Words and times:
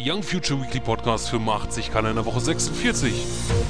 Young 0.00 0.22
Future 0.22 0.56
Weekly 0.60 0.78
Podcast 0.78 1.28
85, 1.28 1.92
Woche 2.24 2.38
46. 2.38 3.12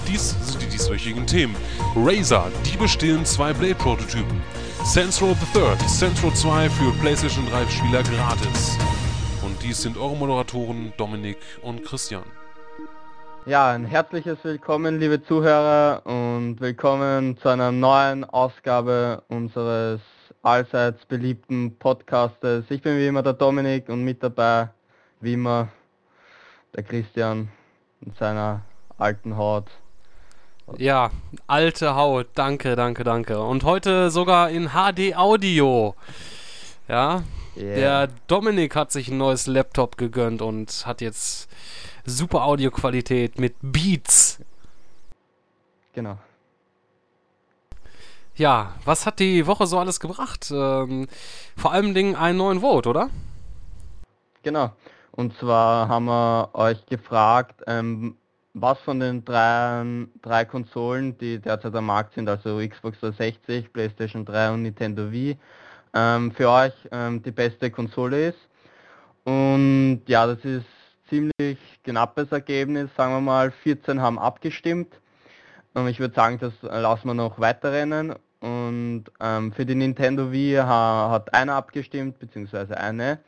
Dies 0.06 0.36
sind 0.42 0.60
die 0.60 0.66
dieswöchigen 0.66 1.26
Themen. 1.26 1.56
Razer, 1.96 2.52
die 2.66 2.76
bestehlen 2.76 3.24
zwei 3.24 3.54
Blade-Prototypen. 3.54 4.42
Row 5.22 5.34
the 5.34 5.58
Third, 5.58 5.80
Row 6.22 6.34
2 6.34 6.68
für 6.68 6.92
PlayStation 7.00 7.46
3 7.46 7.66
Spieler 7.70 8.02
gratis. 8.02 8.76
Und 9.42 9.56
dies 9.62 9.80
sind 9.80 9.96
eure 9.96 10.16
Moderatoren 10.16 10.92
Dominik 10.98 11.38
und 11.62 11.82
Christian. 11.82 12.24
Ja, 13.46 13.70
ein 13.70 13.86
herzliches 13.86 14.36
Willkommen, 14.42 15.00
liebe 15.00 15.24
Zuhörer, 15.24 16.02
und 16.04 16.60
willkommen 16.60 17.38
zu 17.38 17.48
einer 17.48 17.72
neuen 17.72 18.24
Ausgabe 18.24 19.22
unseres 19.28 20.02
allseits 20.42 21.06
beliebten 21.06 21.78
Podcastes. 21.78 22.66
Ich 22.68 22.82
bin 22.82 22.98
wie 22.98 23.06
immer 23.06 23.22
der 23.22 23.32
Dominik 23.32 23.88
und 23.88 24.04
mit 24.04 24.22
dabei, 24.22 24.68
wie 25.22 25.32
immer, 25.32 25.68
der 26.74 26.82
Christian 26.82 27.48
in 28.00 28.12
seiner 28.14 28.62
alten 28.98 29.36
Haut. 29.36 29.66
Ja, 30.76 31.10
alte 31.46 31.94
Haut, 31.94 32.28
danke, 32.34 32.76
danke, 32.76 33.02
danke. 33.02 33.40
Und 33.40 33.64
heute 33.64 34.10
sogar 34.10 34.50
in 34.50 34.70
HD 34.70 35.16
Audio. 35.16 35.94
Ja, 36.88 37.22
yeah. 37.56 37.74
der 37.76 38.08
Dominik 38.26 38.76
hat 38.76 38.92
sich 38.92 39.08
ein 39.08 39.16
neues 39.16 39.46
Laptop 39.46 39.96
gegönnt 39.96 40.42
und 40.42 40.84
hat 40.86 41.00
jetzt 41.00 41.48
super 42.04 42.44
Audioqualität 42.44 43.38
mit 43.38 43.54
Beats. 43.62 44.40
Genau. 45.94 46.18
Ja, 48.36 48.74
was 48.84 49.04
hat 49.04 49.18
die 49.18 49.46
Woche 49.46 49.66
so 49.66 49.78
alles 49.78 49.98
gebracht? 49.98 50.50
Ähm, 50.52 51.08
vor 51.56 51.72
allem 51.72 51.92
Dingen 51.92 52.14
einen 52.14 52.38
neuen 52.38 52.60
Vote, 52.60 52.88
oder? 52.88 53.10
Genau. 54.42 54.72
Und 55.18 55.36
zwar 55.36 55.88
haben 55.88 56.04
wir 56.04 56.50
euch 56.54 56.86
gefragt, 56.86 57.64
ähm, 57.66 58.16
was 58.54 58.78
von 58.78 59.00
den 59.00 59.24
drei, 59.24 59.82
drei 60.22 60.44
Konsolen, 60.44 61.18
die 61.18 61.40
derzeit 61.40 61.74
am 61.74 61.86
Markt 61.86 62.14
sind, 62.14 62.28
also 62.28 62.58
Xbox 62.58 63.00
360, 63.00 63.72
PlayStation 63.72 64.24
3 64.24 64.52
und 64.52 64.62
Nintendo 64.62 65.10
Wii, 65.10 65.36
ähm, 65.92 66.30
für 66.30 66.48
euch 66.48 66.72
ähm, 66.92 67.20
die 67.20 67.32
beste 67.32 67.68
Konsole 67.68 68.28
ist. 68.28 68.38
Und 69.24 70.02
ja, 70.06 70.24
das 70.24 70.44
ist 70.44 70.66
ziemlich 71.08 71.58
knappes 71.82 72.30
Ergebnis, 72.30 72.88
sagen 72.96 73.14
wir 73.14 73.20
mal, 73.20 73.50
14 73.50 74.00
haben 74.00 74.20
abgestimmt. 74.20 75.00
Und 75.74 75.88
ich 75.88 75.98
würde 75.98 76.14
sagen, 76.14 76.38
das 76.38 76.52
lassen 76.62 77.08
wir 77.08 77.14
noch 77.14 77.40
weiterrennen. 77.40 78.14
Und 78.38 79.06
ähm, 79.18 79.50
für 79.50 79.66
die 79.66 79.74
Nintendo 79.74 80.30
Wii 80.30 80.58
ha, 80.58 81.08
hat 81.10 81.34
einer 81.34 81.54
abgestimmt, 81.54 82.20
beziehungsweise 82.20 82.76
eine 82.76 83.18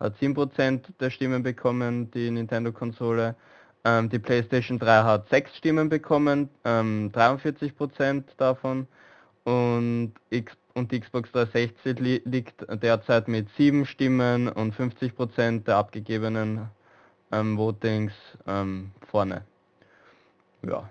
hat 0.00 0.16
7% 0.16 0.80
der 0.98 1.10
Stimmen 1.10 1.42
bekommen, 1.42 2.10
die 2.10 2.30
Nintendo-Konsole. 2.30 3.36
Ähm, 3.84 4.08
die 4.08 4.18
PlayStation 4.18 4.78
3 4.78 5.02
hat 5.04 5.28
6 5.28 5.56
Stimmen 5.56 5.88
bekommen, 5.88 6.48
ähm, 6.64 7.10
43% 7.12 8.24
davon. 8.36 8.86
Und, 9.44 10.12
X 10.30 10.52
und 10.74 10.92
die 10.92 11.00
Xbox 11.00 11.30
360 11.32 11.98
li 11.98 12.22
liegt 12.24 12.66
derzeit 12.82 13.28
mit 13.28 13.48
7 13.56 13.86
Stimmen 13.86 14.48
und 14.48 14.74
50% 14.74 15.64
der 15.64 15.76
abgegebenen 15.76 16.68
ähm, 17.32 17.56
Votings 17.56 18.12
ähm, 18.46 18.90
vorne. 19.10 19.44
Ja. 20.66 20.88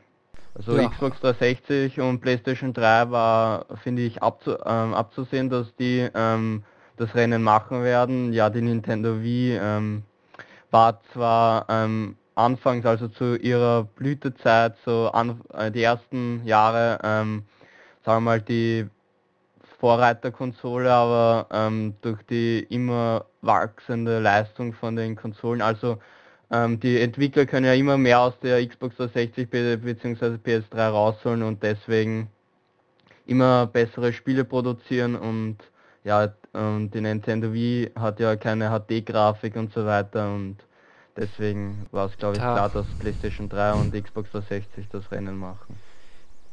Also 0.56 0.76
ja. 0.76 0.90
Xbox 0.90 1.20
360 1.22 2.02
und 2.02 2.20
PlayStation 2.20 2.74
3 2.74 3.12
war, 3.12 3.66
finde 3.84 4.02
ich, 4.02 4.22
abzu 4.22 4.58
ähm, 4.66 4.94
abzusehen, 4.94 5.50
dass 5.50 5.74
die 5.76 6.10
ähm, 6.14 6.64
das 7.00 7.16
Rennen 7.16 7.44
machen 7.44 7.84
werden. 7.84 8.34
Ja, 8.34 8.50
die 8.50 8.62
Nintendo 8.62 9.22
Wii 9.22 9.58
ähm, 9.58 10.04
war 10.72 11.02
zwar 11.14 11.66
ähm, 11.70 12.16
anfangs, 12.36 12.86
also 12.86 13.08
zu 13.08 13.36
ihrer 13.38 13.84
Blütezeit, 13.84 14.76
so 14.86 15.10
an, 15.12 15.42
äh, 15.54 15.72
die 15.72 15.84
ersten 15.84 16.46
Jahre, 16.46 17.00
ähm, 17.04 17.44
sagen 18.06 18.18
wir 18.18 18.32
mal, 18.32 18.42
die 18.42 18.88
Vorreiterkonsole, 19.80 20.92
aber 20.92 21.48
ähm, 21.52 21.96
durch 22.02 22.22
die 22.24 22.60
immer 22.70 23.26
wachsende 23.42 24.20
Leistung 24.20 24.74
von 24.74 24.96
den 24.96 25.16
Konsolen, 25.16 25.62
also 25.62 26.00
ähm, 26.52 26.80
die 26.80 27.00
Entwickler 27.00 27.46
können 27.46 27.66
ja 27.66 27.74
immer 27.74 27.98
mehr 27.98 28.20
aus 28.20 28.34
der 28.42 28.66
Xbox 28.68 28.98
360 28.98 29.50
bzw. 29.50 30.38
PS3 30.44 30.90
rausholen 30.90 31.44
und 31.44 31.64
deswegen 31.64 32.30
immer 33.26 33.68
bessere 33.68 34.12
Spiele 34.12 34.44
produzieren 34.44 35.16
und 35.16 35.58
ja, 36.04 36.34
und 36.54 36.92
die 36.92 37.02
Nintendo 37.02 37.54
Wii 37.54 37.92
hat 37.96 38.20
ja 38.20 38.36
keine 38.36 38.70
HD-Grafik 38.70 39.56
und 39.56 39.74
so 39.74 39.86
weiter 39.86 40.34
und 40.34 40.58
deswegen 41.16 41.88
war 41.92 42.08
es 42.08 42.18
glaube 42.18 42.36
ich 42.36 42.42
ja. 42.42 42.54
klar, 42.54 42.70
dass 42.70 42.86
PlayStation 43.00 43.50
3 43.50 43.74
und 43.74 43.94
Xbox 43.94 44.32
360 44.32 44.88
das 44.92 45.12
Rennen 45.12 45.38
machen. 45.38 45.78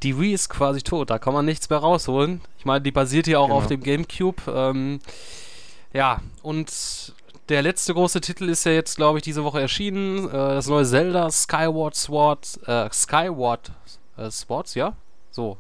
Die 0.03 0.19
Wii 0.19 0.35
ist 0.35 0.51
quasi 0.51 0.83
tot, 0.83 1.11
da 1.11 1.19
kann 1.19 1.33
man 1.33 1.47
nichts 1.47 1.71
mehr 1.71 1.79
rausholen. 1.79 2.43
Ich 2.59 2.67
meine, 2.67 2.83
die 2.83 2.93
basiert 2.93 3.27
ja 3.27 3.39
auch 3.39 3.47
genau. 3.47 3.59
auf 3.59 3.67
dem 3.67 3.83
GameCube. 3.83 4.43
Ähm, 4.47 5.01
ja, 5.93 6.21
und 6.43 7.15
der 7.49 7.63
letzte 7.63 7.95
große 7.95 8.21
Titel 8.21 8.49
ist 8.49 8.65
ja 8.65 8.73
jetzt, 8.73 8.97
glaube 8.97 9.19
ich, 9.19 9.25
diese 9.25 9.45
Woche 9.45 9.61
erschienen. 9.61 10.29
Äh, 10.29 10.33
das 10.33 10.69
neue 10.69 10.85
Zelda 10.85 11.31
Skyward 11.31 11.95
Sword, 11.95 12.61
äh, 12.67 12.91
Skyward 12.93 13.73
äh, 14.17 14.31
Swords, 14.31 14.75
ja? 14.75 14.95
So, 15.31 15.57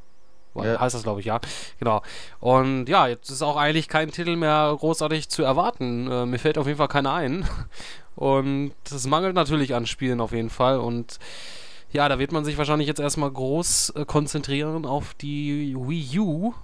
ja. 0.64 0.80
heißt 0.80 0.94
das, 0.94 1.02
glaube 1.02 1.20
ich, 1.20 1.26
ja. 1.26 1.40
Genau. 1.78 2.02
Und 2.40 2.88
ja, 2.88 3.06
jetzt 3.06 3.30
ist 3.30 3.42
auch 3.42 3.56
eigentlich 3.56 3.88
kein 3.88 4.10
Titel 4.10 4.36
mehr 4.36 4.74
großartig 4.78 5.28
zu 5.28 5.42
erwarten. 5.42 6.10
Äh, 6.10 6.26
mir 6.26 6.38
fällt 6.38 6.58
auf 6.58 6.66
jeden 6.66 6.78
Fall 6.78 6.88
keiner 6.88 7.12
ein. 7.12 7.48
Und 8.16 8.72
es 8.84 9.06
mangelt 9.06 9.34
natürlich 9.34 9.74
an 9.74 9.86
Spielen 9.86 10.20
auf 10.20 10.32
jeden 10.32 10.48
Fall. 10.48 10.78
Und 10.78 11.18
ja, 11.92 12.08
da 12.08 12.18
wird 12.18 12.32
man 12.32 12.44
sich 12.44 12.56
wahrscheinlich 12.58 12.88
jetzt 12.88 13.00
erstmal 13.00 13.30
groß 13.30 13.90
äh, 13.90 14.04
konzentrieren 14.04 14.86
auf 14.86 15.14
die 15.14 15.76
Wii 15.78 16.18
U. 16.18 16.54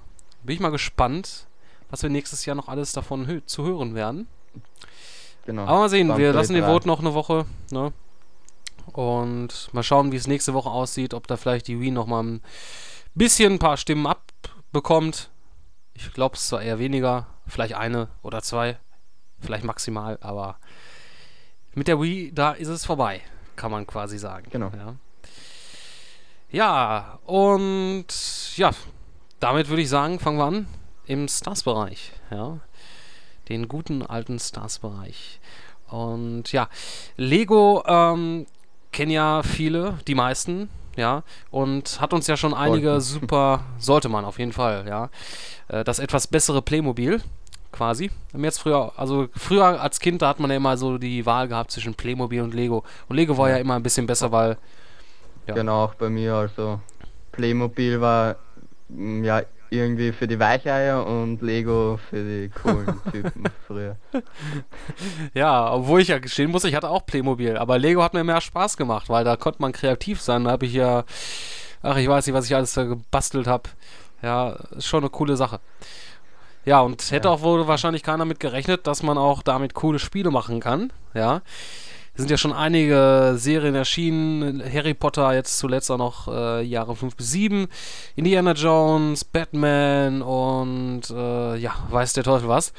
Bin 0.42 0.54
ich 0.54 0.60
mal 0.60 0.70
gespannt, 0.70 1.46
was 1.90 2.02
wir 2.02 2.10
nächstes 2.10 2.46
Jahr 2.46 2.56
noch 2.56 2.68
alles 2.68 2.92
davon 2.92 3.26
hö 3.26 3.40
zu 3.44 3.64
hören 3.64 3.94
werden. 3.94 4.26
Genau. 5.44 5.62
Aber 5.62 5.80
mal 5.80 5.88
sehen, 5.88 6.16
wir 6.16 6.32
lassen 6.32 6.54
den 6.54 6.64
Vote 6.64 6.86
noch 6.86 7.00
eine 7.00 7.14
Woche. 7.14 7.46
Ne? 7.70 7.92
Und 8.92 9.68
mal 9.72 9.82
schauen, 9.82 10.12
wie 10.12 10.16
es 10.16 10.26
nächste 10.26 10.54
Woche 10.54 10.70
aussieht, 10.70 11.14
ob 11.14 11.26
da 11.26 11.36
vielleicht 11.36 11.68
die 11.68 11.80
Wii 11.80 11.90
nochmal 11.90 12.24
ein 12.24 12.40
bisschen 13.14 13.54
ein 13.54 13.58
paar 13.58 13.76
Stimmen 13.76 14.06
abbekommt. 14.06 15.30
Ich 15.94 16.12
glaube 16.12 16.36
es 16.36 16.48
zwar 16.48 16.62
eher 16.62 16.78
weniger, 16.78 17.26
vielleicht 17.46 17.74
eine 17.74 18.08
oder 18.22 18.42
zwei, 18.42 18.78
vielleicht 19.40 19.64
maximal, 19.64 20.18
aber 20.20 20.58
mit 21.74 21.88
der 21.88 22.00
Wii, 22.00 22.32
da 22.34 22.52
ist 22.52 22.68
es 22.68 22.84
vorbei, 22.84 23.20
kann 23.56 23.70
man 23.70 23.86
quasi 23.86 24.18
sagen. 24.18 24.46
Genau. 24.50 24.70
Ja, 24.76 24.96
ja 26.50 27.18
und 27.24 28.06
ja, 28.56 28.70
damit 29.40 29.68
würde 29.68 29.82
ich 29.82 29.88
sagen, 29.88 30.18
fangen 30.18 30.38
wir 30.38 30.44
an 30.44 30.66
im 31.06 31.28
Stars-Bereich. 31.28 32.12
Ja, 32.30 32.58
den 33.48 33.68
guten 33.68 34.02
alten 34.02 34.38
Stars-Bereich. 34.38 35.40
Und 35.88 36.52
ja, 36.52 36.68
Lego 37.16 37.82
ähm, 37.86 38.46
kennen 38.92 39.10
ja 39.10 39.42
viele, 39.42 39.98
die 40.06 40.14
meisten 40.14 40.70
ja, 40.96 41.22
und 41.50 42.00
hat 42.00 42.12
uns 42.12 42.26
ja 42.26 42.36
schon 42.36 42.54
einige 42.54 43.00
super, 43.00 43.64
sollte 43.78 44.08
man 44.08 44.24
auf 44.24 44.38
jeden 44.38 44.52
Fall, 44.52 44.84
ja, 44.88 45.10
äh, 45.68 45.84
das 45.84 45.98
etwas 45.98 46.26
bessere 46.26 46.62
Playmobil 46.62 47.20
quasi. 47.72 48.10
Jetzt 48.36 48.58
früher, 48.58 48.92
also 48.96 49.28
früher 49.34 49.80
als 49.80 49.98
Kind, 49.98 50.22
da 50.22 50.28
hat 50.28 50.38
man 50.38 50.50
ja 50.50 50.56
immer 50.56 50.76
so 50.76 50.98
die 50.98 51.26
Wahl 51.26 51.48
gehabt 51.48 51.70
zwischen 51.70 51.94
Playmobil 51.94 52.42
und 52.42 52.54
Lego. 52.54 52.84
Und 53.08 53.16
Lego 53.16 53.36
war 53.38 53.50
ja 53.50 53.56
immer 53.56 53.74
ein 53.74 53.82
bisschen 53.82 54.06
besser, 54.06 54.30
weil. 54.30 54.58
Ja. 55.46 55.54
Genau, 55.54 55.84
auch 55.84 55.94
bei 55.94 56.08
mir, 56.08 56.34
also 56.34 56.78
Playmobil 57.32 58.00
war 58.00 58.36
mm, 58.90 59.24
ja 59.24 59.42
irgendwie 59.72 60.12
für 60.12 60.28
die 60.28 60.38
Weicheier 60.38 61.06
und 61.06 61.40
Lego 61.40 61.98
für 62.10 62.22
die 62.22 62.50
coolen 62.50 63.00
Typen 63.12 63.44
früher. 63.66 63.96
Ja, 65.34 65.72
obwohl 65.72 66.00
ich 66.00 66.08
ja 66.08 66.18
gestehen 66.18 66.50
muss, 66.50 66.64
ich 66.64 66.74
hatte 66.74 66.90
auch 66.90 67.06
Playmobil, 67.06 67.56
aber 67.56 67.78
Lego 67.78 68.02
hat 68.02 68.14
mir 68.14 68.24
mehr 68.24 68.40
Spaß 68.40 68.76
gemacht, 68.76 69.08
weil 69.08 69.24
da 69.24 69.36
konnte 69.36 69.62
man 69.62 69.72
kreativ 69.72 70.20
sein. 70.20 70.44
Da 70.44 70.50
habe 70.50 70.66
ich 70.66 70.74
ja, 70.74 71.04
ach, 71.82 71.96
ich 71.96 72.08
weiß 72.08 72.26
nicht, 72.26 72.34
was 72.34 72.46
ich 72.46 72.54
alles 72.54 72.74
da 72.74 72.84
gebastelt 72.84 73.46
habe. 73.46 73.70
Ja, 74.22 74.50
ist 74.76 74.86
schon 74.86 75.02
eine 75.02 75.10
coole 75.10 75.36
Sache. 75.36 75.60
Ja, 76.64 76.80
und 76.80 77.10
hätte 77.10 77.28
ja. 77.28 77.34
auch 77.34 77.40
wohl 77.40 77.66
wahrscheinlich 77.66 78.02
keiner 78.02 78.24
mit 78.24 78.38
gerechnet, 78.38 78.86
dass 78.86 79.02
man 79.02 79.18
auch 79.18 79.42
damit 79.42 79.74
coole 79.74 79.98
Spiele 79.98 80.30
machen 80.30 80.60
kann. 80.60 80.92
Ja. 81.14 81.42
Sind 82.14 82.30
ja 82.30 82.36
schon 82.36 82.52
einige 82.52 83.34
Serien 83.36 83.74
erschienen. 83.74 84.62
Harry 84.62 84.92
Potter 84.92 85.32
jetzt 85.32 85.58
zuletzt 85.58 85.90
auch 85.90 85.98
noch 85.98 86.28
äh, 86.28 86.62
Jahre 86.62 86.94
5 86.94 87.16
bis 87.16 87.30
7. 87.30 87.68
Indiana 88.16 88.52
Jones, 88.52 89.24
Batman 89.24 90.20
und 90.20 91.02
äh, 91.10 91.56
ja, 91.56 91.74
weiß 91.90 92.12
der 92.12 92.24
Teufel 92.24 92.48
was. 92.48 92.74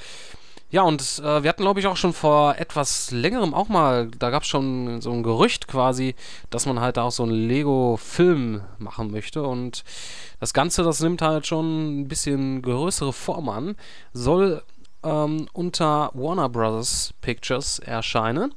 Ja, 0.74 0.81
und 0.81 1.01
äh, 1.19 1.44
wir 1.44 1.50
hatten, 1.50 1.62
glaube 1.62 1.80
ich, 1.80 1.85
auch 1.85 1.97
schon 1.97 2.13
vor 2.13 2.56
etwas 2.57 3.12
längerem 3.12 3.53
auch 3.53 3.69
mal, 3.69 4.07
da 4.18 4.31
gab 4.31 4.41
es 4.41 4.50
schon 4.50 5.01
so 5.01 5.12
ein 5.12 5.21
Gerücht 5.21 5.68
quasi, 5.68 6.15
dass 6.50 6.65
man 6.65 6.79
halt 6.79 6.97
auch 6.97 7.12
so 7.12 7.21
einen 7.21 7.47
Lego-Film 7.47 8.62
machen 8.79 9.12
möchte. 9.12 9.44
Und 9.44 9.83
das 10.39 10.51
Ganze, 10.51 10.81
das 10.81 11.00
nimmt 11.00 11.21
halt 11.21 11.45
schon 11.45 12.01
ein 12.01 12.07
bisschen 12.07 12.63
größere 12.63 13.13
Form 13.13 13.50
an, 13.50 13.75
soll 14.13 14.63
ähm, 15.03 15.47
unter 15.53 16.09
Warner 16.15 16.50
Brothers 16.50 17.13
Pictures 17.21 17.77
erscheinen. 17.77 18.56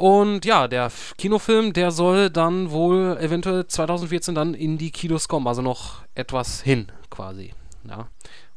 Und 0.00 0.46
ja, 0.46 0.66
der 0.66 0.90
Kinofilm, 1.18 1.74
der 1.74 1.90
soll 1.90 2.30
dann 2.30 2.70
wohl 2.70 3.18
eventuell 3.20 3.66
2014 3.66 4.34
dann 4.34 4.54
in 4.54 4.78
die 4.78 4.92
Kinos 4.92 5.28
kommen, 5.28 5.46
also 5.46 5.60
noch 5.60 5.96
etwas 6.14 6.62
hin 6.62 6.90
quasi. 7.10 7.52
Ja, 7.86 8.08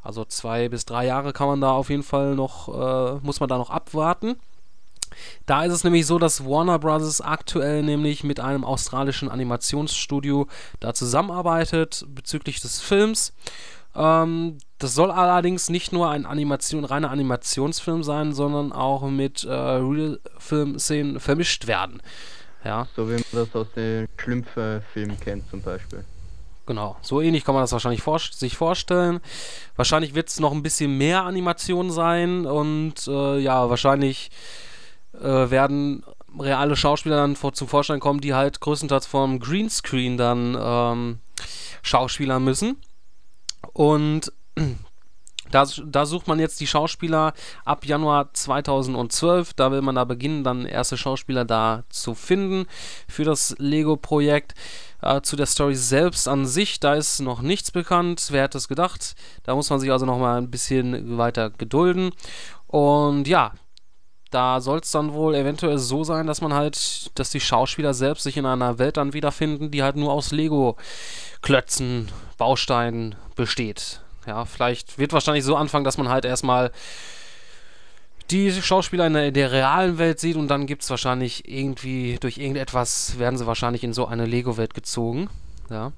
also 0.02 0.24
zwei 0.24 0.70
bis 0.70 0.86
drei 0.86 1.04
Jahre 1.04 1.34
kann 1.34 1.48
man 1.48 1.60
da 1.60 1.72
auf 1.72 1.90
jeden 1.90 2.02
Fall 2.02 2.34
noch, 2.34 2.68
äh, 2.68 3.18
muss 3.20 3.40
man 3.40 3.50
da 3.50 3.58
noch 3.58 3.68
abwarten. 3.68 4.36
Da 5.44 5.64
ist 5.64 5.74
es 5.74 5.84
nämlich 5.84 6.06
so, 6.06 6.18
dass 6.18 6.46
Warner 6.46 6.78
Bros. 6.78 7.20
aktuell 7.20 7.82
nämlich 7.82 8.24
mit 8.24 8.40
einem 8.40 8.64
australischen 8.64 9.28
Animationsstudio 9.28 10.46
da 10.80 10.94
zusammenarbeitet 10.94 12.06
bezüglich 12.08 12.62
des 12.62 12.80
Films. 12.80 13.34
Ähm, 13.94 14.56
das 14.84 14.94
soll 14.94 15.10
allerdings 15.10 15.70
nicht 15.70 15.92
nur 15.92 16.10
ein 16.10 16.26
Animation, 16.26 16.84
reiner 16.84 17.10
Animationsfilm 17.10 18.02
sein, 18.02 18.34
sondern 18.34 18.70
auch 18.70 19.08
mit 19.08 19.42
äh, 19.44 19.50
Real-Film-Szenen 19.50 21.20
vermischt 21.20 21.66
werden. 21.66 22.02
Ja. 22.66 22.86
So 22.94 23.08
wie 23.08 23.14
man 23.14 23.24
das 23.32 23.54
aus 23.56 23.66
den 23.74 24.06
Schlümpfe-Filmen 24.18 25.18
kennt 25.18 25.48
zum 25.48 25.62
Beispiel. 25.62 26.04
Genau, 26.66 26.96
so 27.00 27.22
ähnlich 27.22 27.46
kann 27.46 27.54
man 27.54 27.62
das 27.62 27.72
wahrscheinlich 27.72 28.02
vor 28.02 28.18
sich 28.18 28.58
vorstellen. 28.58 29.20
Wahrscheinlich 29.74 30.14
wird 30.14 30.28
es 30.28 30.38
noch 30.38 30.52
ein 30.52 30.62
bisschen 30.62 30.98
mehr 30.98 31.22
Animation 31.24 31.90
sein 31.90 32.44
und 32.44 33.08
äh, 33.08 33.38
ja, 33.38 33.70
wahrscheinlich 33.70 34.30
äh, 35.18 35.50
werden 35.50 36.04
reale 36.38 36.76
Schauspieler 36.76 37.16
dann 37.16 37.36
vor, 37.36 37.54
zum 37.54 37.68
Vorschein 37.68 38.00
kommen, 38.00 38.20
die 38.20 38.34
halt 38.34 38.60
größtenteils 38.60 39.06
vom 39.06 39.40
Greenscreen 39.40 40.18
dann 40.18 40.58
ähm, 40.60 41.18
Schauspieler 41.80 42.38
müssen. 42.38 42.76
Und 43.72 44.30
da, 45.50 45.66
da, 45.86 46.06
sucht 46.06 46.26
man 46.26 46.38
jetzt 46.38 46.60
die 46.60 46.66
Schauspieler 46.66 47.32
ab 47.64 47.84
Januar 47.84 48.32
2012. 48.32 49.54
Da 49.54 49.70
will 49.70 49.82
man 49.82 49.94
da 49.94 50.04
beginnen, 50.04 50.44
dann 50.44 50.66
erste 50.66 50.96
Schauspieler 50.96 51.44
da 51.44 51.84
zu 51.90 52.14
finden 52.14 52.66
für 53.08 53.24
das 53.24 53.54
Lego-Projekt. 53.58 54.54
Äh, 55.02 55.20
zu 55.20 55.36
der 55.36 55.46
Story 55.46 55.74
selbst 55.74 56.28
an 56.28 56.46
sich, 56.46 56.80
da 56.80 56.94
ist 56.94 57.20
noch 57.20 57.42
nichts 57.42 57.70
bekannt. 57.70 58.28
Wer 58.30 58.44
hätte 58.44 58.58
es 58.58 58.68
gedacht? 58.68 59.14
Da 59.42 59.54
muss 59.54 59.70
man 59.70 59.80
sich 59.80 59.92
also 59.92 60.06
noch 60.06 60.18
mal 60.18 60.38
ein 60.38 60.50
bisschen 60.50 61.18
weiter 61.18 61.50
gedulden. 61.50 62.10
Und 62.66 63.28
ja, 63.28 63.52
da 64.30 64.60
soll 64.60 64.80
es 64.80 64.90
dann 64.90 65.12
wohl 65.12 65.34
eventuell 65.34 65.78
so 65.78 66.02
sein, 66.02 66.26
dass 66.26 66.40
man 66.40 66.54
halt, 66.54 67.16
dass 67.18 67.30
die 67.30 67.40
Schauspieler 67.40 67.94
selbst 67.94 68.24
sich 68.24 68.36
in 68.36 68.46
einer 68.46 68.78
Welt 68.78 68.96
dann 68.96 69.12
wiederfinden, 69.12 69.70
die 69.70 69.82
halt 69.82 69.96
nur 69.96 70.12
aus 70.12 70.32
Lego-Klötzen, 70.32 72.08
Bausteinen 72.36 73.14
besteht. 73.36 74.03
Ja, 74.26 74.44
vielleicht 74.44 74.98
wird 74.98 75.12
wahrscheinlich 75.12 75.44
so 75.44 75.56
anfangen, 75.56 75.84
dass 75.84 75.98
man 75.98 76.08
halt 76.08 76.24
erstmal 76.24 76.70
die 78.30 78.50
Schauspieler 78.52 79.06
in 79.06 79.12
der, 79.12 79.30
der, 79.32 79.52
realen 79.52 79.98
Welt 79.98 80.18
sieht 80.18 80.36
und 80.36 80.48
dann 80.48 80.66
gibt 80.66 80.82
es 80.82 80.90
wahrscheinlich 80.90 81.48
irgendwie, 81.48 82.16
durch 82.20 82.38
irgendetwas 82.38 83.18
werden 83.18 83.38
sie 83.38 83.46
wahrscheinlich 83.46 83.84
in 83.84 83.92
so 83.92 84.06
eine 84.06 84.24
Lego-Welt 84.24 84.72
gezogen. 84.72 85.28
Ja. 85.70 85.92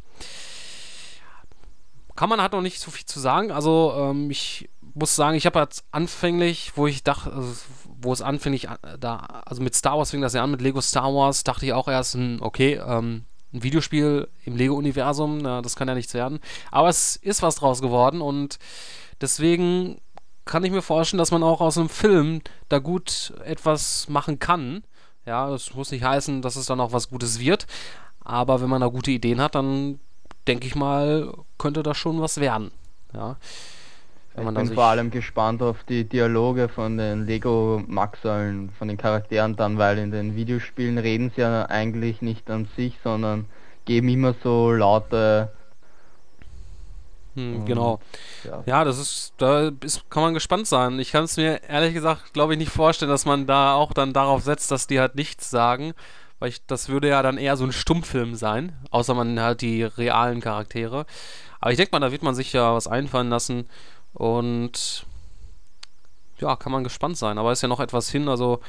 Kann 2.17 2.28
man 2.28 2.40
halt 2.40 2.52
noch 2.52 2.62
nicht 2.62 2.81
so 2.81 2.90
viel 2.90 3.05
zu 3.05 3.20
sagen. 3.20 3.52
Also, 3.52 3.94
ähm, 3.96 4.31
ich 4.31 4.69
muss 4.94 5.14
sagen, 5.14 5.37
ich 5.37 5.46
habe 5.46 5.61
jetzt 5.61 5.84
anfänglich, 5.93 6.73
wo 6.75 6.87
ich 6.87 7.05
dachte, 7.05 7.32
also, 7.32 7.55
wo 8.00 8.12
es 8.12 8.23
anfänglich 8.23 8.64
äh, 8.64 8.99
da, 8.99 9.43
also 9.44 9.62
mit 9.62 9.75
Star 9.75 9.99
Wars 9.99 10.11
fing 10.11 10.23
das 10.23 10.32
ja 10.32 10.43
an, 10.43 10.50
mit 10.50 10.62
Lego 10.62 10.81
Star 10.81 11.14
Wars, 11.14 11.44
dachte 11.44 11.67
ich 11.67 11.73
auch 11.75 11.88
erst, 11.88 12.14
hm, 12.14 12.38
okay, 12.40 12.81
ähm, 12.84 13.25
ein 13.56 13.62
Videospiel 13.62 14.29
im 14.44 14.56
Lego-Universum, 14.56 15.43
das 15.43 15.76
kann 15.76 15.88
ja 15.88 15.94
nichts 15.94 16.14
werden. 16.14 16.41
Aber 16.70 16.88
es 16.88 17.17
ist 17.17 17.43
was 17.43 17.56
draus 17.56 17.82
geworden 17.82 18.20
und 18.20 18.58
deswegen 19.20 20.00
kann 20.44 20.62
ich 20.62 20.70
mir 20.70 20.82
vorstellen, 20.82 21.19
dass 21.19 21.32
man 21.32 21.43
auch 21.43 21.61
aus 21.61 21.76
einem 21.76 21.88
Film 21.88 22.41
da 22.69 22.79
gut 22.79 23.35
etwas 23.44 24.08
machen 24.08 24.38
kann. 24.38 24.85
Ja, 25.25 25.50
das 25.50 25.75
muss 25.75 25.91
nicht 25.91 26.05
heißen, 26.05 26.41
dass 26.43 26.55
es 26.56 26.67
dann 26.67 26.81
auch 26.81 26.93
was 26.93 27.08
Gutes 27.08 27.41
wird. 27.41 27.67
Aber 28.20 28.61
wenn 28.61 28.70
man 28.70 28.81
da 28.81 28.87
gute 28.87 29.11
Ideen 29.11 29.41
hat, 29.41 29.56
dann 29.56 29.99
denke 30.47 30.67
ich 30.67 30.76
mal, 30.76 31.32
könnte 31.59 31.82
das 31.82 31.97
schon 31.97 32.20
was 32.20 32.38
werden. 32.38 32.70
Ja 33.12 33.37
ich 34.38 34.55
bin 34.55 34.75
vor 34.75 34.85
allem 34.85 35.11
gespannt 35.11 35.62
auf 35.62 35.83
die 35.85 36.05
Dialoge 36.05 36.69
von 36.69 36.99
den 36.99 37.27
Lego 37.27 37.83
Maxeln, 37.87 38.71
von 38.79 38.88
den 38.88 38.97
Charakteren 38.97 39.56
dann, 39.56 39.79
weil 39.79 39.99
in 39.99 40.11
den 40.11 40.37
Videospielen 40.37 40.99
reden 40.99 41.33
sie 41.35 41.41
ja 41.41 41.67
eigentlich 41.67 42.23
nicht 42.23 42.50
an 42.50 42.69
sich, 42.77 42.99
sondern 43.03 43.47
geben 43.85 44.09
immer 44.09 44.35
so 44.43 44.73
laute 44.73 45.50
hm, 47.37 47.67
genau. 47.67 48.00
Ja. 48.44 48.62
ja. 48.65 48.85
das 48.85 48.99
ist, 48.99 49.35
da 49.37 49.71
ist, 49.85 50.09
kann 50.11 50.23
man 50.23 50.35
gespannt 50.35 50.67
sein. 50.67 50.99
Ich 50.99 51.12
kann 51.12 51.25
es 51.25 51.37
mir 51.37 51.61
ehrlich 51.69 51.93
gesagt, 51.93 52.33
glaube 52.33 52.55
ich, 52.55 52.59
nicht 52.59 52.73
vorstellen, 52.73 53.11
dass 53.11 53.27
man 53.27 53.47
da 53.47 53.75
auch 53.75 53.93
dann 53.93 54.15
darauf 54.15 54.43
setzt, 54.43 54.71
dass 54.71 54.87
die 54.87 54.99
halt 54.99 55.15
nichts 55.17 55.50
sagen, 55.50 55.93
weil 56.38 56.49
ich, 56.49 56.65
das 56.67 56.88
würde 56.88 57.09
ja 57.09 57.23
dann 57.23 57.37
eher 57.37 57.56
so 57.56 57.65
ein 57.65 57.73
Stummfilm 57.73 58.35
sein, 58.35 58.73
außer 58.91 59.15
man 59.15 59.38
halt 59.38 59.61
die 59.61 59.83
realen 59.83 60.41
Charaktere. 60.41 61.05
Aber 61.61 61.71
ich 61.71 61.77
denke 61.77 61.93
mal, 61.93 62.00
da 62.00 62.11
wird 62.11 62.23
man 62.23 62.35
sich 62.35 62.53
ja 62.53 62.75
was 62.75 62.87
einfallen 62.87 63.29
lassen, 63.29 63.69
und 64.16 65.04
ja, 66.38 66.56
kann 66.56 66.72
man 66.72 66.84
gespannt 66.84 67.18
sein. 67.18 67.38
Aber 67.38 67.52
ist 67.52 67.62
ja 67.62 67.68
noch 67.68 67.80
etwas 67.80 68.10
hin. 68.10 68.28
Also 68.28 68.60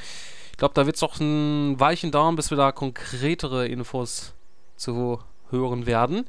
ich 0.51 0.57
glaube, 0.57 0.73
da 0.73 0.85
wird 0.85 0.97
es 0.97 1.01
noch 1.01 1.19
ein 1.19 1.79
Weichen 1.79 2.11
dauern, 2.11 2.35
bis 2.35 2.49
wir 2.49 2.57
da 2.57 2.71
konkretere 2.71 3.67
Infos 3.67 4.33
zu 4.75 5.19
hören 5.49 5.85
werden. 5.85 6.25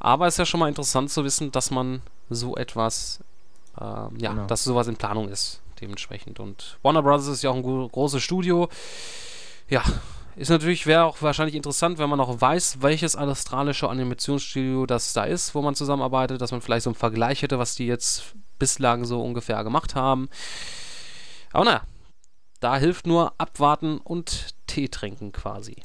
Aber 0.00 0.26
es 0.26 0.34
ist 0.34 0.38
ja 0.38 0.46
schon 0.46 0.60
mal 0.60 0.68
interessant 0.68 1.10
zu 1.10 1.24
wissen, 1.24 1.52
dass 1.52 1.70
man 1.70 2.02
so 2.28 2.56
etwas, 2.56 3.20
äh, 3.78 3.84
ja, 3.84 4.08
genau. 4.32 4.46
dass 4.46 4.64
sowas 4.64 4.88
in 4.88 4.96
Planung 4.96 5.28
ist, 5.28 5.60
dementsprechend. 5.80 6.40
Und 6.40 6.78
Warner 6.82 7.02
Bros. 7.02 7.26
ist 7.26 7.42
ja 7.42 7.50
auch 7.50 7.56
ein 7.56 7.62
großes 7.62 8.22
Studio. 8.22 8.68
Ja, 9.68 9.84
ist 10.36 10.48
natürlich, 10.48 10.86
wäre 10.86 11.04
auch 11.04 11.20
wahrscheinlich 11.22 11.54
interessant, 11.54 11.98
wenn 11.98 12.08
man 12.08 12.18
noch 12.18 12.40
weiß, 12.40 12.82
welches 12.82 13.16
australische 13.16 13.88
Animationsstudio 13.88 14.86
das 14.86 15.12
da 15.12 15.24
ist, 15.24 15.54
wo 15.54 15.62
man 15.62 15.74
zusammenarbeitet, 15.74 16.40
dass 16.40 16.52
man 16.52 16.60
vielleicht 16.60 16.84
so 16.84 16.90
einen 16.90 16.94
Vergleich 16.94 17.42
hätte, 17.42 17.58
was 17.58 17.74
die 17.74 17.86
jetzt 17.86 18.34
bislang 18.58 19.04
so 19.04 19.22
ungefähr 19.22 19.62
gemacht 19.64 19.94
haben. 19.94 20.28
Aber 21.52 21.64
naja, 21.64 21.82
da 22.60 22.76
hilft 22.76 23.06
nur 23.06 23.32
abwarten 23.38 23.98
und 23.98 24.54
Tee 24.66 24.88
trinken 24.88 25.32
quasi. 25.32 25.82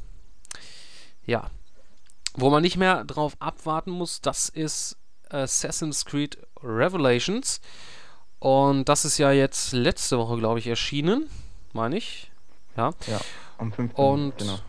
Ja. 1.25 1.49
Wo 2.33 2.49
man 2.49 2.61
nicht 2.61 2.77
mehr 2.77 3.03
drauf 3.05 3.35
abwarten 3.39 3.91
muss, 3.91 4.21
das 4.21 4.49
ist 4.49 4.97
Assassin's 5.29 6.05
Creed 6.05 6.37
Revelations. 6.61 7.61
Und 8.39 8.89
das 8.89 9.05
ist 9.05 9.17
ja 9.17 9.31
jetzt 9.31 9.71
letzte 9.71 10.17
Woche, 10.17 10.37
glaube 10.37 10.59
ich, 10.59 10.67
erschienen. 10.67 11.29
Meine 11.73 11.97
ich. 11.97 12.31
Ja. 12.77 12.91
Ja. 13.07 13.19
Am 13.57 13.71
5. 13.71 13.93
Und 13.95 14.37
genau. 14.37 14.59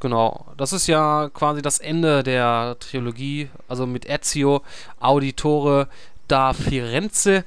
Genau, 0.00 0.46
das 0.56 0.72
ist 0.72 0.86
ja 0.86 1.28
quasi 1.34 1.60
das 1.60 1.80
Ende 1.80 2.22
der 2.22 2.76
Trilogie, 2.78 3.50
also 3.66 3.84
mit 3.84 4.08
Ezio, 4.08 4.62
Auditore 5.00 5.88
da 6.28 6.52
Firenze 6.52 7.44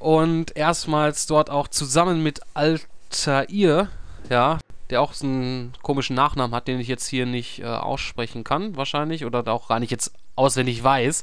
und 0.00 0.56
erstmals 0.56 1.26
dort 1.26 1.48
auch 1.48 1.68
zusammen 1.68 2.24
mit 2.24 2.40
Altair, 2.54 3.88
ja, 4.28 4.58
der 4.90 5.00
auch 5.00 5.12
so 5.12 5.26
einen 5.26 5.74
komischen 5.82 6.16
Nachnamen 6.16 6.56
hat, 6.56 6.66
den 6.66 6.80
ich 6.80 6.88
jetzt 6.88 7.06
hier 7.06 7.26
nicht 7.26 7.60
äh, 7.60 7.66
aussprechen 7.66 8.42
kann, 8.42 8.76
wahrscheinlich, 8.76 9.24
oder 9.24 9.46
auch 9.52 9.68
gar 9.68 9.78
nicht 9.78 9.90
jetzt 9.90 10.12
auswendig 10.34 10.82
weiß. 10.82 11.22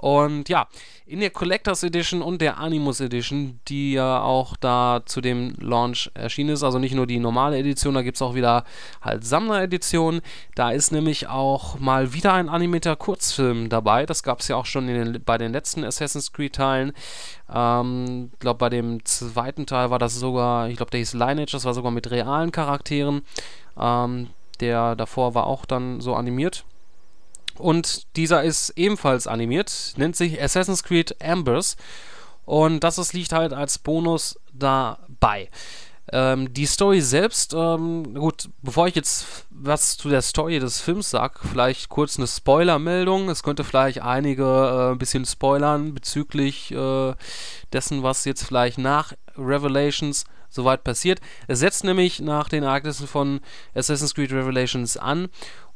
Und 0.00 0.48
ja, 0.48 0.66
in 1.04 1.20
der 1.20 1.28
Collectors 1.28 1.82
Edition 1.82 2.22
und 2.22 2.40
der 2.40 2.56
Animus 2.56 3.00
Edition, 3.00 3.60
die 3.68 3.92
ja 3.92 4.22
auch 4.22 4.56
da 4.56 5.02
zu 5.04 5.20
dem 5.20 5.54
Launch 5.60 6.10
erschienen 6.14 6.50
ist, 6.50 6.62
also 6.62 6.78
nicht 6.78 6.94
nur 6.94 7.06
die 7.06 7.18
normale 7.18 7.58
Edition, 7.58 7.92
da 7.92 8.00
gibt 8.00 8.16
es 8.16 8.22
auch 8.22 8.34
wieder 8.34 8.64
halt 9.02 9.24
Sammler-Edition. 9.24 10.22
Da 10.54 10.70
ist 10.70 10.90
nämlich 10.90 11.28
auch 11.28 11.78
mal 11.78 12.14
wieder 12.14 12.32
ein 12.32 12.48
animierter 12.48 12.96
Kurzfilm 12.96 13.68
dabei. 13.68 14.06
Das 14.06 14.22
gab 14.22 14.40
es 14.40 14.48
ja 14.48 14.56
auch 14.56 14.64
schon 14.64 14.86
den, 14.86 15.22
bei 15.22 15.36
den 15.36 15.52
letzten 15.52 15.84
Assassin's 15.84 16.32
Creed-Teilen. 16.32 16.92
Ich 16.94 17.54
ähm, 17.54 18.30
glaube, 18.38 18.56
bei 18.56 18.70
dem 18.70 19.04
zweiten 19.04 19.66
Teil 19.66 19.90
war 19.90 19.98
das 19.98 20.14
sogar, 20.14 20.70
ich 20.70 20.78
glaube, 20.78 20.92
der 20.92 20.98
hieß 21.00 21.12
Lineage, 21.12 21.52
das 21.52 21.66
war 21.66 21.74
sogar 21.74 21.90
mit 21.90 22.10
realen 22.10 22.52
Charakteren. 22.52 23.20
Ähm, 23.78 24.30
der 24.60 24.96
davor 24.96 25.34
war 25.34 25.46
auch 25.46 25.66
dann 25.66 26.00
so 26.00 26.14
animiert. 26.14 26.64
Und 27.60 28.16
dieser 28.16 28.42
ist 28.42 28.70
ebenfalls 28.76 29.26
animiert, 29.26 29.94
nennt 29.96 30.16
sich 30.16 30.40
Assassin's 30.42 30.82
Creed 30.82 31.16
Ambers. 31.22 31.76
Und 32.44 32.80
das 32.80 32.98
ist, 32.98 33.12
liegt 33.12 33.32
halt 33.32 33.52
als 33.52 33.78
Bonus 33.78 34.38
dabei. 34.52 35.50
Ähm, 36.12 36.52
die 36.52 36.66
Story 36.66 37.00
selbst, 37.00 37.54
ähm, 37.54 38.14
gut, 38.14 38.48
bevor 38.62 38.88
ich 38.88 38.96
jetzt 38.96 39.46
was 39.50 39.96
zu 39.96 40.08
der 40.08 40.22
Story 40.22 40.58
des 40.58 40.80
Films 40.80 41.10
sage, 41.10 41.38
vielleicht 41.48 41.88
kurz 41.88 42.18
eine 42.18 42.26
Spoiler-Meldung. 42.26 43.28
Es 43.28 43.44
könnte 43.44 43.62
vielleicht 43.62 44.02
einige 44.02 44.42
äh, 44.42 44.92
ein 44.92 44.98
bisschen 44.98 45.24
spoilern 45.24 45.94
bezüglich 45.94 46.72
äh, 46.72 47.14
dessen, 47.72 48.02
was 48.02 48.24
jetzt 48.24 48.44
vielleicht 48.44 48.78
nach 48.78 49.12
Revelations 49.36 50.24
soweit 50.48 50.82
passiert. 50.82 51.20
Es 51.46 51.60
setzt 51.60 51.84
nämlich 51.84 52.18
nach 52.20 52.48
den 52.48 52.64
Ereignissen 52.64 53.06
von 53.06 53.40
Assassin's 53.74 54.14
Creed 54.14 54.32
Revelations 54.32 54.96
an 54.96 55.28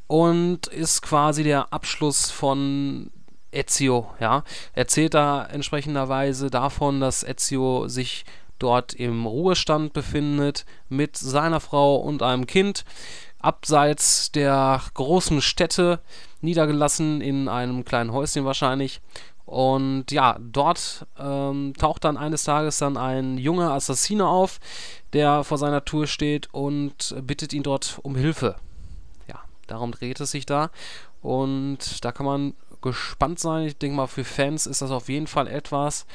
und 0.06 0.66
ist 0.66 1.02
quasi 1.02 1.42
der 1.42 1.72
Abschluss 1.72 2.30
von 2.30 3.10
Ezio, 3.52 4.10
ja. 4.20 4.42
Erzählt 4.72 5.14
da 5.14 5.44
entsprechenderweise 5.46 6.50
davon, 6.50 7.00
dass 7.00 7.22
Ezio 7.22 7.88
sich 7.88 8.24
dort 8.58 8.94
im 8.94 9.26
Ruhestand 9.26 9.92
befindet 9.92 10.64
mit 10.88 11.16
seiner 11.16 11.60
Frau 11.60 11.96
und 11.96 12.22
einem 12.22 12.46
Kind, 12.46 12.84
abseits 13.38 14.32
der 14.32 14.82
großen 14.94 15.40
Städte, 15.42 16.00
niedergelassen 16.40 17.20
in 17.20 17.48
einem 17.48 17.84
kleinen 17.84 18.12
Häuschen 18.12 18.44
wahrscheinlich. 18.44 19.00
Und 19.44 20.10
ja, 20.10 20.38
dort 20.40 21.06
ähm, 21.18 21.74
taucht 21.78 22.04
dann 22.04 22.16
eines 22.16 22.44
Tages 22.44 22.78
dann 22.78 22.96
ein 22.96 23.36
junger 23.36 23.72
Assassine 23.72 24.26
auf, 24.26 24.58
der 25.12 25.44
vor 25.44 25.58
seiner 25.58 25.84
Tour 25.84 26.06
steht 26.06 26.48
und 26.52 27.14
bittet 27.22 27.52
ihn 27.52 27.62
dort 27.62 27.98
um 28.02 28.16
Hilfe. 28.16 28.56
Darum 29.66 29.92
dreht 29.92 30.20
es 30.20 30.30
sich 30.30 30.46
da. 30.46 30.70
Und 31.22 32.04
da 32.04 32.12
kann 32.12 32.26
man 32.26 32.54
gespannt 32.82 33.38
sein. 33.38 33.66
Ich 33.66 33.78
denke 33.78 33.96
mal, 33.96 34.06
für 34.06 34.24
Fans 34.24 34.66
ist 34.66 34.82
das 34.82 34.90
auf 34.90 35.08
jeden 35.08 35.26
Fall 35.26 35.48
etwas. 35.48 36.06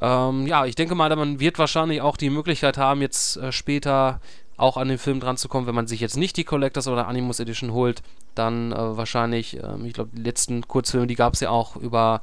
Ähm, 0.00 0.46
ja, 0.46 0.64
ich 0.64 0.76
denke 0.76 0.94
mal, 0.94 1.14
man 1.16 1.40
wird 1.40 1.58
wahrscheinlich 1.58 2.00
auch 2.00 2.16
die 2.16 2.30
Möglichkeit 2.30 2.78
haben, 2.78 3.00
jetzt 3.00 3.36
äh, 3.36 3.50
später 3.50 4.20
auch 4.56 4.76
an 4.76 4.88
den 4.88 4.98
Film 4.98 5.20
dran 5.20 5.36
zu 5.36 5.48
kommen, 5.48 5.66
wenn 5.66 5.74
man 5.74 5.86
sich 5.86 6.00
jetzt 6.00 6.16
nicht 6.16 6.36
die 6.36 6.44
Collectors 6.44 6.88
oder 6.88 7.06
Animus 7.06 7.38
Edition 7.38 7.72
holt, 7.72 8.02
dann 8.34 8.72
äh, 8.72 8.96
wahrscheinlich, 8.96 9.56
äh, 9.56 9.76
ich 9.84 9.92
glaube, 9.92 10.10
die 10.12 10.22
letzten 10.22 10.66
Kurzfilme, 10.66 11.06
die 11.06 11.14
gab 11.14 11.34
es 11.34 11.40
ja 11.40 11.50
auch 11.50 11.76
über 11.76 12.20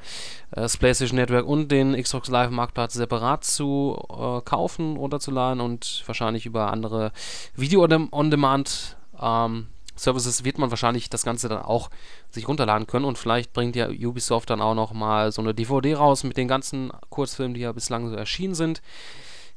äh, 0.51 0.61
das 0.61 0.77
PlayStation 0.77 1.17
Network 1.17 1.45
und 1.45 1.69
den 1.71 2.01
Xbox 2.01 2.29
Live 2.29 2.51
Marktplatz 2.51 2.93
separat 2.93 3.45
zu 3.45 3.97
äh, 4.09 4.41
kaufen 4.41 4.97
oder 4.97 5.19
zu 5.19 5.31
laden 5.31 5.61
und 5.61 6.03
wahrscheinlich 6.05 6.45
über 6.45 6.71
andere 6.71 7.13
Video-on-Demand 7.55 8.97
ähm, 9.21 9.67
Services 9.95 10.43
wird 10.43 10.57
man 10.57 10.69
wahrscheinlich 10.69 11.09
das 11.09 11.23
Ganze 11.23 11.49
dann 11.49 11.61
auch 11.61 11.89
sich 12.29 12.47
runterladen 12.47 12.87
können 12.87 13.05
und 13.05 13.17
vielleicht 13.17 13.53
bringt 13.53 13.75
ja 13.75 13.87
Ubisoft 13.89 14.49
dann 14.49 14.61
auch 14.61 14.75
noch 14.75 14.93
mal 14.93 15.31
so 15.31 15.41
eine 15.41 15.53
DVD 15.53 15.95
raus 15.95 16.23
mit 16.23 16.37
den 16.37 16.47
ganzen 16.47 16.91
Kurzfilmen, 17.09 17.53
die 17.53 17.61
ja 17.61 17.71
bislang 17.71 18.09
so 18.09 18.15
erschienen 18.15 18.55
sind. 18.55 18.81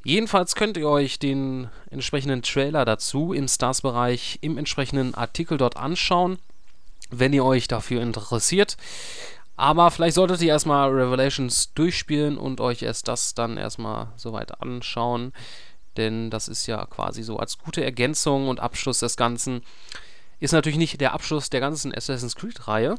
Jedenfalls 0.05 0.55
könnt 0.55 0.77
ihr 0.77 0.89
euch 0.89 1.19
den 1.19 1.69
entsprechenden 1.91 2.43
Trailer 2.43 2.85
dazu 2.85 3.33
im 3.33 3.49
Stars-Bereich 3.49 4.39
im 4.43 4.57
entsprechenden 4.57 5.15
Artikel 5.15 5.59
dort 5.59 5.77
anschauen, 5.77 6.39
wenn 7.11 7.33
ihr 7.33 7.45
euch 7.45 7.69
dafür 7.69 8.01
interessiert. 8.01 8.77
Aber 9.57 9.91
vielleicht 9.91 10.15
solltet 10.15 10.41
ihr 10.41 10.51
erstmal 10.51 10.89
Revelations 10.89 11.75
durchspielen 11.75 12.39
und 12.39 12.61
euch 12.61 12.83
erst 12.83 13.09
das 13.09 13.35
dann 13.35 13.57
erstmal 13.57 14.13
soweit 14.17 14.63
anschauen. 14.63 15.33
Denn 15.97 16.31
das 16.31 16.47
ist 16.47 16.69
ja 16.69 16.87
quasi 16.87 17.25
so 17.25 17.39
als 17.39 17.59
gute 17.59 17.83
Ergänzung 17.83 18.49
und 18.49 18.61
Abschluss 18.61 19.01
des 19.01 19.17
Ganzen. 19.17 19.63
Ist 20.41 20.53
natürlich 20.53 20.79
nicht 20.79 21.01
der 21.01 21.13
Abschluss 21.13 21.51
der 21.51 21.61
ganzen 21.61 21.95
Assassin's 21.95 22.37
Creed-Reihe. 22.37 22.97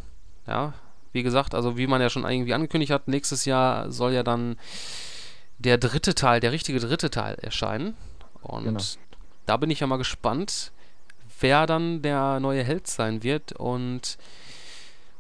Ja, 0.48 0.74
wie 1.12 1.24
gesagt, 1.24 1.56
also 1.56 1.78
wie 1.78 1.88
man 1.88 2.02
ja 2.02 2.10
schon 2.10 2.24
irgendwie 2.24 2.54
angekündigt 2.54 2.92
hat, 2.92 3.08
nächstes 3.08 3.46
Jahr 3.46 3.92
soll 3.92 4.14
ja 4.14 4.24
dann 4.24 4.58
der 5.58 5.78
dritte 5.78 6.16
Teil, 6.16 6.40
der 6.40 6.52
richtige 6.52 6.80
dritte 6.80 7.10
Teil 7.10 7.36
erscheinen. 7.36 7.96
Und 8.42 8.64
genau. 8.64 8.80
da 9.46 9.58
bin 9.58 9.70
ich 9.70 9.80
ja 9.80 9.88
mal 9.88 9.98
gespannt, 9.98 10.72
wer 11.40 11.66
dann 11.66 12.02
der 12.02 12.40
neue 12.40 12.64
Held 12.64 12.88
sein 12.88 13.24
wird 13.24 13.54
und 13.54 14.18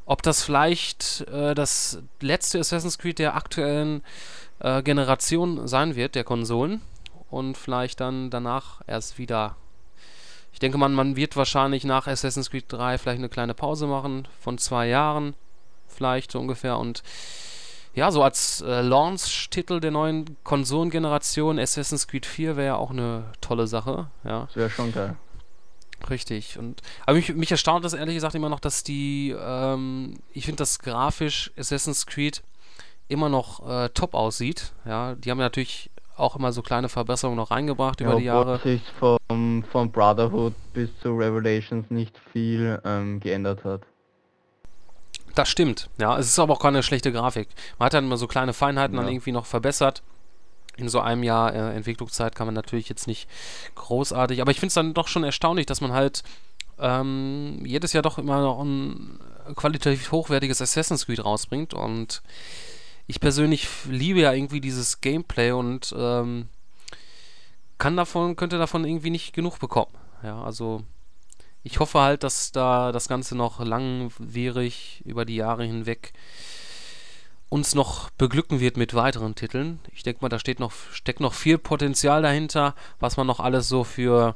ob 0.05 0.23
das 0.23 0.41
vielleicht 0.41 1.21
äh, 1.31 1.53
das 1.53 1.99
letzte 2.19 2.59
Assassin's 2.59 2.97
Creed 2.97 3.19
der 3.19 3.35
aktuellen 3.35 4.01
äh, 4.59 4.81
Generation 4.81 5.67
sein 5.67 5.95
wird, 5.95 6.15
der 6.15 6.23
Konsolen. 6.23 6.81
Und 7.29 7.57
vielleicht 7.57 7.99
dann 7.99 8.31
danach 8.31 8.81
erst 8.87 9.19
wieder. 9.19 9.55
Ich 10.59 10.61
denke 10.61 10.77
mal, 10.77 10.89
man 10.89 11.15
wird 11.15 11.37
wahrscheinlich 11.37 11.85
nach 11.85 12.05
Assassin's 12.05 12.49
Creed 12.49 12.65
3 12.67 12.97
vielleicht 12.97 13.19
eine 13.19 13.29
kleine 13.29 13.53
Pause 13.53 13.87
machen 13.87 14.27
von 14.41 14.57
zwei 14.57 14.89
Jahren, 14.89 15.33
vielleicht 15.87 16.33
so 16.33 16.39
ungefähr. 16.41 16.77
Und 16.77 17.01
ja, 17.93 18.11
so 18.11 18.21
als 18.21 18.59
äh, 18.59 18.81
Launch-Titel 18.81 19.79
der 19.79 19.91
neuen 19.91 20.35
Konsolengeneration 20.43 21.59
Assassin's 21.59 22.09
Creed 22.09 22.25
4 22.25 22.57
wäre 22.57 22.67
ja 22.67 22.75
auch 22.75 22.89
eine 22.89 23.31
tolle 23.39 23.67
Sache. 23.67 24.07
Ja. 24.25 24.47
Das 24.47 24.57
wäre 24.57 24.69
schon 24.69 24.91
geil. 24.91 25.15
Richtig. 26.09 26.59
Und, 26.59 26.81
aber 27.05 27.15
mich, 27.15 27.33
mich 27.33 27.51
erstaunt 27.51 27.85
das 27.85 27.93
ehrlich 27.93 28.15
gesagt 28.15 28.35
immer 28.35 28.49
noch, 28.49 28.59
dass 28.59 28.83
die, 28.83 29.33
ähm, 29.39 30.15
ich 30.33 30.43
finde, 30.43 30.57
dass 30.57 30.79
grafisch 30.79 31.53
Assassin's 31.57 32.05
Creed 32.05 32.43
immer 33.07 33.29
noch 33.29 33.65
äh, 33.65 33.87
top 33.91 34.13
aussieht. 34.13 34.73
Ja, 34.83 35.15
die 35.15 35.31
haben 35.31 35.37
natürlich 35.37 35.89
auch 36.19 36.35
immer 36.35 36.51
so 36.51 36.61
kleine 36.61 36.89
Verbesserungen 36.89 37.37
noch 37.37 37.51
reingebracht 37.51 38.01
ja, 38.01 38.07
über 38.07 38.19
die 38.19 38.25
Jahre. 38.25 38.59
sich 38.59 38.81
vom, 38.99 39.63
vom 39.71 39.91
Brotherhood 39.91 40.53
bis 40.73 40.89
zu 41.01 41.15
Revelations 41.15 41.89
nicht 41.89 42.17
viel 42.31 42.81
ähm, 42.85 43.19
geändert 43.19 43.63
hat. 43.63 43.81
Das 45.35 45.49
stimmt, 45.49 45.89
ja. 45.99 46.17
Es 46.17 46.27
ist 46.27 46.39
aber 46.39 46.53
auch 46.53 46.59
keine 46.59 46.83
schlechte 46.83 47.11
Grafik. 47.11 47.47
Man 47.77 47.87
hat 47.87 47.93
dann 47.93 48.05
immer 48.05 48.17
so 48.17 48.27
kleine 48.27 48.53
Feinheiten 48.53 48.95
ja. 48.95 49.03
dann 49.03 49.11
irgendwie 49.11 49.31
noch 49.31 49.45
verbessert. 49.45 50.01
In 50.77 50.89
so 50.89 50.99
einem 50.99 51.23
Jahr 51.23 51.53
äh, 51.53 51.75
Entwicklungszeit 51.75 52.35
kann 52.35 52.47
man 52.47 52.55
natürlich 52.55 52.89
jetzt 52.89 53.07
nicht 53.07 53.29
großartig, 53.75 54.41
aber 54.41 54.51
ich 54.51 54.59
finde 54.59 54.67
es 54.69 54.73
dann 54.75 54.93
doch 54.93 55.07
schon 55.07 55.23
erstaunlich, 55.23 55.65
dass 55.65 55.81
man 55.81 55.91
halt 55.91 56.23
ähm, 56.79 57.61
jedes 57.65 57.93
Jahr 57.93 58.01
doch 58.03 58.17
immer 58.17 58.41
noch 58.41 58.61
ein 58.61 59.19
qualitativ 59.55 60.11
hochwertiges 60.11 60.61
Assassin's 60.61 61.05
Creed 61.05 61.23
rausbringt 61.23 61.73
und 61.73 62.21
ich 63.09 63.19
persönlich 63.19 63.67
liebe 63.89 64.19
ja 64.19 64.33
irgendwie 64.33 64.61
dieses 64.61 65.01
Gameplay 65.01 65.51
und 65.51 65.95
ähm, 65.97 66.47
kann 67.79 67.97
davon, 67.97 68.35
könnte 68.35 68.59
davon 68.59 68.85
irgendwie 68.85 69.09
nicht 69.09 69.33
genug 69.33 69.57
bekommen. 69.57 69.91
Ja, 70.21 70.43
also 70.43 70.83
ich 71.63 71.79
hoffe 71.79 72.01
halt, 72.01 72.23
dass 72.23 72.51
da 72.51 72.91
das 72.91 73.07
Ganze 73.07 73.35
noch 73.35 73.65
langwierig 73.65 75.01
über 75.05 75.25
die 75.25 75.37
Jahre 75.37 75.65
hinweg 75.65 76.13
uns 77.49 77.73
noch 77.73 78.11
beglücken 78.11 78.59
wird 78.59 78.77
mit 78.77 78.93
weiteren 78.93 79.33
Titeln. 79.33 79.79
Ich 79.91 80.03
denke 80.03 80.21
mal, 80.21 80.29
da 80.29 80.37
steht 80.37 80.59
noch, 80.59 80.71
steckt 80.91 81.19
noch 81.19 81.33
viel 81.33 81.57
Potenzial 81.57 82.21
dahinter, 82.21 82.75
was 82.99 83.17
man 83.17 83.25
noch 83.25 83.39
alles 83.39 83.67
so 83.67 83.83
für 83.83 84.35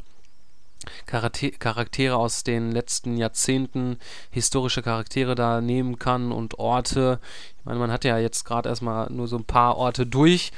Charaktere 1.06 2.16
aus 2.16 2.44
den 2.44 2.72
letzten 2.72 3.18
Jahrzehnten, 3.18 3.98
historische 4.32 4.82
Charaktere 4.82 5.36
da 5.36 5.62
nehmen 5.62 6.00
kann 6.00 6.32
und 6.32 6.60
Orte. 6.60 7.20
Ich 7.60 7.66
meine, 7.66 7.80
man 7.80 7.92
hat 7.92 8.04
ja 8.04 8.18
jetzt 8.18 8.44
gerade 8.46 8.70
erstmal 8.70 9.12
nur 9.12 9.28
so 9.28 9.38
ein 9.38 9.46
paar 9.46 9.78
Orte 9.78 10.06
durch 10.06 10.52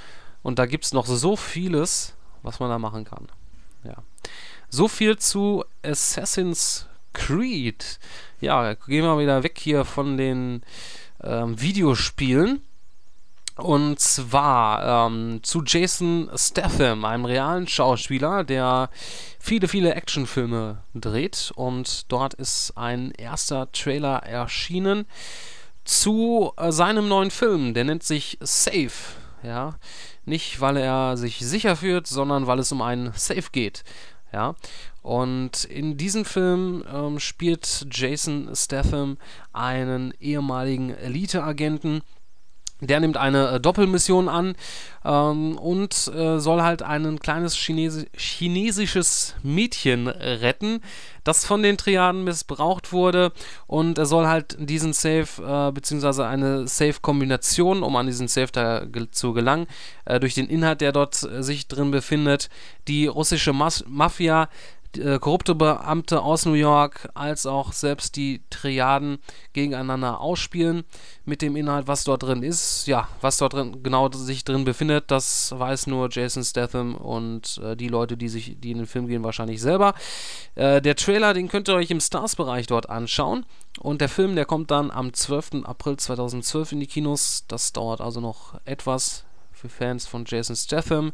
und 0.43 0.59
da 0.59 0.65
gibt 0.65 0.85
es 0.85 0.93
noch 0.93 1.05
so 1.05 1.35
vieles, 1.35 2.15
was 2.43 2.59
man 2.59 2.69
da 2.69 2.79
machen 2.79 3.05
kann. 3.05 3.27
Ja. 3.83 3.95
So 4.69 4.87
viel 4.87 5.17
zu 5.17 5.63
Assassin's 5.83 6.87
Creed. 7.13 7.99
Ja, 8.41 8.73
gehen 8.73 9.03
wir 9.03 9.17
wieder 9.17 9.43
weg 9.43 9.57
hier 9.57 9.85
von 9.85 10.17
den 10.17 10.61
ähm, 11.23 11.59
Videospielen. 11.59 12.61
Und 13.57 13.99
zwar 13.99 15.07
ähm, 15.07 15.39
zu 15.41 15.63
Jason 15.65 16.29
Statham, 16.35 17.05
einem 17.05 17.23
realen 17.23 17.67
Schauspieler, 17.67 18.43
der 18.43 18.89
viele, 19.39 19.69
viele 19.69 19.95
Actionfilme 19.95 20.83
dreht. 20.93 21.53
Und 21.55 22.11
dort 22.11 22.33
ist 22.33 22.73
ein 22.75 23.11
erster 23.11 23.71
Trailer 23.71 24.23
erschienen 24.23 25.05
zu 25.85 26.51
äh, 26.57 26.71
seinem 26.71 27.07
neuen 27.07 27.31
Film. 27.31 27.73
Der 27.73 27.85
nennt 27.85 28.03
sich 28.03 28.37
Safe. 28.41 28.91
Ja, 29.41 29.75
nicht 30.25 30.59
weil 30.59 30.75
er 30.77 31.17
sich 31.17 31.37
sicher 31.39 31.75
fühlt, 31.75 32.07
sondern 32.07 32.47
weil 32.47 32.59
es 32.59 32.71
um 32.71 32.81
einen 32.81 33.13
Safe 33.13 33.49
geht. 33.51 33.83
Ja. 34.33 34.55
Und 35.01 35.65
in 35.65 35.97
diesem 35.97 36.25
Film 36.25 36.83
ähm, 36.91 37.19
spielt 37.19 37.85
Jason 37.91 38.49
Statham 38.53 39.17
einen 39.53 40.13
ehemaligen 40.19 40.89
Elite-Agenten, 40.89 42.01
der 42.87 42.99
nimmt 42.99 43.17
eine 43.17 43.51
äh, 43.51 43.59
Doppelmission 43.59 44.29
an 44.29 44.55
ähm, 45.03 45.57
und 45.57 46.11
äh, 46.15 46.39
soll 46.39 46.61
halt 46.61 46.81
ein 46.81 47.19
kleines 47.19 47.55
Chinesi 47.55 48.07
chinesisches 48.15 49.35
Mädchen 49.43 50.07
retten, 50.07 50.81
das 51.23 51.45
von 51.45 51.63
den 51.63 51.77
Triaden 51.77 52.23
missbraucht 52.23 52.91
wurde. 52.91 53.31
Und 53.67 53.97
er 53.97 54.05
soll 54.05 54.27
halt 54.27 54.55
diesen 54.59 54.93
Safe, 54.93 55.27
äh, 55.41 55.71
beziehungsweise 55.71 56.25
eine 56.25 56.67
Safe-Kombination, 56.67 57.83
um 57.83 57.95
an 57.95 58.07
diesen 58.07 58.27
Safe 58.27 58.51
da 58.51 58.85
ge 58.85 59.07
zu 59.11 59.33
gelangen, 59.33 59.67
äh, 60.05 60.19
durch 60.19 60.35
den 60.35 60.47
Inhalt, 60.47 60.81
der 60.81 60.91
dort 60.91 61.21
äh, 61.23 61.43
sich 61.43 61.67
drin 61.67 61.91
befindet, 61.91 62.49
die 62.87 63.07
russische 63.07 63.53
Mas 63.53 63.83
Mafia 63.87 64.49
äh, 64.97 65.19
korrupte 65.19 65.55
Beamte 65.55 66.21
aus 66.21 66.45
New 66.45 66.53
York 66.53 67.09
als 67.13 67.45
auch 67.45 67.73
selbst 67.73 68.15
die 68.15 68.41
Triaden 68.49 69.19
gegeneinander 69.53 70.19
ausspielen 70.19 70.83
mit 71.25 71.41
dem 71.41 71.55
Inhalt, 71.55 71.87
was 71.87 72.03
dort 72.03 72.23
drin 72.23 72.43
ist. 72.43 72.87
Ja, 72.87 73.07
was 73.21 73.37
dort 73.37 73.53
drin 73.53 73.83
genau 73.83 74.11
sich 74.11 74.43
drin 74.43 74.65
befindet, 74.65 75.11
das 75.11 75.53
weiß 75.57 75.87
nur 75.87 76.09
Jason 76.11 76.43
Statham 76.43 76.95
und 76.95 77.59
äh, 77.63 77.75
die 77.75 77.87
Leute, 77.87 78.17
die 78.17 78.29
sich, 78.29 78.57
die 78.59 78.71
in 78.71 78.77
den 78.77 78.87
Film 78.87 79.07
gehen, 79.07 79.23
wahrscheinlich 79.23 79.61
selber. 79.61 79.93
Äh, 80.55 80.81
der 80.81 80.95
Trailer, 80.95 81.33
den 81.33 81.47
könnt 81.47 81.67
ihr 81.67 81.75
euch 81.75 81.91
im 81.91 81.99
Stars-Bereich 81.99 82.67
dort 82.67 82.89
anschauen. 82.89 83.45
Und 83.79 84.01
der 84.01 84.09
Film, 84.09 84.35
der 84.35 84.45
kommt 84.45 84.71
dann 84.71 84.91
am 84.91 85.13
12. 85.13 85.63
April 85.65 85.97
2012 85.97 86.73
in 86.73 86.79
die 86.79 86.87
Kinos. 86.87 87.45
Das 87.47 87.73
dauert 87.73 88.01
also 88.01 88.21
noch 88.21 88.59
etwas 88.65 89.25
für 89.51 89.69
Fans 89.69 90.07
von 90.07 90.25
Jason 90.25 90.55
Statham. 90.55 91.11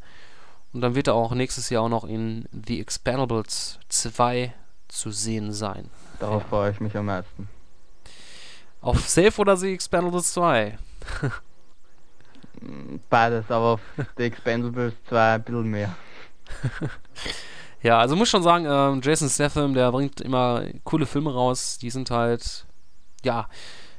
Und 0.74 0.82
dann 0.82 0.96
wird 0.96 1.08
er 1.08 1.16
auch 1.16 1.34
nächstes 1.34 1.70
Jahr 1.70 1.84
auch 1.84 1.90
noch 1.90 2.06
in 2.06 2.46
The 2.52 2.80
Expendables 2.80 3.80
2 3.90 4.54
zu 4.88 5.12
sehen 5.12 5.52
sein. 5.52 5.90
Darauf 6.20 6.44
ja. 6.44 6.48
freue 6.50 6.72
ich 6.72 6.80
mich 6.80 6.96
am 6.96 7.08
meisten. 7.08 7.50
Auf 8.80 9.08
Safe 9.08 9.40
oder 9.42 9.58
The 9.58 9.74
Expendables 9.74 10.34
2? 10.34 10.78
Beides, 13.10 13.50
aber 13.50 13.66
auf 13.66 13.82
The 14.18 14.24
Expendables 14.24 14.94
2 15.10 15.34
ein 15.34 15.44
bisschen 15.44 15.70
mehr. 15.70 15.96
ja, 17.82 18.00
also 18.00 18.16
muss 18.16 18.30
schon 18.30 18.44
sagen, 18.44 18.66
ähm, 18.68 19.02
Jason 19.04 19.30
Statham, 19.30 19.74
der 19.74 19.92
bringt 19.92 20.22
immer 20.22 20.64
coole 20.84 21.06
Filme 21.06 21.34
raus. 21.34 21.80
Die 21.80 21.90
sind 21.90 22.12
halt, 22.12 22.66
ja, 23.24 23.48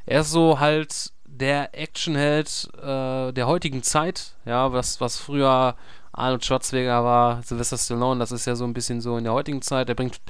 er 0.06 0.22
ist 0.22 0.30
so 0.30 0.58
halt 0.58 1.12
der 1.24 1.78
Actionheld 1.78 2.70
äh, 2.78 3.32
der 3.32 3.46
heutigen 3.46 3.82
Zeit. 3.82 4.34
Ja, 4.44 4.72
was, 4.72 5.00
was 5.00 5.16
früher 5.16 5.76
Arnold 6.12 6.44
Schwarzenegger 6.44 7.02
war, 7.04 7.42
Sylvester 7.42 7.78
Stallone, 7.78 8.20
das 8.20 8.32
ist 8.32 8.46
ja 8.46 8.54
so 8.54 8.64
ein 8.64 8.74
bisschen 8.74 9.00
so 9.00 9.16
in 9.16 9.24
der 9.24 9.32
heutigen 9.32 9.62
Zeit. 9.62 9.88
Er 9.88 9.94
bringt 9.94 10.20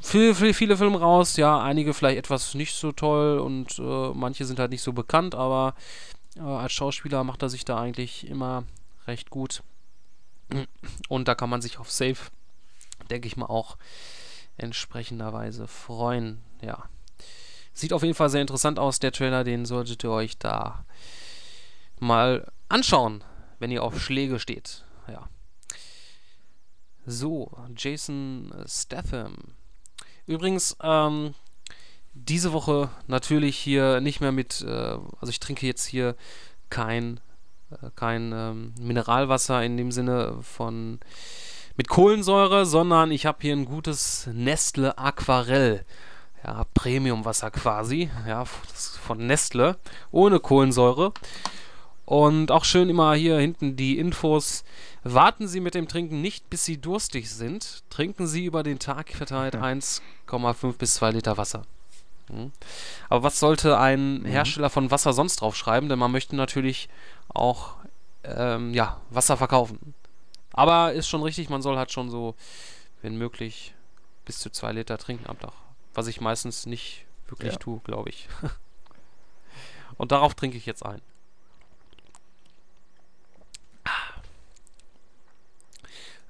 viel, 0.00 0.34
viel, 0.34 0.54
viele 0.54 0.76
Filme 0.76 0.98
raus, 0.98 1.36
ja, 1.36 1.60
einige 1.60 1.92
vielleicht 1.92 2.18
etwas 2.18 2.54
nicht 2.54 2.74
so 2.74 2.92
toll 2.92 3.38
und 3.38 3.78
äh, 3.78 4.10
manche 4.14 4.46
sind 4.46 4.58
halt 4.58 4.70
nicht 4.70 4.82
so 4.82 4.92
bekannt, 4.92 5.34
aber 5.34 5.74
äh, 6.36 6.40
als 6.40 6.72
Schauspieler 6.72 7.22
macht 7.24 7.42
er 7.42 7.50
sich 7.50 7.64
da 7.64 7.78
eigentlich 7.78 8.26
immer 8.26 8.64
recht 9.06 9.30
gut. 9.30 9.62
Und 11.08 11.28
da 11.28 11.34
kann 11.34 11.50
man 11.50 11.62
sich 11.62 11.78
auf 11.78 11.90
Safe, 11.90 12.16
denke 13.10 13.28
ich 13.28 13.36
mal, 13.36 13.46
auch 13.46 13.76
entsprechenderweise 14.56 15.68
freuen, 15.68 16.42
ja. 16.62 16.84
Sieht 17.72 17.92
auf 17.92 18.02
jeden 18.02 18.14
Fall 18.14 18.30
sehr 18.30 18.40
interessant 18.40 18.78
aus, 18.78 18.98
der 18.98 19.12
Trailer, 19.12 19.44
den 19.44 19.64
solltet 19.64 20.02
ihr 20.02 20.10
euch 20.10 20.38
da 20.38 20.84
mal 21.98 22.50
anschauen 22.68 23.22
wenn 23.60 23.70
ihr 23.70 23.84
auf 23.84 24.00
Schläge 24.00 24.40
steht. 24.40 24.84
Ja. 25.06 25.28
So, 27.06 27.56
Jason 27.76 28.52
Statham. 28.66 29.36
Übrigens, 30.26 30.76
ähm, 30.82 31.34
diese 32.12 32.52
Woche 32.52 32.90
natürlich 33.06 33.56
hier 33.56 34.00
nicht 34.00 34.20
mehr 34.20 34.32
mit, 34.32 34.62
äh, 34.62 34.68
also 35.20 35.28
ich 35.28 35.40
trinke 35.40 35.66
jetzt 35.66 35.86
hier 35.86 36.16
kein, 36.68 37.20
äh, 37.70 37.90
kein 37.94 38.32
ähm, 38.32 38.74
Mineralwasser 38.80 39.62
in 39.62 39.76
dem 39.76 39.92
Sinne 39.92 40.38
von 40.42 40.98
mit 41.76 41.88
Kohlensäure, 41.88 42.66
sondern 42.66 43.10
ich 43.10 43.26
habe 43.26 43.38
hier 43.40 43.54
ein 43.54 43.64
gutes 43.64 44.28
Nestle 44.32 44.98
Aquarell. 44.98 45.84
Ja, 46.44 46.64
Premiumwasser 46.74 47.50
quasi, 47.50 48.10
ja, 48.26 48.44
von 48.46 49.26
Nestle, 49.26 49.76
ohne 50.10 50.40
Kohlensäure. 50.40 51.12
Und 52.10 52.50
auch 52.50 52.64
schön 52.64 52.90
immer 52.90 53.14
hier 53.14 53.38
hinten 53.38 53.76
die 53.76 53.96
Infos. 53.96 54.64
Warten 55.04 55.46
Sie 55.46 55.60
mit 55.60 55.76
dem 55.76 55.86
Trinken 55.86 56.20
nicht, 56.20 56.50
bis 56.50 56.64
Sie 56.64 56.76
durstig 56.76 57.30
sind. 57.30 57.84
Trinken 57.88 58.26
Sie 58.26 58.46
über 58.46 58.64
den 58.64 58.80
Tag 58.80 59.12
verteilt 59.12 59.54
1,5 59.54 60.76
bis 60.76 60.94
2 60.94 61.12
Liter 61.12 61.36
Wasser. 61.36 61.62
Hm. 62.26 62.50
Aber 63.08 63.22
was 63.22 63.38
sollte 63.38 63.78
ein 63.78 64.22
mhm. 64.22 64.24
Hersteller 64.24 64.70
von 64.70 64.90
Wasser 64.90 65.12
sonst 65.12 65.40
draufschreiben? 65.40 65.88
Denn 65.88 66.00
man 66.00 66.10
möchte 66.10 66.34
natürlich 66.34 66.88
auch 67.28 67.76
ähm, 68.24 68.74
ja, 68.74 69.00
Wasser 69.10 69.36
verkaufen. 69.36 69.94
Aber 70.52 70.92
ist 70.92 71.06
schon 71.06 71.22
richtig, 71.22 71.48
man 71.48 71.62
soll 71.62 71.76
halt 71.76 71.92
schon 71.92 72.10
so, 72.10 72.34
wenn 73.02 73.14
möglich, 73.14 73.72
bis 74.24 74.40
zu 74.40 74.50
2 74.50 74.72
Liter 74.72 74.98
trinken 74.98 75.30
am 75.30 75.38
Tag. 75.38 75.52
Was 75.94 76.08
ich 76.08 76.20
meistens 76.20 76.66
nicht 76.66 77.04
wirklich 77.28 77.52
ja. 77.52 77.58
tue, 77.60 77.78
glaube 77.84 78.10
ich. 78.10 78.28
Und 79.96 80.10
darauf 80.10 80.34
trinke 80.34 80.56
ich 80.56 80.66
jetzt 80.66 80.84
ein. 80.84 81.00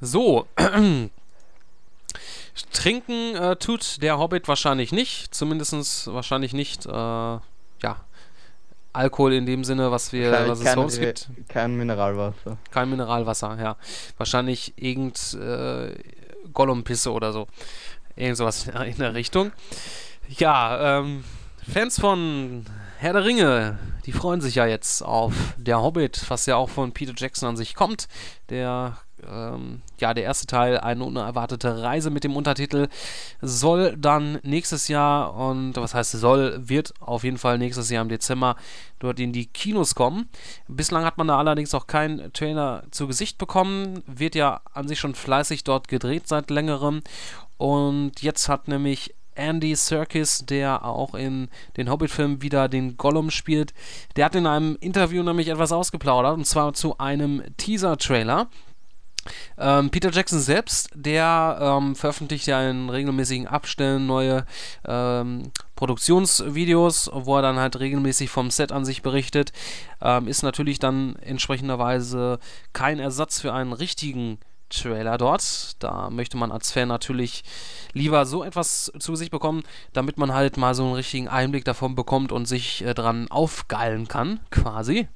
So. 0.00 0.47
Trinken 2.73 3.37
äh, 3.37 3.57
tut 3.57 4.02
der 4.02 4.19
Hobbit 4.19 4.49
wahrscheinlich 4.49 4.92
nicht. 4.92 5.35
Zumindest 5.35 6.12
wahrscheinlich 6.12 6.52
nicht, 6.52 6.87
äh, 6.87 6.90
ja, 6.90 7.40
Alkohol 8.92 9.35
in 9.35 9.47
dem 9.47 9.62
Sinne, 9.64 9.90
was 9.90 10.12
wir, 10.12 10.33
was 10.49 10.61
es 10.61 10.73
sonst 10.73 10.99
gibt. 10.99 11.28
Kein 11.49 11.76
Mineralwasser. 11.76 12.59
Kein 12.71 12.90
Mineralwasser, 12.90 13.57
ja. 13.61 13.76
Wahrscheinlich 14.16 14.75
irgend 14.76 15.35
äh, 15.35 15.95
Gollumpisse 16.52 17.12
oder 17.12 17.33
so. 17.33 17.47
Irgend 18.16 18.37
sowas 18.37 18.66
in 18.66 18.97
der 18.97 19.14
Richtung. 19.14 19.52
Ja, 20.28 20.99
ähm, 20.99 21.25
Fans 21.73 22.00
von 22.00 22.65
Herr 22.99 23.13
der 23.13 23.25
Ringe, 23.25 23.78
die 24.06 24.13
freuen 24.13 24.41
sich 24.41 24.56
ja 24.56 24.67
jetzt 24.67 25.02
auf 25.02 25.32
Der 25.56 25.80
Hobbit, 25.80 26.25
was 26.28 26.47
ja 26.47 26.56
auch 26.56 26.69
von 26.69 26.93
Peter 26.93 27.15
Jackson 27.17 27.50
an 27.50 27.56
sich 27.56 27.75
kommt. 27.75 28.08
Der 28.49 28.99
ähm, 29.28 29.83
ja, 29.99 30.15
der 30.15 30.25
erste 30.25 30.47
Teil, 30.47 30.78
eine 30.78 31.04
unerwartete 31.04 31.83
Reise 31.83 32.11
mit 32.11 32.25
dem 32.25 32.37
Untertitel, 32.37 32.89
soll 33.41 33.97
dann 33.97 34.39
nächstes 34.43 34.89
Jahr 34.89 35.35
und 35.35 35.76
was 35.76 35.95
heißt 35.95 36.13
soll, 36.13 36.61
wird 36.69 36.95
auf 37.00 37.25
jeden 37.25 37.39
Fall 37.39 37.59
nächstes 37.59 37.91
Jahr 37.91 38.02
im 38.02 38.09
Dezember 38.09 38.56
dort 38.99 39.21
in 39.21 39.33
die 39.33 39.47
Kinos 39.47 39.95
kommen. 39.95 40.28
Bislang 40.69 41.04
hat 41.04 41.19
man 41.19 41.28
da 41.28 41.39
allerdings 41.39 41.75
auch 41.75 41.87
keinen 41.87 42.33
Trailer 42.33 42.85
zu 42.91 43.06
Gesicht 43.06 43.39
bekommen, 43.39 44.02
wird 44.06 44.35
ja 44.35 44.61
an 44.73 44.89
sich 44.89 44.99
schon 44.99 45.15
fleißig 45.15 45.65
dort 45.65 45.89
gedreht 45.89 46.28
seit 46.28 46.50
längerem 46.50 47.02
und 47.56 48.23
jetzt 48.23 48.49
hat 48.49 48.69
nämlich 48.69 49.15
Andy 49.35 49.75
Serkis, 49.75 50.45
der 50.47 50.85
auch 50.85 51.15
in 51.15 51.49
den 51.76 51.91
Hobbit-Filmen 51.91 52.43
wieder 52.43 52.69
den 52.69 52.97
Gollum 52.97 53.30
spielt, 53.30 53.73
der 54.17 54.26
hat 54.26 54.35
in 54.35 54.47
einem 54.47 54.76
Interview 54.80 55.23
nämlich 55.23 55.49
etwas 55.49 55.73
ausgeplaudert 55.73 56.37
und 56.37 56.47
zwar 56.47 56.75
zu 56.75 56.99
einem 56.99 57.43
Teaser-Trailer. 57.56 58.49
Ähm, 59.59 59.91
Peter 59.91 60.11
Jackson 60.11 60.41
selbst, 60.41 60.91
der 60.95 61.59
ähm, 61.61 61.95
veröffentlicht 61.95 62.47
ja 62.47 62.69
in 62.69 62.89
regelmäßigen 62.89 63.47
Abständen 63.47 64.06
neue 64.06 64.47
ähm, 64.87 65.52
Produktionsvideos, 65.76 67.11
wo 67.13 67.37
er 67.37 67.43
dann 67.43 67.59
halt 67.59 67.78
regelmäßig 67.78 68.30
vom 68.30 68.50
Set 68.50 68.73
an 68.73 68.85
sich 68.85 69.02
berichtet. 69.02 69.52
Ähm, 70.00 70.28
ist 70.28 70.43
natürlich 70.43 70.78
dann 70.78 71.17
entsprechenderweise 71.17 72.39
kein 72.73 72.99
Ersatz 72.99 73.41
für 73.41 73.52
einen 73.52 73.73
richtigen 73.73 74.39
Trailer 74.71 75.19
dort. 75.19 75.83
Da 75.83 76.09
möchte 76.11 76.37
man 76.37 76.50
als 76.52 76.73
Fan 76.73 76.89
natürlich 76.89 77.45
lieber 77.93 78.25
so 78.25 78.43
etwas 78.43 78.91
zu 78.99 79.17
sich 79.17 79.30
bekommen, 79.30 79.63
damit 79.93 80.17
man 80.17 80.33
halt 80.33 80.56
mal 80.56 80.75
so 80.75 80.85
einen 80.85 80.95
richtigen 80.95 81.28
Einblick 81.28 81.65
davon 81.65 81.95
bekommt 81.95 82.33
und 82.33 82.47
sich 82.47 82.85
äh, 82.85 82.95
dran 82.95 83.28
aufgeilen 83.30 84.09
kann, 84.09 84.41
quasi. 84.50 85.09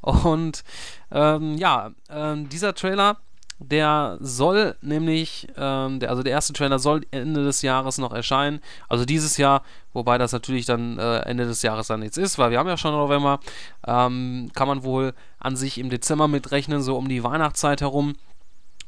Und 0.00 0.62
ähm, 1.10 1.56
ja, 1.56 1.90
äh, 2.08 2.36
dieser 2.44 2.74
Trailer 2.74 3.18
der 3.58 4.18
soll 4.20 4.76
nämlich, 4.82 5.48
ähm, 5.56 5.98
der, 6.00 6.10
also 6.10 6.22
der 6.22 6.32
erste 6.32 6.52
Trailer 6.52 6.78
soll 6.78 7.02
Ende 7.10 7.44
des 7.44 7.62
Jahres 7.62 7.98
noch 7.98 8.12
erscheinen. 8.12 8.60
Also 8.88 9.04
dieses 9.04 9.36
Jahr, 9.36 9.62
wobei 9.92 10.16
das 10.16 10.32
natürlich 10.32 10.64
dann 10.64 10.98
äh, 10.98 11.18
Ende 11.20 11.44
des 11.44 11.62
Jahres 11.62 11.88
dann 11.88 12.02
jetzt 12.02 12.18
ist, 12.18 12.38
weil 12.38 12.50
wir 12.50 12.58
haben 12.58 12.68
ja 12.68 12.76
schon 12.76 12.92
November. 12.92 13.40
Ähm, 13.86 14.50
kann 14.54 14.68
man 14.68 14.84
wohl 14.84 15.12
an 15.40 15.56
sich 15.56 15.78
im 15.78 15.90
Dezember 15.90 16.28
mitrechnen, 16.28 16.82
so 16.82 16.96
um 16.96 17.08
die 17.08 17.24
Weihnachtszeit 17.24 17.80
herum. 17.80 18.14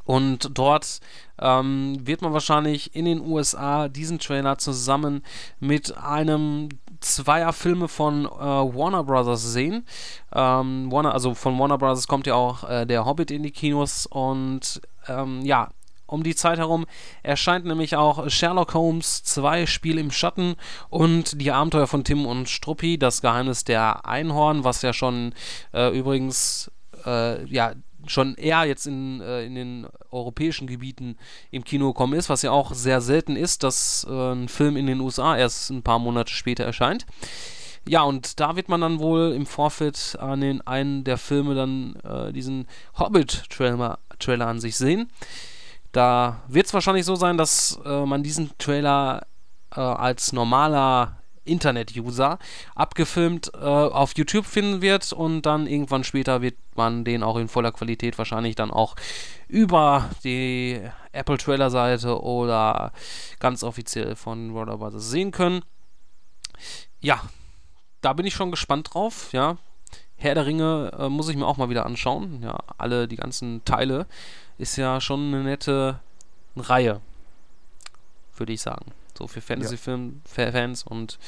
Und 0.05 0.59
dort 0.59 1.01
ähm, 1.41 1.97
wird 2.05 2.23
man 2.23 2.33
wahrscheinlich 2.33 2.95
in 2.95 3.05
den 3.05 3.21
USA 3.21 3.89
diesen 3.89 4.19
Trailer 4.19 4.59
zusammen 4.59 5.23
mit 5.61 5.97
einem 5.97 6.69
zweier 7.01 7.53
Filme 7.53 7.89
von 7.89 8.27
äh, 8.27 8.29
Warner 8.29 9.05
Brothers 9.05 9.43
sehen. 9.43 9.87
Ähm, 10.35 10.91
Warner, 10.91 11.13
also 11.13 11.35
von 11.35 11.59
Warner 11.59 11.79
Brothers 11.79 12.09
kommt 12.09 12.27
ja 12.27 12.35
auch 12.35 12.69
äh, 12.69 12.87
der 12.87 13.05
Hobbit 13.05 13.31
in 13.31 13.43
die 13.43 13.51
Kinos 13.51 14.07
und 14.07 14.81
ähm, 15.09 15.43
ja, 15.45 15.69
um 16.07 16.23
die 16.25 16.35
Zeit 16.35 16.59
herum 16.59 16.87
erscheint 17.23 17.65
nämlich 17.65 17.95
auch 17.97 18.29
Sherlock 18.29 18.75
Holmes 18.75 19.23
2 19.23 19.67
Spiel 19.67 19.97
im 19.99 20.11
Schatten 20.11 20.57
und 20.89 21.41
die 21.41 21.53
Abenteuer 21.53 21.87
von 21.87 22.03
Tim 22.05 22.27
und 22.27 22.49
Struppi, 22.49 22.99
das 22.99 23.23
Geheimnis 23.23 23.65
der 23.65 24.07
Einhorn, 24.07 24.65
was 24.65 24.83
ja 24.83 24.93
schon 24.93 25.35
äh, 25.73 25.97
übrigens 25.97 26.71
äh, 27.07 27.45
ja 27.47 27.75
schon 28.07 28.35
eher 28.35 28.65
jetzt 28.65 28.87
in, 28.87 29.21
äh, 29.21 29.45
in 29.45 29.55
den 29.55 29.87
europäischen 30.11 30.67
Gebieten 30.67 31.17
im 31.51 31.65
Kino 31.65 31.89
gekommen 31.93 32.15
ist, 32.15 32.29
was 32.29 32.43
ja 32.43 32.51
auch 32.51 32.73
sehr 32.75 33.01
selten 33.01 33.37
ist, 33.37 33.63
dass 33.63 34.07
äh, 34.09 34.33
ein 34.33 34.49
Film 34.49 34.77
in 34.77 34.87
den 34.87 35.01
USA 35.01 35.37
erst 35.37 35.71
ein 35.71 35.83
paar 35.83 35.99
Monate 35.99 36.33
später 36.33 36.65
erscheint. 36.65 37.07
Ja, 37.89 38.03
und 38.03 38.41
da 38.41 38.57
wird 38.57 38.69
man 38.69 38.83
dann 38.83 38.99
wohl 38.99 39.33
im 39.33 39.47
Vorfeld 39.47 40.17
an 40.21 40.41
den 40.41 40.61
einen 40.67 41.03
der 41.05 41.17
Filme 41.17 41.55
dann 41.55 41.97
äh, 42.05 42.33
diesen 42.33 42.67
Hobbit-Trailer 42.99 43.99
Trailer 44.19 44.47
an 44.47 44.61
sich 44.61 44.77
sehen. 44.77 45.11
Da 45.93 46.43
wird 46.47 46.67
es 46.67 46.75
wahrscheinlich 46.75 47.07
so 47.07 47.17
sein, 47.17 47.37
dass 47.37 47.81
äh, 47.85 48.05
man 48.05 48.23
diesen 48.23 48.51
Trailer 48.59 49.27
äh, 49.75 49.81
als 49.81 50.33
normaler 50.33 51.20
Internet-User 51.45 52.39
abgefilmt 52.75 53.53
äh, 53.55 53.59
auf 53.59 54.13
YouTube 54.17 54.47
finden 54.47 54.83
wird 54.83 55.13
und 55.13 55.43
dann 55.43 55.67
irgendwann 55.67 56.05
später 56.05 56.43
wird 56.43 56.57
man 56.75 57.05
den 57.05 57.23
auch 57.23 57.37
in 57.37 57.49
voller 57.49 57.73
Qualität 57.73 58.19
wahrscheinlich 58.19 58.55
dann 58.55 58.71
auch 58.71 58.97
über 59.49 60.11
die 60.25 60.81
Apple 61.13 61.39
Trailer 61.39 61.71
Seite 61.71 62.23
oder 62.23 62.93
ganz 63.39 63.63
offiziell 63.63 64.17
von 64.17 64.55
Warner 64.55 64.79
Bros. 64.79 64.93
sehen 64.97 65.31
können. 65.31 65.63
Ja, 67.01 67.21
da 68.01 68.13
bin 68.13 68.27
ich 68.27 68.35
schon 68.35 68.51
gespannt 68.51 68.95
drauf, 68.95 69.33
ja. 69.33 69.57
Herr 70.17 70.35
der 70.35 70.45
Ringe 70.45 70.93
äh, 70.99 71.09
muss 71.09 71.31
ich 71.31 71.37
mir 71.37 71.47
auch 71.47 71.57
mal 71.57 71.71
wieder 71.71 71.87
anschauen. 71.87 72.43
Ja, 72.43 72.59
alle 72.77 73.09
die 73.09 73.17
ganzen 73.17 73.65
Teile 73.65 74.07
ist 74.59 74.77
ja 74.77 75.01
schon 75.01 75.29
eine 75.29 75.43
nette 75.43 76.01
Reihe, 76.57 77.01
würde 78.37 78.53
ich 78.53 78.61
sagen. 78.61 78.93
So 79.21 79.27
für 79.29 79.43
Fantasy-Film-Fans 79.43 80.83
und 80.85 81.19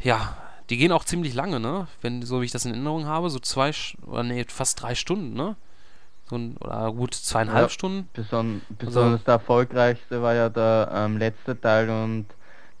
ja, 0.00 0.36
die 0.70 0.76
gehen 0.76 0.92
auch 0.92 1.04
ziemlich 1.04 1.34
lange, 1.34 1.58
ne? 1.58 1.88
Wenn, 2.00 2.22
so 2.22 2.40
wie 2.40 2.44
ich 2.44 2.52
das 2.52 2.64
in 2.64 2.70
Erinnerung 2.72 3.06
habe, 3.06 3.28
so 3.28 3.40
zwei, 3.40 3.72
oder 4.06 4.22
nee, 4.22 4.44
fast 4.48 4.80
drei 4.80 4.94
Stunden, 4.94 5.34
ne? 5.34 5.56
So 6.30 6.36
ein, 6.36 6.56
oder 6.58 6.92
gut 6.92 7.14
zweieinhalb 7.14 7.64
Ja, 7.64 7.68
Stunden. 7.68 8.08
Beson 8.14 8.62
besonders 8.78 9.24
der 9.24 9.34
erfolgreichste 9.34 10.22
war 10.22 10.34
ja 10.34 10.48
der 10.48 10.90
ähm, 10.94 11.18
letzte 11.18 11.60
Teil 11.60 11.90
und 11.90 12.26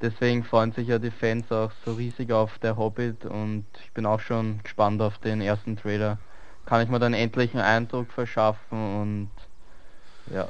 deswegen 0.00 0.44
freuen 0.44 0.72
sich 0.72 0.86
ja 0.86 0.98
die 1.00 1.10
Fans 1.10 1.50
auch 1.50 1.72
so 1.84 1.94
riesig 1.94 2.30
auf 2.32 2.58
der 2.60 2.76
Hobbit 2.76 3.24
und 3.24 3.66
ich 3.84 3.90
bin 3.92 4.06
auch 4.06 4.20
schon 4.20 4.60
gespannt 4.62 5.02
auf 5.02 5.18
den 5.18 5.40
ersten 5.40 5.76
Trailer. 5.76 6.18
Kann 6.64 6.80
ich 6.82 6.88
mir 6.88 7.00
dann 7.00 7.12
endlich 7.12 7.54
einen 7.54 7.64
Eindruck 7.64 8.12
verschaffen 8.12 9.00
und 9.00 9.30
ja. 10.32 10.48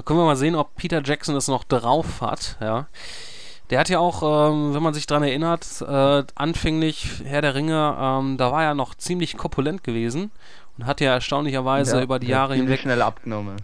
Da 0.00 0.04
können 0.04 0.18
wir 0.18 0.24
mal 0.24 0.34
sehen, 0.34 0.54
ob 0.54 0.76
Peter 0.76 1.02
Jackson 1.04 1.36
es 1.36 1.46
noch 1.46 1.62
drauf 1.62 2.22
hat, 2.22 2.56
ja. 2.58 2.86
Der 3.68 3.78
hat 3.78 3.90
ja 3.90 3.98
auch, 3.98 4.22
ähm, 4.50 4.72
wenn 4.72 4.82
man 4.82 4.94
sich 4.94 5.06
dran 5.06 5.22
erinnert, 5.22 5.82
äh, 5.82 6.24
anfänglich 6.34 7.20
Herr 7.22 7.42
der 7.42 7.54
Ringe, 7.54 7.98
ähm, 8.00 8.38
da 8.38 8.50
war 8.50 8.64
er 8.64 8.74
noch 8.74 8.94
ziemlich 8.94 9.36
korpulent 9.36 9.84
gewesen 9.84 10.30
und 10.78 10.86
hat 10.86 11.02
ja 11.02 11.12
erstaunlicherweise 11.12 11.98
ja, 11.98 12.02
über 12.02 12.18
die 12.18 12.28
Jahre 12.28 12.54
hinweg 12.54 12.80
schnell 12.80 13.02
abgenommen. 13.02 13.56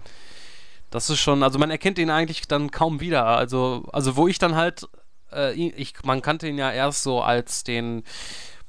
Das 0.90 1.08
ist 1.08 1.20
schon, 1.20 1.42
also 1.42 1.58
man 1.58 1.70
erkennt 1.70 1.98
ihn 1.98 2.10
eigentlich 2.10 2.46
dann 2.46 2.70
kaum 2.70 3.00
wieder. 3.00 3.24
Also, 3.24 3.88
also 3.90 4.16
wo 4.16 4.28
ich 4.28 4.38
dann 4.38 4.56
halt, 4.56 4.86
äh, 5.32 5.54
ich, 5.54 5.94
man 6.04 6.20
kannte 6.20 6.48
ihn 6.48 6.58
ja 6.58 6.70
erst 6.70 7.02
so 7.02 7.22
als 7.22 7.64
den 7.64 8.02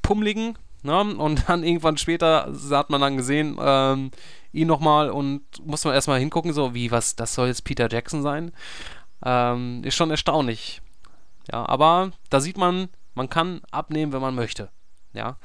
Pummeligen, 0.01 0.57
ne? 0.83 1.01
Und 1.01 1.49
dann 1.49 1.65
irgendwann 1.65 1.97
später 1.97 2.49
hat 2.71 2.89
man 2.89 3.01
dann 3.01 3.17
gesehen, 3.17 3.57
ähm, 3.59 4.11
ihn 4.51 4.67
nochmal 4.67 5.09
und 5.09 5.43
muss 5.65 5.85
man 5.85 5.93
erstmal 5.93 6.19
hingucken, 6.19 6.53
so 6.53 6.73
wie, 6.73 6.91
was, 6.91 7.15
das 7.15 7.33
soll 7.33 7.47
jetzt 7.47 7.63
Peter 7.63 7.89
Jackson 7.89 8.21
sein? 8.21 8.51
Ähm, 9.23 9.83
ist 9.83 9.95
schon 9.95 10.11
erstaunlich. 10.11 10.81
Ja, 11.51 11.67
aber 11.67 12.11
da 12.29 12.39
sieht 12.39 12.57
man, 12.57 12.89
man 13.13 13.29
kann 13.29 13.61
abnehmen, 13.71 14.11
wenn 14.13 14.21
man 14.21 14.35
möchte. 14.35 14.69
Ja. 15.13 15.37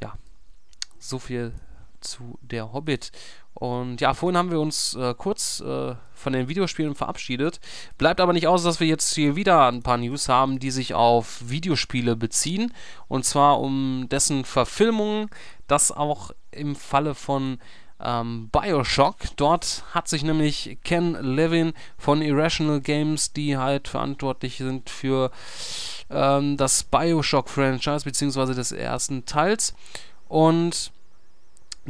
Ja. 0.00 0.14
So 0.98 1.18
viel 1.18 1.52
zu 2.00 2.38
der 2.40 2.72
Hobbit. 2.72 3.10
Und 3.54 4.00
ja, 4.00 4.14
vorhin 4.14 4.36
haben 4.36 4.52
wir 4.52 4.60
uns 4.60 4.94
äh, 4.94 5.14
kurz 5.14 5.60
äh, 5.60 5.96
von 6.14 6.32
den 6.32 6.48
Videospielen 6.48 6.94
verabschiedet. 6.94 7.58
Bleibt 7.98 8.20
aber 8.20 8.32
nicht 8.32 8.46
aus, 8.46 8.62
dass 8.62 8.78
wir 8.78 8.86
jetzt 8.86 9.14
hier 9.14 9.34
wieder 9.34 9.66
ein 9.66 9.82
paar 9.82 9.96
News 9.96 10.28
haben, 10.28 10.60
die 10.60 10.70
sich 10.70 10.94
auf 10.94 11.40
Videospiele 11.44 12.14
beziehen. 12.14 12.72
Und 13.08 13.24
zwar 13.24 13.60
um 13.60 14.06
dessen 14.10 14.44
Verfilmungen. 14.44 15.28
Das 15.66 15.90
auch 15.90 16.30
im 16.58 16.76
Falle 16.76 17.14
von 17.14 17.58
ähm, 18.00 18.48
Bioshock. 18.50 19.16
Dort 19.36 19.84
hat 19.92 20.08
sich 20.08 20.22
nämlich 20.22 20.78
Ken 20.84 21.14
Levin 21.20 21.72
von 21.96 22.22
Irrational 22.22 22.80
Games, 22.80 23.32
die 23.32 23.56
halt 23.56 23.88
verantwortlich 23.88 24.58
sind 24.58 24.90
für 24.90 25.30
ähm, 26.10 26.56
das 26.56 26.84
Bioshock-Franchise, 26.84 28.04
beziehungsweise 28.04 28.54
des 28.54 28.72
ersten 28.72 29.24
Teils. 29.24 29.74
Und 30.28 30.92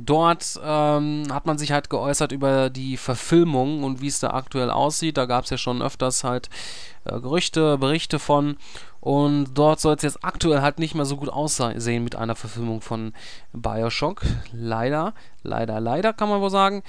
Dort 0.00 0.60
ähm, 0.62 1.24
hat 1.32 1.46
man 1.46 1.58
sich 1.58 1.72
halt 1.72 1.90
geäußert 1.90 2.30
über 2.30 2.70
die 2.70 2.96
Verfilmung 2.96 3.82
und 3.82 4.00
wie 4.00 4.06
es 4.06 4.20
da 4.20 4.30
aktuell 4.30 4.70
aussieht. 4.70 5.16
Da 5.16 5.26
gab 5.26 5.42
es 5.44 5.50
ja 5.50 5.58
schon 5.58 5.82
öfters 5.82 6.22
halt 6.22 6.48
äh, 7.04 7.18
Gerüchte, 7.20 7.78
Berichte 7.78 8.20
von. 8.20 8.56
Und 9.00 9.54
dort 9.54 9.80
soll 9.80 9.94
es 9.94 10.02
jetzt 10.02 10.24
aktuell 10.24 10.60
halt 10.60 10.78
nicht 10.78 10.94
mehr 10.94 11.04
so 11.04 11.16
gut 11.16 11.28
aussehen 11.28 12.04
mit 12.04 12.16
einer 12.16 12.34
Verfilmung 12.34 12.80
von 12.80 13.12
Bioshock. 13.52 14.22
Leider, 14.52 15.14
leider, 15.42 15.80
leider 15.80 16.12
kann 16.12 16.28
man 16.28 16.40
wohl 16.40 16.50
sagen. 16.50 16.82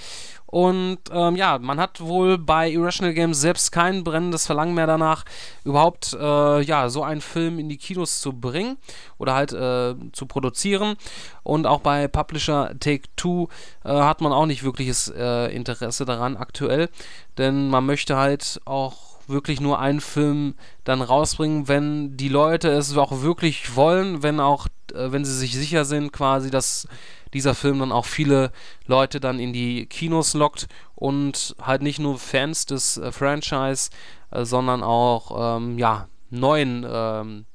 Und 0.47 0.97
ähm, 1.11 1.35
ja, 1.35 1.59
man 1.59 1.79
hat 1.79 2.01
wohl 2.01 2.39
bei 2.39 2.71
Irrational 2.71 3.13
Games 3.13 3.39
selbst 3.39 3.71
kein 3.71 4.03
brennendes 4.03 4.47
Verlangen 4.47 4.73
mehr 4.73 4.87
danach, 4.87 5.23
überhaupt 5.63 6.17
äh, 6.19 6.61
ja, 6.61 6.89
so 6.89 7.03
einen 7.03 7.21
Film 7.21 7.59
in 7.59 7.69
die 7.69 7.77
Kinos 7.77 8.19
zu 8.19 8.33
bringen 8.33 8.77
oder 9.19 9.35
halt 9.35 9.53
äh, 9.53 9.93
zu 10.11 10.25
produzieren. 10.25 10.95
Und 11.43 11.67
auch 11.67 11.81
bei 11.81 12.07
Publisher 12.07 12.73
Take 12.79 13.03
Two 13.15 13.47
äh, 13.83 13.89
hat 13.89 14.21
man 14.21 14.33
auch 14.33 14.47
nicht 14.47 14.63
wirkliches 14.63 15.13
äh, 15.15 15.55
Interesse 15.55 16.05
daran 16.05 16.35
aktuell, 16.35 16.89
denn 17.37 17.69
man 17.69 17.85
möchte 17.85 18.17
halt 18.17 18.59
auch 18.65 19.08
wirklich 19.29 19.61
nur 19.61 19.79
einen 19.79 20.01
Film 20.01 20.55
dann 20.83 21.01
rausbringen, 21.01 21.67
wenn 21.67 22.17
die 22.17 22.29
Leute 22.29 22.69
es 22.69 22.95
auch 22.97 23.21
wirklich 23.21 23.75
wollen, 23.75 24.23
wenn 24.23 24.39
auch, 24.39 24.67
äh, 24.93 25.11
wenn 25.11 25.25
sie 25.25 25.37
sich 25.37 25.53
sicher 25.53 25.85
sind, 25.85 26.11
quasi, 26.11 26.49
dass 26.49 26.87
dieser 27.33 27.53
Film 27.53 27.79
dann 27.79 27.91
auch 27.91 28.05
viele 28.05 28.51
Leute 28.87 29.19
dann 29.19 29.39
in 29.39 29.53
die 29.53 29.85
Kinos 29.85 30.33
lockt 30.33 30.67
und 30.95 31.55
halt 31.61 31.81
nicht 31.81 31.99
nur 31.99 32.17
Fans 32.17 32.65
des 32.65 32.97
äh, 32.97 33.11
Franchise, 33.11 33.91
äh, 34.31 34.45
sondern 34.45 34.83
auch 34.83 35.57
ähm, 35.57 35.77
ja 35.77 36.07
neuen 36.29 36.85
ähm, 36.89 37.45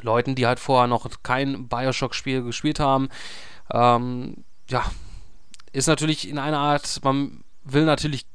Leuten, 0.00 0.34
die 0.34 0.46
halt 0.46 0.60
vorher 0.60 0.86
noch 0.86 1.08
kein 1.22 1.68
Bioshock-Spiel 1.68 2.42
gespielt 2.42 2.80
haben. 2.80 3.08
Ähm, 3.72 4.44
ja, 4.68 4.84
ist 5.72 5.86
natürlich 5.86 6.28
in 6.28 6.38
einer 6.38 6.58
Art, 6.58 7.00
man 7.02 7.44
will 7.64 7.84
natürlich, 7.84 8.26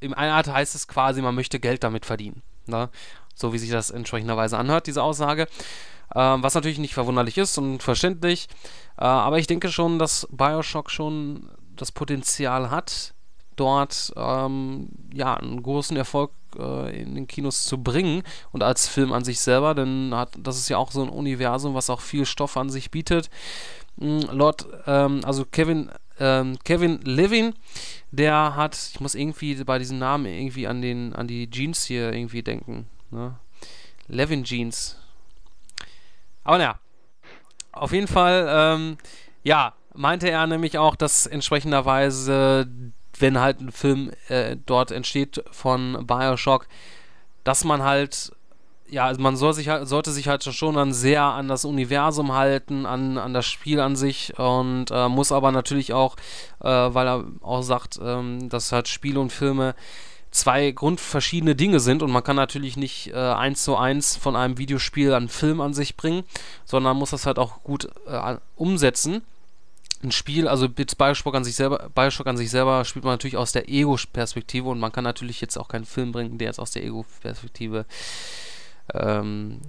in 0.00 0.14
einer 0.14 0.34
Art 0.34 0.48
heißt 0.48 0.74
es 0.74 0.88
quasi, 0.88 1.22
man 1.22 1.34
möchte 1.34 1.60
Geld 1.60 1.84
damit 1.84 2.06
verdienen. 2.06 2.42
Ne? 2.66 2.88
So 3.34 3.52
wie 3.52 3.58
sich 3.58 3.70
das 3.70 3.90
entsprechenderweise 3.90 4.58
anhört, 4.58 4.86
diese 4.86 5.02
Aussage. 5.02 5.46
Ähm, 6.14 6.42
was 6.42 6.54
natürlich 6.54 6.78
nicht 6.78 6.94
verwunderlich 6.94 7.38
ist 7.38 7.56
und 7.58 7.82
verständlich. 7.82 8.48
Äh, 8.98 9.04
aber 9.04 9.38
ich 9.38 9.46
denke 9.46 9.70
schon, 9.70 9.98
dass 9.98 10.26
Bioshock 10.30 10.90
schon 10.90 11.48
das 11.76 11.92
Potenzial 11.92 12.70
hat, 12.70 13.14
dort 13.56 14.12
ähm, 14.16 14.88
ja, 15.12 15.34
einen 15.34 15.62
großen 15.62 15.96
Erfolg 15.96 16.32
äh, 16.58 17.00
in 17.00 17.14
den 17.14 17.26
Kinos 17.26 17.64
zu 17.64 17.82
bringen 17.82 18.22
und 18.52 18.62
als 18.62 18.88
Film 18.88 19.12
an 19.12 19.24
sich 19.24 19.40
selber, 19.40 19.74
denn 19.74 20.12
hat, 20.14 20.30
das 20.38 20.58
ist 20.58 20.68
ja 20.68 20.78
auch 20.78 20.90
so 20.90 21.02
ein 21.02 21.08
Universum, 21.08 21.74
was 21.74 21.90
auch 21.90 22.00
viel 22.00 22.26
Stoff 22.26 22.56
an 22.56 22.70
sich 22.70 22.90
bietet. 22.90 23.30
Mm, 23.96 24.20
Lord, 24.32 24.66
ähm, 24.86 25.20
also 25.24 25.44
Kevin, 25.44 25.90
ähm, 26.18 26.58
Kevin 26.64 27.00
Levin, 27.02 27.54
der 28.10 28.56
hat, 28.56 28.76
ich 28.92 29.00
muss 29.00 29.14
irgendwie 29.14 29.54
bei 29.64 29.78
diesem 29.78 29.98
Namen 29.98 30.26
irgendwie 30.26 30.66
an 30.66 30.82
den, 30.82 31.14
an 31.14 31.26
die 31.26 31.48
Jeans 31.50 31.84
hier 31.84 32.12
irgendwie 32.12 32.42
denken. 32.42 32.86
Ne? 33.10 33.36
Levin 34.08 34.44
Jeans. 34.44 34.96
Aber 36.42 36.58
naja, 36.58 36.78
auf 37.72 37.92
jeden 37.92 38.08
Fall, 38.08 38.46
ähm, 38.48 38.98
ja, 39.42 39.74
meinte 39.94 40.28
er 40.30 40.46
nämlich 40.46 40.78
auch, 40.78 40.96
dass 40.96 41.26
entsprechenderweise, 41.26 42.68
wenn 43.18 43.38
halt 43.38 43.60
ein 43.60 43.72
Film 43.72 44.10
äh, 44.28 44.56
dort 44.66 44.90
entsteht 44.90 45.44
von 45.50 46.06
Bioshock, 46.06 46.66
dass 47.44 47.64
man 47.64 47.82
halt, 47.82 48.32
ja, 48.90 49.06
also 49.06 49.20
man 49.20 49.36
soll 49.36 49.52
sich 49.52 49.68
halt, 49.68 49.88
sollte 49.88 50.10
sich 50.10 50.28
halt 50.28 50.42
schon 50.42 50.74
dann 50.74 50.92
sehr 50.92 51.22
an 51.22 51.48
das 51.48 51.64
Universum 51.64 52.32
halten, 52.32 52.86
an, 52.86 53.18
an 53.18 53.32
das 53.32 53.46
Spiel 53.46 53.80
an 53.80 53.96
sich 53.96 54.38
und 54.38 54.86
äh, 54.90 55.08
muss 55.08 55.32
aber 55.32 55.52
natürlich 55.52 55.92
auch, 55.92 56.16
äh, 56.60 56.66
weil 56.68 57.06
er 57.06 57.24
auch 57.40 57.62
sagt, 57.62 58.00
ähm, 58.02 58.48
dass 58.48 58.72
halt 58.72 58.88
Spiele 58.88 59.20
und 59.20 59.32
Filme 59.32 59.74
zwei 60.32 60.70
grundverschiedene 60.70 61.56
Dinge 61.56 61.80
sind 61.80 62.02
und 62.02 62.10
man 62.10 62.24
kann 62.24 62.36
natürlich 62.36 62.76
nicht 62.76 63.08
äh, 63.08 63.14
eins 63.14 63.64
zu 63.64 63.76
eins 63.76 64.16
von 64.16 64.36
einem 64.36 64.58
Videospiel 64.58 65.12
einen 65.12 65.28
Film 65.28 65.60
an 65.60 65.74
sich 65.74 65.96
bringen, 65.96 66.24
sondern 66.64 66.96
muss 66.96 67.10
das 67.10 67.26
halt 67.26 67.38
auch 67.38 67.62
gut 67.62 67.88
äh, 68.06 68.36
umsetzen. 68.56 69.22
Ein 70.02 70.12
Spiel, 70.12 70.48
also 70.48 70.66
jetzt 70.78 70.96
Bioshock 70.96 71.34
an 71.34 71.44
sich 71.44 71.56
selber, 71.56 71.90
Bioshock 71.94 72.26
an 72.26 72.36
sich 72.36 72.50
selber 72.50 72.84
spielt 72.84 73.04
man 73.04 73.14
natürlich 73.14 73.36
aus 73.36 73.52
der 73.52 73.68
Ego-Perspektive 73.68 74.68
und 74.68 74.80
man 74.80 74.92
kann 74.92 75.04
natürlich 75.04 75.40
jetzt 75.40 75.58
auch 75.58 75.68
keinen 75.68 75.84
Film 75.84 76.12
bringen, 76.12 76.38
der 76.38 76.46
jetzt 76.46 76.58
aus 76.58 76.70
der 76.70 76.84
Ego-Perspektive 76.84 77.84
ähm, 78.94 79.60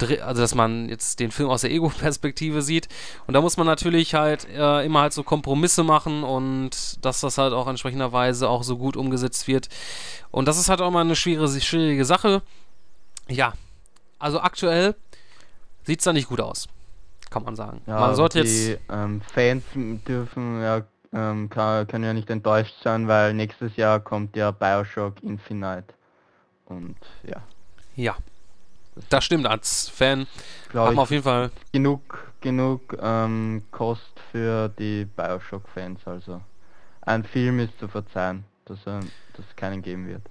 also 0.00 0.40
dass 0.42 0.54
man 0.54 0.88
jetzt 0.88 1.18
den 1.18 1.32
Film 1.32 1.50
aus 1.50 1.62
der 1.62 1.72
Ego-Perspektive 1.72 2.62
sieht. 2.62 2.88
Und 3.26 3.34
da 3.34 3.40
muss 3.40 3.56
man 3.56 3.66
natürlich 3.66 4.14
halt 4.14 4.46
äh, 4.48 4.84
immer 4.84 5.00
halt 5.00 5.12
so 5.12 5.22
Kompromisse 5.22 5.82
machen 5.82 6.22
und 6.22 7.04
dass 7.04 7.20
das 7.20 7.38
halt 7.38 7.52
auch 7.52 7.66
entsprechenderweise 7.66 8.48
auch 8.48 8.62
so 8.62 8.76
gut 8.78 8.96
umgesetzt 8.96 9.48
wird. 9.48 9.68
Und 10.30 10.46
das 10.46 10.58
ist 10.58 10.68
halt 10.68 10.80
auch 10.80 10.90
mal 10.90 11.00
eine 11.00 11.16
schwierige, 11.16 11.60
schwierige 11.60 12.04
Sache. 12.04 12.42
Ja, 13.28 13.54
also 14.18 14.40
aktuell 14.40 14.94
sieht 15.84 15.98
es 15.98 16.04
da 16.04 16.12
nicht 16.12 16.28
gut 16.28 16.40
aus. 16.40 16.68
Kann 17.30 17.42
man 17.42 17.56
sagen. 17.56 17.82
Ja, 17.86 18.00
man 18.00 18.14
sollte 18.14 18.42
die 18.42 18.68
jetzt. 18.68 18.80
ähm, 18.88 19.20
Fans 19.20 19.64
dürfen 19.74 20.62
ja 20.62 20.82
ähm, 21.12 21.48
kann, 21.50 21.86
können 21.86 22.04
ja 22.04 22.12
nicht 22.12 22.30
enttäuscht 22.30 22.74
sein, 22.82 23.08
weil 23.08 23.34
nächstes 23.34 23.76
Jahr 23.76 24.00
kommt 24.00 24.36
ja 24.36 24.50
Bioshock 24.50 25.22
Infinite. 25.22 25.94
Und 26.66 26.96
ja, 27.24 27.42
Ja. 27.96 28.16
Das 29.08 29.24
stimmt, 29.24 29.46
als 29.46 29.88
Fan 29.88 30.26
haben 30.74 30.96
wir 30.96 31.02
auf 31.02 31.10
jeden 31.10 31.22
Fall. 31.24 31.50
genug 31.72 32.24
genug 32.40 32.96
ähm, 33.02 33.64
Kost 33.72 34.12
für 34.30 34.68
die 34.68 35.04
Bioshock-Fans. 35.04 36.00
Also 36.06 36.40
ein 37.02 37.24
Film 37.24 37.58
ist 37.58 37.78
zu 37.80 37.88
verzeihen, 37.88 38.44
dass 38.66 38.78
er 38.86 39.00
dass 39.34 39.46
es 39.48 39.56
keinen 39.56 39.82
geben 39.82 40.06
wird. 40.08 40.22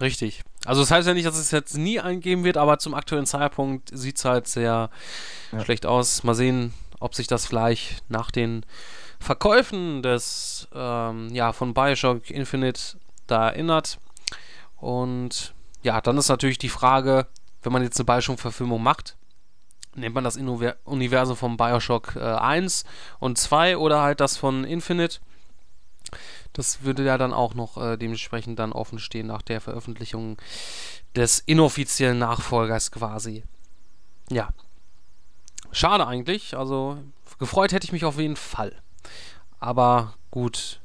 Richtig. 0.00 0.42
Also 0.66 0.82
das 0.82 0.90
heißt 0.90 1.06
ja 1.08 1.14
nicht, 1.14 1.26
dass 1.26 1.38
es 1.38 1.50
jetzt 1.50 1.76
nie 1.76 2.00
eingeben 2.00 2.44
wird, 2.44 2.56
aber 2.56 2.78
zum 2.78 2.94
aktuellen 2.94 3.26
Zeitpunkt 3.26 3.90
sieht 3.96 4.18
es 4.18 4.24
halt 4.24 4.46
sehr 4.46 4.90
Ja. 5.52 5.60
schlecht 5.64 5.86
aus. 5.86 6.22
Mal 6.24 6.34
sehen, 6.34 6.74
ob 7.00 7.14
sich 7.14 7.26
das 7.26 7.46
vielleicht 7.46 8.02
nach 8.10 8.30
den 8.30 8.64
Verkäufen 9.20 10.02
des, 10.02 10.68
ähm, 10.74 11.28
ja, 11.34 11.52
von 11.52 11.72
Bioshock 11.72 12.30
Infinite 12.30 12.98
da 13.26 13.48
erinnert. 13.48 13.98
Und 14.76 15.54
ja, 15.82 16.00
dann 16.00 16.18
ist 16.18 16.28
natürlich 16.28 16.58
die 16.58 16.68
Frage, 16.68 17.26
wenn 17.66 17.72
man 17.72 17.82
jetzt 17.82 17.98
eine 17.98 18.04
Bioshock-Verfilmung 18.04 18.80
macht, 18.80 19.16
nennt 19.96 20.14
man 20.14 20.22
das 20.22 20.36
Universum 20.36 21.36
von 21.36 21.56
Bioshock 21.56 22.14
äh, 22.14 22.20
1 22.20 22.84
und 23.18 23.38
2 23.38 23.76
oder 23.76 24.02
halt 24.02 24.20
das 24.20 24.36
von 24.36 24.62
Infinite. 24.62 25.18
Das 26.52 26.84
würde 26.84 27.04
ja 27.04 27.18
dann 27.18 27.32
auch 27.32 27.54
noch 27.54 27.76
äh, 27.76 27.96
dementsprechend 27.96 28.60
dann 28.60 28.72
offen 28.72 29.00
stehen 29.00 29.26
nach 29.26 29.42
der 29.42 29.60
Veröffentlichung 29.60 30.38
des 31.16 31.40
inoffiziellen 31.40 32.20
Nachfolgers 32.20 32.92
quasi. 32.92 33.42
Ja. 34.30 34.50
Schade 35.72 36.06
eigentlich. 36.06 36.56
Also 36.56 36.98
gefreut 37.40 37.72
hätte 37.72 37.84
ich 37.84 37.92
mich 37.92 38.04
auf 38.04 38.20
jeden 38.20 38.36
Fall. 38.36 38.80
Aber 39.58 40.14
gut. 40.30 40.80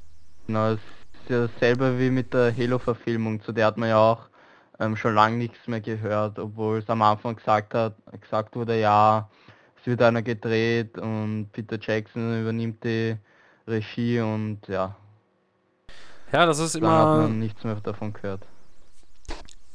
Genau, 0.47 0.71
es 0.71 0.79
ist 0.79 1.29
ja 1.29 1.47
dasselbe 1.47 1.99
wie 1.99 2.09
mit 2.09 2.33
der 2.33 2.57
Halo-Verfilmung. 2.57 3.43
Zu 3.43 3.51
der 3.51 3.67
hat 3.67 3.77
man 3.77 3.89
ja 3.89 3.99
auch 3.99 4.30
ähm, 4.81 4.97
schon 4.97 5.13
lange 5.13 5.37
nichts 5.37 5.67
mehr 5.67 5.79
gehört, 5.79 6.39
obwohl 6.39 6.79
es 6.79 6.89
am 6.89 7.01
Anfang 7.03 7.35
gesagt 7.35 7.73
hat, 7.75 7.95
gesagt 8.19 8.55
wurde, 8.55 8.79
ja, 8.79 9.29
es 9.79 9.85
wird 9.85 10.01
einer 10.01 10.23
gedreht 10.23 10.97
und 10.97 11.49
Peter 11.51 11.77
Jackson 11.79 12.41
übernimmt 12.41 12.83
die 12.83 13.15
Regie 13.67 14.19
und 14.19 14.67
ja. 14.67 14.95
Ja, 16.31 16.45
das 16.45 16.59
ist 16.59 16.75
immer. 16.75 16.91
Hat 16.91 17.21
man 17.21 17.39
nichts 17.39 17.63
mehr 17.63 17.75
davon 17.75 18.13
gehört. 18.13 18.41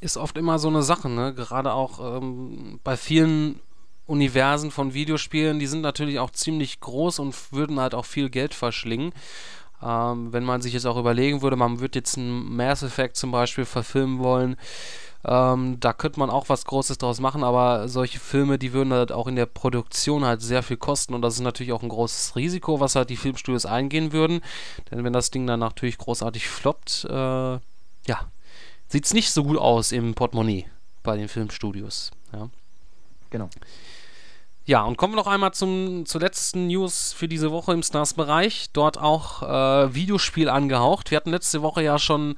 Ist 0.01 0.17
oft 0.17 0.37
immer 0.37 0.59
so 0.59 0.69
eine 0.69 0.83
Sache, 0.83 1.09
ne? 1.09 1.35
Gerade 1.35 1.73
auch 1.73 2.19
ähm, 2.19 2.81
bei 2.83 2.97
vielen 2.97 3.61
Universen 4.07 4.71
von 4.71 4.95
Videospielen, 4.95 5.59
die 5.59 5.67
sind 5.67 5.81
natürlich 5.81 6.19
auch 6.19 6.31
ziemlich 6.31 6.81
groß 6.81 7.19
und 7.19 7.53
würden 7.53 7.81
halt 7.81 7.95
auch 7.95 8.05
viel 8.05 8.31
Geld 8.31 8.55
verschlingen. 8.55 9.13
Ähm, 9.83 10.33
wenn 10.33 10.45
man 10.45 10.63
sich 10.63 10.73
jetzt 10.73 10.87
auch 10.87 10.97
überlegen 10.97 11.43
würde, 11.43 11.57
man 11.57 11.81
würde 11.81 11.99
jetzt 11.99 12.17
einen 12.17 12.57
Mass 12.57 12.83
Effect 12.83 13.17
zum 13.17 13.31
Beispiel 13.31 13.65
verfilmen 13.65 14.19
wollen, 14.21 14.57
ähm, 15.25 15.81
da 15.81 15.93
könnte 15.93 16.21
man 16.21 16.31
auch 16.31 16.49
was 16.49 16.65
Großes 16.65 16.99
draus 16.99 17.19
machen, 17.19 17.43
aber 17.43 17.89
solche 17.89 18.21
Filme, 18.21 18.59
die 18.59 18.73
würden 18.73 18.93
halt 18.93 19.11
auch 19.11 19.27
in 19.27 19.35
der 19.35 19.47
Produktion 19.47 20.25
halt 20.25 20.41
sehr 20.41 20.63
viel 20.63 20.77
kosten 20.77 21.15
und 21.15 21.23
das 21.23 21.35
ist 21.35 21.41
natürlich 21.41 21.73
auch 21.73 21.83
ein 21.83 21.89
großes 21.89 22.37
Risiko, 22.37 22.79
was 22.79 22.95
halt 22.95 23.11
die 23.11 23.17
Filmstudios 23.17 23.67
eingehen 23.67 24.13
würden. 24.13 24.41
Denn 24.91 25.03
wenn 25.03 25.13
das 25.13 25.33
Ding 25.33 25.47
dann 25.47 25.61
natürlich 25.61 25.99
großartig 25.99 26.49
floppt, 26.49 27.07
äh, 27.11 27.15
ja, 27.15 28.31
sieht 28.87 29.05
es 29.05 29.15
nicht 29.15 29.33
so 29.33 29.43
gut 29.43 29.59
aus 29.59 29.91
im 29.91 30.15
Portemonnaie 30.15 30.67
bei 31.03 31.17
den 31.17 31.29
Filmstudios. 31.29 32.13
Ja. 32.33 32.49
Genau. 33.31 33.51
Ja, 34.69 34.83
und 34.83 34.97
kommen 34.97 35.13
wir 35.13 35.19
noch 35.19 35.29
einmal 35.29 35.55
zum, 35.55 36.07
zur 36.07 36.21
letzten 36.21 36.67
News 36.67 37.13
für 37.13 37.29
diese 37.29 37.53
Woche 37.53 37.73
im 37.73 37.85
Stars-Bereich. 37.85 38.71
Dort 38.73 38.99
auch 38.99 39.45
äh, 39.45 39.95
Videospiel 39.95 40.49
angehaucht. 40.49 41.13
Wir 41.13 41.17
hatten 41.19 41.31
letzte 41.31 41.63
Woche 41.63 41.85
ja 41.85 42.01
schon 42.01 42.35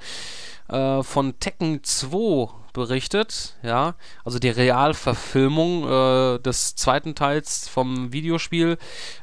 äh, 0.69 1.03
von 1.03 1.41
Tekken 1.41 1.83
2 1.83 2.51
berichtet, 2.75 3.57
ja, 3.63 3.95
also 4.27 4.39
die 4.39 4.51
Realverfilmung 4.51 5.85
äh, 5.89 6.39
des 6.41 6.77
zweiten 6.77 7.15
Teils 7.15 7.67
vom 7.67 8.13
Videospiel, 8.13 8.77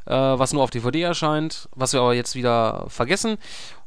äh, 0.08 0.12
was 0.12 0.52
nur 0.52 0.64
auf 0.64 0.72
DVD 0.72 1.04
erscheint, 1.04 1.70
was 1.76 1.94
wir 1.94 2.02
aber 2.02 2.16
jetzt 2.16 2.34
wieder 2.34 2.88
vergessen. 2.90 3.38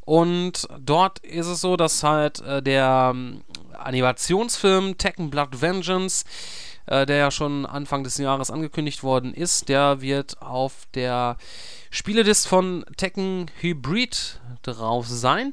Und 0.03 0.69
dort 0.79 1.19
ist 1.19 1.49
es 1.49 1.61
so, 1.61 1.77
dass 1.77 2.05
halt 2.05 2.41
äh, 2.41 2.63
der 2.63 3.11
ähm, 3.13 3.43
Animationsfilm 3.77 4.97
Tekken 4.97 5.29
Blood 5.29 5.61
Vengeance 5.61 6.25
äh, 6.89 7.07
der 7.07 7.17
ja 7.17 7.31
schon 7.31 7.67
Anfang 7.67 8.03
des 8.03 8.19
Jahres 8.19 8.51
angekündigt 8.51 9.03
worden 9.03 9.33
ist. 9.33 9.69
Der 9.69 10.01
wird 10.01 10.43
auf 10.43 10.87
der 10.95 11.37
Spieledist 11.91 12.49
von 12.49 12.85
Tekken 12.97 13.51
Hybrid 13.61 14.41
drauf 14.63 15.07
sein. 15.07 15.53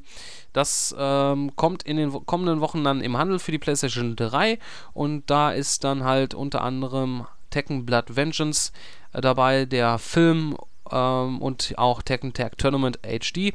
Das 0.53 0.95
ähm, 0.97 1.53
kommt 1.55 1.83
in 1.83 1.97
den 1.97 2.25
kommenden 2.25 2.61
Wochen 2.61 2.83
dann 2.83 3.01
im 3.01 3.17
Handel 3.17 3.39
für 3.39 3.51
die 3.51 3.59
PlayStation 3.59 4.15
3 4.15 4.57
und 4.93 5.29
da 5.29 5.51
ist 5.51 5.83
dann 5.83 6.05
halt 6.05 6.33
unter 6.33 6.61
anderem 6.61 7.27
Tekken 7.49 7.85
Blood 7.85 8.15
Vengeance 8.15 8.71
äh, 9.11 9.19
dabei, 9.19 9.65
der 9.65 9.99
Film 9.99 10.55
ähm, 10.89 11.41
und 11.41 11.73
auch 11.77 12.01
Tekken 12.01 12.33
Tag 12.33 12.57
Tournament 12.57 12.99
HD. 13.03 13.53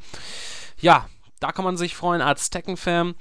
Ja, 0.78 1.08
da 1.40 1.52
kann 1.52 1.64
man 1.64 1.78
sich 1.78 1.96
freuen 1.96 2.20
als 2.20 2.50
Tekken-Fan. 2.50 3.14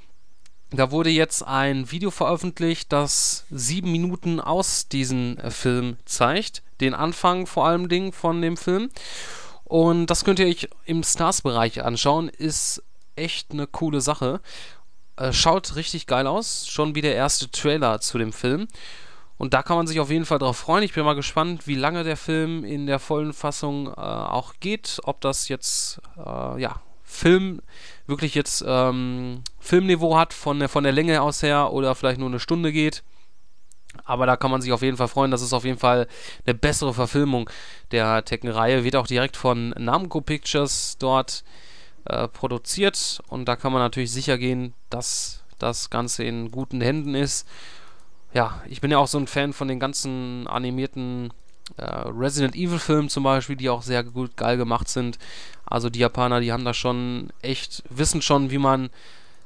Da 0.71 0.91
wurde 0.91 1.09
jetzt 1.09 1.41
ein 1.41 1.91
Video 1.91 2.11
veröffentlicht, 2.11 2.91
das 2.93 3.45
sieben 3.49 3.91
Minuten 3.91 4.39
aus 4.39 4.87
diesem 4.87 5.37
äh, 5.37 5.49
Film 5.49 5.97
zeigt. 6.05 6.61
Den 6.79 6.93
Anfang 6.93 7.47
vor 7.47 7.65
allem 7.65 8.13
von 8.13 8.41
dem 8.41 8.55
Film. 8.55 8.89
Und 9.63 10.07
das 10.07 10.23
könnt 10.23 10.39
ihr 10.39 10.47
euch 10.47 10.69
im 10.85 11.03
Stars-Bereich 11.03 11.83
anschauen. 11.83 12.29
Ist 12.29 12.83
echt 13.15 13.51
eine 13.51 13.65
coole 13.65 13.99
Sache. 13.99 14.41
Äh, 15.15 15.33
schaut 15.33 15.75
richtig 15.75 16.05
geil 16.05 16.27
aus. 16.27 16.67
Schon 16.67 16.93
wie 16.93 17.01
der 17.01 17.15
erste 17.15 17.49
Trailer 17.49 17.99
zu 17.99 18.19
dem 18.19 18.31
Film. 18.31 18.67
Und 19.37 19.55
da 19.55 19.63
kann 19.63 19.77
man 19.77 19.87
sich 19.87 19.99
auf 19.99 20.11
jeden 20.11 20.25
Fall 20.25 20.37
drauf 20.37 20.57
freuen. 20.57 20.83
Ich 20.83 20.93
bin 20.93 21.03
mal 21.03 21.15
gespannt, 21.15 21.65
wie 21.65 21.75
lange 21.75 22.03
der 22.03 22.17
Film 22.17 22.63
in 22.63 22.85
der 22.85 22.99
vollen 22.99 23.33
Fassung 23.33 23.87
äh, 23.87 23.91
auch 23.91 24.53
geht. 24.59 24.99
Ob 25.03 25.19
das 25.21 25.47
jetzt, 25.47 25.99
äh, 26.17 26.61
ja, 26.61 26.79
Film 27.09 27.61
wirklich 28.05 28.35
jetzt 28.35 28.63
ähm, 28.65 29.41
Filmniveau 29.59 30.15
hat, 30.15 30.31
von 30.31 30.59
der, 30.59 30.69
von 30.69 30.83
der 30.83 30.93
Länge 30.93 31.23
aus 31.23 31.41
her 31.41 31.73
oder 31.73 31.95
vielleicht 31.95 32.19
nur 32.19 32.29
eine 32.29 32.39
Stunde 32.39 32.71
geht. 32.71 33.03
Aber 34.05 34.27
da 34.27 34.37
kann 34.37 34.51
man 34.51 34.61
sich 34.61 34.71
auf 34.71 34.83
jeden 34.83 34.95
Fall 34.95 35.07
freuen. 35.07 35.31
Das 35.31 35.41
ist 35.41 35.51
auf 35.51 35.65
jeden 35.65 35.79
Fall 35.79 36.07
eine 36.45 36.53
bessere 36.53 36.93
Verfilmung 36.93 37.49
der 37.91 38.23
Tekken-Reihe. 38.23 38.83
Wird 38.83 38.95
auch 38.95 39.07
direkt 39.07 39.37
von 39.37 39.69
Namco 39.71 40.21
Pictures 40.21 40.97
dort 40.99 41.43
äh, 42.05 42.27
produziert. 42.27 43.19
Und 43.27 43.45
da 43.45 43.55
kann 43.55 43.73
man 43.73 43.81
natürlich 43.81 44.11
sicher 44.11 44.37
gehen, 44.37 44.75
dass 44.91 45.43
das 45.57 45.89
Ganze 45.89 46.23
in 46.23 46.51
guten 46.51 46.79
Händen 46.79 47.15
ist. 47.15 47.47
Ja, 48.33 48.61
ich 48.67 48.81
bin 48.81 48.91
ja 48.91 48.99
auch 48.99 49.07
so 49.07 49.17
ein 49.17 49.27
Fan 49.27 49.51
von 49.51 49.67
den 49.67 49.79
ganzen 49.79 50.47
animierten 50.47 51.33
äh, 51.77 51.83
Resident 51.83 52.55
Evil 52.55 52.79
Filmen 52.79 53.09
zum 53.09 53.23
Beispiel, 53.23 53.55
die 53.55 53.69
auch 53.69 53.81
sehr 53.81 54.03
gut 54.03 54.35
geil 54.37 54.57
gemacht 54.57 54.87
sind. 54.87 55.17
Also 55.65 55.89
die 55.89 55.99
Japaner, 55.99 56.39
die 56.39 56.51
haben 56.51 56.65
da 56.65 56.73
schon 56.73 57.29
echt, 57.41 57.83
wissen 57.89 58.21
schon, 58.21 58.51
wie 58.51 58.57
man 58.57 58.89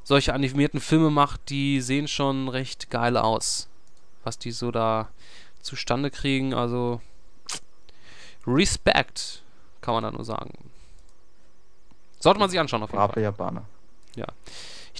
solche 0.03 0.33
animierten 0.33 0.79
Filme 0.79 1.09
macht, 1.09 1.49
die 1.49 1.81
sehen 1.81 2.07
schon 2.07 2.49
recht 2.49 2.89
geil 2.89 3.17
aus. 3.17 3.67
Was 4.23 4.37
die 4.37 4.51
so 4.51 4.71
da 4.71 5.09
zustande 5.61 6.11
kriegen, 6.11 6.53
also 6.53 7.01
Respekt, 8.45 9.41
kann 9.81 9.93
man 9.93 10.03
da 10.03 10.11
nur 10.11 10.25
sagen. 10.25 10.51
Sollte 12.19 12.39
man 12.39 12.49
sich 12.49 12.59
anschauen 12.59 12.83
auf 12.83 12.89
jeden 12.89 12.99
Brave 12.99 13.13
Fall. 13.13 13.23
Japaner. 13.23 13.65
Ja. 14.15 14.27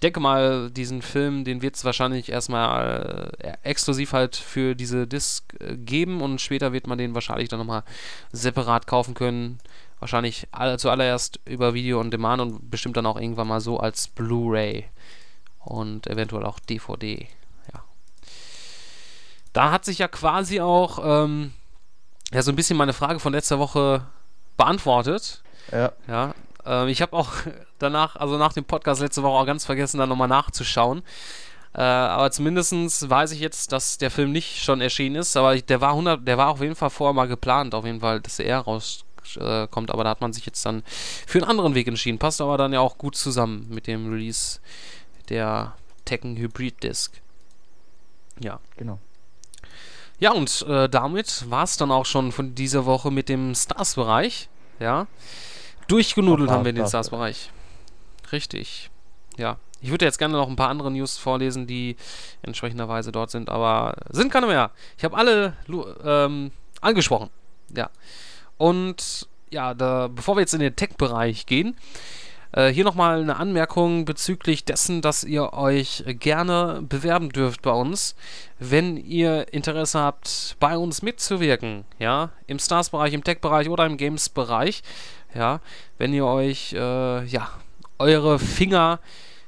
Ich 0.04 0.06
denke 0.06 0.20
mal, 0.20 0.70
diesen 0.70 1.02
Film, 1.02 1.46
den 1.46 1.62
wird 1.62 1.78
es 1.78 1.86
wahrscheinlich 1.86 2.28
erstmal 2.28 3.32
äh, 3.40 3.54
exklusiv 3.64 4.12
halt 4.12 4.36
für 4.36 4.76
diese 4.76 5.08
Disc 5.08 5.46
äh, 5.62 5.78
geben 5.78 6.22
und 6.22 6.42
später 6.42 6.74
wird 6.74 6.88
man 6.88 6.98
den 6.98 7.16
wahrscheinlich 7.16 7.48
dann 7.48 7.60
nochmal 7.60 7.84
separat 8.34 8.86
kaufen 8.86 9.14
können. 9.14 9.60
Wahrscheinlich 10.00 10.50
all, 10.52 10.78
zuallererst 10.78 11.40
über 11.46 11.74
Video 11.74 12.02
on 12.02 12.12
Demand 12.12 12.42
und 12.42 12.70
bestimmt 12.70 12.98
dann 12.98 13.06
auch 13.06 13.16
irgendwann 13.16 13.48
mal 13.48 13.62
so 13.62 13.80
als 13.80 14.10
Blu-ray 14.10 14.90
und 15.60 16.06
eventuell 16.08 16.44
auch 16.44 16.60
DVD. 16.60 17.26
Ja. 17.74 17.86
Da 19.54 19.72
hat 19.72 19.86
sich 19.86 20.00
ja 20.00 20.10
quasi 20.10 20.60
auch 20.60 21.00
ähm, 21.02 21.54
ja, 22.34 22.42
so 22.42 22.52
ein 22.52 22.58
bisschen 22.58 22.76
meine 22.76 22.92
Frage 22.92 23.22
von 23.22 23.32
letzter 23.32 23.58
Woche 23.58 24.06
beantwortet. 24.58 25.42
Ja. 25.72 25.94
Ja. 26.10 26.36
Ähm, 26.66 26.90
ich 26.90 27.02
habe 27.02 27.14
auch 27.14 27.32
danach, 27.84 28.16
also 28.16 28.38
nach 28.38 28.54
dem 28.54 28.66
Podcast 28.66 29.02
letzte 29.02 29.22
Woche 29.22 29.40
auch 29.40 29.46
ganz 29.46 29.66
vergessen, 29.66 30.00
da 30.00 30.08
nochmal 30.08 30.28
nachzuschauen. 30.28 31.04
Äh, 31.76 31.82
aber 31.82 32.32
zumindest 32.32 33.10
weiß 33.10 33.32
ich 33.32 33.40
jetzt, 33.40 33.72
dass 33.72 33.98
der 33.98 34.12
Film 34.12 34.32
nicht 34.32 34.64
schon 34.64 34.82
erschienen 34.82 35.16
ist, 35.16 35.36
aber 35.38 35.60
der 35.60 35.82
war 35.82 35.90
100, 35.90 36.28
der 36.28 36.38
war 36.38 36.50
auf 36.50 36.62
jeden 36.62 36.76
Fall 36.76 36.90
vorher 36.90 37.14
mal 37.14 37.28
geplant, 37.28 37.76
auf 37.76 37.86
jeden 37.86 38.00
Fall, 38.00 38.22
dass 38.22 38.40
er 38.40 38.60
raus 38.60 39.06
äh, 39.38 39.68
aber 39.72 40.04
da 40.04 40.10
hat 40.10 40.22
man 40.22 40.34
sich 40.34 40.46
jetzt 40.46 40.66
dann 40.66 40.84
für 40.86 41.40
einen 41.40 41.50
anderen 41.50 41.76
Weg 41.76 41.88
entschieden. 41.88 42.20
Passt 42.20 42.42
aber 42.42 42.58
dann 42.58 42.74
ja 42.74 42.82
auch 42.82 42.98
gut 42.98 43.16
zusammen 43.16 43.68
mit 43.70 43.88
dem 43.88 44.12
Release 44.12 44.60
der 45.30 45.76
Tekken 46.06 46.36
Hybrid 46.36 46.84
Disc. 46.84 47.22
Ja. 48.40 48.60
Genau. 48.78 49.00
Ja, 50.20 50.32
und 50.32 50.66
äh, 50.68 50.90
damit 50.90 51.50
war 51.50 51.64
es 51.64 51.78
dann 51.78 51.92
auch 51.92 52.06
schon 52.06 52.32
von 52.32 52.56
dieser 52.56 52.86
Woche 52.86 53.12
mit 53.12 53.30
dem 53.30 53.56
Stars-Bereich. 53.56 54.50
Ja. 54.80 55.08
Durchgenudelt 55.88 56.50
haben 56.50 56.64
wir 56.64 56.70
in 56.70 56.78
den 56.78 56.88
Stars-Bereich. 56.88 57.50
Richtig. 58.34 58.90
Ja. 59.38 59.58
Ich 59.80 59.92
würde 59.92 60.06
jetzt 60.06 60.18
gerne 60.18 60.36
noch 60.36 60.48
ein 60.48 60.56
paar 60.56 60.70
andere 60.70 60.92
News 60.92 61.18
vorlesen, 61.18 61.68
die 61.68 61.98
entsprechenderweise 62.42 63.12
dort 63.12 63.32
sind, 63.32 63.50
aber 63.50 63.96
sind 64.10 64.32
keine 64.32 64.48
mehr. 64.48 64.72
Ich 64.98 65.04
habe 65.04 65.18
alle 65.18 65.56
ähm, 66.04 66.52
angesprochen. 66.82 67.30
Ja. 67.76 67.90
Und 68.58 69.28
ja, 69.52 69.74
da, 69.74 70.08
bevor 70.08 70.36
wir 70.36 70.42
jetzt 70.42 70.54
in 70.54 70.62
den 70.62 70.76
Tech-Bereich 70.76 71.46
gehen, 71.46 71.76
äh, 72.54 72.70
hier 72.70 72.86
nochmal 72.86 73.22
eine 73.22 73.36
Anmerkung 73.36 74.06
bezüglich 74.06 74.64
dessen, 74.64 75.02
dass 75.02 75.24
ihr 75.24 75.54
euch 75.54 76.04
gerne 76.08 76.82
bewerben 76.88 77.30
dürft 77.30 77.62
bei 77.62 77.72
uns, 77.72 78.16
wenn 78.60 78.96
ihr 78.96 79.54
Interesse 79.54 80.00
habt, 80.00 80.56
bei 80.60 80.78
uns 80.78 81.02
mitzuwirken, 81.02 81.84
ja, 82.00 82.30
im 82.48 82.58
Stars-Bereich, 82.58 83.14
im 83.14 83.24
Tech-Bereich 83.24 83.70
oder 83.70 83.86
im 83.86 83.98
Games-Bereich, 83.98 84.82
ja, 85.36 85.60
wenn 85.98 86.14
ihr 86.14 86.26
euch, 86.26 86.74
äh, 86.74 87.26
ja, 87.26 87.50
eure 88.04 88.38
Finger 88.38 89.00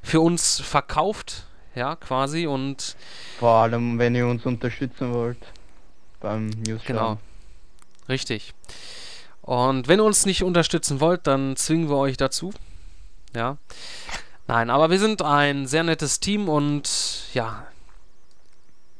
für 0.01 0.21
uns 0.21 0.59
verkauft, 0.59 1.43
ja, 1.75 1.95
quasi 1.95 2.47
und 2.47 2.95
vor 3.39 3.63
allem, 3.63 3.99
wenn 3.99 4.15
ihr 4.15 4.27
uns 4.27 4.45
unterstützen 4.45 5.13
wollt 5.13 5.37
beim 6.21 6.47
News. 6.47 6.81
Genau. 6.85 7.19
Richtig. 8.07 8.53
Und 9.41 9.87
wenn 9.87 9.99
ihr 9.99 10.05
uns 10.05 10.25
nicht 10.25 10.43
unterstützen 10.43 10.99
wollt, 10.99 11.27
dann 11.27 11.55
zwingen 11.55 11.89
wir 11.89 11.97
euch 11.97 12.17
dazu. 12.17 12.53
Ja. 13.35 13.57
Nein, 14.47 14.69
aber 14.69 14.89
wir 14.89 14.99
sind 14.99 15.21
ein 15.21 15.67
sehr 15.67 15.83
nettes 15.83 16.19
Team 16.19 16.47
und 16.49 16.89
ja, 17.33 17.67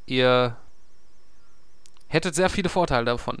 ihr 0.06 0.56
hättet 2.08 2.34
sehr 2.34 2.50
viele 2.50 2.68
Vorteile 2.68 3.06
davon. 3.06 3.38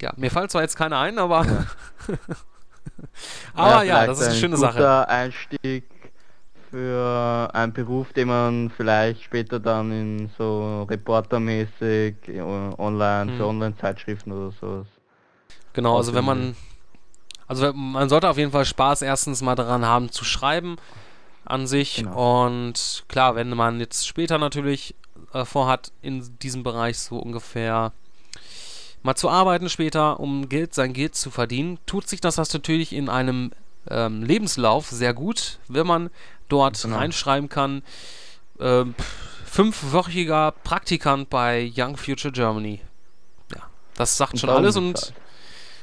Ja, 0.00 0.12
mir 0.16 0.30
fällt 0.30 0.50
zwar 0.50 0.62
jetzt 0.62 0.76
keiner 0.76 0.98
ein, 0.98 1.18
aber. 1.18 1.46
Ja. 1.46 1.66
aber 3.54 3.84
ja, 3.84 4.00
ja 4.00 4.06
das 4.06 4.20
ist 4.20 4.28
eine 4.28 4.36
schöne 4.36 4.56
Sache. 4.56 5.06
Ein 5.08 5.26
Einstieg 5.26 5.84
für 6.70 7.50
einen 7.52 7.72
Beruf, 7.72 8.12
den 8.14 8.28
man 8.28 8.70
vielleicht 8.74 9.22
später 9.22 9.60
dann 9.60 9.92
in 9.92 10.30
so 10.38 10.84
reportermäßig 10.84 12.16
online, 12.40 13.32
hm. 13.32 13.36
für 13.36 13.46
Online-Zeitschriften 13.46 14.32
oder 14.32 14.52
sowas. 14.58 14.86
Genau, 15.74 15.96
also 15.96 16.14
wenn 16.14 16.24
man. 16.24 16.56
Also 17.46 17.72
man 17.74 18.08
sollte 18.08 18.30
auf 18.30 18.38
jeden 18.38 18.52
Fall 18.52 18.64
Spaß 18.64 19.02
erstens 19.02 19.42
mal 19.42 19.54
daran 19.54 19.84
haben 19.84 20.10
zu 20.10 20.24
schreiben 20.24 20.76
an 21.44 21.66
sich. 21.66 21.96
Genau. 21.96 22.46
Und 22.46 23.04
klar, 23.08 23.34
wenn 23.34 23.50
man 23.50 23.78
jetzt 23.78 24.06
später 24.06 24.38
natürlich 24.38 24.94
äh, 25.34 25.44
vorhat, 25.44 25.92
in 26.00 26.38
diesem 26.38 26.62
Bereich 26.62 26.98
so 26.98 27.18
ungefähr 27.18 27.92
mal 29.02 29.14
zu 29.14 29.28
arbeiten 29.28 29.68
später, 29.68 30.20
um 30.20 30.48
Geld, 30.48 30.74
sein 30.74 30.92
Geld 30.92 31.14
zu 31.14 31.30
verdienen, 31.30 31.78
tut 31.86 32.08
sich 32.08 32.20
das, 32.20 32.36
natürlich 32.36 32.92
in 32.92 33.08
einem 33.08 33.52
ähm, 33.88 34.22
Lebenslauf 34.22 34.88
sehr 34.88 35.14
gut, 35.14 35.58
wenn 35.68 35.86
man 35.86 36.10
dort 36.48 36.80
genau. 36.82 36.96
reinschreiben 36.96 37.48
kann, 37.48 37.82
äh, 38.58 38.84
fünfwöchiger 39.44 40.52
Praktikant 40.64 41.30
bei 41.30 41.70
Young 41.76 41.96
Future 41.96 42.32
Germany. 42.32 42.80
Ja, 43.54 43.62
das 43.94 44.16
sagt 44.16 44.34
und 44.34 44.38
schon 44.38 44.50
alles 44.50 44.76
und, 44.76 45.12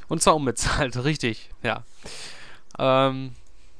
und 0.08 0.22
zwar 0.22 0.36
unbezahlt, 0.36 0.96
richtig, 1.04 1.50
ja. 1.62 1.84
Ähm, 2.78 3.32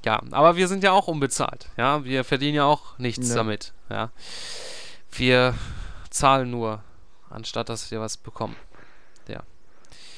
ja, 0.04 0.22
aber 0.30 0.56
wir 0.56 0.68
sind 0.68 0.82
ja 0.82 0.92
auch 0.92 1.08
unbezahlt, 1.08 1.68
ja, 1.76 2.04
wir 2.04 2.24
verdienen 2.24 2.54
ja 2.54 2.64
auch 2.64 2.98
nichts 2.98 3.30
ja. 3.30 3.36
damit, 3.36 3.72
ja. 3.88 4.10
Wir 5.12 5.54
zahlen 6.10 6.50
nur, 6.50 6.82
anstatt 7.30 7.68
dass 7.68 7.90
wir 7.90 8.00
was 8.00 8.16
bekommen. 8.16 8.56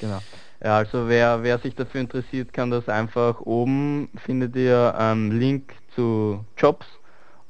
Genau. 0.03 0.19
Ja, 0.61 0.77
also 0.79 1.07
wer, 1.07 1.43
wer 1.43 1.59
sich 1.59 1.75
dafür 1.75 2.01
interessiert, 2.01 2.51
kann 2.51 2.69
das 2.69 2.89
einfach 2.89 3.39
oben 3.39 4.09
findet 4.17 4.53
ihr 4.57 4.93
ähm, 4.99 5.31
Link 5.31 5.75
zu 5.95 6.43
Jobs 6.57 6.85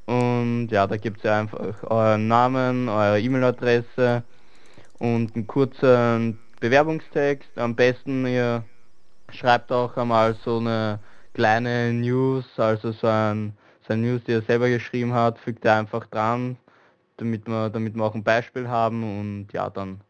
und 0.05 0.67
ja, 0.67 0.85
da 0.85 0.97
gibt 0.97 1.17
es 1.17 1.23
ja 1.23 1.39
einfach 1.39 1.81
euren 1.89 2.27
Namen, 2.27 2.89
eure 2.89 3.19
E-Mail-Adresse 3.19 4.21
und 4.99 5.35
einen 5.35 5.47
kurzen 5.47 6.37
Bewerbungstext. 6.59 7.57
Am 7.57 7.75
besten 7.75 8.27
ihr 8.27 8.63
schreibt 9.31 9.71
auch 9.71 9.97
einmal 9.97 10.35
so 10.45 10.59
eine 10.59 10.99
kleine 11.33 11.91
News, 11.91 12.45
also 12.57 12.91
so 12.91 13.07
ein, 13.07 13.57
so 13.87 13.93
ein 13.93 14.01
News, 14.01 14.21
die 14.27 14.33
er 14.33 14.43
selber 14.43 14.69
geschrieben 14.69 15.13
hat, 15.13 15.39
fügt 15.39 15.65
er 15.65 15.77
einfach 15.77 16.05
dran, 16.05 16.57
damit 17.17 17.47
wir, 17.47 17.71
damit 17.71 17.95
wir 17.95 18.03
auch 18.03 18.13
ein 18.13 18.23
Beispiel 18.23 18.67
haben 18.67 19.01
und 19.01 19.53
ja, 19.53 19.71
dann 19.71 20.01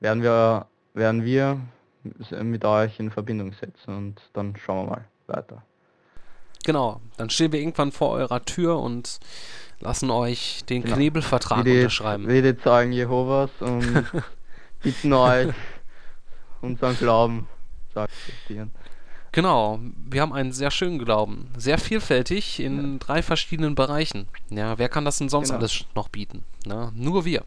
werden 0.00 0.24
wir, 0.24 0.66
werden 0.94 1.24
wir 1.24 1.60
mit 2.42 2.64
euch 2.64 2.98
in 3.00 3.10
Verbindung 3.10 3.52
setzen 3.52 3.96
und 3.96 4.20
dann 4.32 4.54
schauen 4.56 4.86
wir 4.86 4.90
mal 4.90 5.04
weiter. 5.26 5.62
Genau, 6.64 7.00
dann 7.18 7.28
stehen 7.28 7.52
wir 7.52 7.60
irgendwann 7.60 7.92
vor 7.92 8.10
eurer 8.10 8.42
Tür 8.44 8.78
und 8.78 9.18
lassen 9.80 10.10
euch 10.10 10.64
den 10.64 10.82
genau. 10.82 10.96
Knebelvertrag 10.96 11.64
wie 11.64 11.78
unterschreiben. 11.78 12.28
Wie 12.28 12.40
die 12.40 12.56
Zeugen 12.56 12.92
Jehovas 12.92 13.50
und 13.60 14.06
bitten 14.82 15.12
euch 15.12 15.52
unseren 16.62 16.96
Glauben 16.96 17.48
zu 17.92 18.00
akzeptieren. 18.00 18.70
Genau, 19.32 19.80
wir 20.08 20.22
haben 20.22 20.32
einen 20.32 20.52
sehr 20.52 20.70
schönen 20.70 20.98
Glauben. 20.98 21.48
Sehr 21.56 21.76
vielfältig 21.76 22.60
in 22.60 22.92
ja. 22.92 22.98
drei 22.98 23.22
verschiedenen 23.22 23.74
Bereichen. 23.74 24.28
Ja, 24.48 24.78
wer 24.78 24.88
kann 24.88 25.04
das 25.04 25.18
denn 25.18 25.28
sonst 25.28 25.48
genau. 25.48 25.58
alles 25.58 25.84
noch 25.94 26.08
bieten? 26.08 26.44
Na, 26.64 26.92
nur 26.94 27.24
wir. 27.24 27.44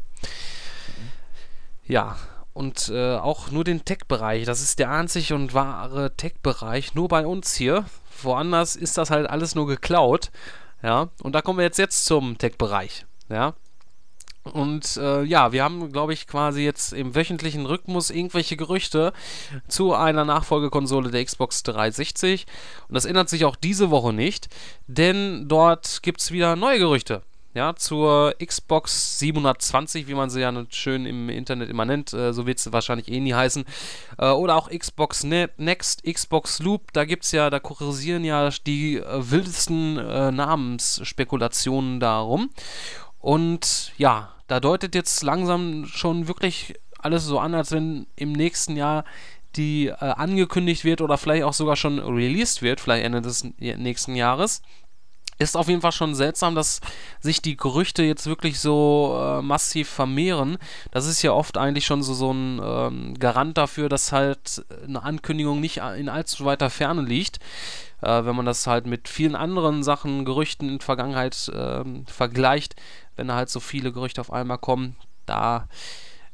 Ja, 1.85 2.17
und 2.57 2.89
äh, 2.89 3.15
auch 3.15 3.51
nur 3.51 3.63
den 3.63 3.85
Tech-Bereich. 3.85 4.45
Das 4.45 4.61
ist 4.61 4.79
der 4.79 4.89
einzig 4.89 5.31
und 5.31 5.53
wahre 5.53 6.15
Tech-Bereich. 6.17 6.95
Nur 6.95 7.07
bei 7.07 7.27
uns 7.27 7.53
hier. 7.53 7.85
Woanders 8.23 8.75
ist 8.75 8.97
das 8.97 9.11
halt 9.11 9.29
alles 9.29 9.53
nur 9.53 9.67
geklaut. 9.67 10.31
Ja, 10.81 11.09
und 11.21 11.33
da 11.33 11.41
kommen 11.43 11.59
wir 11.59 11.65
jetzt, 11.65 11.77
jetzt 11.77 12.05
zum 12.05 12.39
Tech-Bereich. 12.39 13.05
Ja, 13.29 13.53
und 14.53 14.97
äh, 14.97 15.23
ja, 15.23 15.51
wir 15.51 15.63
haben, 15.63 15.91
glaube 15.91 16.13
ich, 16.13 16.25
quasi 16.25 16.63
jetzt 16.63 16.93
im 16.93 17.13
wöchentlichen 17.13 17.65
Rhythmus 17.65 18.09
irgendwelche 18.09 18.57
Gerüchte 18.57 19.13
zu 19.67 19.93
einer 19.93 20.25
Nachfolgekonsole 20.25 21.11
der 21.11 21.23
Xbox 21.23 21.63
360. 21.63 22.47
Und 22.87 22.95
das 22.95 23.05
ändert 23.05 23.29
sich 23.29 23.45
auch 23.45 23.55
diese 23.55 23.91
Woche 23.91 24.13
nicht, 24.13 24.47
denn 24.87 25.47
dort 25.47 26.01
gibt 26.01 26.21
es 26.21 26.31
wieder 26.31 26.55
neue 26.55 26.79
Gerüchte. 26.79 27.21
Ja, 27.57 27.75
zur 27.75 28.35
Xbox 28.37 29.17
720, 29.17 30.07
wie 30.07 30.13
man 30.13 30.29
sie 30.29 30.41
ja 30.41 30.53
schön 30.69 31.07
im 31.07 31.27
Internet 31.27 31.71
immer 31.71 31.85
nennt, 31.85 32.13
äh, 32.13 32.31
so 32.31 32.45
wird 32.45 32.59
es 32.59 32.71
wahrscheinlich 32.71 33.07
eh 33.07 33.19
nie 33.19 33.33
heißen. 33.33 33.65
Äh, 34.19 34.29
oder 34.29 34.55
auch 34.55 34.69
Xbox 34.69 35.23
ne 35.23 35.49
Next, 35.57 36.03
Xbox 36.03 36.59
Loop, 36.59 36.93
da 36.93 37.03
gibt 37.03 37.25
es 37.25 37.31
ja, 37.31 37.49
da 37.49 37.59
kursieren 37.59 38.23
ja 38.23 38.51
die 38.67 38.97
äh, 38.97 39.31
wildesten 39.31 39.97
äh, 39.97 40.31
Namensspekulationen 40.31 41.99
darum. 41.99 42.51
Und 43.21 43.91
ja, 43.97 44.35
da 44.45 44.59
deutet 44.59 44.93
jetzt 44.93 45.23
langsam 45.23 45.87
schon 45.87 46.27
wirklich 46.27 46.75
alles 46.99 47.25
so 47.25 47.39
an, 47.39 47.55
als 47.55 47.71
wenn 47.71 48.05
im 48.15 48.33
nächsten 48.33 48.75
Jahr 48.75 49.03
die 49.55 49.87
äh, 49.87 49.95
angekündigt 49.95 50.83
wird 50.83 51.01
oder 51.01 51.17
vielleicht 51.17 51.43
auch 51.43 51.53
sogar 51.53 51.75
schon 51.75 51.97
released 51.97 52.61
wird, 52.61 52.79
vielleicht 52.79 53.03
Ende 53.03 53.23
des 53.23 53.47
nächsten 53.57 54.15
Jahres. 54.15 54.61
Ist 55.39 55.55
auf 55.55 55.67
jeden 55.67 55.81
Fall 55.81 55.91
schon 55.91 56.15
seltsam, 56.15 56.55
dass 56.55 56.81
sich 57.19 57.43
die 57.43 57.57
Gerüchte 57.57 58.01
jetzt 58.01 58.25
wirklich 58.25 58.59
so 58.59 59.19
äh, 59.21 59.41
massiv 59.43 59.87
vermehren. 59.87 60.57
Das 60.91 61.05
ist 61.05 61.21
ja 61.21 61.31
oft 61.31 61.57
eigentlich 61.57 61.85
schon 61.85 62.01
so, 62.01 62.15
so 62.15 62.31
ein 62.31 62.59
ähm, 62.63 63.19
Garant 63.19 63.55
dafür, 63.57 63.87
dass 63.87 64.11
halt 64.11 64.65
eine 64.83 65.03
Ankündigung 65.03 65.59
nicht 65.59 65.77
in 65.97 66.09
allzu 66.09 66.43
weiter 66.45 66.71
Ferne 66.71 67.03
liegt. 67.03 67.37
Äh, 68.01 68.25
wenn 68.25 68.35
man 68.35 68.45
das 68.47 68.65
halt 68.65 68.87
mit 68.87 69.07
vielen 69.07 69.35
anderen 69.35 69.83
Sachen, 69.83 70.25
Gerüchten 70.25 70.69
in 70.69 70.77
der 70.79 70.85
Vergangenheit 70.85 71.49
äh, 71.49 71.83
vergleicht, 72.07 72.75
wenn 73.15 73.27
da 73.27 73.35
halt 73.35 73.49
so 73.49 73.59
viele 73.59 73.91
Gerüchte 73.91 74.21
auf 74.21 74.33
einmal 74.33 74.57
kommen, 74.57 74.95
da 75.27 75.67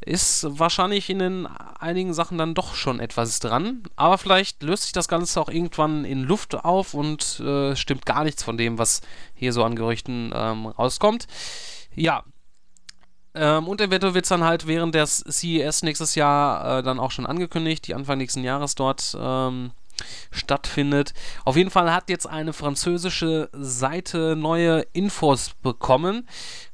ist 0.05 0.45
wahrscheinlich 0.49 1.09
in 1.09 1.19
den 1.19 1.47
einigen 1.47 2.13
Sachen 2.13 2.37
dann 2.37 2.53
doch 2.53 2.75
schon 2.75 2.99
etwas 2.99 3.39
dran. 3.39 3.83
Aber 3.95 4.17
vielleicht 4.17 4.63
löst 4.63 4.83
sich 4.83 4.91
das 4.91 5.07
Ganze 5.07 5.39
auch 5.41 5.49
irgendwann 5.49 6.05
in 6.05 6.23
Luft 6.23 6.55
auf 6.55 6.93
und 6.93 7.39
äh, 7.39 7.75
stimmt 7.75 8.05
gar 8.05 8.23
nichts 8.23 8.43
von 8.43 8.57
dem, 8.57 8.77
was 8.77 9.01
hier 9.33 9.53
so 9.53 9.63
an 9.63 9.75
Gerüchten 9.75 10.31
ähm, 10.35 10.67
rauskommt. 10.67 11.27
Ja. 11.95 12.23
Ähm, 13.35 13.67
und 13.67 13.81
eventuell 13.81 14.13
wird 14.13 14.25
es 14.25 14.29
dann 14.29 14.43
halt 14.43 14.67
während 14.67 14.93
der 14.93 15.07
CES 15.07 15.83
nächstes 15.83 16.15
Jahr 16.15 16.79
äh, 16.79 16.83
dann 16.83 16.99
auch 16.99 17.11
schon 17.11 17.25
angekündigt, 17.25 17.87
die 17.87 17.95
Anfang 17.95 18.19
nächsten 18.19 18.43
Jahres 18.43 18.75
dort 18.75 19.17
ähm, 19.19 19.71
stattfindet. 20.31 21.13
Auf 21.45 21.55
jeden 21.55 21.69
Fall 21.69 21.93
hat 21.93 22.09
jetzt 22.09 22.27
eine 22.27 22.53
französische 22.53 23.49
Seite 23.53 24.35
neue 24.35 24.85
Infos 24.93 25.51
bekommen. 25.61 26.27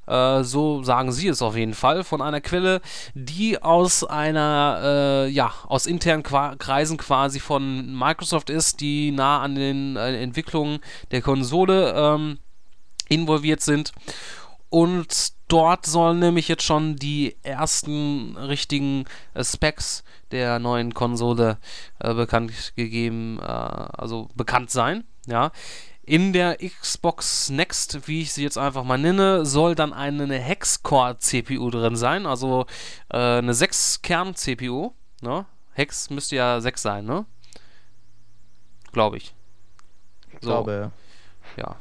Äh, 0.09 0.43
so 0.43 0.83
sagen 0.83 1.11
sie 1.11 1.27
es 1.27 1.41
auf 1.41 1.55
jeden 1.55 1.75
Fall, 1.75 2.03
von 2.03 2.21
einer 2.21 2.41
Quelle, 2.41 2.81
die 3.13 3.61
aus 3.61 4.03
einer, 4.03 4.79
äh, 4.83 5.29
ja, 5.29 5.53
aus 5.67 5.85
internen 5.85 6.23
Qua 6.23 6.55
Kreisen 6.57 6.97
quasi 6.97 7.39
von 7.39 7.95
Microsoft 7.95 8.49
ist, 8.49 8.81
die 8.81 9.11
nah 9.11 9.41
an 9.41 9.53
den 9.53 9.95
äh, 9.95 10.21
Entwicklungen 10.21 10.79
der 11.11 11.21
Konsole 11.21 11.93
ähm, 11.95 12.39
involviert 13.07 13.61
sind. 13.61 13.91
Und 14.69 15.33
dort 15.47 15.85
sollen 15.85 16.19
nämlich 16.19 16.47
jetzt 16.47 16.63
schon 16.63 16.95
die 16.95 17.35
ersten 17.43 18.35
richtigen 18.37 19.05
äh, 19.35 19.43
Specs 19.43 20.03
der 20.31 20.59
neuen 20.59 20.93
Konsole 20.93 21.57
äh, 21.99 22.13
bekannt 22.13 22.73
gegeben, 22.75 23.39
äh, 23.41 23.45
also 23.45 24.29
bekannt 24.35 24.71
sein. 24.71 25.03
Ja, 25.27 25.51
in 26.09 26.33
der 26.33 26.57
Xbox 26.57 27.51
Next, 27.51 28.07
wie 28.07 28.23
ich 28.23 28.33
sie 28.33 28.41
jetzt 28.41 28.57
einfach 28.57 28.83
mal 28.83 28.97
nenne, 28.97 29.45
soll 29.45 29.75
dann 29.75 29.93
eine 29.93 30.39
Hex-Core-CPU 30.39 31.69
drin 31.69 31.95
sein, 31.95 32.25
also 32.25 32.65
äh, 33.09 33.37
eine 33.37 33.53
6-Kern-CPU. 33.53 34.91
Ne? 35.21 35.45
Hex 35.73 36.09
müsste 36.09 36.35
ja 36.35 36.59
6 36.59 36.81
sein, 36.81 37.05
ne? 37.05 37.27
Glaube 38.91 39.17
ich. 39.17 39.35
Ich 40.31 40.39
so. 40.41 40.49
glaube, 40.49 40.91
ja. 41.57 41.75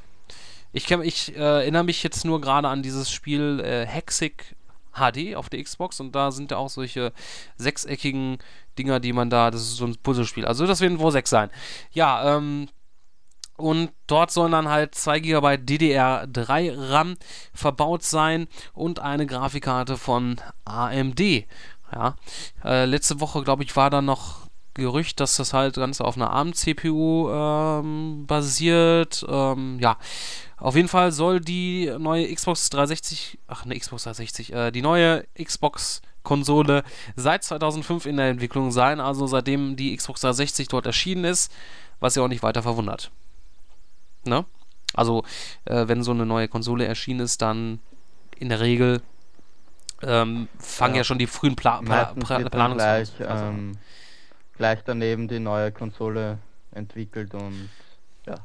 Ich, 0.72 0.91
ich 0.91 1.35
äh, 1.35 1.39
erinnere 1.39 1.85
mich 1.85 2.03
jetzt 2.03 2.26
nur 2.26 2.43
gerade 2.43 2.68
an 2.68 2.83
dieses 2.83 3.11
Spiel 3.11 3.61
äh, 3.61 3.87
Hexic 3.87 4.57
HD 4.93 5.37
auf 5.37 5.49
der 5.49 5.62
Xbox 5.62 6.01
und 6.01 6.14
da 6.14 6.33
sind 6.33 6.51
ja 6.51 6.59
auch 6.59 6.68
solche 6.68 7.14
sechseckigen 7.57 8.39
Dinger, 8.79 9.01
die 9.01 9.14
man 9.14 9.31
da, 9.31 9.51
das 9.51 9.62
ist 9.62 9.76
so 9.76 9.87
ein 9.87 9.97
Puzzlespiel. 9.97 10.45
Also 10.45 10.66
das 10.66 10.83
werden 10.83 10.99
wohl 10.99 11.12
sechs 11.12 11.31
sein. 11.31 11.49
Ja, 11.93 12.37
ähm, 12.37 12.68
und 13.59 13.91
dort 14.07 14.31
sollen 14.31 14.53
dann 14.53 14.69
halt 14.69 14.95
2 14.95 15.21
GB 15.21 15.47
DDR3 15.55 16.91
RAM 16.91 17.17
verbaut 17.53 18.03
sein 18.03 18.49
und 18.73 19.01
eine 19.01 19.27
Grafikkarte 19.27 19.97
von 19.97 20.41
AMD 20.65 21.21
Ja. 21.93 22.17
Äh, 22.65 22.85
letzte 22.87 23.21
Woche, 23.21 23.43
glaube 23.43 23.65
ich, 23.65 23.77
war 23.77 23.91
da 23.91 24.01
noch 24.01 24.49
Gerücht, 24.79 25.19
dass 25.19 25.37
das 25.37 25.53
halt 25.55 25.75
ganz 25.75 26.01
auf 26.01 26.17
einer 26.17 26.31
ARM-CPU 26.31 27.31
ähm, 27.31 28.27
basiert. 28.29 29.27
Ähm, 29.29 29.79
ja, 29.81 29.97
auf 30.57 30.77
jeden 30.77 30.87
Fall 30.87 31.11
soll 31.11 31.41
die 31.41 31.93
neue 31.99 32.33
Xbox 32.33 32.71
360, 32.71 33.41
ach 33.49 33.65
ne, 33.65 33.77
Xbox 33.77 34.05
360, 34.05 34.53
äh, 34.53 34.71
die 34.71 34.83
neue 34.83 35.25
Xbox-Konsole 35.37 36.85
seit 37.17 37.43
2005 37.43 38.07
in 38.07 38.19
der 38.19 38.29
Entwicklung 38.29 38.71
sein, 38.71 39.01
also 39.01 39.27
seitdem 39.27 39.75
die 39.75 39.97
Xbox 39.97 40.21
360 40.21 40.69
dort 40.69 40.87
erschienen 40.87 41.25
ist, 41.25 41.53
was 41.99 42.15
ja 42.15 42.23
auch 42.23 42.29
nicht 42.29 42.45
weiter 42.45 42.63
verwundert. 42.63 43.11
Ne? 44.25 44.45
Also, 44.95 45.25
äh, 45.64 45.87
wenn 45.89 46.03
so 46.03 46.11
eine 46.12 46.27
neue 46.27 46.49
Konsole 46.49 46.87
erschienen 46.87 47.21
ist, 47.21 47.43
dann 47.43 47.81
in 48.39 48.49
der 48.49 48.61
Regel 48.61 49.03
ähm, 50.03 50.49
fangen 50.59 50.95
ja. 50.95 51.01
ja. 51.01 51.05
schon 51.05 51.19
die 51.19 51.27
frühen 51.27 51.57
Pla 51.57 51.83
Pla 51.83 52.14
Pla 52.14 52.49
Planungs 52.49 52.83
gleich, 52.83 53.11
ähm, 53.21 53.79
gleich 54.57 54.81
daneben 54.85 55.29
die 55.29 55.41
neue 55.41 55.73
Konsole 55.73 56.39
entwickelt 56.73 57.35
und 57.35 57.69
ja. 58.27 58.37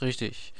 Richtig. 0.00 0.52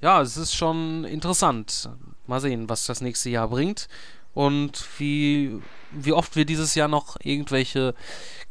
Ja, 0.00 0.20
es 0.20 0.36
ist 0.36 0.54
schon 0.54 1.04
interessant. 1.04 1.88
Mal 2.26 2.40
sehen, 2.40 2.68
was 2.68 2.86
das 2.86 3.00
nächste 3.00 3.30
Jahr 3.30 3.48
bringt 3.48 3.88
und 4.34 4.86
wie, 4.98 5.60
wie 5.90 6.12
oft 6.12 6.36
wir 6.36 6.44
dieses 6.44 6.74
Jahr 6.74 6.88
noch 6.88 7.16
irgendwelche 7.22 7.94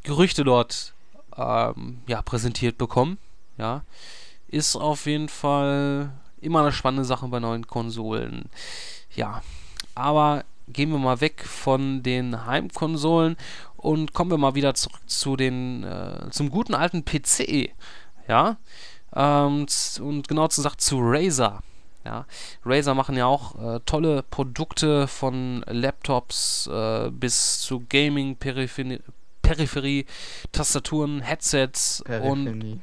Gerüchte 0.04 0.44
dort 0.44 0.94
ähm, 1.38 2.02
ja, 2.08 2.22
präsentiert 2.22 2.78
bekommen. 2.78 3.18
Ja, 3.58 3.84
ist 4.52 4.76
auf 4.76 5.06
jeden 5.06 5.30
Fall 5.30 6.12
immer 6.42 6.62
eine 6.62 6.72
spannende 6.72 7.06
Sache 7.06 7.28
bei 7.28 7.40
neuen 7.40 7.68
Konsolen. 7.68 8.50
Ja, 9.16 9.42
aber 9.96 10.44
gehen 10.68 10.92
wir 10.92 11.00
mal 11.00 11.22
weg 11.22 11.44
von 11.46 12.04
den 12.04 12.46
Heimkonsolen 12.46 13.38
und 13.78 14.14
kommen 14.14 14.32
wir 14.32 14.38
mal 14.38 14.56
wieder 14.56 14.74
zurück 14.74 15.02
zu 15.08 15.36
den, 15.36 15.84
äh, 15.84 16.30
zum 16.32 16.50
guten 16.50 16.76
alten 16.76 17.04
PC. 17.04 17.74
Ja, 18.28 18.58
ähm, 19.16 19.66
und 20.00 20.28
genau 20.28 20.48
gesagt 20.48 20.82
zu 20.82 21.00
Razer. 21.02 21.62
Ja, 22.06 22.26
Razer 22.66 22.96
machen 22.96 23.16
ja 23.16 23.28
auch 23.28 23.76
äh, 23.76 23.80
tolle 23.86 24.24
Produkte 24.24 25.08
von 25.08 25.64
Laptops 25.68 26.68
äh, 26.68 27.12
bis 27.12 27.62
zu 27.62 27.86
Gaming, 27.90 28.36
Peripherie, 28.36 29.02
Peripherie 29.44 30.06
Tastaturen, 30.52 31.22
Headsets 31.22 32.02
Peripherie. 32.04 32.30
und 32.32 32.82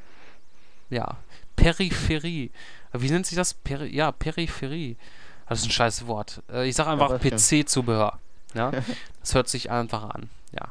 ja, 0.90 1.16
Peripherie. 1.58 2.50
Wie 2.92 3.10
nennt 3.10 3.26
sich 3.26 3.36
das? 3.36 3.54
Peri 3.54 3.94
ja, 3.94 4.12
Peripherie. 4.12 4.96
Das 5.48 5.60
ist 5.60 5.66
ein 5.66 5.70
scheiß 5.70 6.06
Wort. 6.06 6.42
Äh, 6.52 6.68
ich 6.68 6.76
sage 6.76 6.90
einfach 6.90 7.20
PC-Zubehör. 7.20 8.18
Ja, 8.54 8.72
das 9.20 9.34
hört 9.34 9.48
sich 9.48 9.70
einfach 9.70 10.02
an. 10.10 10.30
Ja, 10.52 10.68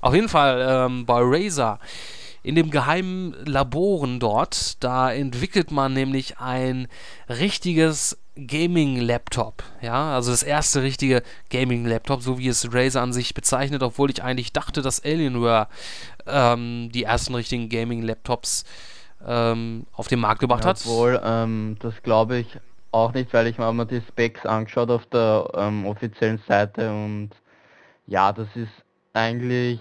auf 0.00 0.14
jeden 0.14 0.28
Fall 0.28 0.66
ähm, 0.68 1.06
bei 1.06 1.20
Razer 1.20 1.78
in 2.42 2.54
dem 2.54 2.70
geheimen 2.70 3.34
Laboren 3.44 4.18
dort, 4.18 4.82
da 4.82 5.12
entwickelt 5.12 5.70
man 5.70 5.92
nämlich 5.92 6.38
ein 6.38 6.88
richtiges 7.28 8.16
Gaming-Laptop. 8.34 9.62
Ja, 9.82 10.14
also 10.14 10.30
das 10.30 10.42
erste 10.42 10.82
richtige 10.82 11.22
Gaming-Laptop, 11.50 12.22
so 12.22 12.38
wie 12.38 12.48
es 12.48 12.72
Razer 12.72 13.02
an 13.02 13.12
sich 13.12 13.34
bezeichnet, 13.34 13.82
obwohl 13.82 14.10
ich 14.10 14.22
eigentlich 14.22 14.54
dachte, 14.54 14.80
dass 14.80 15.04
Alienware 15.04 15.68
ähm, 16.26 16.90
die 16.92 17.04
ersten 17.04 17.34
richtigen 17.34 17.68
Gaming-Laptops 17.68 18.64
ähm, 19.26 19.86
auf 19.92 20.08
den 20.08 20.20
Markt 20.20 20.40
gebracht 20.40 20.64
hat. 20.64 20.80
Obwohl, 20.84 21.20
ähm, 21.24 21.76
das 21.80 22.02
glaube 22.02 22.38
ich 22.38 22.58
auch 22.92 23.12
nicht, 23.12 23.32
weil 23.32 23.46
ich 23.46 23.58
mir 23.58 23.72
mal 23.72 23.84
die 23.84 24.00
Specs 24.00 24.44
angeschaut 24.46 24.90
auf 24.90 25.06
der 25.06 25.48
ähm, 25.54 25.86
offiziellen 25.86 26.38
Seite 26.46 26.90
und 26.90 27.30
ja, 28.06 28.32
das 28.32 28.48
ist 28.56 28.72
eigentlich 29.12 29.80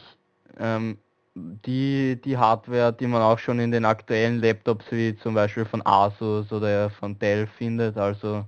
ähm, 0.60 0.98
die, 1.36 2.20
die 2.24 2.38
Hardware, 2.38 2.94
die 2.94 3.08
man 3.08 3.22
auch 3.22 3.40
schon 3.40 3.60
in 3.60 3.72
den 3.72 3.86
aktuellen 3.86 4.40
Laptops 4.40 4.86
wie 4.92 5.16
zum 5.18 5.34
Beispiel 5.34 5.66
von 5.66 5.86
Asus 5.86 6.52
oder 6.52 6.90
von 6.90 7.18
Dell 7.18 7.48
findet. 7.48 7.98
Also 7.98 8.46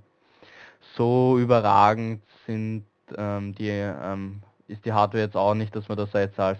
so 0.95 1.37
überragend 1.39 2.21
sind 2.45 2.85
ähm, 3.17 3.55
die, 3.55 3.69
ähm, 3.69 4.41
ist 4.67 4.85
die 4.85 4.93
Hardware 4.93 5.23
jetzt 5.23 5.37
auch 5.37 5.53
nicht, 5.53 5.75
dass 5.75 5.87
man 5.89 5.97
das 5.97 6.13
jetzt 6.13 6.39
als 6.39 6.59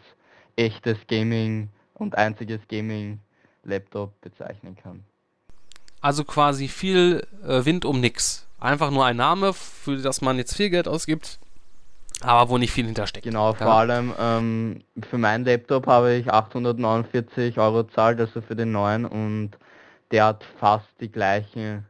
echtes 0.55 0.97
Gaming 1.07 1.69
und 1.93 2.17
einziges 2.17 2.59
Gaming-Laptop 3.63 4.19
bezeichnen 4.21 4.75
kann. 4.75 5.03
Also 6.01 6.23
quasi 6.23 6.67
viel 6.67 7.25
äh, 7.47 7.63
Wind 7.65 7.85
um 7.85 7.99
nix. 7.99 8.47
Einfach 8.59 8.91
nur 8.91 9.05
ein 9.05 9.17
Name, 9.17 9.53
für 9.53 9.97
das 9.97 10.21
man 10.21 10.37
jetzt 10.37 10.55
viel 10.55 10.69
Geld 10.69 10.87
ausgibt, 10.87 11.39
aber 12.21 12.49
wo 12.49 12.57
nicht 12.57 12.71
viel 12.71 12.85
hintersteckt. 12.85 13.23
Genau, 13.23 13.53
vor 13.53 13.73
allem 13.73 14.13
ähm, 14.19 14.83
für 15.09 15.17
meinen 15.17 15.45
Laptop 15.45 15.87
habe 15.87 16.13
ich 16.13 16.31
849 16.31 17.57
Euro 17.57 17.83
zahlt, 17.83 18.19
also 18.19 18.41
für 18.41 18.55
den 18.55 18.71
neuen 18.71 19.05
und 19.05 19.51
der 20.11 20.25
hat 20.25 20.43
fast 20.59 20.89
die 20.99 21.11
gleichen, 21.11 21.87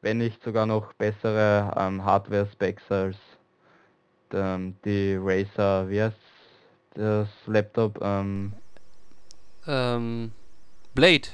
wenn 0.00 0.18
nicht 0.18 0.42
sogar 0.42 0.64
noch 0.64 0.94
bessere 0.94 1.74
ähm, 1.76 2.02
Hardware-Specs 2.04 2.90
als 2.90 3.16
ähm, 4.32 4.76
die 4.86 5.18
Razer, 5.20 5.88
wie 5.90 6.02
heißt 6.02 6.16
das 6.94 7.28
Laptop? 7.46 8.00
Ähm, 8.02 8.54
ähm, 9.66 10.32
Blade. 10.94 11.28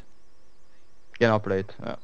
Genau, 1.18 1.38
Blade, 1.38 1.66
ja. 1.84 1.98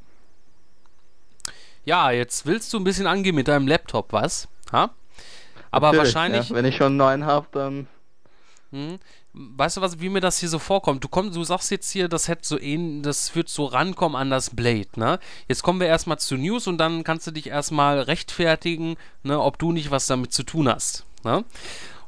Ja, 1.85 2.11
jetzt 2.11 2.47
willst 2.47 2.73
du 2.73 2.79
ein 2.79 2.85
bisschen 2.85 3.07
angehen 3.07 3.35
mit 3.35 3.49
deinem 3.49 3.69
Laptop, 3.69 4.13
was? 4.13 4.49
Ha? 4.73 4.91
Aber 5.71 5.89
Natürlich, 5.89 6.15
wahrscheinlich. 6.15 6.49
Ja. 6.49 6.55
Wenn 6.57 6.65
ich 6.65 6.77
schon 6.77 6.87
einen 6.87 6.97
neuen 6.97 7.27
habe, 7.27 7.47
dann. 7.53 7.87
Hm. 8.73 8.99
Weißt 9.33 9.77
du, 9.77 9.81
was, 9.83 10.01
wie 10.01 10.09
mir 10.09 10.21
das 10.21 10.39
hier 10.39 10.49
so 10.49 10.59
vorkommt? 10.59 11.05
Du, 11.05 11.09
komm, 11.09 11.31
du 11.31 11.45
sagst 11.45 11.71
jetzt 11.71 11.91
hier, 11.91 12.09
das 12.09 12.27
hätte 12.27 12.49
so 12.49 12.59
ähnlich, 12.59 13.03
das 13.03 13.37
wird 13.37 13.49
so 13.51 13.67
rankommen 13.67 14.17
an 14.17 14.31
das 14.31 14.51
Blade, 14.51 14.89
ne? 14.97 15.21
Jetzt 15.47 15.63
kommen 15.63 15.79
wir 15.79 15.87
erstmal 15.87 16.19
zu 16.19 16.37
News 16.37 16.67
und 16.67 16.79
dann 16.79 17.05
kannst 17.05 17.27
du 17.27 17.31
dich 17.31 17.49
erstmal 17.49 18.01
rechtfertigen, 18.01 18.97
ne, 19.23 19.39
ob 19.39 19.59
du 19.59 19.73
nicht 19.73 19.91
was 19.91 20.07
damit 20.07 20.33
zu 20.33 20.43
tun 20.43 20.69
hast. 20.69 21.05
Ne? 21.23 21.45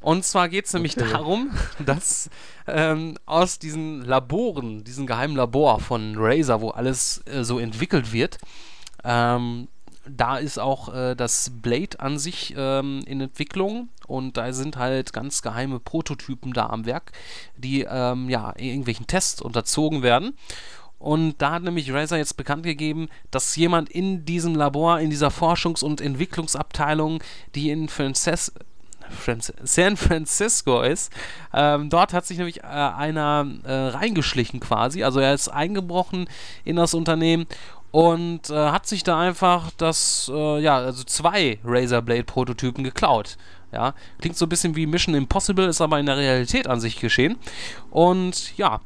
Und 0.00 0.24
zwar 0.24 0.48
geht 0.48 0.66
es 0.66 0.72
nämlich 0.72 0.96
okay. 0.96 1.10
darum, 1.10 1.50
dass 1.84 2.30
ähm, 2.66 3.16
aus 3.26 3.58
diesen 3.58 4.04
Laboren, 4.04 4.84
diesen 4.84 5.06
geheimen 5.06 5.36
Labor 5.36 5.80
von 5.80 6.14
Razer, 6.16 6.60
wo 6.60 6.70
alles 6.70 7.22
äh, 7.26 7.42
so 7.44 7.58
entwickelt 7.58 8.12
wird, 8.12 8.38
ähm, 9.04 9.68
da 10.10 10.38
ist 10.38 10.58
auch 10.58 10.94
äh, 10.94 11.14
das 11.14 11.50
Blade 11.62 12.00
an 12.00 12.18
sich 12.18 12.54
ähm, 12.56 13.02
in 13.06 13.20
Entwicklung 13.20 13.88
und 14.06 14.36
da 14.36 14.52
sind 14.52 14.76
halt 14.76 15.12
ganz 15.12 15.42
geheime 15.42 15.80
Prototypen 15.80 16.52
da 16.52 16.66
am 16.66 16.86
Werk, 16.86 17.12
die 17.56 17.86
ähm, 17.88 18.28
ja 18.30 18.54
irgendwelchen 18.56 19.06
Tests 19.06 19.42
unterzogen 19.42 20.02
werden. 20.02 20.34
Und 20.98 21.36
da 21.38 21.52
hat 21.52 21.62
nämlich 21.62 21.92
Razer 21.92 22.16
jetzt 22.16 22.36
bekannt 22.36 22.64
gegeben, 22.64 23.08
dass 23.30 23.54
jemand 23.54 23.88
in 23.88 24.24
diesem 24.24 24.56
Labor, 24.56 24.98
in 24.98 25.10
dieser 25.10 25.28
Forschungs- 25.28 25.84
und 25.84 26.00
Entwicklungsabteilung, 26.00 27.22
die 27.54 27.70
in 27.70 27.88
Frances 27.88 28.52
San 29.62 29.96
Francisco 29.96 30.82
ist. 30.82 31.12
Ähm, 31.52 31.90
dort 31.90 32.12
hat 32.12 32.26
sich 32.26 32.38
nämlich 32.38 32.58
äh, 32.58 32.66
einer 32.66 33.46
äh, 33.64 33.72
reingeschlichen 33.72 34.60
quasi. 34.60 35.04
Also 35.04 35.20
er 35.20 35.34
ist 35.34 35.48
eingebrochen 35.48 36.28
in 36.64 36.76
das 36.76 36.94
Unternehmen 36.94 37.46
und 37.90 38.50
äh, 38.50 38.54
hat 38.54 38.86
sich 38.86 39.02
da 39.02 39.18
einfach 39.20 39.70
das, 39.76 40.30
äh, 40.32 40.60
ja, 40.60 40.76
also 40.76 41.04
zwei 41.04 41.58
Razer 41.64 42.02
Blade 42.02 42.24
Prototypen 42.24 42.84
geklaut. 42.84 43.36
Ja, 43.72 43.94
klingt 44.18 44.36
so 44.36 44.46
ein 44.46 44.48
bisschen 44.48 44.76
wie 44.76 44.86
Mission 44.86 45.14
Impossible, 45.14 45.66
ist 45.66 45.80
aber 45.80 46.00
in 46.00 46.06
der 46.06 46.16
Realität 46.16 46.66
an 46.66 46.80
sich 46.80 47.00
geschehen. 47.00 47.36
Und 47.90 48.56
ja, 48.56 48.80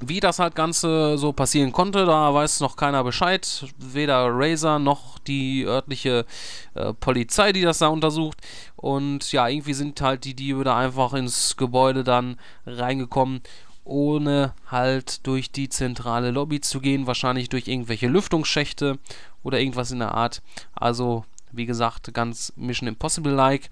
wie 0.00 0.20
das 0.20 0.38
halt 0.38 0.54
Ganze 0.54 1.16
so 1.18 1.32
passieren 1.32 1.72
konnte, 1.72 2.04
da 2.06 2.32
weiß 2.32 2.60
noch 2.60 2.76
keiner 2.76 3.04
Bescheid. 3.04 3.66
Weder 3.78 4.28
Razer 4.30 4.78
noch 4.78 5.18
die 5.20 5.64
örtliche 5.64 6.26
äh, 6.74 6.92
Polizei, 6.94 7.52
die 7.52 7.62
das 7.62 7.78
da 7.78 7.88
untersucht. 7.88 8.38
Und 8.76 9.32
ja, 9.32 9.48
irgendwie 9.48 9.74
sind 9.74 10.00
halt 10.00 10.24
die 10.24 10.34
Diebe 10.34 10.64
da 10.64 10.76
einfach 10.76 11.14
ins 11.14 11.56
Gebäude 11.56 12.04
dann 12.04 12.38
reingekommen 12.66 13.42
ohne 13.84 14.54
halt 14.70 15.26
durch 15.26 15.50
die 15.50 15.68
zentrale 15.68 16.30
Lobby 16.30 16.60
zu 16.60 16.80
gehen, 16.80 17.06
wahrscheinlich 17.06 17.50
durch 17.50 17.68
irgendwelche 17.68 18.08
Lüftungsschächte 18.08 18.98
oder 19.42 19.60
irgendwas 19.60 19.90
in 19.90 19.98
der 19.98 20.12
Art. 20.12 20.42
Also, 20.74 21.24
wie 21.52 21.66
gesagt, 21.66 22.12
ganz 22.14 22.52
Mission 22.56 22.88
Impossible-like. 22.88 23.70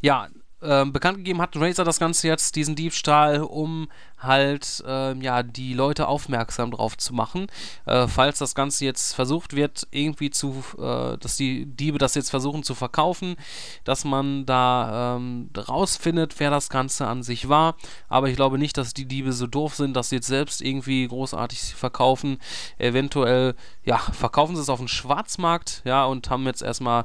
Ja, 0.00 0.28
ähm, 0.66 0.92
bekannt 0.92 1.18
gegeben 1.18 1.40
hat 1.40 1.56
Razer 1.56 1.84
das 1.84 1.98
Ganze 1.98 2.28
jetzt, 2.28 2.56
diesen 2.56 2.74
Diebstahl, 2.74 3.40
um 3.40 3.88
halt 4.18 4.82
ähm, 4.86 5.20
ja 5.20 5.42
die 5.42 5.74
Leute 5.74 6.08
aufmerksam 6.08 6.70
drauf 6.70 6.96
zu 6.96 7.14
machen. 7.14 7.46
Äh, 7.84 8.08
falls 8.08 8.38
das 8.38 8.54
Ganze 8.54 8.84
jetzt 8.84 9.14
versucht 9.14 9.54
wird, 9.54 9.86
irgendwie 9.90 10.30
zu, 10.30 10.64
äh, 10.78 11.16
dass 11.18 11.36
die 11.36 11.66
Diebe 11.66 11.98
das 11.98 12.14
jetzt 12.14 12.30
versuchen 12.30 12.62
zu 12.62 12.74
verkaufen, 12.74 13.36
dass 13.84 14.04
man 14.04 14.46
da 14.46 15.16
ähm, 15.16 15.50
rausfindet, 15.56 16.34
wer 16.38 16.50
das 16.50 16.68
Ganze 16.68 17.06
an 17.06 17.22
sich 17.22 17.48
war. 17.48 17.76
Aber 18.08 18.28
ich 18.28 18.36
glaube 18.36 18.58
nicht, 18.58 18.76
dass 18.76 18.94
die 18.94 19.06
Diebe 19.06 19.32
so 19.32 19.46
doof 19.46 19.74
sind, 19.74 19.94
dass 19.94 20.08
sie 20.08 20.16
jetzt 20.16 20.28
selbst 20.28 20.62
irgendwie 20.62 21.06
großartig 21.06 21.74
verkaufen. 21.74 22.38
Eventuell, 22.78 23.54
ja, 23.84 23.98
verkaufen 23.98 24.56
sie 24.56 24.62
es 24.62 24.70
auf 24.70 24.78
dem 24.78 24.88
Schwarzmarkt, 24.88 25.82
ja, 25.84 26.04
und 26.04 26.30
haben 26.30 26.46
jetzt 26.46 26.62
erstmal, 26.62 27.04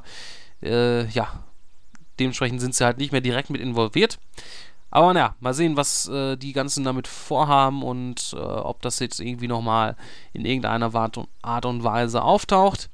äh, 0.62 1.06
ja, 1.08 1.44
dementsprechend 2.18 2.60
sind 2.60 2.74
sie 2.74 2.84
halt 2.84 2.98
nicht 2.98 3.12
mehr 3.12 3.20
direkt 3.20 3.50
mit 3.50 3.60
involviert. 3.60 4.18
Aber 4.90 5.14
naja, 5.14 5.34
mal 5.40 5.54
sehen, 5.54 5.76
was 5.76 6.06
äh, 6.08 6.36
die 6.36 6.52
ganzen 6.52 6.84
damit 6.84 7.08
vorhaben 7.08 7.82
und 7.82 8.34
äh, 8.34 8.36
ob 8.36 8.82
das 8.82 8.98
jetzt 8.98 9.20
irgendwie 9.20 9.48
nochmal 9.48 9.96
in 10.34 10.44
irgendeiner 10.44 10.92
Art 11.40 11.66
und 11.66 11.82
Weise 11.82 12.22
auftaucht. 12.22 12.90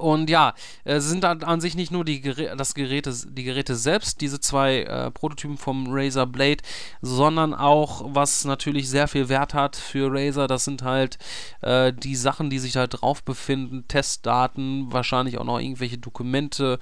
Und 0.00 0.30
ja, 0.30 0.54
es 0.84 1.04
sind 1.04 1.26
an 1.26 1.60
sich 1.60 1.74
nicht 1.74 1.92
nur 1.92 2.06
die, 2.06 2.22
Gerä 2.22 2.56
das 2.56 2.72
Geräte, 2.72 3.14
die 3.28 3.44
Geräte 3.44 3.76
selbst, 3.76 4.22
diese 4.22 4.40
zwei 4.40 4.84
äh, 4.84 5.10
Prototypen 5.10 5.58
vom 5.58 5.88
Razer 5.90 6.24
Blade, 6.26 6.62
sondern 7.02 7.52
auch, 7.52 8.02
was 8.06 8.46
natürlich 8.46 8.88
sehr 8.88 9.08
viel 9.08 9.28
Wert 9.28 9.52
hat 9.52 9.76
für 9.76 10.08
Razer, 10.10 10.46
das 10.46 10.64
sind 10.64 10.82
halt 10.82 11.18
äh, 11.60 11.92
die 11.92 12.16
Sachen, 12.16 12.48
die 12.48 12.58
sich 12.58 12.72
da 12.72 12.86
drauf 12.86 13.22
befinden, 13.22 13.86
Testdaten, 13.88 14.90
wahrscheinlich 14.90 15.36
auch 15.36 15.44
noch 15.44 15.60
irgendwelche 15.60 15.98
Dokumente, 15.98 16.78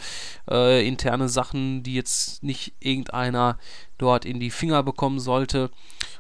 äh, 0.49 0.87
interne 0.87 1.29
Sachen, 1.29 1.83
die 1.83 1.95
jetzt 1.95 2.45
nicht 2.45 2.75
irgendeiner 2.79 3.59
dort 3.99 4.27
in 4.27 4.39
die 4.39 4.53
Finger 4.53 4.85
bekommen 4.85 5.19
sollte. 5.19 5.71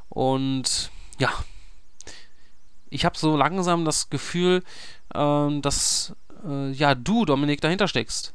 Und 0.08 0.90
ja, 1.20 1.30
ich 2.90 3.04
habe 3.04 3.16
so 3.16 3.36
langsam 3.36 3.84
das 3.84 4.10
Gefühl, 4.10 4.64
ähm, 5.14 5.62
dass 5.62 6.16
äh, 6.46 6.70
ja, 6.70 6.94
du, 6.94 7.24
Dominik, 7.24 7.60
dahinter 7.60 7.88
steckst. 7.88 8.34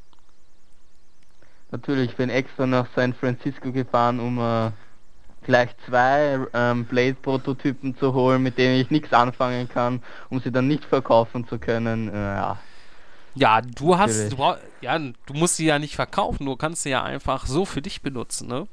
Natürlich, 1.72 2.12
ich 2.12 2.16
bin 2.16 2.30
extra 2.30 2.68
nach 2.68 2.88
San 2.96 3.14
Francisco 3.14 3.72
gefahren, 3.72 4.20
um 4.20 4.40
äh, 4.40 4.72
gleich 5.44 5.70
zwei 5.88 6.40
ähm, 6.54 6.86
Blade-Prototypen 6.86 7.98
zu 7.98 8.14
holen, 8.14 8.44
mit 8.44 8.58
denen 8.58 8.80
ich 8.80 8.92
nichts 8.92 9.12
anfangen 9.14 9.68
kann, 9.70 10.02
um 10.30 10.40
sie 10.40 10.52
dann 10.52 10.68
nicht 10.68 10.86
verkaufen 10.86 11.48
zu 11.48 11.60
können. 11.60 12.10
Äh, 12.10 12.14
ja. 12.14 12.60
Ja, 13.36 13.62
du 13.62 13.98
hast, 13.98 14.32
du, 14.32 14.56
ja, 14.82 15.00
du 15.00 15.34
musst 15.34 15.56
sie 15.56 15.66
ja 15.66 15.80
nicht 15.80 15.96
verkaufen, 15.96 16.46
du 16.46 16.56
kannst 16.56 16.84
sie 16.84 16.92
ja 16.92 17.04
einfach 17.04 17.48
so 17.48 17.66
für 17.66 17.82
dich 17.82 18.04
benutzen, 18.04 18.48
ne? 18.48 18.68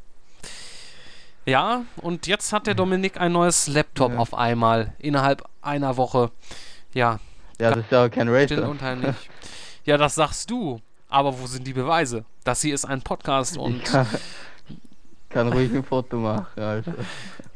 Ja, 1.46 1.84
und 1.96 2.26
jetzt 2.26 2.52
hat 2.52 2.66
der 2.66 2.74
Dominik 2.74 3.18
ein 3.18 3.32
neues 3.32 3.66
Laptop 3.66 4.12
ja. 4.12 4.18
auf 4.18 4.34
einmal 4.34 4.92
innerhalb 4.98 5.48
einer 5.62 5.96
Woche. 5.96 6.30
Ja, 6.92 7.18
ja, 7.60 7.70
das 7.70 7.84
ist 7.84 7.92
ja 7.92 8.08
kein 8.08 8.28
Racer. 8.28 8.74
ja, 9.84 9.96
das 9.96 10.14
sagst 10.14 10.50
du. 10.50 10.80
Aber 11.08 11.38
wo 11.38 11.46
sind 11.46 11.66
die 11.66 11.72
Beweise? 11.72 12.24
Das 12.44 12.62
hier 12.62 12.74
ist 12.74 12.84
ein 12.84 13.02
Podcast 13.02 13.58
und. 13.58 13.82
Ich 13.82 15.34
kann, 15.34 15.52
ruhig 15.52 15.72
ein 15.72 15.84
Foto 15.84 16.16
machen, 16.16 16.60
Alter. 16.62 16.94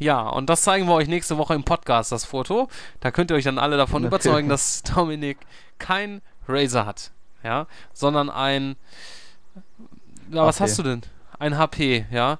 Ja, 0.00 0.28
und 0.28 0.50
das 0.50 0.62
zeigen 0.62 0.86
wir 0.86 0.94
euch 0.94 1.06
nächste 1.06 1.38
Woche 1.38 1.54
im 1.54 1.62
Podcast, 1.62 2.10
das 2.10 2.24
Foto. 2.24 2.68
Da 2.98 3.12
könnt 3.12 3.30
ihr 3.30 3.36
euch 3.36 3.44
dann 3.44 3.58
alle 3.58 3.76
davon 3.76 4.02
Natürlich. 4.02 4.24
überzeugen, 4.24 4.48
dass 4.48 4.82
Dominik 4.82 5.38
kein 5.78 6.20
Razer 6.48 6.84
hat. 6.84 7.12
Ja, 7.44 7.66
sondern 7.92 8.28
ein. 8.28 8.74
Ja, 10.32 10.44
was 10.46 10.56
HP. 10.56 10.64
hast 10.64 10.78
du 10.78 10.82
denn? 10.82 11.02
Ein 11.38 11.56
HP, 11.56 12.06
ja. 12.10 12.38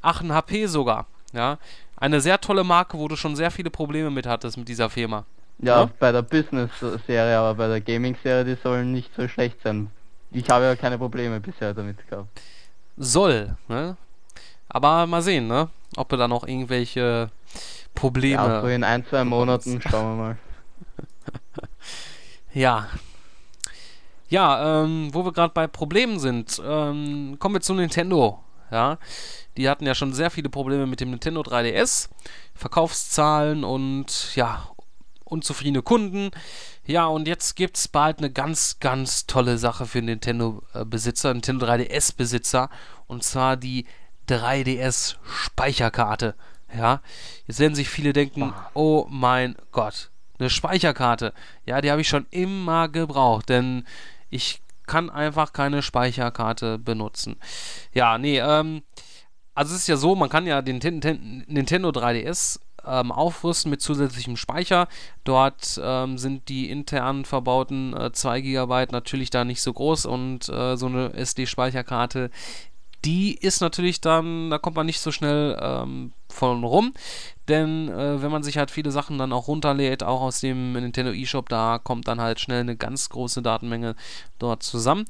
Ach, 0.00 0.22
ein 0.22 0.32
HP 0.32 0.66
sogar, 0.66 1.06
ja. 1.32 1.58
Eine 1.96 2.20
sehr 2.20 2.40
tolle 2.40 2.64
Marke, 2.64 2.98
wo 2.98 3.06
du 3.06 3.16
schon 3.16 3.36
sehr 3.36 3.50
viele 3.50 3.70
Probleme 3.70 4.10
mit 4.10 4.26
hattest 4.26 4.56
mit 4.56 4.68
dieser 4.68 4.88
Firma. 4.90 5.24
Ja, 5.58 5.82
ja? 5.82 5.90
bei 5.98 6.12
der 6.12 6.22
Business-Serie, 6.22 7.38
aber 7.38 7.54
bei 7.54 7.68
der 7.68 7.80
Gaming-Serie, 7.80 8.44
die 8.44 8.60
sollen 8.60 8.92
nicht 8.92 9.10
so 9.16 9.28
schlecht 9.28 9.62
sein. 9.62 9.90
Ich 10.30 10.48
habe 10.50 10.64
ja 10.64 10.76
keine 10.76 10.98
Probleme 10.98 11.40
bisher 11.40 11.74
damit 11.74 12.06
gehabt. 12.08 12.28
Soll, 12.96 13.56
ne? 13.68 13.96
Aber 14.68 15.06
mal 15.06 15.22
sehen, 15.22 15.46
ne? 15.46 15.68
Ob 15.96 16.10
wir 16.10 16.18
da 16.18 16.26
noch 16.26 16.46
irgendwelche 16.46 17.30
Probleme. 17.94 18.42
Ja, 18.42 18.60
so 18.60 18.66
in 18.66 18.82
ein, 18.82 19.06
zwei 19.06 19.24
Monaten 19.24 19.80
schauen 19.80 20.16
wir 20.18 20.22
mal. 20.24 20.38
ja. 22.52 22.88
Ja, 24.28 24.82
ähm, 24.82 25.10
wo 25.12 25.24
wir 25.24 25.32
gerade 25.32 25.52
bei 25.54 25.68
Problemen 25.68 26.18
sind, 26.18 26.60
ähm, 26.64 27.36
kommen 27.38 27.54
wir 27.54 27.60
zu 27.60 27.74
Nintendo. 27.74 28.40
Ja, 28.72 28.98
die 29.56 29.68
hatten 29.68 29.86
ja 29.86 29.94
schon 29.94 30.12
sehr 30.12 30.30
viele 30.30 30.48
Probleme 30.48 30.86
mit 30.86 31.00
dem 31.00 31.10
Nintendo 31.10 31.42
3DS. 31.42 32.08
Verkaufszahlen 32.54 33.62
und 33.62 34.34
ja, 34.34 34.64
unzufriedene 35.24 35.82
Kunden. 35.82 36.30
Ja, 36.86 37.06
und 37.06 37.26
jetzt 37.26 37.56
gibt 37.56 37.76
es 37.76 37.88
bald 37.88 38.18
eine 38.18 38.30
ganz, 38.30 38.78
ganz 38.80 39.26
tolle 39.26 39.58
Sache 39.58 39.86
für 39.86 40.02
Nintendo-Besitzer, 40.02 41.32
Nintendo 41.32 41.66
3DS-Besitzer, 41.66 42.70
und 43.06 43.24
zwar 43.24 43.56
die 43.56 43.86
3DS-Speicherkarte. 44.28 46.34
Ja, 46.76 47.00
jetzt 47.46 47.60
werden 47.60 47.74
sich 47.74 47.88
viele 47.88 48.12
denken, 48.12 48.52
oh 48.74 49.06
mein 49.08 49.56
Gott, 49.70 50.10
eine 50.38 50.50
Speicherkarte. 50.50 51.32
Ja, 51.66 51.80
die 51.80 51.90
habe 51.90 52.00
ich 52.00 52.08
schon 52.08 52.26
immer 52.30 52.88
gebraucht, 52.88 53.48
denn 53.48 53.86
ich 54.28 54.60
kann 54.86 55.08
einfach 55.08 55.52
keine 55.52 55.82
Speicherkarte 55.82 56.78
benutzen. 56.78 57.36
Ja, 57.92 58.18
nee, 58.18 58.40
ähm, 58.40 58.82
also 59.54 59.74
es 59.74 59.82
ist 59.82 59.86
ja 59.86 59.96
so, 59.96 60.16
man 60.16 60.28
kann 60.28 60.46
ja 60.46 60.62
den 60.62 60.80
Nintendo 61.46 61.90
3DS 61.90 62.58
ähm, 62.86 63.12
aufrüsten 63.12 63.70
mit 63.70 63.80
zusätzlichem 63.80 64.36
Speicher. 64.36 64.88
Dort 65.24 65.80
ähm, 65.82 66.18
sind 66.18 66.48
die 66.48 66.70
intern 66.70 67.24
verbauten 67.24 67.96
äh, 67.96 68.12
2 68.12 68.40
GB 68.40 68.86
natürlich 68.90 69.30
da 69.30 69.44
nicht 69.44 69.62
so 69.62 69.72
groß 69.72 70.06
und 70.06 70.48
äh, 70.48 70.76
so 70.76 70.86
eine 70.86 71.14
SD-Speicherkarte, 71.14 72.30
die 73.04 73.34
ist 73.34 73.60
natürlich 73.60 74.00
dann, 74.00 74.50
da 74.50 74.58
kommt 74.58 74.76
man 74.76 74.86
nicht 74.86 75.00
so 75.00 75.12
schnell 75.12 75.58
ähm, 75.60 76.12
von 76.30 76.64
rum. 76.64 76.94
Denn 77.48 77.88
äh, 77.90 78.22
wenn 78.22 78.30
man 78.30 78.42
sich 78.42 78.56
halt 78.56 78.70
viele 78.70 78.90
Sachen 78.90 79.18
dann 79.18 79.32
auch 79.32 79.48
runterlädt, 79.48 80.02
auch 80.02 80.22
aus 80.22 80.40
dem 80.40 80.72
Nintendo 80.72 81.12
eShop, 81.12 81.50
da 81.50 81.78
kommt 81.78 82.08
dann 82.08 82.20
halt 82.20 82.40
schnell 82.40 82.60
eine 82.60 82.76
ganz 82.76 83.10
große 83.10 83.42
Datenmenge 83.42 83.94
dort 84.38 84.62
zusammen. 84.62 85.04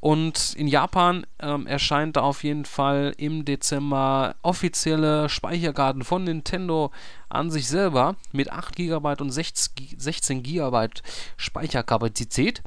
Und 0.00 0.54
in 0.54 0.68
Japan 0.68 1.26
ähm, 1.40 1.66
erscheint 1.66 2.16
da 2.16 2.20
auf 2.20 2.44
jeden 2.44 2.64
Fall 2.64 3.14
im 3.16 3.44
Dezember 3.44 4.36
offizielle 4.42 5.28
Speicherkarten 5.28 6.04
von 6.04 6.24
Nintendo 6.24 6.92
an 7.28 7.50
sich 7.50 7.66
selber 7.66 8.14
mit 8.30 8.52
8 8.52 8.76
GB 8.76 9.16
und 9.20 9.30
16 9.30 10.42
GB 10.42 10.88
Speicherkapazität. 11.36 12.62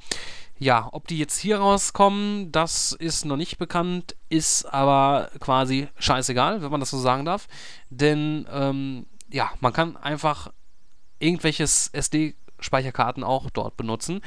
Ja, 0.59 0.89
ob 0.91 1.07
die 1.07 1.17
jetzt 1.17 1.39
hier 1.39 1.57
rauskommen, 1.57 2.51
das 2.51 2.91
ist 2.91 3.25
noch 3.25 3.37
nicht 3.37 3.57
bekannt, 3.57 4.15
ist 4.29 4.65
aber 4.65 5.31
quasi 5.39 5.87
scheißegal, 5.97 6.61
wenn 6.61 6.69
man 6.69 6.81
das 6.81 6.91
so 6.91 6.99
sagen 6.99 7.25
darf. 7.25 7.47
Denn 7.89 8.45
ähm, 8.51 9.07
ja, 9.31 9.49
man 9.59 9.73
kann 9.73 9.97
einfach 9.97 10.51
irgendwelches 11.17 11.87
SD-Speicherkarten 12.61 13.23
auch 13.23 13.49
dort 13.49 13.75
benutzen. 13.77 14.21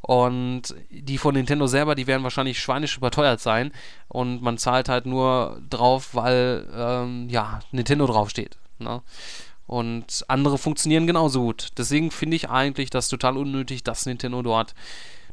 Und 0.00 0.74
die 0.90 1.18
von 1.18 1.34
Nintendo 1.34 1.66
selber, 1.66 1.94
die 1.94 2.06
werden 2.06 2.22
wahrscheinlich 2.22 2.58
schweinisch 2.58 2.96
überteuert 2.96 3.40
sein. 3.40 3.72
Und 4.08 4.42
man 4.42 4.58
zahlt 4.58 4.88
halt 4.88 5.06
nur 5.06 5.60
drauf, 5.68 6.14
weil 6.14 6.66
ähm, 6.74 7.28
ja, 7.28 7.60
Nintendo 7.72 8.06
draufsteht. 8.06 8.56
Ne? 8.78 9.02
Und 9.66 10.24
andere 10.28 10.58
funktionieren 10.58 11.06
genauso 11.06 11.42
gut. 11.42 11.68
Deswegen 11.76 12.10
finde 12.10 12.36
ich 12.36 12.48
eigentlich 12.48 12.90
das 12.90 13.08
total 13.08 13.36
unnötig, 13.36 13.84
dass 13.84 14.06
Nintendo 14.06 14.42
dort 14.42 14.74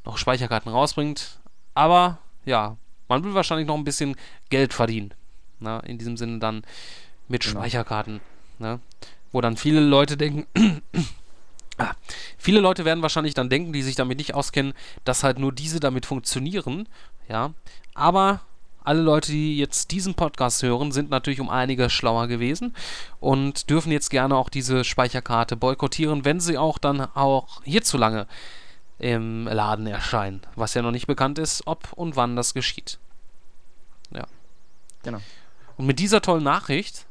noch 0.06 0.18
Speicherkarten 0.18 0.72
rausbringt. 0.72 1.40
Aber 1.74 2.20
ja, 2.46 2.78
man 3.08 3.24
will 3.24 3.34
wahrscheinlich 3.34 3.68
noch 3.68 3.76
ein 3.76 3.84
bisschen 3.84 4.16
Geld 4.50 4.74
verdienen. 4.74 5.14
Ne? 5.60 5.82
In 5.86 5.98
diesem 5.98 6.18
Sinne 6.18 6.40
dann 6.40 6.64
mit 7.28 7.44
genau. 7.44 7.60
Speicherkarten. 7.60 8.20
Ne? 8.60 8.80
Wo 9.32 9.42
dann 9.42 9.58
viele 9.58 9.80
Leute 9.80 10.18
denken, 10.18 10.46
Ah, 11.78 11.94
viele 12.38 12.60
Leute 12.60 12.86
werden 12.86 13.04
wahrscheinlich 13.04 13.36
dann 13.36 13.50
denken, 13.50 13.72
die 13.72 13.84
sich 13.84 13.96
damit 13.96 14.18
nicht 14.18 14.34
auskennen, 14.34 14.74
dass 15.04 15.24
halt 15.24 15.38
nur 15.38 15.52
diese 15.52 15.80
damit 15.80 16.06
funktionieren, 16.06 16.88
ja. 17.30 17.54
Aber 17.94 18.42
alle 18.88 19.02
Leute, 19.02 19.32
die 19.32 19.58
jetzt 19.58 19.92
diesen 19.92 20.16
Podcast 20.16 20.64
hören, 20.64 20.94
sind 20.94 21.10
natürlich 21.10 21.42
um 21.42 21.50
einige 21.50 21.90
schlauer 21.90 22.28
gewesen 22.28 22.74
und 23.20 23.70
dürfen 23.70 23.92
jetzt 23.92 24.10
gerne 24.10 24.36
auch 24.36 24.50
diese 24.50 24.86
Speicherkarte 24.86 25.58
boykottieren, 25.58 26.24
wenn 26.24 26.40
sie 26.40 26.58
auch 26.58 26.78
dann 26.78 27.02
auch 27.02 27.62
hierzulange 27.64 28.28
im 28.98 29.46
Laden 29.46 29.88
erscheinen. 29.88 30.42
Was 30.56 30.74
ja 30.74 30.82
noch 30.82 30.92
nicht 30.92 31.06
bekannt 31.06 31.38
ist, 31.38 31.68
ob 31.68 31.92
und 31.94 32.16
wann 32.16 32.38
das 32.38 32.54
geschieht. 32.54 32.98
Ja. 34.12 34.26
Genau. 35.04 35.20
Und 35.76 35.86
mit 35.86 36.00
dieser 36.00 36.22
tollen 36.22 36.44
Nachricht, 36.44 37.06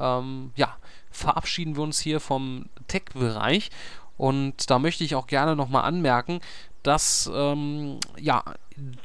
ähm, 0.00 0.50
ja, 0.56 0.76
verabschieden 1.12 1.76
wir 1.76 1.82
uns 1.82 2.00
hier 2.00 2.18
vom 2.18 2.66
Tech-Bereich 2.88 3.70
und 4.20 4.68
da 4.70 4.78
möchte 4.78 5.02
ich 5.02 5.14
auch 5.14 5.26
gerne 5.26 5.56
nochmal 5.56 5.84
anmerken, 5.84 6.40
dass 6.82 7.30
ähm, 7.34 7.98
ja, 8.18 8.44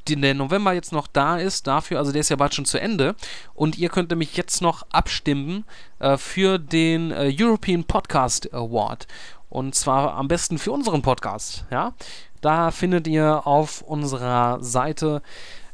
der 0.09 0.33
November 0.33 0.73
jetzt 0.73 0.91
noch 0.91 1.07
da 1.07 1.37
ist 1.37 1.67
dafür, 1.67 1.99
also 1.99 2.11
der 2.11 2.19
ist 2.19 2.27
ja 2.27 2.35
bald 2.35 2.53
schon 2.53 2.65
zu 2.65 2.81
Ende 2.81 3.15
und 3.53 3.77
ihr 3.77 3.87
könnt 3.87 4.09
nämlich 4.09 4.35
jetzt 4.35 4.61
noch 4.61 4.85
abstimmen 4.91 5.63
äh, 5.99 6.17
für 6.17 6.59
den 6.59 7.11
äh, 7.11 7.33
European 7.33 7.85
Podcast 7.85 8.53
Award 8.53 9.07
und 9.47 9.73
zwar 9.73 10.15
am 10.15 10.27
besten 10.27 10.57
für 10.57 10.73
unseren 10.73 11.01
Podcast, 11.01 11.63
ja. 11.71 11.93
Da 12.41 12.71
findet 12.71 13.07
ihr 13.07 13.47
auf 13.47 13.83
unserer 13.83 14.61
Seite 14.61 15.21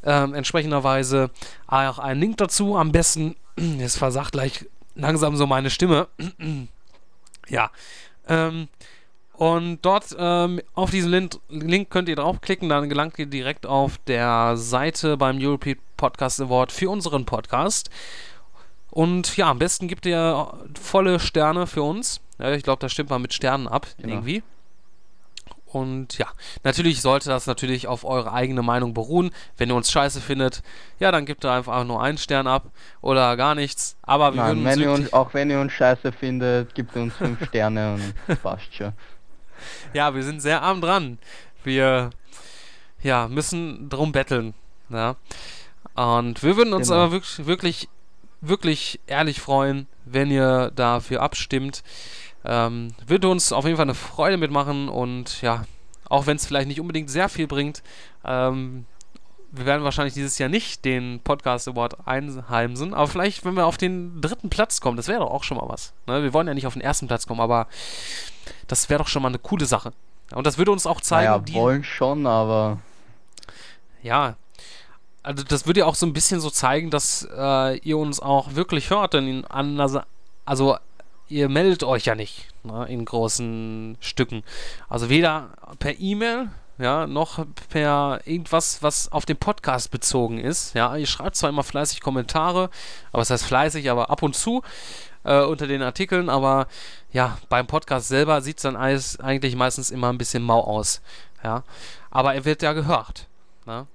äh, 0.04 0.32
entsprechenderweise 0.32 1.32
auch 1.66 1.98
einen 1.98 2.22
Link 2.22 2.38
dazu. 2.38 2.78
Am 2.78 2.92
besten, 2.92 3.36
jetzt 3.58 3.98
versagt 3.98 4.34
gleich 4.34 4.68
langsam 4.94 5.36
so 5.36 5.48
meine 5.48 5.72
Stimme. 5.72 6.10
ja, 7.50 7.72
ähm, 8.28 8.68
Und 9.42 9.80
dort 9.82 10.16
ähm, 10.20 10.62
auf 10.76 10.92
diesen 10.92 11.10
Link, 11.10 11.39
Link, 11.50 11.89
könnt 11.89 12.08
ihr 12.08 12.16
draufklicken, 12.16 12.70
dann 12.70 12.89
gelangt 12.89 13.18
ihr 13.18 13.26
direkt 13.26 13.66
auf 13.66 13.98
der 14.06 14.56
Seite 14.56 15.18
beim 15.18 15.39
European 15.42 15.80
Podcast 15.98 16.39
Award 16.39 16.72
für 16.72 16.92
unseren 16.92 17.26
Podcast. 17.26 17.89
Und 18.92 19.36
ja, 19.38 19.50
am 19.50 19.58
besten 19.58 19.88
gibt 19.88 20.06
ihr 20.06 20.54
volle 20.80 21.20
Sterne 21.20 21.66
für 21.66 21.82
uns. 21.82 22.22
Ja, 22.38 22.52
ich 22.52 22.62
glaube, 22.62 22.82
da 22.82 22.88
stimmt 22.88 23.10
man 23.10 23.24
mit 23.24 23.34
Sternen 23.34 23.68
ab, 23.68 23.88
genau. 23.98 24.14
irgendwie. 24.14 24.44
Und 25.66 26.20
ja, 26.20 26.28
natürlich 26.64 27.02
sollte 27.02 27.30
das 27.30 27.48
natürlich 27.48 27.88
auf 27.88 28.04
eure 28.04 28.34
eigene 28.34 28.62
Meinung 28.62 28.94
beruhen. 28.94 29.32
Wenn 29.58 29.70
ihr 29.70 29.76
uns 29.76 29.89
scheiße 29.89 30.22
findet, 30.22 30.62
ja, 31.00 31.12
dann 31.12 31.26
gebt 31.26 31.44
ihr 31.44 31.52
einfach 31.52 31.84
nur 31.84 32.04
einen 32.04 32.20
Stern 32.20 32.46
ab 32.46 32.66
oder 33.02 33.36
gar 33.38 33.56
nichts. 33.56 33.98
Aber 34.04 34.36
wir 34.36 34.44
Nein, 34.44 34.64
würden 34.64 34.88
uns, 34.89 35.00
uns 35.00 35.14
auch 35.14 35.34
wenn 35.34 35.50
ihr 35.50 35.60
uns 35.60 35.72
scheiße 35.74 36.12
findet, 36.12 36.76
gebt 36.76 36.96
uns 36.96 37.16
fünf 37.16 37.44
Sterne 37.48 37.96
und 37.96 38.42
passt 38.44 38.76
schon. 38.76 38.94
Ja, 39.93 40.16
wir 40.16 40.24
sind 40.24 40.41
sehr 40.41 40.62
arm 40.62 40.82
dran. 40.82 41.18
Wir 41.64 42.12
ja, 43.01 43.28
müssen 43.28 43.89
drum 43.89 44.12
betteln. 44.12 44.53
Ja. 44.89 45.16
Und 45.95 46.43
wir 46.43 46.57
würden 46.57 46.74
uns 46.74 46.88
genau. 46.88 47.01
aber 47.01 47.12
wirklich, 47.12 47.45
wirklich, 47.45 47.89
wirklich 48.41 48.99
ehrlich 49.07 49.41
freuen, 49.41 49.88
wenn 50.05 50.32
ihr 50.32 50.72
dafür 50.76 51.22
abstimmt. 51.22 51.84
Ähm, 52.43 52.89
würde 53.05 53.30
uns 53.30 53.53
auf 53.53 53.66
jeden 53.66 53.78
Fall 53.78 53.86
eine 53.86 53.93
Freude 53.93 54.38
mitmachen 54.38 54.89
und 54.89 55.41
ja, 55.41 55.66
auch 56.09 56.26
wenn 56.26 56.38
es 56.38 56.45
vielleicht 56.45 56.68
nicht 56.68 56.80
unbedingt 56.80 57.09
sehr 57.09 57.30
viel 57.30 57.47
bringt, 57.47 57.84
ähm, 58.26 58.86
wir 59.52 59.66
werden 59.66 59.84
wahrscheinlich 59.84 60.14
dieses 60.14 60.38
Jahr 60.38 60.49
nicht 60.49 60.86
den 60.86 61.20
Podcast 61.20 61.68
Award 61.68 62.08
einheimsen, 62.08 62.93
aber 62.93 63.08
vielleicht, 63.08 63.43
wenn 63.43 63.56
wir 63.56 63.66
auf 63.66 63.78
den 63.78 64.22
dritten 64.22 64.49
Platz 64.49 64.80
kommen, 64.80 64.97
das 64.97 65.08
wäre 65.08 65.20
doch 65.20 65.32
auch 65.32 65.43
schon 65.43 65.58
mal 65.58 65.68
was. 65.68 65.93
Ne? 66.08 66.24
Wir 66.24 66.34
wollen 66.34 66.47
ja 66.47 66.54
nicht 66.54 66.68
auf 66.68 66.74
den 66.74 66.82
ersten 66.82 67.08
Platz 67.08 67.28
kommen, 67.28 67.41
aber 67.41 67.68
das 68.68 68.89
wäre 68.89 68.99
doch 68.99 69.10
schon 69.10 69.22
mal 69.22 69.28
eine 69.28 69.39
coole 69.39 69.66
Sache. 69.66 69.91
Und 70.34 70.47
das 70.47 70.58
würde 70.58 70.72
uns 70.72 70.88
auch 70.88 71.02
zeigen. 71.02 71.26
Ja, 71.26 71.38
naja, 71.38 71.54
wollen 71.54 71.84
schon, 71.84 72.26
aber. 72.26 72.80
Ja. 74.02 74.36
Also 75.24 75.43
das 75.43 75.68
würde 75.68 75.82
ja 75.82 75.86
auch 75.86 75.95
so 75.95 76.06
ein 76.06 76.14
bisschen 76.14 76.39
so 76.39 76.49
zeigen, 76.49 76.89
dass 76.89 77.28
äh, 77.36 77.78
ihr 77.80 77.97
uns 77.97 78.20
auch 78.20 78.56
wirklich 78.56 78.89
hört, 78.89 79.14
denn 79.14 79.45
an, 79.45 79.80
also 80.45 80.78
ihr 81.28 81.47
meldet 81.49 81.84
euch 81.84 82.06
ja 82.06 82.16
nicht 82.16 82.47
ne, 82.64 82.86
in 82.89 83.06
großen 83.06 83.97
Stücken. 83.99 84.43
Also 84.89 85.10
weder 85.10 85.49
per 85.80 85.99
E-Mail, 85.99 86.49
ja, 86.82 87.06
noch 87.08 87.46
per 87.70 88.22
irgendwas, 88.26 88.82
was 88.82 89.12
auf 89.12 89.26
den 89.26 89.38
Podcast 89.38 89.92
bezogen 89.92 90.40
ist. 90.40 90.74
Ja, 90.74 90.96
ihr 90.96 91.06
schreibt 91.06 91.36
zwar 91.36 91.50
immer 91.50 91.64
fleißig 91.64 92.02
Kommentare, 92.02 92.70
aber 93.12 93.22
es 93.22 93.28
das 93.28 93.42
heißt 93.42 93.48
fleißig, 93.48 93.90
aber 93.90 94.10
ab 94.10 94.24
und 94.24 94.36
zu 94.36 94.64
äh, 95.24 95.42
unter 95.44 95.68
den 95.68 95.82
Artikeln, 95.82 96.30
aber 96.30 96.68
ja, 97.12 97.38
beim 97.50 97.68
Podcast 97.68 98.08
selber 98.08 98.42
sieht 98.42 98.58
es 98.58 98.64
dann 98.64 98.76
alles 98.76 99.20
eigentlich 99.20 99.56
meistens 99.56 99.92
immer 99.92 100.10
ein 100.10 100.18
bisschen 100.18 100.44
mau 100.44 100.62
aus. 100.62 101.02
Ja, 101.44 101.64
aber 102.10 102.34
er 102.34 102.46
wird 102.46 102.62
ja 102.62 102.74
gehört. 102.74 103.28
Ne? 103.66 103.88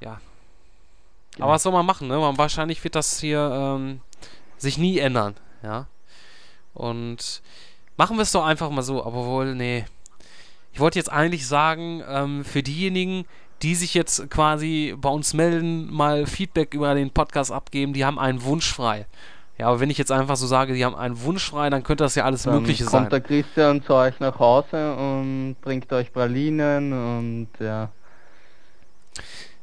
Ja. 0.00 0.20
Aber 1.38 1.52
was 1.52 1.62
soll 1.62 1.72
man 1.72 1.86
machen, 1.86 2.08
ne? 2.08 2.20
wahrscheinlich 2.36 2.82
wird 2.84 2.94
das 2.94 3.18
hier 3.18 3.50
ähm, 3.52 4.00
sich 4.56 4.78
nie 4.78 4.98
ändern. 4.98 5.34
Ja. 5.62 5.86
Und 6.74 7.42
machen 7.96 8.16
wir 8.16 8.22
es 8.22 8.32
doch 8.32 8.44
einfach 8.44 8.70
mal 8.70 8.82
so, 8.82 9.04
aber 9.04 9.26
wohl, 9.26 9.54
nee. 9.54 9.84
Ich 10.74 10.80
wollte 10.80 10.98
jetzt 10.98 11.10
eigentlich 11.10 11.46
sagen, 11.46 12.02
ähm, 12.08 12.44
für 12.44 12.64
diejenigen, 12.64 13.26
die 13.62 13.76
sich 13.76 13.94
jetzt 13.94 14.28
quasi 14.28 14.96
bei 14.98 15.08
uns 15.08 15.32
melden, 15.32 15.88
mal 15.88 16.26
Feedback 16.26 16.74
über 16.74 16.94
den 16.96 17.10
Podcast 17.10 17.52
abgeben, 17.52 17.92
die 17.92 18.04
haben 18.04 18.18
einen 18.18 18.42
Wunsch 18.42 18.72
frei. 18.72 19.06
Ja, 19.56 19.68
aber 19.68 19.78
wenn 19.78 19.88
ich 19.88 19.98
jetzt 19.98 20.10
einfach 20.10 20.34
so 20.34 20.48
sage, 20.48 20.74
die 20.74 20.84
haben 20.84 20.96
einen 20.96 21.22
Wunsch 21.22 21.48
frei, 21.48 21.70
dann 21.70 21.84
könnte 21.84 22.02
das 22.02 22.16
ja 22.16 22.24
alles 22.24 22.42
dann 22.42 22.54
Mögliche 22.54 22.82
kommt 22.82 22.90
sein. 22.90 23.02
kommt 23.02 23.12
der 23.12 23.20
Christian 23.20 23.84
zu 23.84 23.94
euch 23.94 24.18
nach 24.18 24.36
Hause 24.40 24.96
und 24.96 25.54
bringt 25.60 25.92
euch 25.92 26.12
Pralinen 26.12 26.92
und 26.92 27.48
ja. 27.60 27.92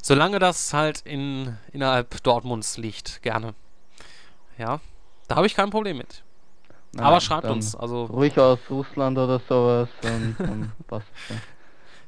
Solange 0.01 0.39
das 0.39 0.73
halt 0.73 1.01
in, 1.01 1.57
innerhalb 1.73 2.23
Dortmunds 2.23 2.77
liegt, 2.77 3.21
gerne. 3.21 3.53
Ja, 4.57 4.79
da 5.27 5.35
habe 5.35 5.45
ich 5.45 5.55
kein 5.55 5.71
Problem 5.71 5.97
mit. 5.97 6.23
Nein, 6.93 7.05
Aber 7.05 7.21
schreibt 7.21 7.45
uns. 7.45 7.75
Also 7.75 8.05
ruhig 8.05 8.37
aus 8.37 8.59
Russland 8.69 9.17
oder 9.17 9.39
sowas 9.47 9.89
und, 10.03 10.35
und 10.49 10.87
passt 10.87 11.07
schon. 11.27 11.37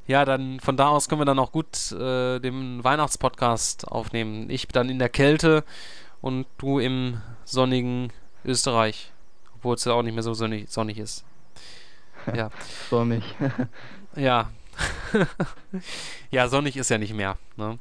Ja, 0.05 0.25
dann 0.25 0.59
von 0.59 0.75
da 0.75 0.89
aus 0.89 1.07
können 1.07 1.21
wir 1.21 1.25
dann 1.25 1.39
auch 1.39 1.53
gut 1.53 1.91
äh, 1.93 2.39
den 2.39 2.83
Weihnachtspodcast 2.83 3.87
aufnehmen. 3.87 4.49
Ich 4.49 4.67
dann 4.67 4.89
in 4.89 4.99
der 4.99 5.07
Kälte 5.07 5.63
und 6.21 6.45
du 6.57 6.79
im 6.79 7.21
sonnigen 7.45 8.11
Österreich. 8.43 9.11
Obwohl 9.55 9.75
es 9.75 9.85
ja 9.85 9.93
auch 9.93 10.03
nicht 10.03 10.13
mehr 10.13 10.23
so 10.23 10.33
sonnig, 10.33 10.69
sonnig 10.69 10.97
ist. 10.97 11.23
Ja. 12.33 12.51
sonnig. 12.89 13.21
ja. 14.15 14.49
ja, 16.31 16.47
sonnig 16.47 16.77
ist 16.77 16.89
ja 16.89 16.97
nicht 16.97 17.13
mehr. 17.13 17.37
Ne? 17.57 17.77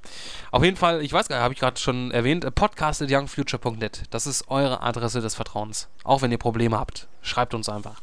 Auf 0.50 0.62
jeden 0.62 0.76
Fall, 0.76 1.02
ich 1.02 1.12
weiß 1.12 1.28
gar 1.28 1.36
nicht, 1.36 1.42
habe 1.44 1.54
ich 1.54 1.60
gerade 1.60 1.80
schon 1.80 2.10
erwähnt, 2.10 2.46
podcast.youngfuture.net. 2.54 4.02
Das 4.10 4.26
ist 4.26 4.48
eure 4.48 4.82
Adresse 4.82 5.20
des 5.20 5.34
Vertrauens. 5.34 5.88
Auch 6.04 6.22
wenn 6.22 6.30
ihr 6.30 6.38
Probleme 6.38 6.78
habt, 6.78 7.08
schreibt 7.22 7.54
uns 7.54 7.68
einfach. 7.68 8.00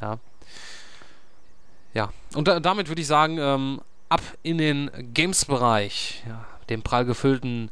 Ja. 0.00 0.18
Ja, 1.92 2.12
und 2.34 2.46
da, 2.46 2.60
damit 2.60 2.88
würde 2.88 3.00
ich 3.00 3.08
sagen, 3.08 3.38
ähm, 3.38 3.80
ab 4.08 4.22
in 4.42 4.58
den 4.58 4.90
Games-Bereich. 5.12 6.22
Ja, 6.26 6.46
dem 6.68 6.82
prall 6.82 7.04
gefüllten, 7.04 7.70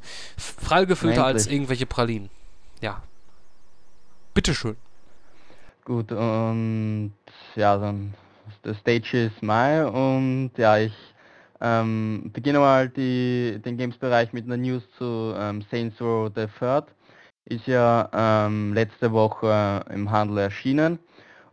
prall 0.64 0.86
gefüllter 0.86 1.24
als 1.24 1.46
irgendwelche 1.46 1.86
Pralinen. 1.86 2.30
Ja. 2.80 3.02
Bitteschön. 4.34 4.76
Gut, 5.84 6.12
und 6.12 7.12
ja, 7.54 7.78
dann 7.78 8.14
der 8.68 8.74
Stage 8.74 9.26
ist 9.26 9.42
Mai 9.42 9.86
und 9.86 10.50
ja, 10.58 10.76
ich 10.78 10.92
ähm, 11.60 12.30
beginne 12.34 12.58
mal 12.58 12.88
die, 12.88 13.60
den 13.64 13.78
Games-Bereich 13.78 14.32
mit 14.34 14.44
einer 14.44 14.58
News 14.58 14.82
zu 14.98 15.34
ähm, 15.36 15.64
Saints 15.70 16.00
Row 16.00 16.30
the 16.34 16.46
Third. 16.58 16.84
Ist 17.46 17.66
ja 17.66 18.10
ähm, 18.12 18.74
letzte 18.74 19.10
Woche 19.12 19.82
im 19.90 20.10
Handel 20.10 20.36
erschienen 20.38 20.98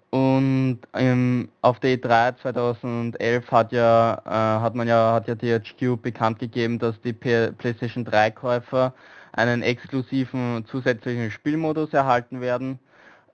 und 0.09 0.79
ähm, 0.93 1.47
auf 1.61 1.79
der 1.79 1.97
E3 1.97 2.35
2011 2.41 3.49
hat 3.49 3.71
ja 3.71 4.21
äh, 4.25 4.61
hat 4.61 4.75
man 4.75 4.89
ja 4.89 5.13
hat 5.13 5.27
ja 5.29 5.35
THQ 5.35 6.01
bekannt 6.01 6.39
gegeben, 6.39 6.79
dass 6.79 6.99
die 7.01 7.13
PlayStation 7.13 8.03
3 8.03 8.31
Käufer 8.31 8.93
einen 9.31 9.61
exklusiven 9.61 10.65
zusätzlichen 10.69 11.31
Spielmodus 11.31 11.93
erhalten 11.93 12.41
werden. 12.41 12.79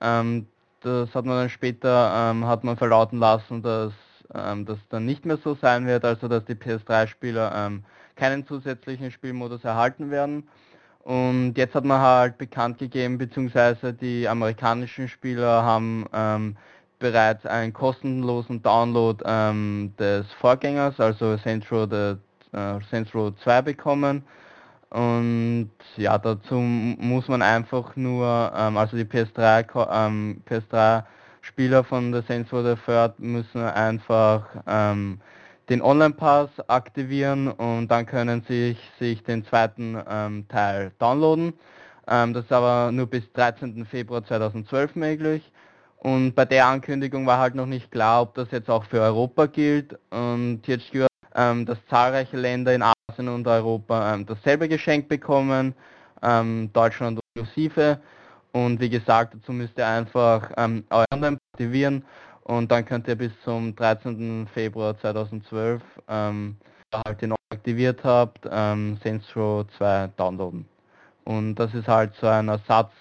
Ähm, 0.02 0.48
das 0.82 1.14
hat 1.16 1.26
man 1.26 1.38
dann 1.38 1.50
später 1.50 2.12
ähm, 2.32 2.46
hat 2.46 2.64
man 2.64 2.78
verlauten 2.78 3.20
lassen, 3.20 3.62
dass 3.62 3.94
ähm, 4.34 4.66
das 4.66 4.78
dann 4.90 5.06
nicht 5.06 5.26
mehr 5.26 5.38
so 5.38 5.56
sein 5.56 5.86
wird, 5.88 6.04
also 6.06 6.28
dass 6.28 6.46
die 6.46 6.56
PS3-Spieler 6.56 7.52
ähm, 7.56 7.84
keinen 8.16 8.46
zusätzlichen 8.46 9.12
Spielmodus 9.12 9.64
erhalten 9.64 10.12
werden. 10.12 10.48
Und 11.04 11.54
jetzt 11.56 11.74
hat 11.74 11.86
man 11.86 12.00
halt 12.00 12.38
bekannt 12.38 12.78
gegeben, 12.78 13.18
beziehungsweise 13.18 13.94
die 13.94 14.28
amerikanischen 14.28 15.08
Spieler 15.08 15.64
haben 15.64 16.06
ähm, 16.14 16.56
bereits 17.00 17.46
einen 17.46 17.74
kostenlosen 17.74 18.62
Download 18.62 19.24
ähm, 19.26 19.94
des 19.98 20.32
Vorgängers, 20.34 21.00
also 21.00 21.38
Saints 21.38 21.72
Row, 21.72 21.88
the, 21.90 22.58
äh, 22.58 22.80
Saints 22.92 23.14
Row 23.16 23.34
2 23.44 23.62
bekommen. 23.64 24.24
Und 24.92 25.72
ja, 25.96 26.18
dazu 26.18 26.56
muss 26.56 27.28
man 27.30 27.42
einfach 27.42 27.96
nur, 27.96 28.52
ähm, 28.56 28.78
also 28.78 28.98
die 28.98 29.06
PS3, 29.06 29.88
ähm, 29.90 30.44
PS3 30.50 31.04
Spieler 31.42 31.84
von 31.84 32.12
der 32.12 32.24
Saints 32.24 32.52
Row 32.52 32.64
the 32.64 32.76
Third 32.86 33.18
müssen 33.20 33.62
einfach 33.62 34.46
ähm, 34.68 35.22
den 35.70 35.82
Online-Pass 35.82 36.50
aktivieren 36.68 37.48
und 37.48 37.88
dann 37.88 38.06
können 38.06 38.44
sie 38.48 38.78
sich, 39.00 39.24
den 39.24 39.46
zweiten 39.46 39.98
ähm, 40.10 40.46
Teil 40.50 40.92
downloaden. 41.00 41.54
Ähm, 42.08 42.34
das 42.34 42.46
ist 42.46 42.52
aber 42.52 42.92
nur 42.92 43.08
bis 43.08 43.32
13. 43.32 43.86
Februar 43.86 44.26
2012 44.26 44.96
möglich. 44.96 45.52
Und 45.98 46.36
bei 46.36 46.46
der 46.46 46.66
Ankündigung 46.68 47.26
war 47.26 47.40
halt 47.40 47.56
noch 47.56 47.68
nicht 47.68 47.92
klar, 47.92 48.24
ob 48.24 48.36
das 48.36 48.52
jetzt 48.52 48.70
auch 48.70 48.84
für 48.84 49.00
Europa 49.00 49.46
gilt. 49.46 49.98
Und 50.10 50.64
THQ 50.64 51.08
ähm, 51.36 51.66
dass 51.66 51.78
zahlreiche 51.90 52.38
Länder 52.38 52.74
in 52.74 52.84
Asien 53.12 53.28
und 53.28 53.48
Europa 53.48 54.14
ähm, 54.14 54.26
dasselbe 54.26 54.68
geschenkt 54.70 55.10
bekommen, 55.10 55.74
ähm, 56.22 56.70
Deutschland 56.74 57.20
inklusive. 57.36 58.00
Und 58.54 58.80
wie 58.80 58.90
gesagt, 58.90 59.34
dazu 59.34 59.52
müsst 59.54 59.78
ihr 59.78 59.88
einfach 59.88 60.52
ähm, 60.58 60.84
euren 60.90 61.38
aktivieren 61.54 62.04
und 62.44 62.72
dann 62.72 62.86
könnt 62.86 63.08
ihr 63.08 63.16
bis 63.16 63.32
zum 63.44 63.76
13. 63.76 64.48
Februar 64.54 64.98
2012, 65.00 65.82
ähm, 66.10 66.58
halt 66.94 67.22
den 67.22 67.34
aktiviert 67.50 68.04
habt, 68.04 68.48
ähm, 68.50 68.98
Saints 69.04 69.36
Row 69.36 69.66
2 69.78 70.10
downloaden. 70.18 70.66
Und 71.24 71.56
das 71.56 71.74
ist 71.74 71.88
halt 71.88 72.14
so 72.16 72.28
ein 72.28 72.50
Ersatz 72.50 72.92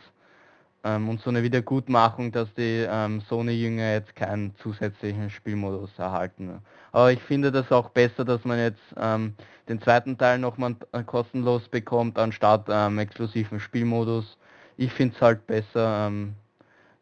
ähm, 0.85 1.09
und 1.09 1.21
so 1.21 1.31
eine 1.31 1.43
Wiedergutmachung, 1.43 2.31
dass 2.31 2.53
die 2.55 2.87
ähm, 2.89 3.21
Sony-Jünger 3.23 3.93
jetzt 3.93 4.15
keinen 4.15 4.55
zusätzlichen 4.57 5.31
Spielmodus 5.31 5.91
erhalten. 5.99 6.61
Aber 6.93 7.13
ich 7.13 7.21
finde 7.21 7.53
das 7.53 7.71
auch 7.73 7.91
besser, 7.91 8.25
dass 8.25 8.45
man 8.45 8.59
jetzt 8.59 8.83
ähm, 8.97 9.35
den 9.69 9.81
zweiten 9.81 10.19
Teil 10.19 10.39
nochmal 10.39 10.77
äh, 10.93 11.03
kostenlos 11.03 11.69
bekommt, 11.69 12.19
anstatt 12.19 12.67
ähm, 12.69 12.99
exklusiven 12.99 13.61
Spielmodus. 13.61 14.39
Ich 14.77 14.93
finde 14.93 15.15
es 15.15 15.23
halt 15.23 15.47
besser, 15.47 16.07
ähm, 16.09 16.35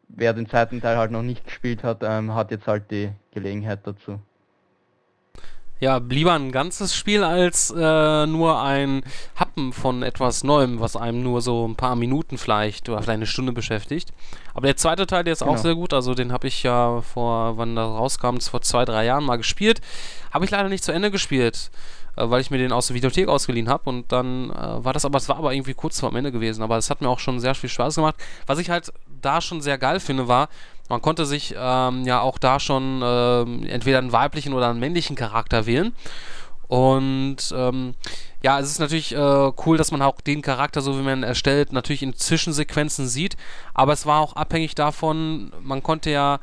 wer 0.09 0.33
den 0.33 0.47
zweiten 0.47 0.81
Teil 0.81 0.97
halt 0.97 1.11
noch 1.11 1.23
nicht 1.23 1.45
gespielt 1.45 1.83
hat, 1.83 1.99
ähm, 2.03 2.35
hat 2.35 2.51
jetzt 2.51 2.67
halt 2.67 2.91
die 2.91 3.11
Gelegenheit 3.31 3.85
dazu. 3.85 4.19
Ja, 5.81 6.01
lieber 6.09 6.33
ein 6.33 6.51
ganzes 6.51 6.93
Spiel 6.93 7.23
als 7.23 7.71
äh, 7.71 8.25
nur 8.25 8.61
ein 8.61 9.01
Happen 9.35 9.71
von 9.71 10.03
etwas 10.03 10.43
Neuem, 10.43 10.81
was 10.81 10.97
einem 10.97 11.23
nur 11.23 11.41
so 11.41 11.65
ein 11.65 11.75
paar 11.75 11.95
Minuten 11.95 12.37
vielleicht 12.37 12.89
oder 12.89 13.01
vielleicht 13.01 13.17
eine 13.17 13.25
Stunde 13.25 13.53
beschäftigt. 13.53 14.11
Aber 14.53 14.67
der 14.67 14.75
zweite 14.75 15.07
Teil, 15.07 15.23
der 15.23 15.33
ist 15.33 15.39
genau. 15.39 15.53
auch 15.53 15.57
sehr 15.57 15.75
gut. 15.75 15.93
Also 15.93 16.15
den 16.15 16.33
habe 16.33 16.47
ich 16.47 16.63
ja 16.63 17.01
vor, 17.01 17.57
wann 17.57 17.77
das 17.77 17.87
rauskam, 17.87 18.39
vor 18.39 18.61
zwei, 18.61 18.83
drei 18.83 19.05
Jahren 19.05 19.23
mal 19.23 19.37
gespielt. 19.37 19.79
Habe 20.33 20.43
ich 20.43 20.51
leider 20.51 20.67
nicht 20.67 20.83
zu 20.83 20.91
Ende 20.91 21.11
gespielt, 21.11 21.71
äh, 22.17 22.29
weil 22.29 22.41
ich 22.41 22.51
mir 22.51 22.57
den 22.57 22.73
aus 22.73 22.87
der 22.87 22.97
Videothek 22.97 23.29
ausgeliehen 23.29 23.69
habe. 23.69 23.89
Und 23.89 24.11
dann 24.11 24.49
äh, 24.49 24.83
war 24.83 24.91
das 24.91 25.05
aber, 25.05 25.17
es 25.17 25.29
war 25.29 25.37
aber 25.37 25.53
irgendwie 25.53 25.75
kurz 25.75 26.01
vor 26.01 26.09
dem 26.09 26.17
Ende 26.17 26.33
gewesen. 26.33 26.61
Aber 26.61 26.75
es 26.75 26.89
hat 26.89 26.99
mir 26.99 27.07
auch 27.07 27.19
schon 27.19 27.39
sehr 27.39 27.55
viel 27.55 27.69
Spaß 27.69 27.95
gemacht. 27.95 28.15
Was 28.47 28.59
ich 28.59 28.69
halt 28.69 28.91
da 29.21 29.39
schon 29.39 29.61
sehr 29.61 29.77
geil 29.77 30.01
finde, 30.01 30.27
war, 30.27 30.49
man 30.89 31.01
konnte 31.01 31.25
sich 31.25 31.55
ähm, 31.57 32.03
ja 32.03 32.19
auch 32.19 32.37
da 32.37 32.59
schon 32.59 33.01
ähm, 33.03 33.63
entweder 33.67 33.99
einen 33.99 34.11
weiblichen 34.11 34.53
oder 34.53 34.69
einen 34.69 34.79
männlichen 34.79 35.15
Charakter 35.15 35.65
wählen. 35.65 35.93
Und 36.67 37.37
ähm, 37.55 37.95
ja, 38.43 38.59
es 38.59 38.69
ist 38.69 38.79
natürlich 38.79 39.13
äh, 39.15 39.51
cool, 39.65 39.77
dass 39.77 39.91
man 39.91 40.01
auch 40.01 40.21
den 40.21 40.41
Charakter, 40.41 40.81
so 40.81 40.97
wie 40.99 41.03
man 41.03 41.19
ihn 41.19 41.23
erstellt, 41.23 41.73
natürlich 41.73 42.03
in 42.03 42.15
Zwischensequenzen 42.15 43.07
sieht. 43.07 43.37
Aber 43.73 43.93
es 43.93 44.05
war 44.05 44.19
auch 44.19 44.33
abhängig 44.33 44.75
davon, 44.75 45.51
man 45.61 45.81
konnte 45.81 46.11
ja, 46.11 46.39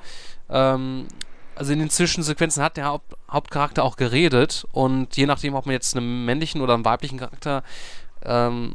ähm, 0.50 1.06
also 1.54 1.72
in 1.72 1.78
den 1.78 1.90
Zwischensequenzen 1.90 2.62
hat 2.62 2.76
der 2.76 2.86
Haupt 2.86 3.14
Hauptcharakter 3.30 3.84
auch 3.84 3.96
geredet. 3.96 4.66
Und 4.72 5.16
je 5.16 5.26
nachdem, 5.26 5.54
ob 5.54 5.66
man 5.66 5.72
jetzt 5.72 5.96
einen 5.96 6.24
männlichen 6.24 6.60
oder 6.60 6.74
einen 6.74 6.84
weiblichen 6.84 7.18
Charakter 7.18 7.62
ähm, 8.24 8.74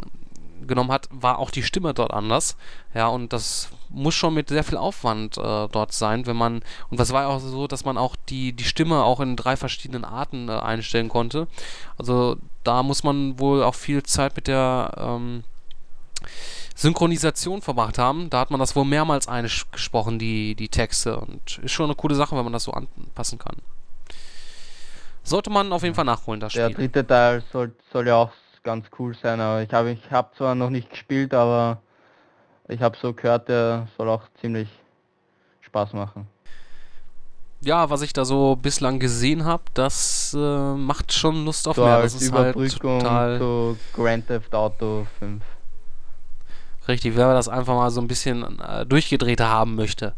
genommen 0.68 0.92
hat, 0.92 1.08
war 1.12 1.40
auch 1.40 1.52
die 1.52 1.64
Stimme 1.64 1.94
dort 1.94 2.12
anders. 2.12 2.56
Ja, 2.94 3.08
und 3.08 3.34
das 3.34 3.70
muss 3.90 4.16
schon 4.16 4.34
mit 4.34 4.50
sehr 4.50 4.64
viel 4.64 4.78
Aufwand 4.78 5.38
äh, 5.38 5.68
dort 5.68 5.94
sein, 5.94 6.26
wenn 6.26 6.38
man, 6.38 6.62
und 6.90 7.00
das 7.00 7.12
war 7.12 7.24
ja 7.24 7.28
auch 7.28 7.40
so, 7.40 7.68
dass 7.68 7.86
man 7.86 7.98
auch 7.98 8.16
die, 8.30 8.54
die 8.54 8.64
Stimme 8.64 9.04
auch 9.04 9.20
in 9.20 9.36
drei 9.36 9.58
verschiedenen 9.58 10.06
Arten 10.06 10.50
äh, 10.50 10.54
einstellen 10.54 11.10
konnte. 11.10 11.48
Also 11.98 12.38
da 12.64 12.84
muss 12.84 13.04
man 13.04 13.40
wohl 13.40 13.64
auch 13.64 13.76
viel 13.76 14.04
Zeit 14.04 14.36
mit 14.36 14.48
der 14.48 14.92
ähm, 14.98 15.44
Synchronisation 16.76 17.62
verbracht 17.62 17.98
haben. 17.98 18.30
Da 18.30 18.40
hat 18.40 18.52
man 18.52 18.60
das 18.60 18.76
wohl 18.76 18.86
mehrmals 18.86 19.28
eingesprochen, 19.28 20.20
die, 20.20 20.56
die 20.56 20.70
Texte. 20.70 21.18
Und 21.18 21.60
ist 21.60 21.72
schon 21.72 21.86
eine 21.86 21.96
coole 21.96 22.16
Sache, 22.16 22.36
wenn 22.36 22.44
man 22.44 22.54
das 22.54 22.64
so 22.64 22.72
anpassen 22.72 23.38
kann. 23.38 23.58
Sollte 25.24 25.50
man 25.52 25.72
auf 25.72 25.84
jeden 25.84 25.94
Fall 25.94 26.06
nachholen, 26.06 26.40
das 26.40 26.54
Spiel. 26.54 26.68
Der 26.68 26.76
dritte 26.76 27.06
Teil 27.06 27.44
soll, 27.52 27.74
soll 27.92 28.08
ja 28.08 28.16
auch 28.16 28.32
ganz 28.64 28.88
cool 29.00 29.16
sein. 29.16 29.40
Aber 29.40 29.62
ich 29.62 29.74
habe 29.74 29.92
ich 29.92 30.12
hab 30.12 30.36
zwar 30.36 30.56
noch 30.56 30.70
nicht 30.70 30.90
gespielt, 30.90 31.34
aber 31.34 31.82
ich 32.68 32.82
habe 32.82 32.98
so 33.02 33.14
gehört, 33.14 33.50
der 33.50 33.88
soll 33.98 34.10
auch 34.10 34.24
ziemlich 34.40 34.70
Spaß 35.62 35.94
machen. 35.94 36.28
Ja, 37.64 37.92
was 37.92 38.02
ich 38.02 38.12
da 38.12 38.26
so 38.26 38.56
bislang 38.56 39.00
gesehen 39.00 39.46
habe, 39.46 39.64
das 39.76 40.36
äh, 40.36 40.74
macht 40.74 41.14
schon 41.14 41.46
Lust 41.46 41.68
auf 41.68 41.76
so 41.76 41.86
mehr. 41.86 42.02
Das 42.02 42.16
ist 42.16 42.32
halt 42.32 42.56
Überbrückung 42.56 43.04
halt 43.04 43.40
total 43.40 43.40
zu 43.40 43.78
Grand 43.94 44.28
Theft 44.28 44.56
Auto 44.56 45.06
5. 45.20 45.44
Richtig, 46.88 47.16
wer 47.16 47.34
das 47.34 47.48
einfach 47.48 47.76
mal 47.76 47.92
so 47.92 48.02
ein 48.02 48.08
bisschen 48.08 48.60
äh, 48.60 48.86
durchgedrehter 48.88 49.48
haben 49.48 49.76
möchte. 49.76 50.16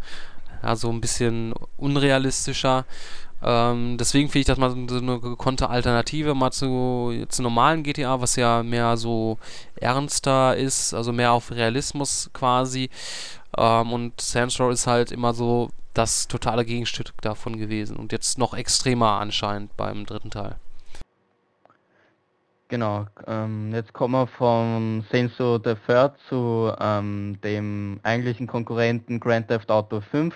Ja, 0.63 0.77
so 0.77 0.89
ein 0.89 1.01
bisschen 1.01 1.53
unrealistischer. 1.75 2.85
Ähm, 3.43 3.97
deswegen 3.97 4.29
finde 4.29 4.39
ich 4.39 4.45
das 4.45 4.57
mal 4.57 4.69
so 4.71 4.97
eine 4.97 5.19
gekonnte 5.19 5.69
Alternative 5.69 6.33
mal 6.33 6.51
zu, 6.51 7.25
zu 7.27 7.41
normalen 7.41 7.83
GTA, 7.83 8.21
was 8.21 8.37
ja 8.37 8.63
mehr 8.63 8.95
so 8.95 9.37
ernster 9.75 10.55
ist, 10.55 10.93
also 10.93 11.11
mehr 11.11 11.33
auf 11.33 11.51
Realismus 11.51 12.29
quasi. 12.33 12.89
Ähm, 13.57 13.91
und 13.91 14.13
Row 14.59 14.71
ist 14.71 14.87
halt 14.87 15.11
immer 15.11 15.33
so 15.33 15.69
das 15.93 16.27
totale 16.27 16.65
Gegenstück 16.65 17.11
davon 17.21 17.57
gewesen 17.57 17.97
und 17.97 18.11
jetzt 18.11 18.37
noch 18.37 18.53
extremer 18.53 19.19
anscheinend 19.19 19.75
beim 19.77 20.05
dritten 20.05 20.31
Teil. 20.31 20.55
Genau, 22.69 23.05
ähm, 23.27 23.71
jetzt 23.73 23.93
kommen 23.93 24.13
wir 24.13 24.25
von 24.25 25.05
Saints 25.11 25.39
Row 25.39 25.61
the 25.63 25.75
Third 25.85 26.15
zu 26.27 26.73
ähm, 26.79 27.37
dem 27.43 27.99
eigentlichen 28.01 28.47
Konkurrenten 28.47 29.19
Grand 29.19 29.49
Theft 29.49 29.69
Auto 29.69 30.01
5 30.01 30.33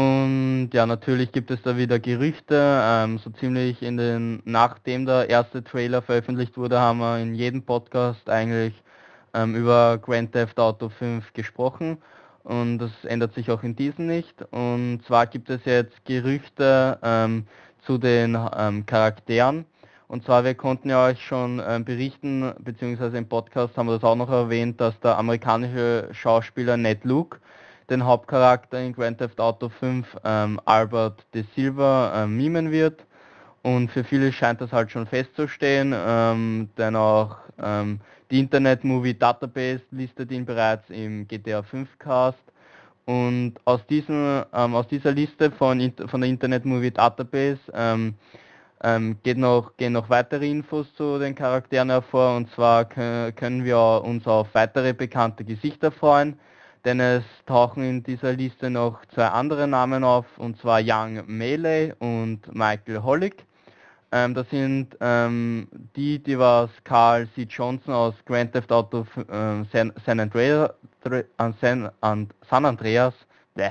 und 0.00 0.70
ja, 0.72 0.86
natürlich 0.86 1.30
gibt 1.30 1.50
es 1.50 1.60
da 1.62 1.76
wieder 1.76 1.98
Gerüchte. 1.98 2.80
Ähm, 2.82 3.18
so 3.18 3.28
ziemlich 3.30 3.82
in 3.82 3.98
den, 3.98 4.40
nachdem 4.46 5.04
der 5.04 5.28
erste 5.28 5.62
Trailer 5.62 6.00
veröffentlicht 6.00 6.56
wurde, 6.56 6.80
haben 6.80 7.00
wir 7.00 7.18
in 7.18 7.34
jedem 7.34 7.62
Podcast 7.62 8.30
eigentlich 8.30 8.72
ähm, 9.34 9.54
über 9.54 9.98
Grand 9.98 10.32
Theft 10.32 10.58
Auto 10.58 10.88
5 10.88 11.34
gesprochen. 11.34 11.98
Und 12.44 12.78
das 12.78 12.90
ändert 13.04 13.34
sich 13.34 13.50
auch 13.50 13.62
in 13.62 13.76
diesem 13.76 14.06
nicht. 14.06 14.42
Und 14.52 15.02
zwar 15.06 15.26
gibt 15.26 15.50
es 15.50 15.66
jetzt 15.66 16.04
Gerüchte 16.06 16.98
ähm, 17.02 17.46
zu 17.82 17.98
den 17.98 18.38
ähm, 18.56 18.86
Charakteren. 18.86 19.66
Und 20.08 20.24
zwar, 20.24 20.44
wir 20.44 20.54
konnten 20.54 20.88
ja 20.88 21.04
euch 21.08 21.22
schon 21.22 21.62
ähm, 21.66 21.84
berichten, 21.84 22.54
beziehungsweise 22.58 23.18
im 23.18 23.28
Podcast 23.28 23.76
haben 23.76 23.86
wir 23.86 23.94
das 23.94 24.04
auch 24.04 24.16
noch 24.16 24.30
erwähnt, 24.30 24.80
dass 24.80 24.98
der 25.00 25.18
amerikanische 25.18 26.08
Schauspieler 26.12 26.78
Ned 26.78 27.04
Luke 27.04 27.38
den 27.90 28.04
Hauptcharakter 28.04 28.80
in 28.80 28.94
Grand 28.94 29.18
Theft 29.18 29.40
Auto 29.40 29.68
5 29.68 30.16
ähm, 30.24 30.60
Albert 30.64 31.26
de 31.34 31.44
Silva 31.54 32.24
ähm, 32.24 32.36
mimen 32.36 32.70
wird. 32.70 33.04
Und 33.62 33.90
für 33.90 34.04
viele 34.04 34.32
scheint 34.32 34.60
das 34.60 34.72
halt 34.72 34.90
schon 34.90 35.06
festzustehen, 35.06 35.94
ähm, 35.94 36.70
denn 36.78 36.96
auch 36.96 37.36
ähm, 37.62 38.00
die 38.30 38.38
Internet 38.38 38.84
Movie 38.84 39.12
Database 39.12 39.82
listet 39.90 40.30
ihn 40.30 40.46
bereits 40.46 40.88
im 40.88 41.26
GTA 41.28 41.62
5 41.62 41.98
Cast. 41.98 42.38
Und 43.04 43.54
aus, 43.64 43.84
diesem, 43.88 44.44
ähm, 44.54 44.74
aus 44.74 44.86
dieser 44.86 45.10
Liste 45.10 45.50
von, 45.50 45.92
von 46.06 46.20
der 46.20 46.30
Internet 46.30 46.64
Movie 46.64 46.92
Database 46.92 47.58
ähm, 47.74 48.14
ähm, 48.82 49.16
geht 49.24 49.36
noch, 49.36 49.76
gehen 49.76 49.92
noch 49.92 50.08
weitere 50.08 50.48
Infos 50.48 50.86
zu 50.94 51.18
den 51.18 51.34
Charakteren 51.34 51.90
hervor 51.90 52.36
und 52.36 52.50
zwar 52.52 52.86
können 52.86 53.64
wir 53.64 54.02
uns 54.04 54.26
auf 54.26 54.48
weitere 54.54 54.94
bekannte 54.94 55.44
Gesichter 55.44 55.90
freuen 55.90 56.38
denn 56.84 57.00
es 57.00 57.24
tauchen 57.46 57.82
in 57.82 58.02
dieser 58.02 58.32
Liste 58.32 58.70
noch 58.70 59.04
zwei 59.06 59.26
andere 59.26 59.66
Namen 59.66 60.04
auf, 60.04 60.26
und 60.38 60.58
zwar 60.58 60.80
Young 60.82 61.22
Melee 61.26 61.92
und 61.98 62.54
Michael 62.54 63.02
Hollick. 63.02 63.44
Ähm, 64.12 64.34
das 64.34 64.48
sind 64.50 64.96
ähm, 65.00 65.68
die, 65.94 66.18
die 66.18 66.38
was 66.38 66.70
Carl 66.84 67.28
C. 67.34 67.42
Johnson 67.42 67.94
aus 67.94 68.14
Grand 68.24 68.52
Theft 68.52 68.72
Auto 68.72 69.06
äh, 69.16 69.64
San, 69.72 69.92
San, 70.04 70.18
Andreas, 70.18 70.70
San, 71.60 71.90
San 72.48 72.64
Andreas 72.64 73.14
bleh, 73.54 73.70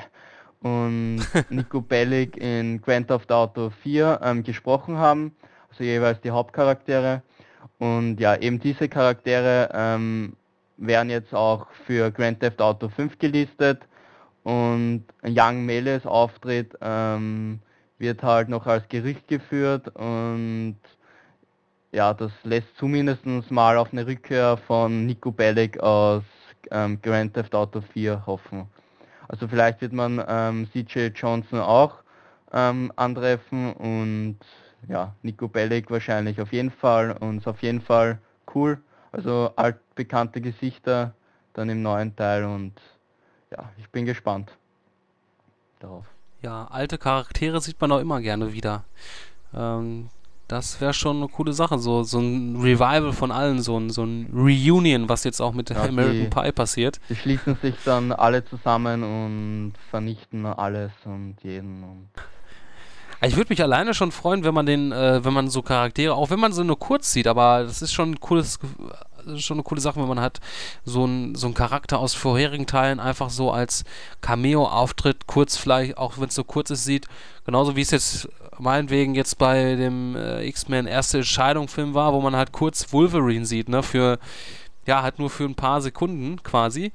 und 0.62 1.20
Nico 1.50 1.82
Bellic 1.82 2.38
in 2.38 2.82
Grand 2.82 3.08
Theft 3.08 3.32
Auto 3.32 3.70
4 3.84 4.20
ähm, 4.24 4.44
gesprochen 4.44 4.98
haben, 4.98 5.36
also 5.70 5.84
jeweils 5.84 6.22
die 6.22 6.32
Hauptcharaktere. 6.32 7.22
Und 7.78 8.20
ja, 8.20 8.36
eben 8.36 8.60
diese 8.60 8.90
Charaktere 8.90 9.70
ähm, 9.74 10.36
werden 10.80 11.10
jetzt 11.10 11.34
auch 11.34 11.68
für 11.86 12.12
Grand 12.12 12.40
Theft 12.40 12.62
Auto 12.62 12.90
5 12.90 13.18
gelistet 13.20 13.82
und 14.44 15.06
Young 15.24 15.66
Meles 15.66 16.06
Auftritt 16.06 16.76
ähm, 16.82 17.60
wird 17.98 18.24
halt 18.24 18.50
noch 18.50 18.66
als 18.66 18.88
Gerücht 18.88 19.28
geführt 19.28 19.90
und 19.96 20.78
ja, 21.92 22.14
das 22.14 22.32
lässt 22.44 22.76
zumindest 22.78 23.26
mal 23.52 23.78
auf 23.78 23.92
eine 23.92 24.06
Rückkehr 24.06 24.58
von 24.68 25.06
Nico 25.06 25.32
Bellic 25.32 25.80
aus 25.80 26.24
ähm, 26.72 27.02
Grand 27.02 27.34
Theft 27.34 27.56
Auto 27.56 27.82
4 27.82 28.26
hoffen. 28.26 28.68
Also 29.28 29.48
vielleicht 29.48 29.82
wird 29.82 29.94
man 29.94 30.24
ähm, 30.28 30.68
CJ 30.72 31.08
Johnson 31.16 31.60
auch 31.60 31.96
ähm, 32.54 32.92
antreffen 32.96 33.74
und 33.74 34.38
ja, 34.88 35.14
Nico 35.24 35.48
Bellic 35.48 35.92
wahrscheinlich 35.92 36.40
auf 36.42 36.54
jeden 36.54 36.72
Fall 36.72 37.12
und 37.20 37.40
ist 37.40 37.48
auf 37.48 37.62
jeden 37.62 37.82
Fall 37.82 38.20
cool. 38.56 38.80
Also 39.12 39.52
altbekannte 39.56 40.42
Gesichter 40.42 41.14
dann 41.54 41.70
im 41.70 41.82
neuen 41.82 42.16
Teil 42.16 42.46
und 42.46 42.74
ja, 43.52 43.72
ich 43.78 43.90
bin 43.90 44.06
gespannt 44.06 44.52
darauf. 45.80 46.06
Ja, 46.42 46.68
alte 46.70 46.98
Charaktere 46.98 47.60
sieht 47.60 47.82
man 47.82 47.92
auch 47.92 48.00
immer 48.00 48.22
gerne 48.22 48.54
wieder. 48.54 48.86
Ähm, 49.54 50.10
das 50.48 50.82
wäre 50.82 50.94
schon 50.94 51.18
eine 51.18 51.28
coole 51.28 51.54
Sache, 51.54 51.78
so, 51.78 52.04
so 52.04 52.20
ein 52.20 52.56
Revival 52.60 53.14
von 53.14 53.32
allen, 53.32 53.62
so 53.62 53.78
ein, 53.78 53.90
so 53.90 54.04
ein 54.04 54.30
Reunion, 54.34 55.08
was 55.08 55.24
jetzt 55.24 55.42
auch 55.42 55.54
mit 55.54 55.70
ja, 55.70 55.84
American 55.84 56.22
die, 56.22 56.28
Pie 56.28 56.52
passiert. 56.52 57.00
Die 57.10 57.16
schließen 57.16 57.56
sich 57.62 57.76
dann 57.86 58.12
alle 58.12 58.44
zusammen 58.44 59.04
und 59.04 59.74
vernichten 59.90 60.46
alles 60.46 60.92
und 61.06 61.36
jeden 61.44 61.84
und 61.84 62.10
ich 63.22 63.36
würde 63.36 63.50
mich 63.50 63.62
alleine 63.62 63.94
schon 63.94 64.12
freuen, 64.12 64.44
wenn 64.44 64.54
man 64.54 64.66
den, 64.66 64.92
äh, 64.92 65.24
wenn 65.24 65.34
man 65.34 65.50
so 65.50 65.62
Charaktere, 65.62 66.14
auch 66.14 66.30
wenn 66.30 66.40
man 66.40 66.54
sie 66.54 66.64
nur 66.64 66.80
kurz 66.80 67.12
sieht, 67.12 67.28
aber 67.28 67.64
das 67.64 67.82
ist 67.82 67.94
schon 67.94 68.12
ein 68.12 68.20
cooles, 68.20 68.60
schon 69.38 69.58
eine 69.58 69.64
coole 69.64 69.82
Sache, 69.82 70.00
wenn 70.00 70.08
man 70.08 70.22
hat 70.22 70.40
so 70.86 71.06
ein 71.06 71.36
so 71.36 71.48
einen 71.48 71.54
Charakter 71.54 72.00
aus 72.00 72.14
vorherigen 72.14 72.66
Teilen 72.66 73.00
einfach 73.00 73.30
so 73.30 73.52
als 73.52 73.84
Cameo-Auftritt, 74.22 75.28
kurz 75.28 75.58
vielleicht, 75.58 75.98
auch 75.98 76.18
wenn 76.18 76.30
es 76.30 76.36
so 76.36 76.44
kurz 76.44 76.70
ist, 76.70 76.86
sieht. 76.86 77.08
Genauso 77.46 77.76
wie 77.76 77.82
es 77.82 77.92
jetzt 77.92 78.30
meinetwegen 78.58 79.16
jetzt 79.16 79.38
bei 79.38 79.76
dem 79.76 80.16
äh, 80.16 80.46
X-Men 80.48 80.88
erste 80.88 81.18
Entscheidung-Film 81.18 81.94
war, 81.94 82.14
wo 82.14 82.22
man 82.22 82.36
halt 82.36 82.52
kurz 82.52 82.92
Wolverine 82.94 83.46
sieht, 83.46 83.70
ne, 83.70 83.84
für, 83.84 84.20
ja, 84.86 85.02
halt 85.02 85.20
nur 85.20 85.30
für 85.30 85.46
ein 85.46 85.56
paar 85.56 85.82
Sekunden 85.82 86.42
quasi. 86.44 86.92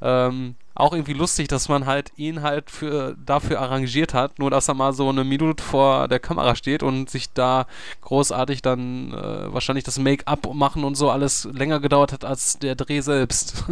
Ähm, 0.00 0.56
auch 0.74 0.92
irgendwie 0.92 1.12
lustig, 1.12 1.48
dass 1.48 1.68
man 1.68 1.86
halt 1.86 2.12
ihn 2.16 2.42
halt 2.42 2.70
für, 2.70 3.16
dafür 3.24 3.60
arrangiert 3.60 4.14
hat, 4.14 4.38
nur 4.38 4.50
dass 4.50 4.68
er 4.68 4.74
mal 4.74 4.92
so 4.92 5.08
eine 5.08 5.24
Minute 5.24 5.62
vor 5.62 6.08
der 6.08 6.18
Kamera 6.18 6.54
steht 6.54 6.82
und 6.82 7.10
sich 7.10 7.32
da 7.32 7.66
großartig 8.00 8.62
dann 8.62 9.12
äh, 9.12 9.52
wahrscheinlich 9.52 9.84
das 9.84 9.98
Make-up 9.98 10.54
machen 10.54 10.84
und 10.84 10.94
so 10.94 11.10
alles 11.10 11.44
länger 11.52 11.80
gedauert 11.80 12.12
hat 12.12 12.24
als 12.24 12.58
der 12.58 12.74
Dreh 12.74 13.00
selbst. 13.00 13.64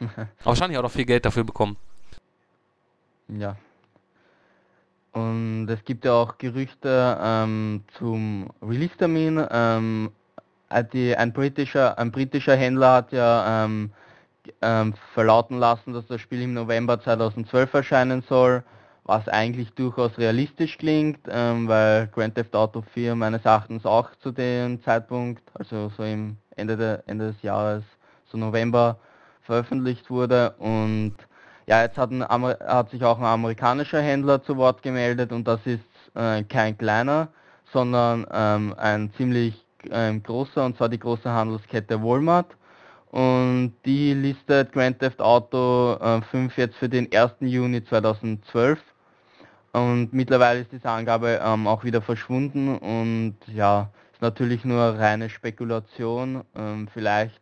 wahrscheinlich 0.44 0.78
auch 0.78 0.82
noch 0.82 0.90
viel 0.90 1.06
Geld 1.06 1.24
dafür 1.24 1.44
bekommen. 1.44 1.76
Ja. 3.28 3.56
Und 5.12 5.68
es 5.68 5.84
gibt 5.84 6.04
ja 6.04 6.12
auch 6.12 6.38
Gerüchte 6.38 7.18
ähm, 7.20 7.84
zum 7.96 8.50
Release-Termin. 8.60 9.46
Ähm, 9.50 10.10
die, 10.92 11.16
ein, 11.16 11.32
britischer, 11.32 11.96
ein 11.98 12.10
britischer 12.10 12.56
Händler 12.56 12.94
hat 12.94 13.12
ja 13.12 13.64
ähm, 13.64 13.92
ähm, 14.62 14.94
verlauten 15.12 15.58
lassen, 15.58 15.92
dass 15.92 16.06
das 16.06 16.20
Spiel 16.20 16.42
im 16.42 16.54
November 16.54 17.00
2012 17.00 17.74
erscheinen 17.74 18.22
soll, 18.22 18.64
was 19.04 19.28
eigentlich 19.28 19.72
durchaus 19.74 20.16
realistisch 20.18 20.78
klingt, 20.78 21.20
ähm, 21.28 21.68
weil 21.68 22.08
Grand 22.08 22.34
Theft 22.34 22.56
Auto 22.56 22.82
4 22.94 23.14
meines 23.14 23.44
Erachtens 23.44 23.84
auch 23.84 24.10
zu 24.22 24.32
dem 24.32 24.82
Zeitpunkt, 24.82 25.42
also 25.54 25.90
so 25.96 26.02
im 26.02 26.38
Ende, 26.56 26.76
de, 26.76 26.98
Ende 27.06 27.32
des 27.32 27.42
Jahres, 27.42 27.84
so 28.26 28.38
November, 28.38 28.98
veröffentlicht 29.42 30.10
wurde. 30.10 30.54
Und 30.58 31.14
ja, 31.66 31.82
jetzt 31.82 31.98
hat, 31.98 32.10
ein, 32.10 32.22
hat 32.28 32.90
sich 32.90 33.04
auch 33.04 33.18
ein 33.18 33.24
amerikanischer 33.24 34.00
Händler 34.00 34.42
zu 34.42 34.56
Wort 34.56 34.82
gemeldet 34.82 35.32
und 35.32 35.46
das 35.46 35.60
ist 35.66 35.80
äh, 36.14 36.42
kein 36.44 36.76
kleiner, 36.76 37.28
sondern 37.72 38.26
ähm, 38.32 38.74
ein 38.78 39.12
ziemlich 39.16 39.64
ähm, 39.90 40.22
großer 40.22 40.64
und 40.64 40.76
zwar 40.76 40.88
die 40.88 40.98
große 40.98 41.30
Handelskette 41.30 42.02
Walmart 42.02 42.56
und 43.14 43.74
die 43.84 44.12
listet 44.12 44.72
Grand 44.72 44.98
Theft 44.98 45.20
Auto 45.20 45.94
äh, 46.00 46.20
5 46.20 46.56
jetzt 46.56 46.74
für 46.74 46.88
den 46.88 47.08
1. 47.14 47.34
Juni 47.42 47.84
2012 47.84 48.80
und 49.72 50.12
mittlerweile 50.12 50.62
ist 50.62 50.72
diese 50.72 50.90
Angabe 50.90 51.38
ähm, 51.40 51.68
auch 51.68 51.84
wieder 51.84 52.02
verschwunden 52.02 52.76
und 52.76 53.36
ja, 53.46 53.90
ist 54.12 54.20
natürlich 54.20 54.64
nur 54.64 54.80
reine 54.98 55.30
Spekulation. 55.30 56.42
Ähm, 56.56 56.88
vielleicht 56.92 57.40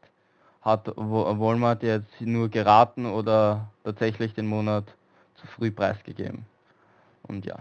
hat 0.60 0.92
Walmart 0.94 1.82
jetzt 1.82 2.20
nur 2.20 2.50
geraten 2.50 3.06
oder 3.06 3.70
tatsächlich 3.82 4.34
den 4.34 4.48
Monat 4.48 4.84
zu 5.36 5.46
früh 5.46 5.70
preisgegeben. 5.70 6.44
Und 7.22 7.46
ja. 7.46 7.60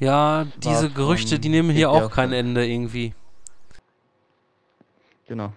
Ja, 0.00 0.44
diese 0.56 0.90
Gerüchte, 0.90 1.38
die 1.38 1.50
nehmen 1.50 1.70
hier 1.70 1.88
auch 1.92 2.10
kein 2.10 2.32
Ende 2.32 2.66
irgendwie. 2.66 3.14
Genau. 5.26 5.52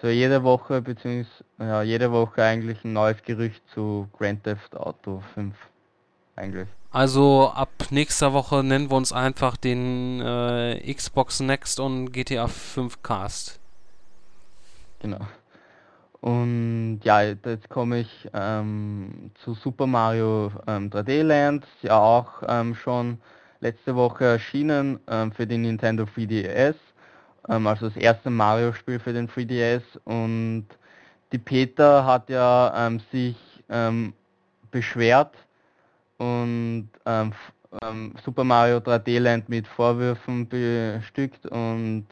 So 0.00 0.08
jede 0.08 0.42
Woche, 0.42 0.80
beziehungsweise 0.80 1.44
ja, 1.58 1.82
jede 1.82 2.10
Woche 2.10 2.42
eigentlich 2.42 2.84
ein 2.84 2.92
neues 2.92 3.22
Gerücht 3.22 3.62
zu 3.74 4.08
Grand 4.16 4.44
Theft 4.44 4.74
Auto 4.76 5.22
5. 5.34 5.54
Eigentlich. 6.36 6.68
Also 6.90 7.52
ab 7.54 7.70
nächster 7.90 8.32
Woche 8.32 8.64
nennen 8.64 8.90
wir 8.90 8.96
uns 8.96 9.12
einfach 9.12 9.56
den 9.56 10.20
äh, 10.20 10.92
Xbox 10.92 11.40
Next 11.40 11.78
und 11.78 12.12
GTA 12.12 12.48
5 12.48 13.02
Cast. 13.02 13.60
Genau. 15.00 15.20
Und 16.20 17.00
ja, 17.04 17.22
jetzt 17.22 17.68
komme 17.70 18.00
ich 18.00 18.28
ähm, 18.34 19.30
zu 19.42 19.54
Super 19.54 19.86
Mario 19.86 20.52
ähm, 20.66 20.90
3D 20.90 21.22
Land, 21.22 21.66
ja 21.82 21.98
auch 21.98 22.42
ähm, 22.46 22.74
schon 22.74 23.18
letzte 23.60 23.94
Woche 23.94 24.24
erschienen 24.24 25.00
ähm, 25.08 25.32
für 25.32 25.46
den 25.46 25.62
Nintendo 25.62 26.04
3DS 26.04 26.74
ähm, 27.48 27.66
also 27.66 27.88
das 27.88 27.96
erste 27.96 28.30
Mario-Spiel 28.30 28.98
für 28.98 29.12
den 29.12 29.28
3DS 29.28 29.82
und 30.04 30.66
die 31.32 31.38
Peter 31.38 32.04
hat 32.04 32.28
ja 32.28 32.86
ähm, 32.86 33.00
sich 33.12 33.36
ähm, 33.68 34.12
beschwert 34.70 35.34
und 36.18 36.88
ähm, 37.06 37.32
ähm, 37.82 38.14
Super 38.24 38.44
Mario 38.44 38.78
3D 38.78 39.20
Land 39.20 39.48
mit 39.48 39.66
Vorwürfen 39.66 40.48
bestückt 40.48 41.46
und 41.46 42.06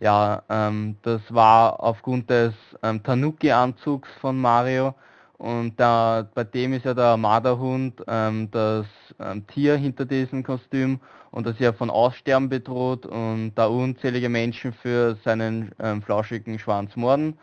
ja, 0.00 0.42
ähm, 0.48 0.96
das 1.02 1.22
war 1.30 1.80
aufgrund 1.80 2.28
des 2.28 2.54
Tanuki-Anzugs 2.82 4.08
von 4.20 4.38
Mario 4.38 4.94
und 5.38 5.78
da, 5.78 6.26
bei 6.34 6.44
dem 6.44 6.74
ist 6.74 6.84
ja 6.84 6.94
der 6.94 7.16
Marderhund 7.16 8.02
das 8.06 8.86
Tier 9.48 9.76
hinter 9.76 10.04
diesem 10.04 10.42
Kostüm 10.42 11.00
und 11.36 11.44
das 11.44 11.56
ist 11.56 11.60
ja 11.60 11.74
von 11.74 11.90
Aussterben 11.90 12.48
bedroht 12.48 13.04
und 13.04 13.52
da 13.56 13.66
unzählige 13.66 14.30
Menschen 14.30 14.72
für 14.72 15.18
seinen 15.22 15.70
ähm, 15.78 16.00
flauschigen 16.00 16.58
Schwanz 16.58 16.96
morden. 16.96 17.38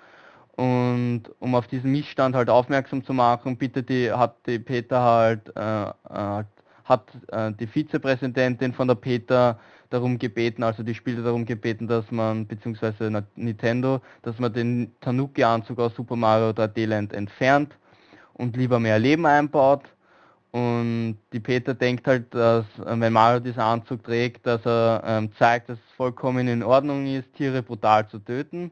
Und 0.55 1.25
um 1.37 1.53
auf 1.53 1.67
diesen 1.67 1.91
Missstand 1.91 2.35
halt 2.35 2.49
aufmerksam 2.49 3.05
zu 3.05 3.13
machen, 3.13 3.55
bittet 3.55 3.89
die, 3.89 4.11
hat 4.11 4.37
die 4.47 4.57
Peter 4.57 4.99
halt, 4.99 5.55
äh, 5.55 5.83
äh, 6.09 6.43
hat 6.85 7.03
äh, 7.27 7.51
die 7.51 7.67
Vizepräsidentin 7.67 8.73
von 8.73 8.87
der 8.87 8.95
Peter 8.95 9.59
darum 9.91 10.17
gebeten, 10.17 10.63
also 10.63 10.81
die 10.81 10.95
Spieler 10.95 11.21
darum 11.21 11.45
gebeten, 11.45 11.87
dass 11.87 12.09
man, 12.09 12.47
beziehungsweise 12.47 13.11
Nintendo, 13.35 14.01
dass 14.23 14.39
man 14.39 14.51
den 14.53 14.91
Tanuki-Anzug 15.01 15.77
aus 15.77 15.93
Super 15.93 16.15
Mario 16.15 16.49
3D 16.49 16.87
Land 16.87 17.13
entfernt 17.13 17.77
und 18.33 18.57
lieber 18.57 18.79
mehr 18.79 18.97
Leben 18.97 19.27
einbaut. 19.27 19.83
Und 20.53 21.17
die 21.33 21.39
Peter 21.39 21.73
denkt 21.73 22.05
halt, 22.05 22.31
dass 22.35 22.65
äh, 22.77 22.99
wenn 22.99 23.11
Mario 23.11 23.39
diesen 23.39 23.59
Anzug 23.59 24.03
trägt, 24.03 24.45
dass 24.45 24.63
er 24.67 25.01
ähm, 25.03 25.31
zeigt, 25.39 25.69
dass 25.69 25.79
es 25.79 25.95
vollkommen 25.97 26.47
in 26.47 26.61
Ordnung 26.61 27.07
ist, 27.07 27.33
Tiere 27.33 27.63
brutal 27.63 28.07
zu 28.07 28.19
töten. 28.19 28.69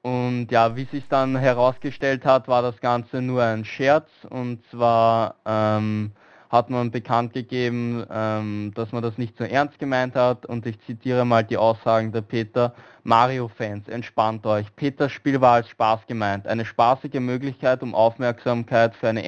Und 0.00 0.48
ja, 0.50 0.74
wie 0.74 0.86
sich 0.86 1.06
dann 1.08 1.36
herausgestellt 1.36 2.24
hat, 2.24 2.48
war 2.48 2.62
das 2.62 2.80
Ganze 2.80 3.20
nur 3.20 3.42
ein 3.42 3.66
Scherz. 3.66 4.08
Und 4.30 4.64
zwar 4.70 5.34
ähm, 5.44 6.12
hat 6.48 6.70
man 6.70 6.90
bekannt 6.90 7.34
gegeben, 7.34 8.06
ähm, 8.10 8.72
dass 8.74 8.92
man 8.92 9.02
das 9.02 9.18
nicht 9.18 9.36
so 9.36 9.44
ernst 9.44 9.78
gemeint 9.78 10.14
hat. 10.14 10.46
Und 10.46 10.64
ich 10.64 10.80
zitiere 10.86 11.26
mal 11.26 11.44
die 11.44 11.58
Aussagen 11.58 12.12
der 12.12 12.22
Peter. 12.22 12.74
Mario-Fans, 13.04 13.88
entspannt 13.88 14.46
euch. 14.46 14.74
Peters 14.74 15.12
Spiel 15.12 15.42
war 15.42 15.56
als 15.56 15.68
Spaß 15.68 16.06
gemeint. 16.06 16.46
Eine 16.46 16.64
spaßige 16.64 17.20
Möglichkeit, 17.20 17.82
um 17.82 17.94
Aufmerksamkeit 17.94 18.96
für 18.96 19.08
eine 19.08 19.22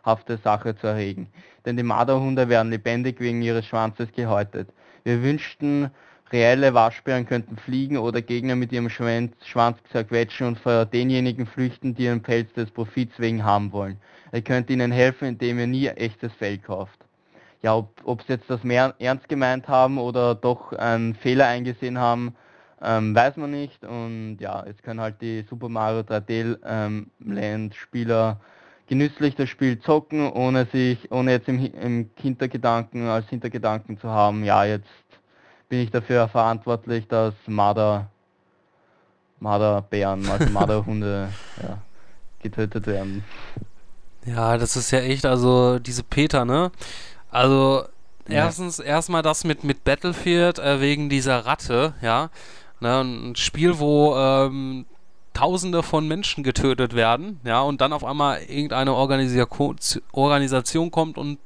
ernsthafte 0.00 0.38
Sache 0.38 0.76
zu 0.76 0.88
erregen. 0.88 1.28
Denn 1.64 1.76
die 1.76 1.82
Marderhunde 1.82 2.48
werden 2.48 2.70
lebendig 2.70 3.20
wegen 3.20 3.42
ihres 3.42 3.66
Schwanzes 3.66 4.10
gehäutet. 4.12 4.68
Wir 5.04 5.22
wünschten, 5.22 5.90
reelle 6.32 6.74
Waschbären 6.74 7.26
könnten 7.26 7.56
fliegen 7.56 7.98
oder 7.98 8.22
Gegner 8.22 8.56
mit 8.56 8.72
ihrem 8.72 8.88
Schwanz, 8.88 9.32
Schwanz 9.44 9.78
zerquetschen 9.90 10.46
und 10.46 10.58
vor 10.58 10.84
denjenigen 10.86 11.46
flüchten, 11.46 11.94
die 11.94 12.04
ihren 12.04 12.22
Pelz 12.22 12.52
des 12.54 12.70
Profits 12.70 13.18
wegen 13.18 13.44
haben 13.44 13.72
wollen. 13.72 13.98
Er 14.32 14.42
könnte 14.42 14.72
ihnen 14.72 14.92
helfen, 14.92 15.28
indem 15.28 15.58
ihr 15.58 15.66
nie 15.66 15.88
echtes 15.88 16.32
Fell 16.34 16.58
kauft. 16.58 16.98
Ja, 17.62 17.74
ob, 17.74 18.22
sie 18.22 18.32
jetzt 18.32 18.48
das 18.48 18.64
mehr 18.64 18.94
ernst 18.98 19.28
gemeint 19.28 19.68
haben 19.68 19.98
oder 19.98 20.34
doch 20.34 20.72
einen 20.72 21.14
Fehler 21.14 21.46
eingesehen 21.46 21.98
haben, 21.98 22.34
ähm, 22.80 23.14
weiß 23.14 23.36
man 23.36 23.50
nicht. 23.50 23.84
Und 23.84 24.38
ja, 24.38 24.64
jetzt 24.66 24.82
können 24.82 25.00
halt 25.00 25.20
die 25.20 25.42
Super 25.42 25.68
Mario 25.68 26.00
3D 26.00 26.56
ähm, 26.64 27.10
Land 27.18 27.74
Spieler 27.74 28.40
genüsslich 28.90 29.36
das 29.36 29.48
Spiel 29.48 29.78
zocken, 29.78 30.32
ohne 30.32 30.66
sich, 30.66 31.12
ohne 31.12 31.30
jetzt 31.30 31.48
im, 31.48 31.64
im 31.74 32.10
Hintergedanken, 32.16 33.06
als 33.06 33.28
Hintergedanken 33.28 34.00
zu 34.00 34.08
haben, 34.08 34.44
ja, 34.44 34.64
jetzt 34.64 34.88
bin 35.68 35.78
ich 35.78 35.92
dafür 35.92 36.26
verantwortlich, 36.26 37.06
dass 37.06 37.32
Marder, 37.46 38.10
Marderbären, 39.38 40.28
also 40.28 40.46
Marderhunde, 40.52 41.28
ja, 41.62 41.78
getötet 42.42 42.88
werden. 42.88 43.22
Ja, 44.26 44.58
das 44.58 44.74
ist 44.74 44.90
ja 44.90 44.98
echt, 44.98 45.24
also 45.24 45.78
diese 45.78 46.02
Peter, 46.02 46.44
ne? 46.44 46.72
Also 47.30 47.84
erstens 48.28 48.78
ja. 48.78 48.86
erstmal 48.86 49.22
das 49.22 49.44
mit 49.44 49.62
mit 49.62 49.84
Battlefield 49.84 50.58
äh, 50.58 50.80
wegen 50.80 51.08
dieser 51.08 51.46
Ratte, 51.46 51.94
ja. 52.02 52.28
Ne, 52.80 53.00
ein 53.02 53.36
Spiel, 53.36 53.78
wo 53.78 54.16
ähm, 54.16 54.84
Tausende 55.40 55.82
von 55.82 56.06
Menschen 56.06 56.44
getötet 56.44 56.94
werden, 56.94 57.40
ja, 57.44 57.62
und 57.62 57.80
dann 57.80 57.94
auf 57.94 58.04
einmal 58.04 58.42
irgendeine 58.42 58.94
Organisation, 58.94 60.90
kommt 60.90 61.16
und 61.16 61.38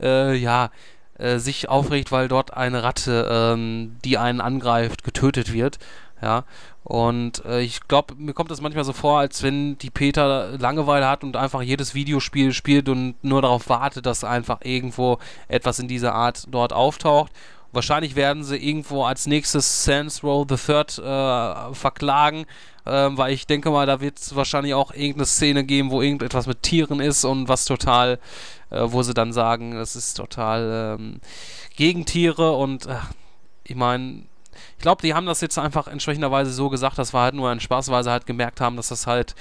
äh, 0.00 0.34
ja, 0.34 0.70
äh, 1.18 1.36
sich 1.36 1.68
aufregt, 1.68 2.12
weil 2.12 2.28
dort 2.28 2.54
eine 2.54 2.82
Ratte, 2.82 3.28
ähm, 3.30 3.96
die 4.06 4.16
einen 4.16 4.40
angreift, 4.40 5.04
getötet 5.04 5.52
wird. 5.52 5.78
Ja, 6.22 6.44
und 6.82 7.44
äh, 7.44 7.60
ich 7.60 7.88
glaube, 7.88 8.14
mir 8.16 8.32
kommt 8.32 8.50
das 8.50 8.62
manchmal 8.62 8.84
so 8.84 8.94
vor, 8.94 9.18
als 9.18 9.42
wenn 9.42 9.76
die 9.76 9.90
Peter 9.90 10.56
Langeweile 10.56 11.06
hat 11.06 11.24
und 11.24 11.36
einfach 11.36 11.60
jedes 11.60 11.94
Videospiel 11.94 12.54
spielt 12.54 12.88
und 12.88 13.16
nur 13.22 13.42
darauf 13.42 13.68
wartet, 13.68 14.06
dass 14.06 14.24
einfach 14.24 14.60
irgendwo 14.62 15.18
etwas 15.48 15.78
in 15.78 15.88
dieser 15.88 16.14
Art 16.14 16.46
dort 16.50 16.72
auftaucht. 16.72 17.32
Wahrscheinlich 17.72 18.16
werden 18.16 18.44
sie 18.44 18.56
irgendwo 18.56 19.04
als 19.04 19.26
nächstes 19.26 19.84
Sans 19.84 20.22
Row 20.22 20.46
the 20.48 20.56
Third 20.56 20.98
äh, 20.98 21.74
verklagen, 21.74 22.46
äh, 22.84 23.08
weil 23.10 23.32
ich 23.32 23.46
denke 23.46 23.70
mal, 23.70 23.86
da 23.86 24.00
wird 24.00 24.18
es 24.18 24.34
wahrscheinlich 24.34 24.74
auch 24.74 24.92
irgendeine 24.92 25.26
Szene 25.26 25.64
geben, 25.64 25.90
wo 25.90 26.00
irgendetwas 26.00 26.46
mit 26.46 26.62
Tieren 26.62 27.00
ist 27.00 27.24
und 27.24 27.48
was 27.48 27.64
total, 27.64 28.18
äh, 28.70 28.80
wo 28.84 29.02
sie 29.02 29.14
dann 29.14 29.32
sagen, 29.32 29.76
es 29.76 29.96
ist 29.96 30.14
total 30.14 30.96
ähm, 30.98 31.20
gegen 31.76 32.06
Tiere 32.06 32.52
und 32.52 32.86
äh, 32.86 32.94
ich 33.64 33.76
meine, 33.76 34.22
ich 34.76 34.82
glaube, 34.82 35.02
die 35.02 35.14
haben 35.14 35.26
das 35.26 35.40
jetzt 35.40 35.58
einfach 35.58 35.86
entsprechenderweise 35.86 36.50
so 36.50 36.70
gesagt, 36.70 36.98
das 36.98 37.12
war 37.12 37.24
halt 37.24 37.34
nur 37.34 37.50
ein 37.50 37.60
Spaß, 37.60 37.90
weil 37.90 38.04
sie 38.04 38.10
halt 38.10 38.26
gemerkt 38.26 38.60
haben, 38.60 38.76
dass 38.76 38.88
das 38.88 39.06
halt 39.06 39.34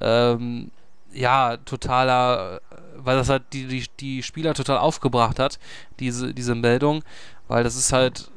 ähm, 0.00 0.70
ja 1.12 1.56
totaler, 1.58 2.60
weil 2.96 3.16
das 3.16 3.28
halt 3.28 3.44
die, 3.52 3.66
die, 3.66 3.86
die 4.00 4.22
Spieler 4.22 4.54
total 4.54 4.78
aufgebracht 4.78 5.38
hat, 5.38 5.58
diese, 6.00 6.34
diese 6.34 6.54
Meldung, 6.54 7.02
weil 7.48 7.64
das 7.64 7.76
ist 7.76 7.92
halt, 7.92 8.30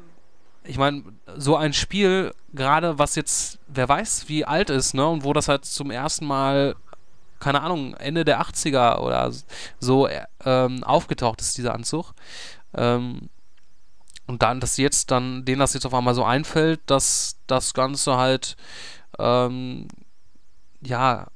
ich 0.63 0.77
meine, 0.77 1.03
so 1.37 1.55
ein 1.55 1.73
Spiel, 1.73 2.33
gerade 2.53 2.97
was 2.97 3.15
jetzt, 3.15 3.59
wer 3.67 3.87
weiß, 3.87 4.27
wie 4.27 4.45
alt 4.45 4.69
ist, 4.69 4.93
ne, 4.93 5.07
und 5.07 5.23
wo 5.23 5.33
das 5.33 5.47
halt 5.47 5.65
zum 5.65 5.91
ersten 5.91 6.25
Mal 6.25 6.75
keine 7.41 7.61
Ahnung, 7.61 7.95
Ende 7.95 8.23
der 8.23 8.39
80er 8.41 8.99
oder 8.99 9.33
so 9.79 10.07
ähm, 10.45 10.83
aufgetaucht 10.85 11.41
ist, 11.41 11.57
dieser 11.57 11.73
Anzug. 11.73 12.13
Ähm, 12.73 13.29
und 14.27 14.43
dann, 14.43 14.61
dass 14.61 14.77
jetzt 14.77 15.11
dann, 15.11 15.43
denen 15.43 15.59
das 15.59 15.73
jetzt 15.73 15.85
auf 15.85 15.93
einmal 15.93 16.15
so 16.15 16.23
einfällt, 16.23 16.79
dass 16.85 17.37
das 17.47 17.73
Ganze 17.73 18.15
halt, 18.15 18.55
ähm, 19.19 19.89
ja, 20.81 21.27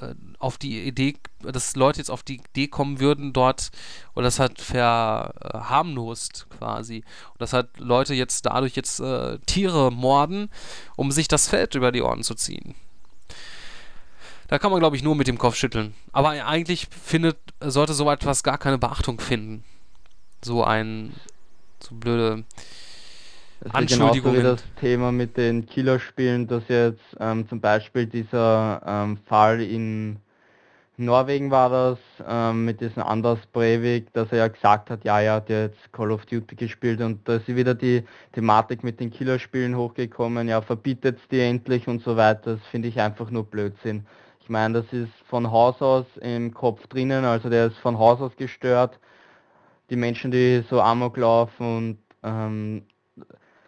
äh, 0.00 0.14
auf 0.40 0.58
die 0.58 0.82
Idee, 0.82 1.14
dass 1.42 1.76
Leute 1.76 1.98
jetzt 1.98 2.10
auf 2.10 2.22
die 2.22 2.40
Idee 2.40 2.66
kommen 2.66 2.98
würden, 2.98 3.32
dort 3.32 3.70
oder 4.14 4.24
das 4.24 4.40
hat 4.40 4.60
verharmlost 4.60 6.46
quasi. 6.58 7.04
Und 7.32 7.40
dass 7.40 7.52
halt 7.52 7.68
Leute 7.78 8.14
jetzt 8.14 8.46
dadurch 8.46 8.74
jetzt 8.74 9.00
äh, 9.00 9.38
Tiere 9.46 9.92
morden, 9.92 10.50
um 10.96 11.12
sich 11.12 11.28
das 11.28 11.46
Feld 11.48 11.74
über 11.74 11.92
die 11.92 12.02
Ohren 12.02 12.22
zu 12.22 12.34
ziehen. 12.34 12.74
Da 14.48 14.58
kann 14.58 14.72
man, 14.72 14.80
glaube 14.80 14.96
ich, 14.96 15.04
nur 15.04 15.14
mit 15.14 15.28
dem 15.28 15.38
Kopf 15.38 15.54
schütteln. 15.54 15.94
Aber 16.10 16.30
eigentlich 16.30 16.88
findet, 16.90 17.38
sollte 17.60 17.92
so 17.92 18.10
etwas 18.10 18.42
gar 18.42 18.58
keine 18.58 18.78
Beachtung 18.78 19.20
finden. 19.20 19.62
So 20.42 20.64
ein, 20.64 21.14
so 21.80 21.94
blöde 21.94 22.44
das 23.60 23.74
Anschuldigungen. 23.74 24.40
Genauso 24.40 24.56
wie 24.56 24.62
das 24.62 24.80
Thema 24.80 25.12
mit 25.12 25.36
den 25.36 25.66
Killerspielen, 25.66 26.48
dass 26.48 26.64
jetzt 26.68 27.04
ähm, 27.20 27.48
zum 27.48 27.60
Beispiel 27.60 28.06
dieser 28.06 28.82
ähm, 28.86 29.18
Fall 29.26 29.60
in 29.60 30.16
Norwegen 31.04 31.50
war 31.50 31.70
das, 31.70 31.98
ähm, 32.26 32.64
mit 32.64 32.80
diesem 32.80 33.02
Anders 33.02 33.38
Breivik, 33.52 34.12
dass 34.12 34.30
er 34.32 34.38
ja 34.38 34.48
gesagt 34.48 34.90
hat, 34.90 35.04
ja, 35.04 35.20
er 35.20 35.34
hat 35.34 35.48
jetzt 35.48 35.92
Call 35.92 36.12
of 36.12 36.26
Duty 36.26 36.56
gespielt 36.56 37.00
und 37.00 37.28
da 37.28 37.36
ist 37.36 37.48
wieder 37.48 37.74
die 37.74 38.04
Thematik 38.32 38.84
mit 38.84 39.00
den 39.00 39.10
Killerspielen 39.10 39.76
hochgekommen, 39.76 40.48
ja, 40.48 40.62
verbietet 40.62 41.18
die 41.30 41.40
endlich 41.40 41.88
und 41.88 42.02
so 42.02 42.16
weiter. 42.16 42.56
Das 42.56 42.66
finde 42.70 42.88
ich 42.88 43.00
einfach 43.00 43.30
nur 43.30 43.44
Blödsinn. 43.44 44.06
Ich 44.40 44.48
meine, 44.48 44.82
das 44.82 44.92
ist 44.92 45.12
von 45.28 45.50
Haus 45.50 45.80
aus 45.82 46.06
im 46.20 46.54
Kopf 46.54 46.86
drinnen, 46.86 47.24
also 47.24 47.48
der 47.50 47.66
ist 47.66 47.78
von 47.78 47.98
Haus 47.98 48.20
aus 48.20 48.36
gestört. 48.36 48.98
Die 49.90 49.96
Menschen, 49.96 50.30
die 50.30 50.64
so 50.68 50.80
Amok 50.80 51.16
laufen 51.16 51.76
und 51.76 51.98
ähm, 52.22 52.82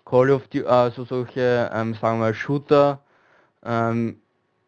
Call 0.04 0.30
of 0.30 0.48
Duty, 0.48 0.66
also 0.66 1.04
solche, 1.04 1.70
ähm, 1.72 1.94
sagen 1.94 2.18
wir 2.18 2.26
mal, 2.26 2.34
Shooter, 2.34 3.02
ähm, 3.64 4.21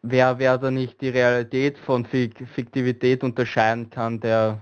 wer, 0.05 0.39
wer 0.39 0.57
da 0.57 0.71
nicht 0.71 1.01
die 1.01 1.09
Realität 1.09 1.77
von 1.77 2.05
Fik 2.05 2.47
Fiktivität 2.53 3.23
unterscheiden 3.23 3.89
kann, 3.89 4.19
der 4.19 4.61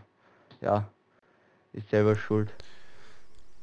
ja, 0.62 0.88
ist 1.74 1.90
selber 1.90 2.16
schuld. 2.16 2.50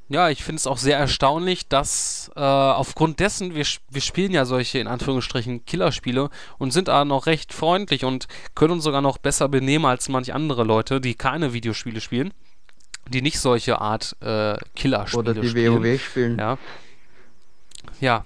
Ja, 0.09 0.29
ich 0.29 0.43
finde 0.43 0.57
es 0.57 0.67
auch 0.67 0.77
sehr 0.77 0.99
erstaunlich, 0.99 1.69
dass 1.69 2.33
äh, 2.35 2.41
aufgrund 2.41 3.21
dessen, 3.21 3.55
wir, 3.55 3.65
wir 3.91 4.01
spielen 4.01 4.33
ja 4.33 4.45
solche 4.45 4.81
in 4.81 4.89
Anführungsstrichen 4.89 5.65
Killerspiele 5.65 6.31
und 6.59 6.73
sind 6.73 6.89
da 6.89 7.05
noch 7.05 7.27
recht 7.27 7.55
freundlich 7.55 8.05
und 8.05 8.27
können 8.57 8.73
uns 8.73 8.85
sogar 8.85 9.03
noch 9.03 9.19
besser 9.19 9.49
benehmen 9.49 9.85
als 9.85 10.09
manche 10.09 10.35
andere 10.35 10.65
Leute, 10.65 11.01
die 11.01 11.15
keine 11.15 11.53
Videospiele 11.53 12.01
spielen, 12.01 12.35
die 13.09 13.23
nicht 13.23 13.39
solche 13.39 13.81
Art 13.81 14.17
äh, 14.21 14.57
Killerspiele 14.75 15.21
Oder 15.21 15.35
die 15.35 15.49
spielen. 15.49 15.81
WoW 15.81 16.01
spielen. 16.01 16.39
Ja. 16.41 16.59
Ja, 18.01 18.25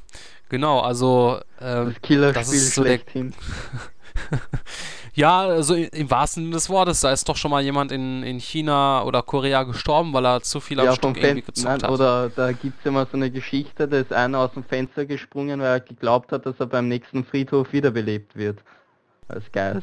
genau, 0.49 0.81
also 0.81 1.41
äh, 1.59 1.87
das 1.87 2.01
Killerspiel 2.03 2.59
so 2.59 2.83
schlechthin. 2.83 3.35
Ja, 5.17 5.43
also 5.43 5.75
im 5.75 6.11
wahrsten 6.11 6.43
Sinne 6.43 6.55
des 6.55 6.69
Wortes, 6.69 7.01
da 7.01 7.13
ist 7.13 7.29
doch 7.29 7.37
schon 7.37 7.53
mal 7.53 7.63
jemand 7.63 7.93
in, 7.93 8.25
in 8.25 8.41
China 8.41 9.05
oder 9.05 9.23
Korea 9.23 9.63
gestorben, 9.63 10.13
weil 10.13 10.27
er 10.27 10.43
zu 10.43 10.59
viel 10.59 10.81
am 10.81 10.87
ja, 10.87 10.93
Stück 10.93 11.17
irgendwie 11.17 11.43
gezockt 11.43 11.83
nein, 11.83 11.83
hat. 11.83 11.91
Oder 11.91 12.31
da 12.31 12.51
gibt 12.51 12.81
es 12.81 12.87
immer 12.87 13.07
so 13.07 13.17
eine 13.17 13.31
Geschichte, 13.31 13.87
da 13.87 13.99
ist 13.99 14.13
einer 14.13 14.41
aus 14.41 14.53
dem 14.55 14.65
Fenster 14.65 15.07
gesprungen, 15.07 15.61
weil 15.61 15.69
er 15.69 15.81
geglaubt 15.81 16.33
hat, 16.33 16.47
dass 16.47 16.59
er 16.59 16.67
beim 16.67 16.89
nächsten 16.89 17.25
Friedhof 17.25 17.73
wiederbelebt 17.73 18.35
wird. 18.35 18.59
Das 19.29 19.45
ist 19.45 19.53
geil. 19.53 19.81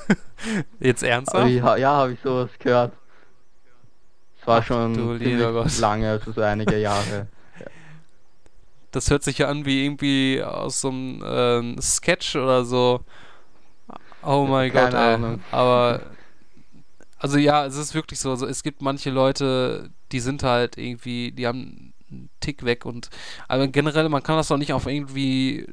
Jetzt 0.80 1.02
ernsthaft? 1.02 1.48
Ich, 1.48 1.56
ja, 1.56 1.76
habe 1.76 2.14
ich 2.14 2.20
sowas 2.24 2.48
gehört. 2.58 2.92
Es 4.40 4.46
war 4.46 4.60
Ach, 4.60 4.64
schon 4.64 5.20
lange, 5.80 6.10
also 6.10 6.32
so 6.32 6.40
einige 6.40 6.78
Jahre. 6.78 7.28
Das 8.96 9.10
hört 9.10 9.22
sich 9.22 9.38
ja 9.38 9.48
an 9.48 9.66
wie 9.66 9.84
irgendwie 9.84 10.42
aus 10.42 10.80
so 10.80 10.88
einem 10.88 11.22
ähm, 11.26 11.76
Sketch 11.80 12.34
oder 12.34 12.64
so. 12.64 13.04
Oh 14.22 14.46
mein 14.48 14.72
Gott, 14.72 14.94
ey. 14.94 15.38
Aber 15.52 16.00
also 17.18 17.38
ja, 17.38 17.66
es 17.66 17.76
ist 17.76 17.94
wirklich 17.94 18.18
so. 18.18 18.30
Also 18.30 18.46
es 18.46 18.62
gibt 18.62 18.82
manche 18.82 19.10
Leute, 19.10 19.90
die 20.12 20.20
sind 20.20 20.42
halt 20.42 20.78
irgendwie, 20.78 21.32
die 21.32 21.46
haben 21.46 21.92
einen 22.10 22.30
Tick 22.40 22.64
weg 22.64 22.86
und 22.86 23.10
aber 23.48 23.68
generell, 23.68 24.08
man 24.08 24.22
kann 24.22 24.36
das 24.36 24.48
doch 24.48 24.56
nicht 24.56 24.72
auf 24.72 24.86
irgendwie 24.86 25.66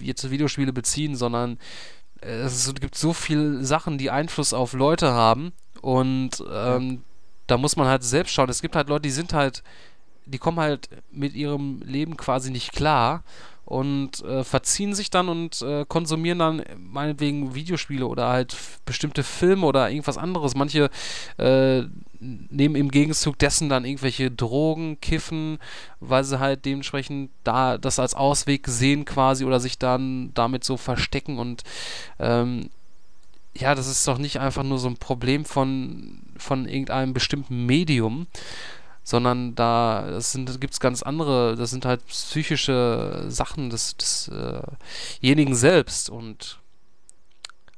jetzt 0.00 0.30
Videospiele 0.30 0.72
beziehen, 0.72 1.16
sondern 1.16 1.58
es 2.20 2.72
gibt 2.74 2.94
so 2.94 3.12
viele 3.12 3.64
Sachen, 3.64 3.98
die 3.98 4.10
Einfluss 4.10 4.54
auf 4.54 4.72
Leute 4.72 5.12
haben 5.12 5.52
und 5.80 6.42
ähm, 6.50 7.02
da 7.46 7.58
muss 7.58 7.76
man 7.76 7.86
halt 7.86 8.02
selbst 8.02 8.32
schauen. 8.32 8.48
Es 8.48 8.62
gibt 8.62 8.76
halt 8.76 8.88
Leute, 8.88 9.02
die 9.02 9.10
sind 9.10 9.32
halt, 9.32 9.62
die 10.26 10.38
kommen 10.38 10.58
halt 10.58 10.88
mit 11.10 11.34
ihrem 11.34 11.80
Leben 11.82 12.16
quasi 12.16 12.50
nicht 12.50 12.72
klar 12.72 13.22
und 13.64 14.22
äh, 14.24 14.44
verziehen 14.44 14.94
sich 14.94 15.10
dann 15.10 15.28
und 15.28 15.62
äh, 15.62 15.86
konsumieren 15.88 16.38
dann 16.38 16.62
meinetwegen 16.76 17.54
Videospiele 17.54 18.06
oder 18.06 18.28
halt 18.28 18.56
bestimmte 18.84 19.22
Filme 19.22 19.64
oder 19.66 19.88
irgendwas 19.88 20.18
anderes. 20.18 20.54
Manche 20.54 20.90
äh, 21.38 21.82
nehmen 22.20 22.76
im 22.76 22.90
Gegenzug 22.90 23.38
dessen 23.38 23.68
dann 23.68 23.84
irgendwelche 23.84 24.30
Drogen, 24.30 25.00
kiffen, 25.00 25.58
weil 26.00 26.24
sie 26.24 26.40
halt 26.40 26.64
dementsprechend 26.64 27.30
da 27.42 27.78
das 27.78 27.98
als 27.98 28.14
Ausweg 28.14 28.66
sehen 28.68 29.04
quasi 29.04 29.44
oder 29.44 29.60
sich 29.60 29.78
dann 29.78 30.32
damit 30.34 30.64
so 30.64 30.76
verstecken 30.76 31.38
und 31.38 31.62
ähm, 32.18 32.68
ja, 33.56 33.74
das 33.74 33.86
ist 33.86 34.06
doch 34.08 34.18
nicht 34.18 34.40
einfach 34.40 34.64
nur 34.64 34.78
so 34.78 34.88
ein 34.88 34.96
Problem 34.96 35.44
von, 35.44 36.22
von 36.36 36.66
irgendeinem 36.66 37.14
bestimmten 37.14 37.66
Medium, 37.66 38.26
sondern 39.04 39.54
da 39.54 40.18
gibt 40.58 40.72
es 40.72 40.80
ganz 40.80 41.02
andere, 41.02 41.54
das 41.56 41.70
sind 41.70 41.84
halt 41.84 42.04
psychische 42.06 43.26
Sachen 43.28 43.70
des, 43.70 43.96
desjenigen 43.96 45.52
äh 45.52 45.56
selbst 45.56 46.10
und 46.10 46.58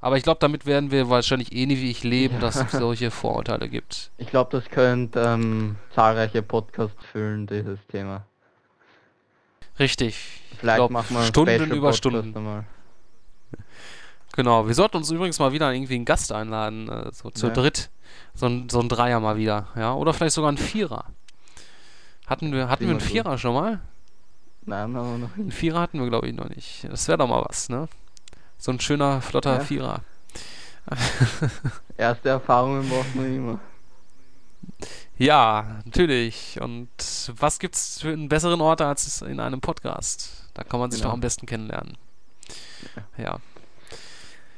aber 0.01 0.17
ich 0.17 0.23
glaube, 0.23 0.39
damit 0.39 0.67
werden 0.67 0.93
wir 0.93 1.09
wahrscheinlich 1.11 1.53
ähnlich 1.53 1.81
wie 1.81 1.91
ich 1.91 2.05
leben, 2.05 2.35
ja. 2.35 2.41
dass 2.41 2.57
es 2.57 2.71
solche 2.79 3.11
Vorurteile 3.11 3.69
gibt. 3.69 4.13
Ich 4.19 4.29
glaube, 4.29 4.51
das 4.53 4.71
könnte 4.71 5.21
ähm, 5.21 5.77
zahlreiche 5.95 6.43
Podcasts 6.43 7.05
füllen, 7.11 7.47
dieses 7.49 7.85
Thema. 7.89 8.25
Richtig. 9.81 10.17
Vielleicht 10.59 10.77
glaub, 10.77 10.91
machen 10.91 11.17
wir 11.17 11.25
Stunden 11.25 11.73
über 11.73 11.93
Stunden. 11.93 12.33
Mal. 12.33 12.65
Genau, 14.35 14.67
wir 14.67 14.75
sollten 14.75 14.99
uns 14.99 15.11
übrigens 15.11 15.39
mal 15.39 15.53
wieder 15.53 15.73
irgendwie 15.73 15.97
einen 15.97 16.05
Gast 16.05 16.31
einladen, 16.31 16.89
äh, 16.89 17.11
so 17.13 17.31
zu 17.31 17.49
ja. 17.49 17.53
dritt. 17.53 17.91
So 18.35 18.47
ein, 18.47 18.69
so 18.69 18.81
ein 18.81 18.89
Dreier 18.89 19.21
mal 19.21 19.37
wieder, 19.37 19.69
ja. 19.77 19.95
Oder 19.95 20.13
vielleicht 20.13 20.35
sogar 20.35 20.53
ein 20.53 20.59
Vierer. 20.59 21.07
Hatten 22.27 22.53
wir, 22.53 22.69
hatten 22.69 22.85
wir 22.85 22.91
einen 22.91 23.01
Vierer 23.01 23.33
gut. 23.33 23.41
schon 23.41 23.55
mal? 23.55 23.81
Nein, 24.63 24.97
aber 24.97 25.19
noch 25.19 25.29
nicht. 25.29 25.39
Einen 25.39 25.53
Vierer 25.53 25.81
hatten 25.81 26.01
wir, 26.01 26.09
glaube 26.09 26.29
ich, 26.29 26.35
noch 26.35 26.49
nicht. 26.49 26.85
Das 26.91 27.07
wäre 27.09 27.19
doch 27.19 27.29
mal 27.29 27.45
was, 27.49 27.69
ne? 27.69 27.89
So 28.59 28.73
ein 28.73 28.81
schöner, 28.81 29.21
flotter 29.21 29.55
ja. 29.55 29.61
Vierer. 29.61 30.01
Erste 31.97 32.29
Erfahrungen 32.31 32.89
braucht 32.89 33.15
man 33.15 33.35
immer. 33.35 33.61
Ja, 35.19 35.81
natürlich. 35.85 36.61
Und 36.61 36.89
was 37.37 37.59
gibt's 37.59 38.01
für 38.01 38.13
einen 38.13 38.29
besseren 38.29 38.61
Ort 38.61 38.81
als 38.83 39.23
in 39.23 39.41
einem 39.41 39.61
Podcast? 39.61 40.45
Da 40.55 40.63
kann 40.65 40.81
man 40.81 40.91
sich 40.91 41.01
genau. 41.01 41.11
doch 41.11 41.15
am 41.15 41.21
besten 41.21 41.47
kennenlernen. 41.47 41.97
Ja. 43.17 43.39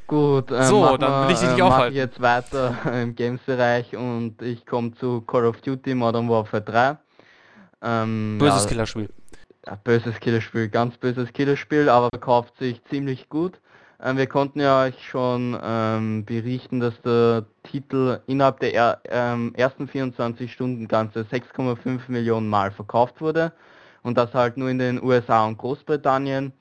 Gut, 0.09 0.51
ähm, 0.51 0.63
so, 0.63 0.97
dann 0.97 1.27
will 1.29 1.35
ich 1.35 1.39
dich 1.39 1.51
nicht 1.51 1.59
äh, 1.59 1.63
aufhalten. 1.63 1.95
Jetzt 1.95 2.19
weiter 2.23 2.75
im 3.03 3.15
Games-Bereich 3.15 3.95
und 3.95 4.41
ich 4.41 4.65
komme 4.65 4.95
zu 4.95 5.21
Call 5.21 5.45
of 5.45 5.61
Duty 5.61 5.95
Modern 5.95 6.31
Warfare 6.31 6.63
3. 6.63 6.97
Ähm, 7.83 8.39
böses 8.39 8.65
ja, 8.65 8.69
Killerspiel. 8.71 9.11
Böses 9.85 10.19
Killerspiel, 10.19 10.71
ganz 10.71 10.97
böses 10.97 11.31
Killerspiel, 11.35 11.91
aber 11.91 12.09
verkauft 12.09 12.57
sich 12.57 12.83
ziemlich 12.85 13.29
gut. 13.29 13.61
Ähm, 14.03 14.17
wir 14.17 14.27
konnten 14.27 14.61
ja 14.61 14.85
euch 14.85 15.07
schon 15.07 15.59
ähm, 15.63 16.25
berichten, 16.25 16.81
dass 16.81 16.99
der 17.03 17.45
Titel 17.63 18.21
innerhalb 18.27 18.61
der 18.61 18.73
er, 18.73 19.01
ähm, 19.11 19.53
ersten 19.57 19.89
24 19.89 20.51
Stunden 20.51 20.89
ganze 20.89 21.21
6,5 21.21 22.01
Millionen 22.09 22.49
Mal 22.49 22.71
verkauft 22.71 23.21
wurde 23.21 23.53
und 24.03 24.17
das 24.17 24.33
halt 24.33 24.57
nur 24.57 24.71
in 24.71 24.79
den 24.79 25.03
USA 25.03 25.45
und 25.45 25.59
Großbritannien. 25.59 26.55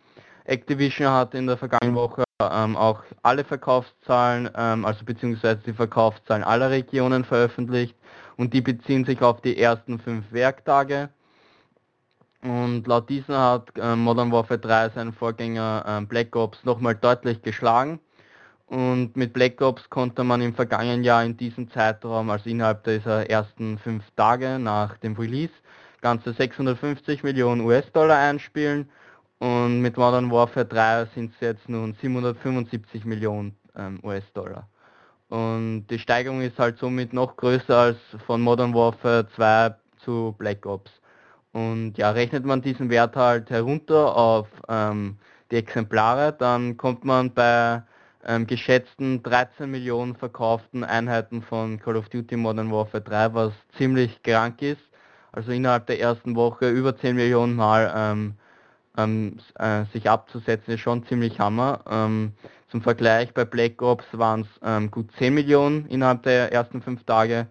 Activision 0.43 1.10
hat 1.10 1.34
in 1.34 1.48
der 1.48 1.56
vergangenen 1.56 1.95
Woche 1.95 2.26
ähm, 2.39 2.75
auch 2.75 3.03
alle 3.23 3.43
Verkaufszahlen, 3.43 4.49
ähm, 4.55 4.85
also 4.85 5.03
beziehungsweise 5.05 5.61
die 5.65 5.73
Verkaufszahlen 5.73 6.43
aller 6.43 6.69
Regionen 6.69 7.23
veröffentlicht 7.25 7.95
und 8.38 8.53
die 8.53 8.61
beziehen 8.61 9.05
sich 9.05 9.21
auf 9.21 9.41
die 9.41 9.57
ersten 9.57 9.99
fünf 9.99 10.31
Werktage. 10.31 11.09
Und 12.43 12.85
laut 12.85 13.09
diesen 13.09 13.35
hat 13.35 13.71
äh, 13.77 13.95
Modern 13.95 14.31
Warfare 14.31 14.59
3 14.59 14.89
seinen 14.89 15.13
Vorgänger 15.13 15.83
äh, 15.88 16.05
Black 16.05 16.35
Ops 16.35 16.63
nochmal 16.63 16.93
deutlich 16.93 17.41
geschlagen. 17.41 17.99
Und 18.67 19.15
mit 19.15 19.33
Black 19.33 19.59
Ops 19.61 19.89
konnte 19.89 20.23
man 20.23 20.41
im 20.41 20.53
vergangenen 20.53 21.03
Jahr 21.03 21.23
in 21.23 21.38
diesem 21.38 21.71
Zeitraum, 21.71 22.29
also 22.29 22.49
innerhalb 22.49 22.83
dieser 22.83 23.27
ersten 23.29 23.79
fünf 23.79 24.03
Tage 24.15 24.59
nach 24.59 24.97
dem 24.97 25.15
Release, 25.15 25.53
ganze 26.01 26.33
650 26.33 27.23
Millionen 27.23 27.61
US-Dollar 27.61 28.19
einspielen. 28.19 28.89
Und 29.39 29.81
mit 29.81 29.97
Modern 29.97 30.31
Warfare 30.31 30.65
3 30.65 31.05
sind 31.13 31.33
es 31.33 31.39
jetzt 31.39 31.69
nun 31.69 31.93
775 31.93 33.05
Millionen 33.05 33.55
ähm, 33.75 33.99
US-Dollar. 34.03 34.67
Und 35.29 35.88
die 35.88 35.99
Steigerung 35.99 36.41
ist 36.41 36.57
halt 36.57 36.79
somit 36.79 37.13
noch 37.13 37.35
größer 37.35 37.75
als 37.75 37.97
von 38.25 38.41
Modern 38.41 38.73
Warfare 38.73 39.27
2 39.35 39.75
zu 39.97 40.35
Black 40.38 40.65
Ops. 40.65 40.91
Und 41.51 41.97
ja, 41.97 42.11
rechnet 42.11 42.45
man 42.45 42.61
diesen 42.61 42.89
Wert 42.89 43.15
halt 43.15 43.49
herunter 43.49 44.15
auf 44.15 44.47
ähm, 44.69 45.17
die 45.51 45.57
Exemplare, 45.57 46.33
dann 46.33 46.77
kommt 46.77 47.05
man 47.05 47.33
bei 47.33 47.81
ähm, 48.25 48.47
geschätzten 48.47 49.23
13 49.23 49.69
Millionen 49.69 50.15
verkauften 50.15 50.83
Einheiten 50.83 51.41
von 51.41 51.79
Call 51.79 51.95
of 51.95 52.09
Duty 52.09 52.35
Modern 52.35 52.71
Warfare 52.71 53.03
3, 53.03 53.33
was 53.33 53.53
ziemlich 53.77 54.21
krank 54.23 54.61
ist. 54.61 54.81
Also 55.31 55.51
innerhalb 55.51 55.88
der 55.88 55.99
ersten 55.99 56.35
Woche 56.35 56.69
über 56.69 56.97
10 56.97 57.15
Millionen 57.15 57.55
Mal 57.55 57.91
ähm, 58.98 59.38
ähm, 59.60 59.84
äh, 59.84 59.86
sich 59.93 60.10
abzusetzen, 60.10 60.74
ist 60.74 60.82
schon 60.82 61.06
ziemlich 61.06 61.39
Hammer. 61.39 61.82
Ähm, 61.89 62.34
zum 62.70 62.82
Vergleich 62.82 63.34
bei 63.34 63.45
Black 63.45 63.82
Ops 63.82 64.06
waren 64.12 64.41
es 64.41 64.48
ähm, 64.64 64.91
gut 64.91 65.10
10 65.18 65.34
Millionen 65.34 65.86
innerhalb 65.88 66.24
der 66.24 66.52
ersten 66.52 66.82
fünf 66.82 67.04
Tage. 67.06 67.48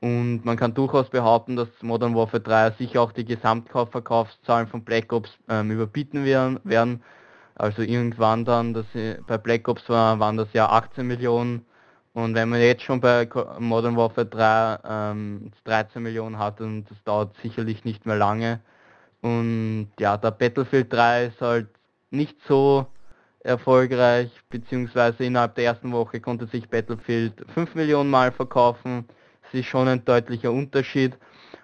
Und 0.00 0.44
man 0.44 0.56
kann 0.56 0.74
durchaus 0.74 1.08
behaupten, 1.08 1.56
dass 1.56 1.68
Modern 1.80 2.14
Warfare 2.14 2.42
3 2.42 2.72
sicher 2.72 3.02
auch 3.02 3.12
die 3.12 3.24
Gesamtkaufverkaufszahlen 3.24 4.68
von 4.68 4.84
Black 4.84 5.12
Ops 5.12 5.30
ähm, 5.48 5.70
überbieten 5.70 6.24
werden. 6.24 7.02
Also 7.54 7.82
irgendwann 7.82 8.44
dann, 8.44 8.74
dass 8.74 8.84
bei 9.26 9.38
Black 9.38 9.68
Ops 9.68 9.88
war, 9.88 10.18
waren 10.18 10.36
das 10.36 10.48
ja 10.52 10.68
18 10.68 11.06
Millionen. 11.06 11.64
Und 12.12 12.34
wenn 12.34 12.48
man 12.48 12.60
jetzt 12.60 12.82
schon 12.82 13.00
bei 13.00 13.28
Modern 13.58 13.96
Warfare 13.96 14.26
3 14.26 14.78
ähm, 15.12 15.52
13 15.64 16.02
Millionen 16.02 16.38
hat, 16.38 16.60
und 16.60 16.84
das 16.90 17.02
dauert 17.04 17.34
sicherlich 17.42 17.84
nicht 17.84 18.06
mehr 18.06 18.16
lange. 18.16 18.60
Und 19.22 19.88
ja, 19.98 20.16
der 20.16 20.30
Battlefield 20.30 20.92
3 20.92 21.26
ist 21.26 21.40
halt 21.40 21.68
nicht 22.10 22.36
so 22.46 22.86
erfolgreich, 23.40 24.30
beziehungsweise 24.50 25.24
innerhalb 25.24 25.54
der 25.54 25.64
ersten 25.64 25.92
Woche 25.92 26.20
konnte 26.20 26.46
sich 26.46 26.68
Battlefield 26.68 27.44
5 27.54 27.74
Millionen 27.74 28.10
Mal 28.10 28.32
verkaufen. 28.32 29.06
Das 29.42 29.54
ist 29.54 29.66
schon 29.66 29.88
ein 29.88 30.04
deutlicher 30.04 30.50
Unterschied. 30.50 31.16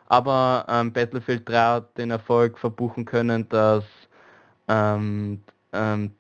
Aber 0.07 0.67
ähm, 0.69 0.93
Battlefield 0.93 1.49
3 1.49 1.57
hat 1.57 1.99
den 1.99 2.11
Erfolg 2.11 2.59
verbuchen 2.59 3.05
können, 3.05 3.49
dass 3.49 3.85
ähm, 4.69 5.43
ähm, 5.73 6.13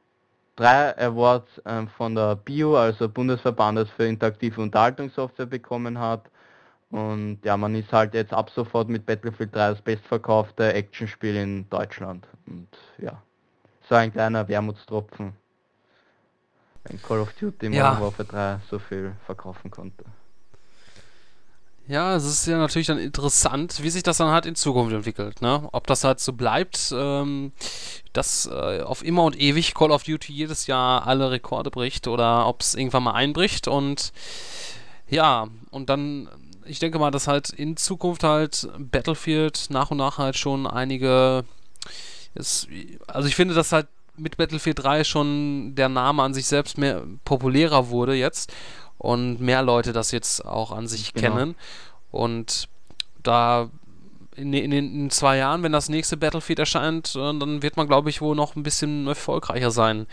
drei 0.56 0.96
Awards 0.98 1.60
ähm, 1.66 1.88
von 1.88 2.14
der 2.14 2.36
BIO, 2.36 2.76
also 2.76 3.08
Bundesverbandes 3.08 3.90
für 3.90 4.06
interaktive 4.06 4.60
Unterhaltungssoftware, 4.60 5.46
bekommen 5.46 5.98
hat. 5.98 6.30
Und 6.92 7.40
ja, 7.44 7.56
man 7.56 7.74
ist 7.74 7.92
halt 7.92 8.14
jetzt 8.14 8.32
ab 8.32 8.50
sofort 8.50 8.88
mit 8.88 9.04
Battlefield 9.04 9.52
3 9.54 9.70
das 9.70 9.82
bestverkaufte 9.82 10.72
Actionspiel 10.72 11.34
in 11.34 11.68
Deutschland. 11.68 12.28
Und 12.46 12.68
ja, 12.98 13.20
so 13.88 13.96
ein 13.96 14.12
kleiner 14.12 14.46
Wermutstropfen 14.46 15.32
wenn 16.84 17.00
Call 17.02 17.20
of 17.20 17.32
Duty 17.34 17.68
Modern 17.68 17.94
ja. 17.94 18.00
Warfare 18.00 18.28
3 18.28 18.60
so 18.68 18.78
viel 18.78 19.14
verkaufen 19.24 19.70
konnte. 19.70 20.04
Ja, 21.88 22.14
es 22.14 22.24
ist 22.24 22.46
ja 22.46 22.58
natürlich 22.58 22.86
dann 22.86 22.98
interessant, 22.98 23.82
wie 23.82 23.90
sich 23.90 24.04
das 24.04 24.16
dann 24.16 24.30
halt 24.30 24.46
in 24.46 24.54
Zukunft 24.54 24.94
entwickelt, 24.94 25.42
ne? 25.42 25.68
Ob 25.72 25.86
das 25.88 26.04
halt 26.04 26.20
so 26.20 26.32
bleibt, 26.32 26.94
ähm, 26.96 27.52
dass 28.12 28.46
äh, 28.46 28.82
auf 28.82 29.04
immer 29.04 29.24
und 29.24 29.38
ewig 29.38 29.74
Call 29.74 29.90
of 29.90 30.04
Duty 30.04 30.32
jedes 30.32 30.68
Jahr 30.68 31.06
alle 31.06 31.32
Rekorde 31.32 31.70
bricht 31.70 32.06
oder 32.06 32.46
ob 32.46 32.60
es 32.60 32.76
irgendwann 32.76 33.02
mal 33.02 33.14
einbricht 33.14 33.66
und 33.66 34.12
ja, 35.08 35.48
und 35.70 35.90
dann, 35.90 36.28
ich 36.64 36.78
denke 36.78 36.98
mal, 36.98 37.10
dass 37.10 37.28
halt 37.28 37.50
in 37.50 37.76
Zukunft 37.76 38.24
halt 38.24 38.68
Battlefield 38.78 39.66
nach 39.70 39.90
und 39.90 39.98
nach 39.98 40.18
halt 40.18 40.36
schon 40.36 40.66
einige 40.66 41.44
ist, 42.34 42.68
also 43.06 43.28
ich 43.28 43.34
finde, 43.34 43.54
dass 43.54 43.72
halt 43.72 43.88
mit 44.16 44.36
Battlefield 44.36 44.82
3 44.82 45.04
schon 45.04 45.74
der 45.74 45.88
Name 45.88 46.22
an 46.22 46.34
sich 46.34 46.46
selbst 46.46 46.78
mehr 46.78 47.02
populärer 47.24 47.88
wurde 47.88 48.14
jetzt 48.14 48.52
und 48.98 49.40
mehr 49.40 49.62
Leute 49.62 49.92
das 49.92 50.12
jetzt 50.12 50.44
auch 50.44 50.70
an 50.72 50.86
sich 50.86 51.12
genau. 51.12 51.34
kennen. 51.34 51.54
Und 52.10 52.68
da 53.22 53.70
in, 54.36 54.52
in, 54.52 54.72
in, 54.72 55.10
zwei 55.10 55.38
Jahren, 55.38 55.62
wenn 55.62 55.72
das 55.72 55.88
nächste 55.88 56.16
Battlefield 56.16 56.58
erscheint, 56.58 57.14
äh, 57.16 57.38
dann 57.38 57.62
wird 57.62 57.76
man, 57.76 57.86
glaube 57.86 58.10
ich, 58.10 58.20
wohl 58.20 58.36
noch 58.36 58.56
ein 58.56 58.62
bisschen 58.62 59.06
erfolgreicher 59.06 59.70
sein 59.70 60.06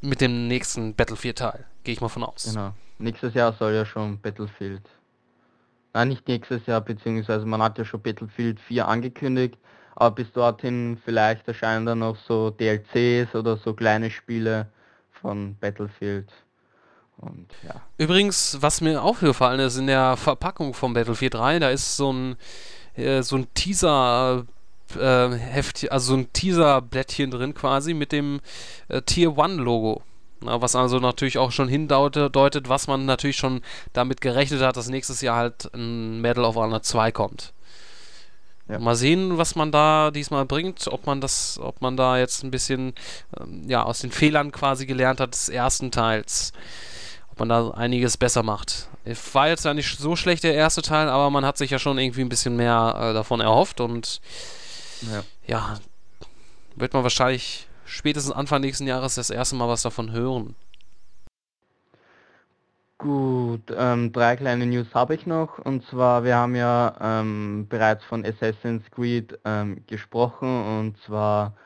mit 0.00 0.20
dem 0.20 0.48
nächsten 0.48 0.94
Battlefield-Teil. 0.94 1.64
Gehe 1.84 1.94
ich 1.94 2.00
mal 2.00 2.08
von 2.08 2.24
aus. 2.24 2.44
Genau. 2.44 2.74
Nächstes 2.98 3.34
Jahr 3.34 3.52
soll 3.52 3.72
ja 3.72 3.86
schon 3.86 4.20
Battlefield. 4.20 4.82
Nein, 5.94 6.08
nicht 6.08 6.26
nächstes 6.26 6.66
Jahr, 6.66 6.80
beziehungsweise 6.80 7.44
man 7.44 7.62
hat 7.62 7.78
ja 7.78 7.84
schon 7.84 8.02
Battlefield 8.02 8.60
4 8.60 8.88
angekündigt. 8.88 9.58
Aber 9.94 10.14
bis 10.14 10.32
dorthin 10.32 10.98
vielleicht 11.04 11.46
erscheinen 11.46 11.84
dann 11.84 11.98
noch 11.98 12.16
so 12.16 12.50
DLCs 12.50 13.34
oder 13.34 13.56
so 13.56 13.74
kleine 13.74 14.10
Spiele 14.10 14.68
von 15.10 15.56
Battlefield. 15.60 16.32
Und, 17.18 17.48
ja. 17.62 17.74
Übrigens, 17.98 18.56
was 18.60 18.80
mir 18.80 19.02
aufgefallen 19.02 19.60
ist 19.60 19.76
in 19.76 19.86
der 19.86 20.16
Verpackung 20.16 20.74
von 20.74 20.94
Battlefield 20.94 21.34
3, 21.34 21.58
da 21.58 21.70
ist 21.70 21.96
so 21.96 22.12
ein, 22.12 22.36
äh, 22.94 23.22
so 23.22 23.36
ein 23.36 23.52
Teaser 23.54 24.46
äh, 24.96 25.28
Heft, 25.28 25.90
also 25.92 26.14
so 26.14 26.18
ein 26.18 26.32
Teaser-Blättchen 26.32 27.30
drin 27.30 27.54
quasi 27.54 27.94
mit 27.94 28.12
dem 28.12 28.40
äh, 28.88 29.02
Tier 29.02 29.38
1 29.38 29.58
Logo. 29.58 30.02
Na, 30.44 30.60
was 30.60 30.76
also 30.76 30.98
natürlich 30.98 31.38
auch 31.38 31.52
schon 31.52 31.68
hindeutet, 31.68 32.68
was 32.68 32.86
man 32.86 33.04
natürlich 33.06 33.36
schon 33.36 33.62
damit 33.92 34.20
gerechnet 34.20 34.62
hat, 34.62 34.76
dass 34.76 34.88
nächstes 34.88 35.20
Jahr 35.20 35.36
halt 35.36 35.72
ein 35.74 36.20
Medal 36.20 36.44
of 36.44 36.56
Honor 36.56 36.82
2 36.82 37.12
kommt. 37.12 37.52
Ja. 38.68 38.78
Mal 38.78 38.94
sehen, 38.94 39.38
was 39.38 39.54
man 39.54 39.72
da 39.72 40.10
diesmal 40.10 40.44
bringt, 40.46 40.86
ob 40.88 41.06
man 41.06 41.20
das, 41.20 41.58
ob 41.60 41.80
man 41.82 41.96
da 41.96 42.18
jetzt 42.18 42.42
ein 42.42 42.50
bisschen 42.50 42.94
ähm, 43.38 43.68
ja, 43.68 43.82
aus 43.82 44.00
den 44.00 44.10
Fehlern 44.10 44.52
quasi 44.52 44.86
gelernt 44.86 45.20
hat 45.20 45.34
des 45.34 45.48
ersten 45.48 45.90
Teils. 45.90 46.52
Ob 47.30 47.38
man 47.40 47.48
da 47.48 47.70
einiges 47.70 48.16
besser 48.16 48.42
macht. 48.42 48.88
War 49.32 49.48
jetzt 49.48 49.64
ja 49.64 49.74
nicht 49.74 49.98
so 49.98 50.16
schlecht 50.16 50.44
der 50.44 50.54
erste 50.54 50.82
Teil, 50.82 51.08
aber 51.08 51.30
man 51.30 51.44
hat 51.44 51.56
sich 51.58 51.70
ja 51.70 51.78
schon 51.78 51.98
irgendwie 51.98 52.20
ein 52.20 52.28
bisschen 52.28 52.56
mehr 52.56 52.94
äh, 52.98 53.14
davon 53.14 53.40
erhofft 53.40 53.80
und 53.80 54.20
ja. 55.10 55.24
ja, 55.46 55.80
wird 56.76 56.92
man 56.92 57.02
wahrscheinlich 57.02 57.66
spätestens 57.84 58.32
Anfang 58.32 58.60
nächsten 58.60 58.86
Jahres 58.86 59.14
das 59.16 59.30
erste 59.30 59.56
Mal 59.56 59.68
was 59.68 59.82
davon 59.82 60.12
hören. 60.12 60.54
Gut, 62.98 63.62
ähm, 63.76 64.12
drei 64.12 64.36
kleine 64.36 64.64
News 64.66 64.86
habe 64.94 65.14
ich 65.16 65.26
noch. 65.26 65.58
Und 65.58 65.84
zwar, 65.86 66.22
wir 66.24 66.36
haben 66.36 66.54
ja 66.54 66.94
ähm, 67.00 67.66
bereits 67.68 68.04
von 68.04 68.24
Assassin's 68.24 68.88
Creed 68.92 69.38
ähm, 69.44 69.82
gesprochen. 69.88 70.48
Und 70.78 70.96
zwar, 71.04 71.56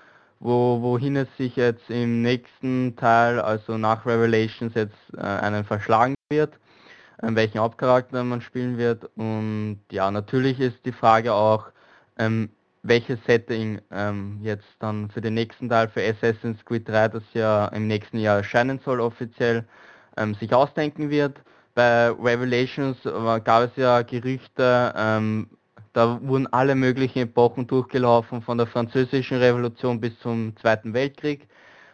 wo, 0.40 0.80
wohin 0.80 1.16
es 1.16 1.28
sich 1.36 1.56
jetzt 1.56 1.90
im 1.90 2.22
nächsten 2.22 2.96
Teil, 2.96 3.38
also 3.40 3.76
nach 3.76 4.06
Revelations, 4.06 4.74
jetzt 4.74 4.96
äh, 5.16 5.20
einen 5.20 5.64
verschlagen 5.64 6.14
wird. 6.30 6.54
äh, 7.22 7.34
welchen 7.34 7.60
Hauptcharakter 7.60 8.24
man 8.24 8.40
spielen 8.40 8.78
wird. 8.78 9.04
Und 9.16 9.80
ja, 9.90 10.10
natürlich 10.10 10.60
ist 10.60 10.84
die 10.84 10.92
Frage 10.92 11.34
auch, 11.34 11.66
ähm, 12.18 12.50
welches 12.88 13.18
Setting 13.26 13.80
ähm, 13.90 14.38
jetzt 14.42 14.66
dann 14.78 15.10
für 15.10 15.20
den 15.20 15.34
nächsten 15.34 15.68
Teil, 15.68 15.88
für 15.88 16.02
Assassin's 16.02 16.64
Creed 16.64 16.88
3, 16.88 17.08
das 17.08 17.22
ja 17.34 17.66
im 17.68 17.86
nächsten 17.86 18.18
Jahr 18.18 18.38
erscheinen 18.38 18.78
soll 18.84 19.00
offiziell, 19.00 19.64
ähm, 20.16 20.34
sich 20.34 20.52
ausdenken 20.54 21.10
wird. 21.10 21.40
Bei 21.74 22.10
Revelations 22.10 23.04
äh, 23.04 23.40
gab 23.40 23.64
es 23.64 23.76
ja 23.76 24.02
Gerüchte, 24.02 24.94
ähm, 24.96 25.48
da 25.92 26.20
wurden 26.22 26.46
alle 26.52 26.74
möglichen 26.74 27.20
Epochen 27.20 27.66
durchgelaufen, 27.66 28.42
von 28.42 28.58
der 28.58 28.66
französischen 28.66 29.38
Revolution 29.38 29.98
bis 30.00 30.18
zum 30.20 30.54
Zweiten 30.56 30.92
Weltkrieg. 30.92 31.48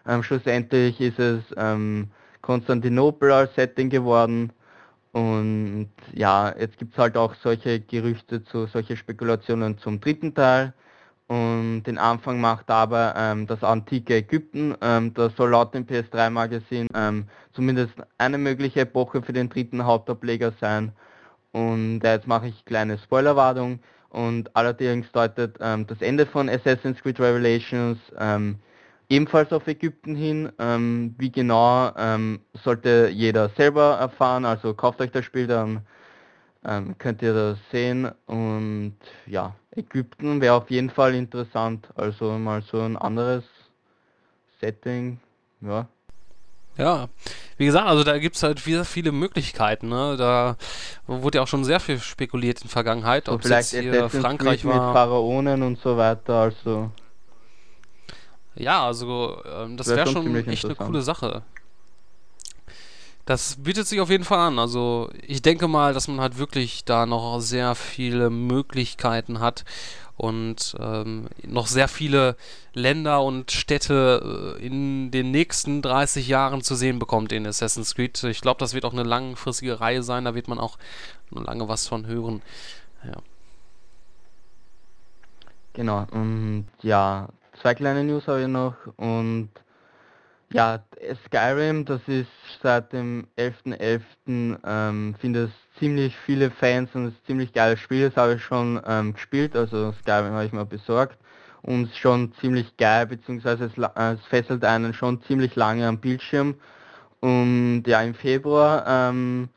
Ähm, 0.09 0.23
schlussendlich 0.24 1.01
ist 1.01 1.20
es 1.20 1.43
ähm, 1.56 2.10
Konstantinopel 2.40 3.31
als 3.31 3.55
Setting 3.55 3.90
geworden. 3.90 4.52
Und 5.12 5.90
ja, 6.14 6.55
jetzt 6.59 6.78
gibt 6.78 6.93
es 6.94 6.98
halt 6.98 7.16
auch 7.16 7.35
solche 7.36 7.81
Gerüchte 7.81 8.43
zu, 8.44 8.66
solche 8.66 8.97
Spekulationen 8.97 9.78
zum 9.78 10.01
dritten 10.01 10.35
Teil. 10.35 10.73
Und 11.33 11.85
den 11.85 11.97
Anfang 11.97 12.43
macht 12.43 12.69
aber 12.71 13.15
ähm, 13.17 13.47
das 13.47 13.65
antike 13.65 14.17
Ägypten. 14.17 14.75
Ähm, 14.83 15.15
das 15.15 15.35
soll 15.35 15.49
laut 15.49 15.73
dem 15.73 15.87
PS3-Magazin 15.87 16.89
ähm, 16.95 17.25
zumindest 17.55 17.95
eine 18.19 18.37
mögliche 18.37 18.81
Epoche 18.81 19.23
für 19.23 19.33
den 19.33 19.49
dritten 19.49 19.83
Hauptableger 19.83 20.53
sein. 20.61 20.93
Und 21.53 22.05
äh, 22.05 22.17
jetzt 22.17 22.27
mache 22.27 22.49
ich 22.49 22.67
kleine 22.67 22.99
Spoilerwarnung. 22.99 23.79
Und 24.11 24.55
allerdings 24.55 25.11
deutet 25.13 25.57
ähm, 25.63 25.87
das 25.87 26.03
Ende 26.03 26.27
von 26.27 26.51
Assassin's 26.51 27.01
Creed 27.01 27.19
Revelations 27.19 27.99
ähm, 28.19 28.59
ebenfalls 29.09 29.55
auf 29.55 29.67
Ägypten 29.67 30.15
hin. 30.15 30.53
Ähm, 30.59 31.15
wie 31.17 31.33
genau 31.33 31.93
sollte 32.63 33.09
jeder 33.11 33.49
selber 33.57 33.97
erfahren. 33.99 34.45
Also 34.45 34.75
kauft 34.75 35.01
euch 35.01 35.13
das 35.13 35.25
Spiel, 35.25 35.47
dann 35.47 35.81
könnt 36.99 37.23
ihr 37.23 37.33
das 37.33 37.59
sehen. 37.71 38.11
Und 38.27 38.97
ja, 39.27 39.55
Ägypten 39.74 40.40
wäre 40.40 40.55
auf 40.55 40.70
jeden 40.70 40.90
Fall 40.90 41.15
interessant. 41.15 41.89
Also 41.94 42.39
mal 42.39 42.62
so 42.62 42.81
ein 42.81 42.97
anderes 42.97 43.44
Setting, 44.61 45.19
ja. 45.61 45.86
Ja, 46.78 47.09
wie 47.59 47.66
gesagt, 47.66 47.86
also 47.86 48.03
da 48.03 48.19
gibt 48.19 48.36
es 48.36 48.43
halt 48.43 48.66
wieder 48.66 48.85
viele 48.85 49.12
Möglichkeiten. 49.12 49.89
Ne? 49.89 50.16
Da 50.16 50.57
wurde 51.07 51.39
ja 51.39 51.43
auch 51.43 51.49
schon 51.49 51.65
sehr 51.65 51.81
viel 51.81 51.99
spekuliert 51.99 52.59
in 52.59 52.69
der 52.69 52.70
Vergangenheit, 52.70 53.27
So 53.27 53.32
ob 53.32 53.40
es 53.40 53.47
vielleicht 53.47 53.73
jetzt 53.73 53.82
hier 53.82 54.09
Frankreich 54.09 54.62
Creed 54.62 54.73
mit 54.73 54.74
war. 54.74 54.93
Pharaonen 54.94 55.62
und 55.62 55.78
so 55.78 55.97
weiter, 55.99 56.35
also 56.35 56.90
Ja, 58.55 58.86
also 58.86 59.43
ähm, 59.44 59.77
das 59.77 59.89
Wär 59.89 59.97
wäre 59.97 60.07
schon 60.09 60.35
echt 60.49 60.65
eine 60.65 60.74
coole 60.74 61.03
Sache. 61.03 61.43
Das 63.24 63.57
bietet 63.57 63.86
sich 63.86 64.01
auf 64.01 64.11
jeden 64.11 64.24
Fall 64.24 64.49
an. 64.49 64.59
Also 64.59 65.11
ich 65.27 65.43
denke 65.43 65.69
mal, 65.69 65.94
dass 65.94 66.09
man 66.09 66.20
halt 66.20 66.39
wirklich 66.39 66.85
da 66.85 67.07
noch 67.07 67.40
sehr 67.40 67.74
viele 67.74 68.31
Möglichkeiten 68.31 69.39
hat 69.39 69.65
und 70.16 70.74
ähm, 70.78 71.28
noch 71.44 71.66
sehr 71.66 71.89
viele 71.89 72.36
Länder 72.74 73.23
und 73.23 73.51
Städte 73.51 74.57
äh, 74.59 74.66
in 74.66 75.11
den 75.11 75.31
nächsten 75.31 75.82
30 75.82 76.27
Jahren 76.28 76.62
zu 76.62 76.74
sehen 76.74 76.99
bekommt 76.99 77.32
in 77.32 77.47
Assassin's 77.47 77.94
Creed. 77.94 78.23
Ich 78.24 78.40
glaube, 78.40 78.59
das 78.59 78.74
wird 78.74 78.85
auch 78.85 78.93
eine 78.93 79.05
langfristige 79.05 79.81
Reihe 79.81 80.03
sein. 80.03 80.24
Da 80.24 80.35
wird 80.35 80.49
man 80.49 80.59
auch 80.59 80.78
noch 81.31 81.44
lange 81.44 81.69
was 81.69 81.89
von 81.89 82.07
hören. 82.07 82.43
Ja. 83.05 83.16
Genau, 85.74 86.07
und 86.11 86.66
ja, 86.82 87.28
zwei 87.61 87.74
kleine 87.74 88.05
News 88.05 88.27
habe 88.27 88.43
ich 88.43 88.49
noch 88.49 88.74
und 88.97 89.49
ja, 90.53 90.85
Skyrim, 91.27 91.85
das 91.85 92.01
ist 92.07 92.29
seit 92.62 92.93
dem 92.93 93.27
11.11. 93.37 94.59
Ähm, 94.65 95.15
finde 95.20 95.45
es 95.45 95.51
ziemlich 95.79 96.16
viele 96.16 96.51
Fans 96.51 96.91
und 96.95 97.07
es 97.07 97.15
ist 97.15 97.20
ein 97.23 97.27
ziemlich 97.27 97.53
geiles 97.53 97.81
Spiel, 97.81 98.09
das 98.09 98.16
habe 98.16 98.35
ich 98.35 98.43
schon 98.43 98.81
ähm, 98.87 99.15
gespielt, 99.15 99.57
also 99.57 99.93
Skyrim 100.01 100.33
habe 100.33 100.45
ich 100.45 100.53
mir 100.53 100.65
besorgt 100.65 101.19
und 101.62 101.91
es 101.91 101.97
schon 101.97 102.33
ziemlich 102.41 102.77
geil, 102.77 103.07
beziehungsweise 103.07 103.65
es, 103.65 103.79
äh, 103.79 104.12
es 104.15 104.24
fesselt 104.27 104.65
einen 104.65 104.95
schon 104.95 105.23
ziemlich 105.23 105.57
lange 105.57 105.87
am 105.87 105.99
Bildschirm 105.99 106.55
und 107.20 107.85
ja, 107.87 108.03
im 108.03 108.15
Februar 108.15 108.85
ähm, 108.87 109.49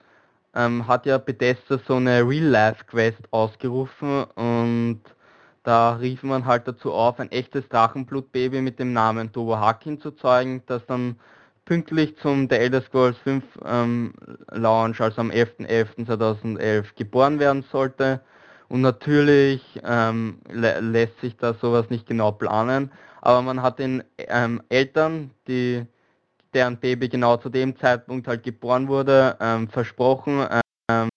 ähm, 0.55 0.87
hat 0.87 1.05
ja 1.05 1.17
Bethesda 1.17 1.79
so 1.87 1.95
eine 1.95 2.27
Real-Life-Quest 2.27 3.21
ausgerufen 3.31 4.23
und 4.35 5.01
da 5.63 5.95
rief 5.95 6.21
man 6.23 6.45
halt 6.45 6.67
dazu 6.67 6.93
auf, 6.93 7.19
ein 7.19 7.31
echtes 7.31 7.67
Drachenblutbaby 7.69 8.61
mit 8.61 8.79
dem 8.79 8.93
Namen 8.93 9.31
Tobo 9.31 9.57
Hakin 9.57 9.99
zu 9.99 10.11
zeugen, 10.11 10.63
das 10.67 10.85
dann 10.85 11.19
pünktlich 11.65 12.15
zum 12.17 12.47
The 12.49 12.55
Elder 12.55 12.81
Scrolls 12.81 13.17
5 13.19 13.43
ähm, 13.65 14.13
Launch, 14.51 15.01
also 15.01 15.21
am 15.21 15.31
11.11.2011 15.31 16.85
geboren 16.95 17.39
werden 17.39 17.65
sollte. 17.71 18.21
Und 18.67 18.81
natürlich 18.81 19.61
ähm, 19.83 20.39
lä 20.49 20.79
lässt 20.79 21.19
sich 21.21 21.35
da 21.37 21.53
sowas 21.53 21.89
nicht 21.89 22.07
genau 22.07 22.31
planen, 22.31 22.91
aber 23.21 23.41
man 23.41 23.61
hat 23.61 23.79
den 23.79 24.03
ähm, 24.17 24.61
Eltern, 24.69 25.31
die 25.47 25.85
deren 26.53 26.77
Baby 26.77 27.09
genau 27.09 27.37
zu 27.37 27.49
dem 27.49 27.77
Zeitpunkt 27.77 28.27
halt 28.27 28.43
geboren 28.43 28.87
wurde, 28.87 29.35
ähm, 29.39 29.67
versprochen, 29.67 30.47
ähm, 30.89 31.09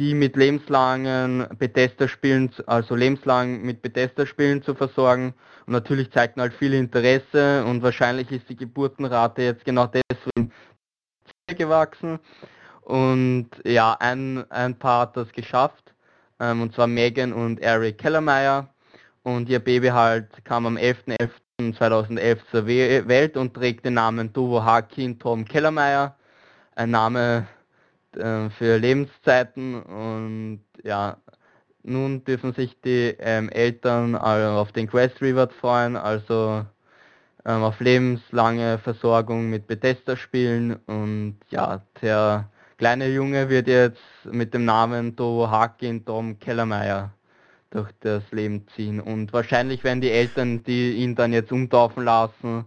die 0.00 0.14
mit 0.14 0.34
lebenslangen 0.34 1.46
Bethesda-Spielen, 1.58 2.50
also 2.66 2.96
lebenslang 2.96 3.60
mit 3.60 3.82
Bethesda-Spielen 3.82 4.62
zu 4.62 4.74
versorgen. 4.74 5.34
Und 5.66 5.74
natürlich 5.74 6.10
zeigten 6.10 6.40
halt 6.40 6.54
viele 6.54 6.78
Interesse 6.78 7.62
und 7.66 7.82
wahrscheinlich 7.82 8.32
ist 8.32 8.48
die 8.48 8.56
Geburtenrate 8.56 9.42
jetzt 9.42 9.66
genau 9.66 9.86
deswegen 9.86 10.52
gewachsen. 11.46 12.18
Und 12.80 13.50
ja, 13.66 13.94
ein, 14.00 14.50
ein 14.50 14.78
Paar 14.78 15.02
hat 15.02 15.18
das 15.18 15.30
geschafft, 15.32 15.94
ähm, 16.40 16.62
und 16.62 16.74
zwar 16.74 16.86
Megan 16.86 17.34
und 17.34 17.60
Eric 17.60 17.98
Kellermeier. 17.98 18.72
Und 19.22 19.50
ihr 19.50 19.58
Baby 19.58 19.88
halt 19.88 20.42
kam 20.46 20.64
am 20.64 20.78
11.11.2011 20.78 22.38
zur 22.50 22.66
We 22.66 23.06
Welt 23.06 23.36
und 23.36 23.52
trägt 23.52 23.84
den 23.84 23.94
Namen 23.94 24.32
Dovo 24.32 24.64
Hakin 24.64 25.18
Tom 25.18 25.44
Kellermeier. 25.44 26.16
Ein 26.74 26.90
Name 26.90 27.46
äh, 28.16 28.50
für 28.50 28.78
Lebenszeiten 28.78 29.82
und 29.82 30.64
ja, 30.82 31.16
nun 31.82 32.24
dürfen 32.24 32.52
sich 32.52 32.80
die 32.80 33.16
ähm, 33.18 33.48
Eltern 33.48 34.14
auf 34.14 34.72
den 34.72 34.86
Quest 34.86 35.22
Reward 35.22 35.52
freuen, 35.52 35.96
also 35.96 36.64
ähm, 37.44 37.62
auf 37.62 37.80
lebenslange 37.80 38.78
Versorgung 38.78 39.48
mit 39.48 39.66
Bethesda-Spielen 39.66 40.76
und 40.86 41.38
ja, 41.48 41.82
der 42.02 42.50
kleine 42.76 43.08
Junge 43.08 43.48
wird 43.48 43.66
jetzt 43.66 44.02
mit 44.24 44.52
dem 44.52 44.64
Namen 44.64 45.16
Dovo 45.16 45.50
Hakin 45.50 46.04
Tom 46.04 46.38
Kellermeier 46.38 47.12
durch 47.70 47.90
das 48.00 48.24
Leben 48.30 48.66
ziehen 48.74 49.00
und 49.00 49.32
wahrscheinlich 49.32 49.84
werden 49.84 50.00
die 50.00 50.10
Eltern 50.10 50.62
die 50.64 50.92
ihn 50.96 51.14
dann 51.14 51.32
jetzt 51.32 51.52
umtaufen 51.52 52.04
lassen 52.04 52.66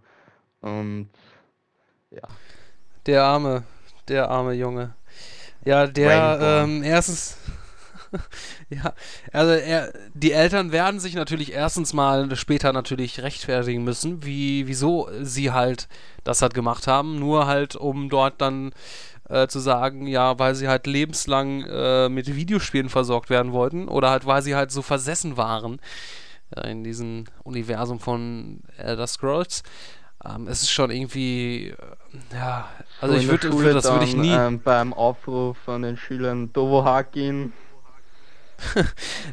und 0.62 1.10
ja. 2.10 2.28
Der 3.06 3.24
arme, 3.24 3.64
der 4.08 4.30
arme 4.30 4.54
Junge. 4.54 4.96
Ja, 5.66 5.88
der, 5.88 6.40
ähm, 6.42 6.84
erstens, 6.84 7.38
ja, 8.70 8.94
also 9.32 9.52
er, 9.54 9.94
die 10.14 10.32
Eltern 10.32 10.72
werden 10.72 11.00
sich 11.00 11.16
natürlich 11.16 11.54
erstens 11.54 11.94
mal 11.94 12.36
später 12.36 12.74
natürlich 12.74 13.22
rechtfertigen 13.22 13.84
müssen, 13.84 14.26
wie, 14.26 14.68
wieso 14.68 15.10
sie 15.22 15.52
halt 15.52 15.88
das 16.24 16.42
halt 16.42 16.54
gemacht 16.54 16.88
haben, 16.88 17.18
nur 17.20 17.48
halt, 17.48 17.76
um 17.76 18.10
dort 18.10 18.42
dann 18.42 18.72
äh, 19.30 19.48
zu 19.48 19.60
sagen, 19.60 20.08
ja, 20.08 20.38
weil 20.38 20.56
sie 20.56 20.68
halt 20.68 20.86
lebenslang 20.86 21.64
äh, 21.64 22.10
mit 22.10 22.36
Videospielen 22.36 22.90
versorgt 22.90 23.30
werden 23.30 23.54
wollten 23.54 23.88
oder 23.88 24.10
halt, 24.10 24.26
weil 24.26 24.42
sie 24.42 24.56
halt 24.56 24.72
so 24.72 24.82
versessen 24.82 25.38
waren 25.38 25.80
äh, 26.56 26.72
in 26.72 26.84
diesem 26.84 27.26
Universum 27.44 28.00
von 28.00 28.62
Elder 28.78 29.08
Scrolls. 29.08 29.64
Ähm, 30.26 30.48
es 30.48 30.62
ist 30.62 30.72
schon 30.72 30.92
irgendwie, 30.92 31.70
äh, 31.70 31.76
ja, 32.34 32.70
also 33.02 33.16
So 33.16 33.22
ich 33.22 33.28
würde, 33.28 33.52
Schule 33.52 33.74
das 33.74 33.86
würde 33.86 34.06
ich 34.06 34.12
dann, 34.12 34.22
nie. 34.22 34.34
Ähm, 34.34 34.62
beim 34.62 34.94
Aufruf 34.94 35.58
von 35.58 35.82
den 35.82 35.98
Schülern 35.98 36.52
Dovo 36.54 36.84
Hakin. 36.84 37.54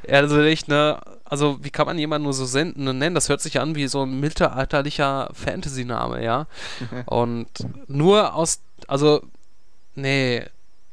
Ja, 0.09 0.19
also 0.19 0.40
echt, 0.40 0.66
ne, 0.69 1.01
also 1.24 1.62
wie 1.62 1.70
kann 1.70 1.86
man 1.86 1.98
jemanden 1.98 2.24
nur 2.24 2.32
so 2.32 2.44
senden 2.44 2.89
und 2.89 2.98
nennen? 2.98 3.15
Das 3.15 3.28
hört 3.28 3.40
sich 3.40 3.61
an 3.61 3.74
wie 3.77 3.86
so 3.86 4.02
ein 4.02 4.19
mittelalterlicher 4.19 5.31
Fantasy-Name, 5.32 6.24
ja. 6.24 6.47
Und 7.07 7.48
nur 7.86 8.35
aus, 8.35 8.61
also, 8.89 9.23
nee, 9.94 10.44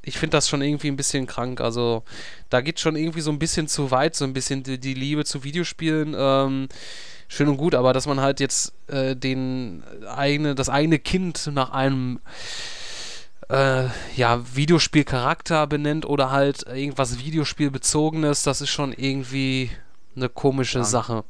ich 0.04 0.18
finde 0.20 0.38
das 0.38 0.48
schon 0.48 0.62
irgendwie 0.62 0.90
ein 0.90 0.96
bisschen 0.96 1.26
krank. 1.26 1.60
Also, 1.60 2.04
da 2.50 2.62
geht 2.62 2.80
schon 2.80 2.96
irgendwie 2.96 3.22
so 3.22 3.32
ein 3.32 3.40
bisschen 3.40 3.68
zu 3.68 3.90
weit, 3.92 4.16
so 4.16 4.26
ein 4.26 4.34
bisschen 4.34 4.64
die, 4.64 4.78
die 4.80 4.94
Liebe 4.94 5.26
zu 5.26 5.44
Videospielen, 5.44 6.16
ähm, 6.18 6.70
schön 7.28 7.48
und 7.50 7.58
gut, 7.58 7.76
aber 7.76 7.94
dass 7.94 8.06
man 8.08 8.22
halt 8.22 8.40
jetzt 8.40 8.74
äh, 8.88 9.16
den 9.16 9.84
eigene, 10.08 10.56
das 10.56 10.70
eigene 10.70 11.00
Kind 11.00 11.50
nach 11.54 11.72
einem 11.72 12.20
äh, 13.50 13.86
ja, 14.16 14.42
Videospielcharakter 14.56 15.68
benennt 15.68 16.06
oder 16.06 16.32
halt 16.32 16.64
irgendwas 16.68 17.20
Videospielbezogenes, 17.20 18.44
das 18.44 18.62
ist 18.62 18.70
schon 18.70 18.94
irgendwie 18.94 19.72
eine 20.16 20.30
komische 20.30 20.80
Ja. 20.80 20.84
Sache. 20.86 21.24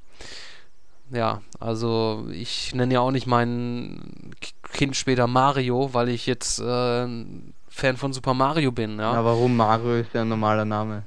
Ja, 1.12 1.42
also 1.60 2.28
ich 2.32 2.76
nenne 2.76 2.96
ja 2.96 3.00
auch 3.00 3.12
nicht 3.12 3.28
mein 3.28 4.34
Kind 4.74 4.96
später 4.96 5.26
Mario, 5.28 5.94
weil 5.94 6.10
ich 6.10 6.26
jetzt 6.26 6.60
äh, 6.60 7.08
Fan 7.70 7.98
von 7.98 8.12
Super 8.12 8.34
Mario 8.34 8.72
bin, 8.72 8.98
ja. 9.00 9.14
Ja, 9.14 9.24
warum 9.24 9.56
Mario 9.56 9.96
ist 9.98 10.14
ja 10.14 10.22
ein 10.22 10.30
normaler 10.30 10.66
Name. 10.66 11.04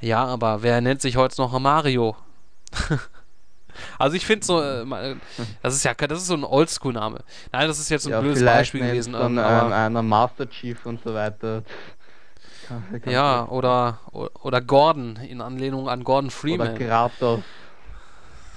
Ja, 0.00 0.24
aber 0.24 0.62
wer 0.62 0.80
nennt 0.80 1.02
sich 1.02 1.16
heute 1.16 1.40
noch 1.40 1.58
Mario? 1.58 2.16
also 3.98 4.16
ich 4.16 4.26
finde 4.26 4.44
so, 4.46 4.60
äh, 4.62 4.84
ma- 4.84 5.14
das 5.62 5.74
ist 5.74 5.84
ja, 5.84 5.94
das 5.94 6.18
ist 6.20 6.26
so 6.28 6.34
ein 6.34 6.44
Oldschool-Name. 6.44 7.22
Nein, 7.52 7.68
das 7.68 7.78
ist 7.78 7.88
jetzt 7.88 8.06
ein 8.06 8.10
ja, 8.12 8.20
blödes 8.20 8.44
Beispiel 8.44 8.80
gewesen. 8.80 9.12
Dann 9.14 9.32
ähm, 9.32 9.38
aber, 9.38 9.74
einer 9.74 10.02
Master 10.02 10.48
Chief 10.48 10.84
und 10.86 11.02
so 11.02 11.14
weiter. 11.14 11.62
Kann- 12.68 13.02
kann 13.02 13.12
ja, 13.12 13.40
sein. 13.40 13.48
oder, 13.48 14.00
oder 14.12 14.60
Gordon, 14.60 15.16
in 15.16 15.40
Anlehnung 15.40 15.88
an 15.88 16.04
Gordon 16.04 16.28
Oder 16.28 16.36
Freeman. 16.36 16.78
Kratos. 16.78 17.40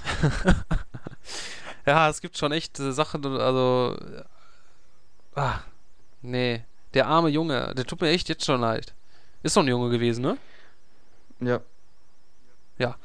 Ja, 1.86 2.10
es 2.10 2.20
gibt 2.20 2.36
schon 2.38 2.52
echt 2.52 2.80
äh, 2.80 2.92
Sachen, 2.92 3.24
also. 3.26 3.96
äh, 4.00 4.24
Ah, 5.40 5.60
nee. 6.22 6.64
Der 6.94 7.08
arme 7.08 7.30
Junge, 7.30 7.74
der 7.76 7.86
tut 7.86 8.00
mir 8.02 8.10
echt 8.10 8.30
jetzt 8.30 8.46
schon 8.46 8.62
leid. 8.62 8.94
Ist 9.44 9.58
doch 9.58 9.62
ein 9.62 9.68
Junge 9.68 9.90
gewesen, 9.90 10.22
ne? 10.22 10.38
Ja. 11.42 11.60
Ja, 12.78 12.96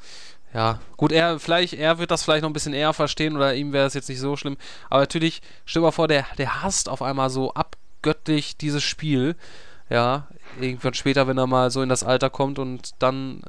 gut, 0.97 1.11
er 1.11 1.39
vielleicht, 1.39 1.73
er 1.73 1.97
wird 1.99 2.11
das 2.11 2.23
vielleicht 2.23 2.41
noch 2.43 2.49
ein 2.49 2.53
bisschen 2.53 2.73
eher 2.73 2.93
verstehen 2.93 3.35
oder 3.37 3.53
ihm 3.55 3.71
wäre 3.73 3.85
es 3.87 3.93
jetzt 3.93 4.09
nicht 4.09 4.19
so 4.19 4.35
schlimm. 4.35 4.57
Aber 4.89 4.99
natürlich, 5.01 5.41
stell 5.65 5.81
dir 5.81 5.85
mal 5.87 5.91
vor, 5.91 6.07
der, 6.07 6.25
der 6.37 6.61
hasst 6.63 6.89
auf 6.89 7.01
einmal 7.01 7.29
so 7.29 7.53
abgöttlich 7.53 8.57
dieses 8.57 8.83
Spiel. 8.83 9.35
Ja, 9.89 10.27
irgendwann 10.59 10.93
später, 10.93 11.27
wenn 11.27 11.37
er 11.37 11.47
mal 11.47 11.71
so 11.71 11.81
in 11.81 11.89
das 11.89 12.03
Alter 12.03 12.29
kommt 12.29 12.59
und 12.59 12.91
dann. 12.99 13.41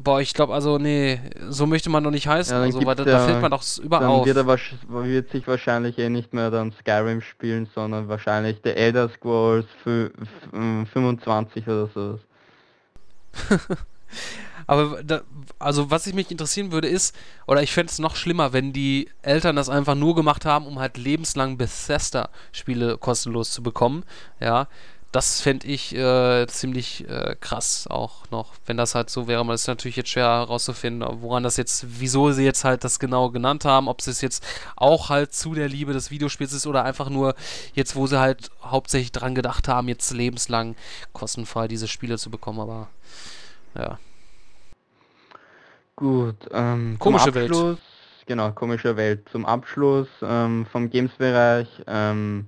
Boah, 0.00 0.20
ich 0.20 0.32
glaube, 0.32 0.54
also, 0.54 0.78
nee, 0.78 1.18
so 1.48 1.66
möchte 1.66 1.90
man 1.90 2.04
doch 2.04 2.12
nicht 2.12 2.28
heißen. 2.28 2.56
Ja, 2.56 2.62
also, 2.62 2.86
weil 2.86 2.94
da, 2.94 3.04
da 3.04 3.10
ja- 3.10 3.18
fällt 3.26 3.42
man 3.42 3.50
doch 3.50 3.64
über 3.82 3.98
Dann 3.98 4.08
auf. 4.08 4.26
wird 4.26 4.36
er 4.36 4.46
wird 4.46 5.30
sich 5.30 5.46
wahrscheinlich 5.48 5.98
eh 5.98 6.08
nicht 6.08 6.32
mehr 6.32 6.50
dann 6.52 6.70
Skyrim 6.72 7.20
spielen, 7.20 7.68
sondern 7.74 8.06
wahrscheinlich 8.08 8.62
der 8.62 8.76
Elder 8.76 9.08
Scrolls 9.08 9.66
fü- 9.84 10.12
f- 10.22 10.28
ähm, 10.54 10.86
25 10.86 11.66
oder 11.66 11.88
so. 11.92 12.18
Aber 14.68 15.02
da, 15.02 15.22
also 15.58 15.90
was 15.90 16.06
ich 16.06 16.14
mich 16.14 16.30
interessieren 16.30 16.70
würde 16.70 16.88
ist, 16.88 17.16
oder 17.46 17.62
ich 17.62 17.72
fände 17.72 17.90
es 17.90 17.98
noch 17.98 18.16
schlimmer, 18.16 18.52
wenn 18.52 18.72
die 18.74 19.08
Eltern 19.22 19.56
das 19.56 19.70
einfach 19.70 19.94
nur 19.94 20.14
gemacht 20.14 20.44
haben, 20.44 20.66
um 20.66 20.78
halt 20.78 20.98
lebenslang 20.98 21.56
Bethesda-Spiele 21.56 22.98
kostenlos 22.98 23.50
zu 23.50 23.62
bekommen. 23.62 24.04
Ja, 24.40 24.68
das 25.10 25.40
fände 25.40 25.66
ich 25.66 25.94
äh, 25.94 26.46
ziemlich 26.48 27.08
äh, 27.08 27.34
krass 27.40 27.86
auch 27.88 28.30
noch, 28.30 28.52
wenn 28.66 28.76
das 28.76 28.94
halt 28.94 29.08
so 29.08 29.26
wäre. 29.26 29.42
Man 29.42 29.54
ist 29.54 29.66
natürlich 29.66 29.96
jetzt 29.96 30.10
schwer 30.10 30.26
herauszufinden, 30.26 31.22
woran 31.22 31.42
das 31.42 31.56
jetzt, 31.56 31.86
wieso 31.98 32.30
sie 32.32 32.44
jetzt 32.44 32.64
halt 32.64 32.84
das 32.84 32.98
genau 32.98 33.30
genannt 33.30 33.64
haben, 33.64 33.88
ob 33.88 34.00
es 34.00 34.20
jetzt 34.20 34.46
auch 34.76 35.08
halt 35.08 35.32
zu 35.32 35.54
der 35.54 35.70
Liebe 35.70 35.94
des 35.94 36.10
Videospiels 36.10 36.52
ist 36.52 36.66
oder 36.66 36.84
einfach 36.84 37.08
nur 37.08 37.34
jetzt, 37.72 37.96
wo 37.96 38.06
sie 38.06 38.20
halt 38.20 38.50
hauptsächlich 38.62 39.12
dran 39.12 39.34
gedacht 39.34 39.66
haben, 39.66 39.88
jetzt 39.88 40.10
lebenslang 40.12 40.76
kostenfrei 41.14 41.68
diese 41.68 41.88
Spiele 41.88 42.18
zu 42.18 42.30
bekommen, 42.30 42.60
aber 42.60 42.88
ja. 43.74 43.98
Gut, 45.98 46.48
ähm, 46.52 46.94
komische 47.00 47.34
Welt. 47.34 47.50
Genau, 48.26 48.52
komische 48.52 48.96
Welt. 48.96 49.28
Zum 49.32 49.44
Abschluss 49.44 50.06
ähm, 50.22 50.64
vom 50.70 50.88
Games-Bereich 50.90 51.66
ähm, 51.88 52.46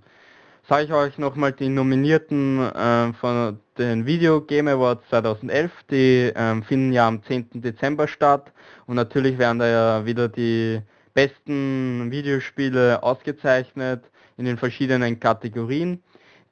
sage 0.68 0.84
ich 0.84 0.92
euch 0.92 1.18
nochmal 1.18 1.50
die 1.50 1.68
Nominierten 1.68 2.60
äh, 2.60 3.12
von 3.14 3.58
den 3.76 4.06
Video 4.06 4.40
Game 4.40 4.68
Awards 4.68 5.02
2011. 5.08 5.72
Die 5.90 6.32
ähm, 6.36 6.62
finden 6.62 6.92
ja 6.92 7.08
am 7.08 7.24
10. 7.24 7.48
Dezember 7.54 8.06
statt 8.06 8.52
und 8.86 8.94
natürlich 8.94 9.36
werden 9.36 9.58
da 9.58 9.66
ja 9.66 10.06
wieder 10.06 10.28
die 10.28 10.80
besten 11.14 12.08
Videospiele 12.08 13.02
ausgezeichnet 13.02 14.04
in 14.36 14.44
den 14.44 14.58
verschiedenen 14.58 15.18
Kategorien. 15.18 16.00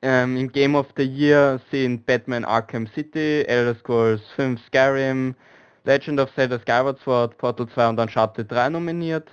Ähm, 0.03 0.37
Im 0.37 0.51
Game 0.51 0.75
of 0.75 0.89
the 0.97 1.05
Year 1.05 1.61
sind 1.71 2.07
Batman 2.07 2.45
Arkham 2.45 2.89
City, 2.89 3.45
Elder 3.47 3.77
Scrolls 3.77 4.23
5 4.35 4.61
Skyrim, 4.67 5.37
Legend 5.89 6.21
of 6.21 6.31
Zelda 6.35 6.59
Skyward 6.59 6.99
Sword, 7.01 7.39
Portal 7.39 7.67
2 7.67 7.89
und 7.89 7.99
Uncharted 7.99 8.53
3 8.53 8.69
nominiert. 8.69 9.31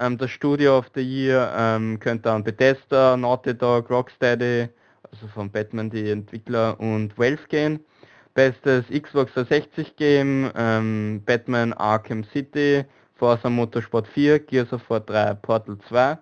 Ähm, 0.00 0.16
das 0.16 0.30
Studio 0.30 0.78
of 0.78 0.86
the 0.94 1.02
Year 1.02 1.52
ähm, 1.54 2.00
könnte 2.00 2.32
an 2.32 2.42
Bethesda, 2.42 3.18
Naughty 3.18 3.52
Dog, 3.52 3.90
Rocksteady, 3.90 4.70
also 5.12 5.28
von 5.34 5.50
Batman 5.50 5.90
die 5.90 6.10
Entwickler 6.10 6.80
und 6.80 7.18
Valve 7.18 7.46
gehen. 7.50 7.84
Bestes 8.32 8.86
Xbox 8.86 9.34
360 9.34 9.94
Game, 9.96 10.50
ähm, 10.56 11.20
Batman 11.26 11.74
Arkham 11.74 12.24
City, 12.32 12.82
Forza 13.16 13.50
Motorsport 13.50 14.08
4, 14.08 14.38
Gears 14.38 14.72
of 14.72 14.88
War 14.88 15.00
3, 15.00 15.34
Portal 15.34 15.76
2. 15.86 16.18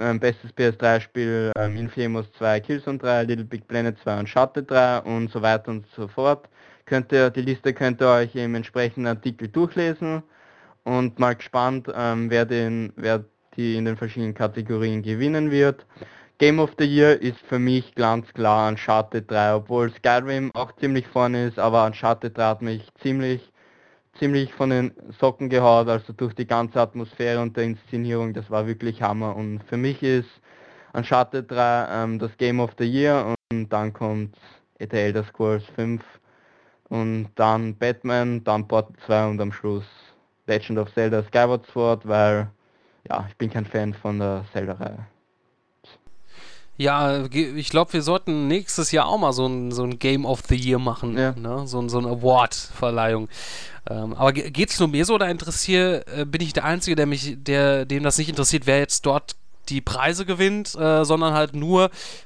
Ähm, 0.00 0.18
bestes 0.18 0.50
PS3-Spiel 0.56 1.52
ähm, 1.56 1.76
Infamous 1.76 2.26
2, 2.32 2.58
Killzone 2.58 2.98
3, 2.98 3.22
Little 3.22 3.44
Big 3.44 3.68
Planet 3.68 3.96
2 4.02 4.18
und 4.18 4.28
Shutter 4.28 4.62
3 4.62 4.98
und 5.02 5.30
so 5.30 5.40
weiter 5.40 5.70
und 5.70 5.86
so 5.94 6.08
fort. 6.08 6.48
Könnt 6.88 7.12
ihr, 7.12 7.28
die 7.28 7.42
Liste 7.42 7.74
könnt 7.74 8.00
ihr 8.00 8.08
euch 8.08 8.34
im 8.34 8.54
entsprechenden 8.54 9.08
Artikel 9.08 9.48
durchlesen 9.48 10.22
und 10.84 11.18
mal 11.18 11.34
gespannt, 11.34 11.86
ähm, 11.94 12.30
wer, 12.30 12.46
den, 12.46 12.94
wer 12.96 13.24
die 13.56 13.76
in 13.76 13.84
den 13.84 13.98
verschiedenen 13.98 14.32
Kategorien 14.32 15.02
gewinnen 15.02 15.50
wird. 15.50 15.84
Game 16.38 16.58
of 16.58 16.70
the 16.78 16.86
Year 16.86 17.20
ist 17.20 17.40
für 17.40 17.58
mich 17.58 17.94
ganz 17.94 18.32
klar 18.32 18.70
Uncharted 18.70 19.30
3, 19.30 19.56
obwohl 19.56 19.90
Skyrim 19.90 20.50
auch 20.54 20.74
ziemlich 20.76 21.06
vorne 21.06 21.48
ist, 21.48 21.58
aber 21.58 21.84
Uncharted 21.84 22.38
3 22.38 22.42
hat 22.42 22.62
mich 22.62 22.88
ziemlich, 23.02 23.52
ziemlich 24.18 24.54
von 24.54 24.70
den 24.70 24.92
Socken 25.20 25.50
gehaut, 25.50 25.88
also 25.88 26.14
durch 26.14 26.32
die 26.32 26.46
ganze 26.46 26.80
Atmosphäre 26.80 27.42
und 27.42 27.54
der 27.54 27.64
Inszenierung, 27.64 28.32
das 28.32 28.50
war 28.50 28.66
wirklich 28.66 29.02
Hammer. 29.02 29.36
Und 29.36 29.62
für 29.64 29.76
mich 29.76 30.02
ist 30.02 30.30
Uncharted 30.94 31.50
3 31.50 31.86
ähm, 31.90 32.18
das 32.18 32.34
Game 32.38 32.60
of 32.60 32.70
the 32.78 32.86
Year 32.86 33.34
und 33.52 33.68
dann 33.68 33.92
kommt 33.92 34.38
The 34.78 34.88
Elder 34.90 35.24
Scrolls 35.24 35.64
5 35.74 36.02
und 36.88 37.28
dann 37.34 37.74
Batman, 37.74 38.42
dann 38.44 38.66
Portal 38.66 38.94
2 39.06 39.26
und 39.26 39.40
am 39.40 39.52
Schluss 39.52 39.84
Legend 40.46 40.78
of 40.78 40.92
Zelda 40.94 41.22
Skyward 41.22 41.66
Sword, 41.66 42.06
weil 42.08 42.50
ja, 43.08 43.26
ich 43.28 43.36
bin 43.36 43.50
kein 43.50 43.66
Fan 43.66 43.94
von 43.94 44.18
der 44.18 44.44
Zelda-Reihe. 44.52 45.06
Ja, 46.76 47.24
ich 47.24 47.70
glaube, 47.70 47.92
wir 47.92 48.02
sollten 48.02 48.46
nächstes 48.46 48.92
Jahr 48.92 49.08
auch 49.08 49.18
mal 49.18 49.32
so 49.32 49.46
ein, 49.46 49.72
so 49.72 49.82
ein 49.82 49.98
Game 49.98 50.24
of 50.24 50.42
the 50.48 50.54
Year 50.54 50.78
machen. 50.78 51.18
Ja. 51.18 51.32
Ne? 51.32 51.66
So, 51.66 51.86
so 51.88 51.98
eine 51.98 52.08
Award-Verleihung. 52.08 53.28
Ähm, 53.90 54.14
aber 54.14 54.32
geht 54.32 54.70
es 54.70 54.78
nur 54.78 54.88
mir 54.88 55.04
so 55.04 55.14
oder 55.14 55.28
interessiert, 55.28 56.06
äh, 56.08 56.24
bin 56.24 56.40
ich 56.40 56.52
der 56.52 56.64
Einzige, 56.64 56.94
der 56.94 57.06
mich, 57.06 57.36
der, 57.36 57.84
dem 57.84 58.04
das 58.04 58.16
nicht 58.18 58.28
interessiert, 58.28 58.66
wer 58.66 58.78
jetzt 58.78 59.04
dort 59.06 59.34
die 59.68 59.80
Preise 59.80 60.24
gewinnt, 60.24 60.74
äh, 60.74 61.04
sondern 61.04 61.34
halt 61.34 61.54
nur, 61.54 61.84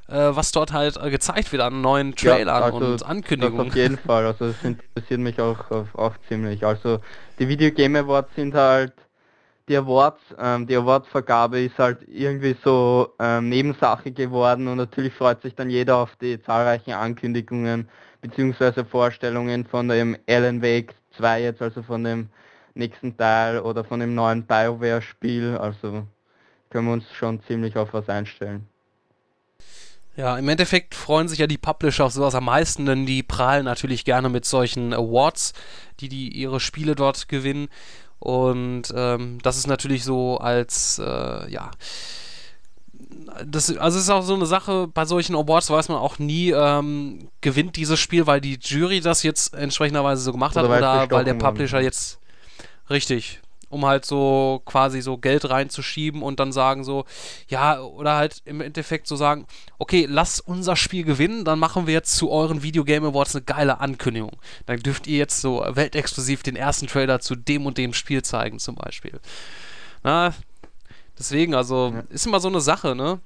äh, 0.08 0.14
was 0.30 0.52
dort 0.52 0.72
halt 0.72 0.96
äh, 0.96 1.10
gezeigt 1.10 1.52
wird 1.52 1.62
an 1.62 1.80
neuen 1.80 2.14
Trailern 2.14 2.46
ja, 2.46 2.64
also 2.64 2.78
und 2.78 3.04
Ankündigungen. 3.04 3.68
auf 3.68 3.76
jeden 3.76 3.98
Fall, 3.98 4.26
also 4.26 4.48
das 4.48 4.62
interessiert 4.62 5.20
mich 5.20 5.40
auch, 5.40 5.70
auch 5.94 6.14
ziemlich. 6.28 6.64
Also 6.64 7.00
die 7.38 7.48
Video 7.48 7.70
Game 7.70 7.96
Awards 7.96 8.34
sind 8.34 8.54
halt 8.54 8.92
die 9.68 9.76
Awards, 9.76 10.20
ähm, 10.38 10.66
die 10.66 10.76
Awardvergabe 10.76 11.60
ist 11.60 11.78
halt 11.78 12.06
irgendwie 12.08 12.56
so 12.64 13.14
ähm, 13.18 13.48
Nebensache 13.48 14.10
geworden 14.10 14.68
und 14.68 14.76
natürlich 14.76 15.14
freut 15.14 15.40
sich 15.42 15.54
dann 15.54 15.70
jeder 15.70 15.96
auf 15.96 16.16
die 16.16 16.42
zahlreichen 16.42 16.92
Ankündigungen 16.92 17.88
bzw. 18.20 18.84
Vorstellungen 18.84 19.64
von 19.64 19.88
dem 19.88 20.16
Alan 20.28 20.62
Wake 20.62 20.94
2 21.16 21.42
jetzt, 21.42 21.62
also 21.62 21.82
von 21.82 22.04
dem 22.04 22.28
nächsten 22.74 23.16
Teil 23.16 23.60
oder 23.60 23.84
von 23.84 24.00
dem 24.00 24.14
neuen 24.14 24.44
BioWare 24.44 25.02
Spiel, 25.02 25.56
also 25.58 26.06
können 26.72 26.86
wir 26.86 26.94
uns 26.94 27.04
schon 27.12 27.42
ziemlich 27.46 27.76
auf 27.76 27.92
was 27.92 28.08
einstellen. 28.08 28.66
Ja, 30.16 30.36
im 30.36 30.48
Endeffekt 30.48 30.94
freuen 30.94 31.28
sich 31.28 31.38
ja 31.38 31.46
die 31.46 31.58
Publisher 31.58 32.04
auf 32.04 32.12
sowas 32.12 32.34
am 32.34 32.44
meisten, 32.44 32.84
denn 32.84 33.06
die 33.06 33.22
prahlen 33.22 33.64
natürlich 33.64 34.04
gerne 34.04 34.28
mit 34.28 34.44
solchen 34.44 34.92
Awards, 34.92 35.52
die, 36.00 36.08
die 36.08 36.28
ihre 36.28 36.60
Spiele 36.60 36.94
dort 36.94 37.28
gewinnen. 37.28 37.68
Und 38.18 38.92
ähm, 38.94 39.38
das 39.42 39.56
ist 39.56 39.66
natürlich 39.66 40.04
so 40.04 40.38
als, 40.38 40.98
äh, 40.98 41.50
ja, 41.50 41.70
das, 43.46 43.74
also 43.76 43.98
es 43.98 44.04
ist 44.04 44.10
auch 44.10 44.22
so 44.22 44.34
eine 44.34 44.46
Sache, 44.46 44.86
bei 44.86 45.04
solchen 45.06 45.34
Awards 45.34 45.70
weiß 45.70 45.88
man 45.88 45.98
auch 45.98 46.18
nie, 46.18 46.50
ähm, 46.50 47.28
gewinnt 47.40 47.76
dieses 47.76 47.98
Spiel, 47.98 48.26
weil 48.26 48.40
die 48.40 48.58
Jury 48.60 49.00
das 49.00 49.22
jetzt 49.22 49.54
entsprechenderweise 49.54 50.22
so 50.22 50.32
gemacht 50.32 50.56
oder 50.56 50.68
hat 50.68 51.06
oder 51.06 51.16
weil 51.16 51.24
der 51.24 51.34
Publisher 51.34 51.80
jetzt 51.80 52.18
richtig 52.90 53.40
um 53.72 53.86
halt 53.86 54.04
so 54.04 54.60
quasi 54.66 55.00
so 55.00 55.16
Geld 55.16 55.48
reinzuschieben 55.48 56.22
und 56.22 56.38
dann 56.38 56.52
sagen 56.52 56.84
so, 56.84 57.06
ja, 57.48 57.80
oder 57.80 58.16
halt 58.16 58.42
im 58.44 58.60
Endeffekt 58.60 59.06
so 59.06 59.16
sagen, 59.16 59.46
okay, 59.78 60.06
lasst 60.08 60.46
unser 60.46 60.76
Spiel 60.76 61.04
gewinnen, 61.04 61.46
dann 61.46 61.58
machen 61.58 61.86
wir 61.86 61.94
jetzt 61.94 62.14
zu 62.16 62.30
euren 62.30 62.62
Video 62.62 62.84
Game 62.84 63.04
Awards 63.04 63.34
eine 63.34 63.44
geile 63.44 63.80
Ankündigung. 63.80 64.32
Dann 64.66 64.80
dürft 64.80 65.06
ihr 65.06 65.16
jetzt 65.16 65.40
so 65.40 65.64
weltexklusiv 65.66 66.42
den 66.42 66.54
ersten 66.54 66.86
Trailer 66.86 67.20
zu 67.20 67.34
dem 67.34 67.64
und 67.64 67.78
dem 67.78 67.94
Spiel 67.94 68.22
zeigen, 68.22 68.58
zum 68.58 68.74
Beispiel. 68.74 69.18
Na, 70.02 70.34
deswegen, 71.18 71.54
also, 71.54 71.94
ja. 71.94 72.02
ist 72.10 72.26
immer 72.26 72.40
so 72.40 72.48
eine 72.48 72.60
Sache, 72.60 72.94
ne? 72.94 73.20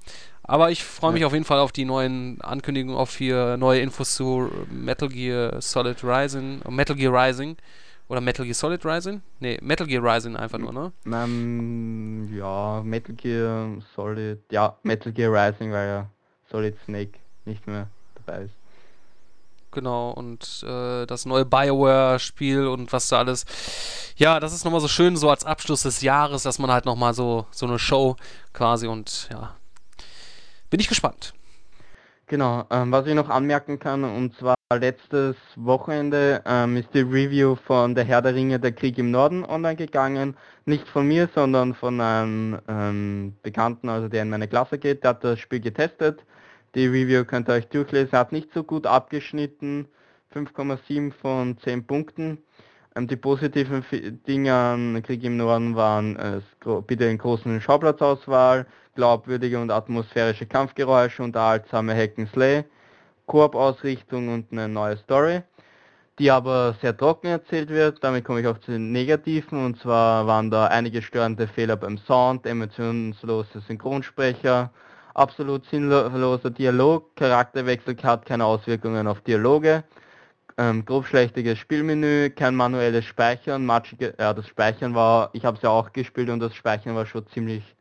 Aber 0.44 0.70
ich 0.70 0.84
freue 0.84 1.12
mich 1.12 1.22
ja. 1.22 1.26
auf 1.26 1.32
jeden 1.32 1.44
Fall 1.44 1.58
auf 1.58 1.72
die 1.72 1.84
neuen 1.84 2.40
Ankündigungen, 2.40 2.96
auf 2.96 3.16
hier 3.16 3.56
neue 3.56 3.80
Infos 3.80 4.14
zu 4.14 4.48
Metal 4.70 5.08
Gear 5.08 5.60
Solid 5.60 6.04
Rising, 6.04 6.60
Metal 6.68 6.94
Gear 6.94 7.12
Rising. 7.12 7.56
Oder 8.08 8.20
Metal 8.20 8.44
Gear 8.44 8.54
Solid 8.54 8.84
Rising? 8.84 9.22
Ne, 9.40 9.58
Metal 9.60 9.86
Gear 9.86 10.02
Rising 10.02 10.36
einfach 10.36 10.58
nur, 10.58 10.72
ne? 10.72 10.92
Ähm, 11.06 12.32
ja, 12.36 12.80
Metal 12.84 13.14
Gear 13.14 13.78
Solid, 13.94 14.40
ja, 14.50 14.76
Metal 14.82 15.12
Gear 15.12 15.32
Rising, 15.32 15.72
weil 15.72 15.88
ja 15.88 16.10
Solid 16.50 16.76
Snake 16.84 17.18
nicht 17.44 17.66
mehr 17.66 17.88
dabei 18.14 18.42
ist. 18.42 18.54
Genau, 19.72 20.10
und 20.12 20.64
äh, 20.66 21.04
das 21.06 21.26
neue 21.26 21.44
Bioware-Spiel 21.44 22.66
und 22.66 22.92
was 22.92 23.08
da 23.08 23.18
alles. 23.18 23.44
Ja, 24.16 24.40
das 24.40 24.54
ist 24.54 24.64
nochmal 24.64 24.80
so 24.80 24.88
schön, 24.88 25.16
so 25.16 25.28
als 25.28 25.44
Abschluss 25.44 25.82
des 25.82 26.00
Jahres, 26.00 26.44
dass 26.44 26.58
man 26.58 26.70
halt 26.70 26.86
nochmal 26.86 27.12
so, 27.12 27.46
so 27.50 27.66
eine 27.66 27.78
Show 27.78 28.16
quasi 28.54 28.86
und 28.86 29.28
ja. 29.30 29.56
Bin 30.70 30.80
ich 30.80 30.88
gespannt. 30.88 31.34
Genau, 32.28 32.64
ähm, 32.70 32.90
was 32.90 33.06
ich 33.06 33.14
noch 33.14 33.28
anmerken 33.28 33.78
kann, 33.78 34.02
und 34.02 34.34
zwar 34.34 34.56
letztes 34.74 35.36
Wochenende 35.54 36.42
ähm, 36.44 36.76
ist 36.76 36.92
die 36.92 37.02
Review 37.02 37.54
von 37.54 37.94
Der 37.94 38.02
Herr 38.02 38.20
der 38.20 38.34
Ringe, 38.34 38.58
der 38.58 38.72
Krieg 38.72 38.98
im 38.98 39.12
Norden 39.12 39.44
online 39.44 39.76
gegangen. 39.76 40.36
Nicht 40.64 40.88
von 40.88 41.06
mir, 41.06 41.28
sondern 41.36 41.74
von 41.74 42.00
einem 42.00 42.58
ähm, 42.66 43.36
Bekannten, 43.44 43.88
also 43.88 44.08
der 44.08 44.22
in 44.22 44.30
meine 44.30 44.48
Klasse 44.48 44.76
geht, 44.78 45.04
der 45.04 45.10
hat 45.10 45.22
das 45.22 45.38
Spiel 45.38 45.60
getestet. 45.60 46.24
Die 46.74 46.88
Review 46.88 47.24
könnt 47.24 47.48
ihr 47.48 47.54
euch 47.54 47.68
durchlesen, 47.68 48.18
hat 48.18 48.32
nicht 48.32 48.52
so 48.52 48.64
gut 48.64 48.86
abgeschnitten, 48.88 49.86
5,7 50.34 51.12
von 51.12 51.56
10 51.58 51.86
Punkten. 51.86 52.38
Ähm, 52.96 53.06
die 53.06 53.14
positiven 53.14 53.84
Dinge 54.26 54.52
an 54.52 55.00
Krieg 55.04 55.22
im 55.22 55.36
Norden 55.36 55.76
waren, 55.76 56.16
äh, 56.16 56.40
bitte 56.88 57.04
in 57.04 57.18
großen 57.18 57.60
Schauplatzauswahl, 57.60 58.66
glaubwürdige 58.96 59.60
und 59.60 59.70
atmosphärische 59.70 60.46
Kampfgeräusche, 60.46 61.22
unterhaltsame 61.22 61.94
Hack'n'Slay, 61.94 62.64
Koop-Ausrichtung 63.26 64.28
und 64.34 64.50
eine 64.50 64.68
neue 64.68 64.96
Story, 64.96 65.42
die 66.18 66.30
aber 66.30 66.74
sehr 66.80 66.96
trocken 66.96 67.28
erzählt 67.28 67.68
wird. 67.68 68.02
Damit 68.02 68.24
komme 68.24 68.40
ich 68.40 68.46
auf 68.48 68.60
zu 68.60 68.72
den 68.72 68.90
Negativen 68.90 69.64
und 69.64 69.78
zwar 69.78 70.26
waren 70.26 70.50
da 70.50 70.66
einige 70.66 71.02
störende 71.02 71.46
Fehler 71.46 71.76
beim 71.76 71.98
Sound, 71.98 72.44
emotionslose 72.46 73.60
Synchronsprecher, 73.60 74.70
absolut 75.14 75.64
sinnloser 75.66 76.50
Dialog, 76.50 77.14
Charakterwechsel 77.14 77.96
hat 78.02 78.26
keine 78.26 78.44
Auswirkungen 78.44 79.06
auf 79.06 79.20
Dialoge 79.20 79.84
ähm, 80.58 80.84
grobschlächtiges 80.84 81.58
Spielmenü, 81.58 82.30
kein 82.30 82.54
manuelles 82.54 83.04
Speichern, 83.04 83.66
matschige, 83.66 84.14
ja 84.18 84.32
das 84.32 84.48
Speichern 84.48 84.94
war, 84.94 85.30
ich 85.32 85.44
habe 85.44 85.56
es 85.56 85.62
ja 85.62 85.70
auch 85.70 85.92
gespielt 85.92 86.30
und 86.30 86.40
das 86.40 86.54
Speichern 86.54 86.94
war 86.94 87.06
schon 87.06 87.26
ziemlich 87.28 87.75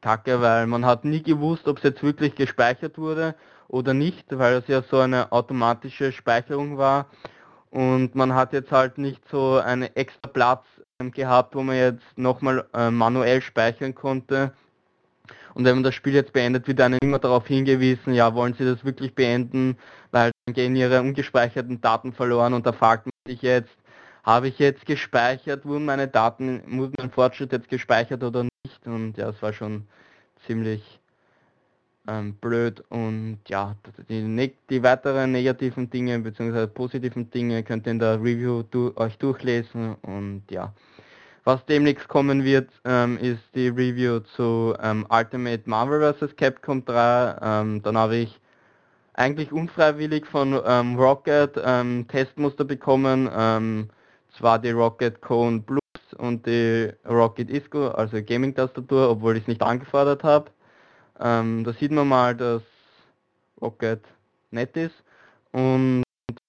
kacke, 0.00 0.40
weil 0.40 0.66
man 0.66 0.84
hat 0.84 1.04
nie 1.04 1.22
gewusst, 1.22 1.68
ob 1.68 1.78
es 1.78 1.84
jetzt 1.84 2.02
wirklich 2.02 2.34
gespeichert 2.34 2.98
wurde 2.98 3.34
oder 3.68 3.94
nicht, 3.94 4.26
weil 4.36 4.54
es 4.54 4.66
ja 4.68 4.82
so 4.82 4.98
eine 4.98 5.32
automatische 5.32 6.12
Speicherung 6.12 6.78
war. 6.78 7.06
Und 7.70 8.14
man 8.14 8.34
hat 8.34 8.52
jetzt 8.52 8.72
halt 8.72 8.98
nicht 8.98 9.22
so 9.28 9.58
einen 9.58 9.94
extra 9.94 10.28
Platz 10.28 10.64
ähm, 11.00 11.12
gehabt, 11.12 11.54
wo 11.54 11.62
man 11.62 11.76
jetzt 11.76 12.04
nochmal 12.16 12.66
äh, 12.74 12.90
manuell 12.90 13.40
speichern 13.42 13.94
konnte. 13.94 14.52
Und 15.54 15.64
wenn 15.64 15.76
man 15.76 15.84
das 15.84 15.94
Spiel 15.94 16.14
jetzt 16.14 16.32
beendet, 16.32 16.66
wird 16.68 16.80
einem 16.80 16.98
immer 17.02 17.18
darauf 17.18 17.46
hingewiesen, 17.46 18.14
ja, 18.14 18.34
wollen 18.34 18.54
Sie 18.54 18.64
das 18.64 18.84
wirklich 18.84 19.14
beenden, 19.14 19.76
weil 20.10 20.30
dann 20.46 20.54
gehen 20.54 20.76
Ihre 20.76 21.00
ungespeicherten 21.00 21.80
Daten 21.80 22.12
verloren 22.12 22.54
und 22.54 22.66
da 22.66 22.72
fragt 22.72 23.06
man 23.06 23.12
sich 23.26 23.42
jetzt, 23.42 23.76
habe 24.24 24.48
ich 24.48 24.58
jetzt 24.58 24.86
gespeichert, 24.86 25.64
wurden 25.64 25.84
meine 25.84 26.08
Daten, 26.08 26.62
wurden 26.78 26.94
mein 26.98 27.10
Fortschritt 27.10 27.52
jetzt 27.52 27.68
gespeichert 27.68 28.22
oder 28.22 28.49
nicht? 28.64 28.86
Und 28.86 29.16
ja, 29.16 29.30
es 29.30 29.42
war 29.42 29.52
schon 29.52 29.86
ziemlich 30.46 31.00
ähm, 32.08 32.34
blöd 32.34 32.82
und 32.88 33.38
ja, 33.48 33.76
die, 34.08 34.52
die, 34.70 34.82
weiteren 34.82 35.32
negativen 35.32 35.90
Dinge 35.90 36.18
bzw. 36.18 36.66
positiven 36.66 37.30
Dinge 37.30 37.62
könnt 37.62 37.86
ihr 37.86 37.92
in 37.92 37.98
der 37.98 38.20
Review 38.20 38.62
du, 38.70 38.92
euch 38.96 39.18
durchlesen 39.18 39.96
und 40.02 40.42
ja. 40.50 40.72
Was 41.44 41.64
demnächst 41.66 42.06
kommen 42.08 42.44
wird, 42.44 42.70
ähm, 42.84 43.16
ist 43.18 43.42
die 43.54 43.68
Review 43.68 44.20
zu 44.20 44.74
ähm, 44.82 45.06
Ultimate 45.08 45.62
Marvel 45.64 46.12
vs. 46.12 46.36
Capcom 46.36 46.84
3. 46.84 47.38
Ähm, 47.40 47.82
dann 47.82 47.96
habe 47.96 48.16
ich 48.16 48.38
eigentlich 49.14 49.50
unfreiwillig 49.50 50.26
von 50.26 50.60
ähm, 50.64 50.96
Rocket 50.96 51.58
ähm, 51.62 52.06
Testmuster 52.08 52.64
bekommen, 52.64 53.90
zwar 54.38 54.58
die 54.58 54.70
Rocket 54.70 55.20
Cone 55.20 55.60
Plus 55.60 55.80
und 56.20 56.46
die 56.46 56.92
Rocket 57.08 57.50
Isco, 57.50 57.88
also 57.88 58.22
Gaming-Tastatur, 58.22 59.10
obwohl 59.10 59.36
ich 59.36 59.42
es 59.42 59.48
nicht 59.48 59.62
angefordert 59.62 60.22
habe. 60.22 60.50
Ähm, 61.18 61.64
da 61.64 61.72
sieht 61.72 61.90
man 61.90 62.08
mal, 62.08 62.36
dass 62.36 62.62
Rocket 63.60 64.04
nett 64.50 64.76
ist. 64.76 64.94
Und 65.52 66.02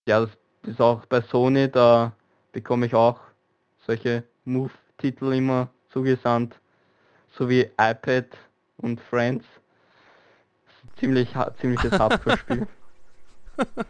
ja, 0.08 0.22
das 0.22 0.30
ist 0.64 0.82
auch 0.82 1.06
bei 1.06 1.22
Sony, 1.22 1.72
da 1.72 2.12
bekomme 2.52 2.86
ich 2.86 2.94
auch 2.94 3.20
solche 3.88 4.24
Move-Titel 4.46 5.34
immer 5.34 5.70
zugesandt, 5.90 6.60
sowie 7.38 7.70
iPad 7.80 8.28
und 8.78 9.00
Friends. 9.00 9.46
Ziemlich, 10.98 11.30
ziemliches 11.60 11.98
Hardcore-Spiel. 11.98 12.68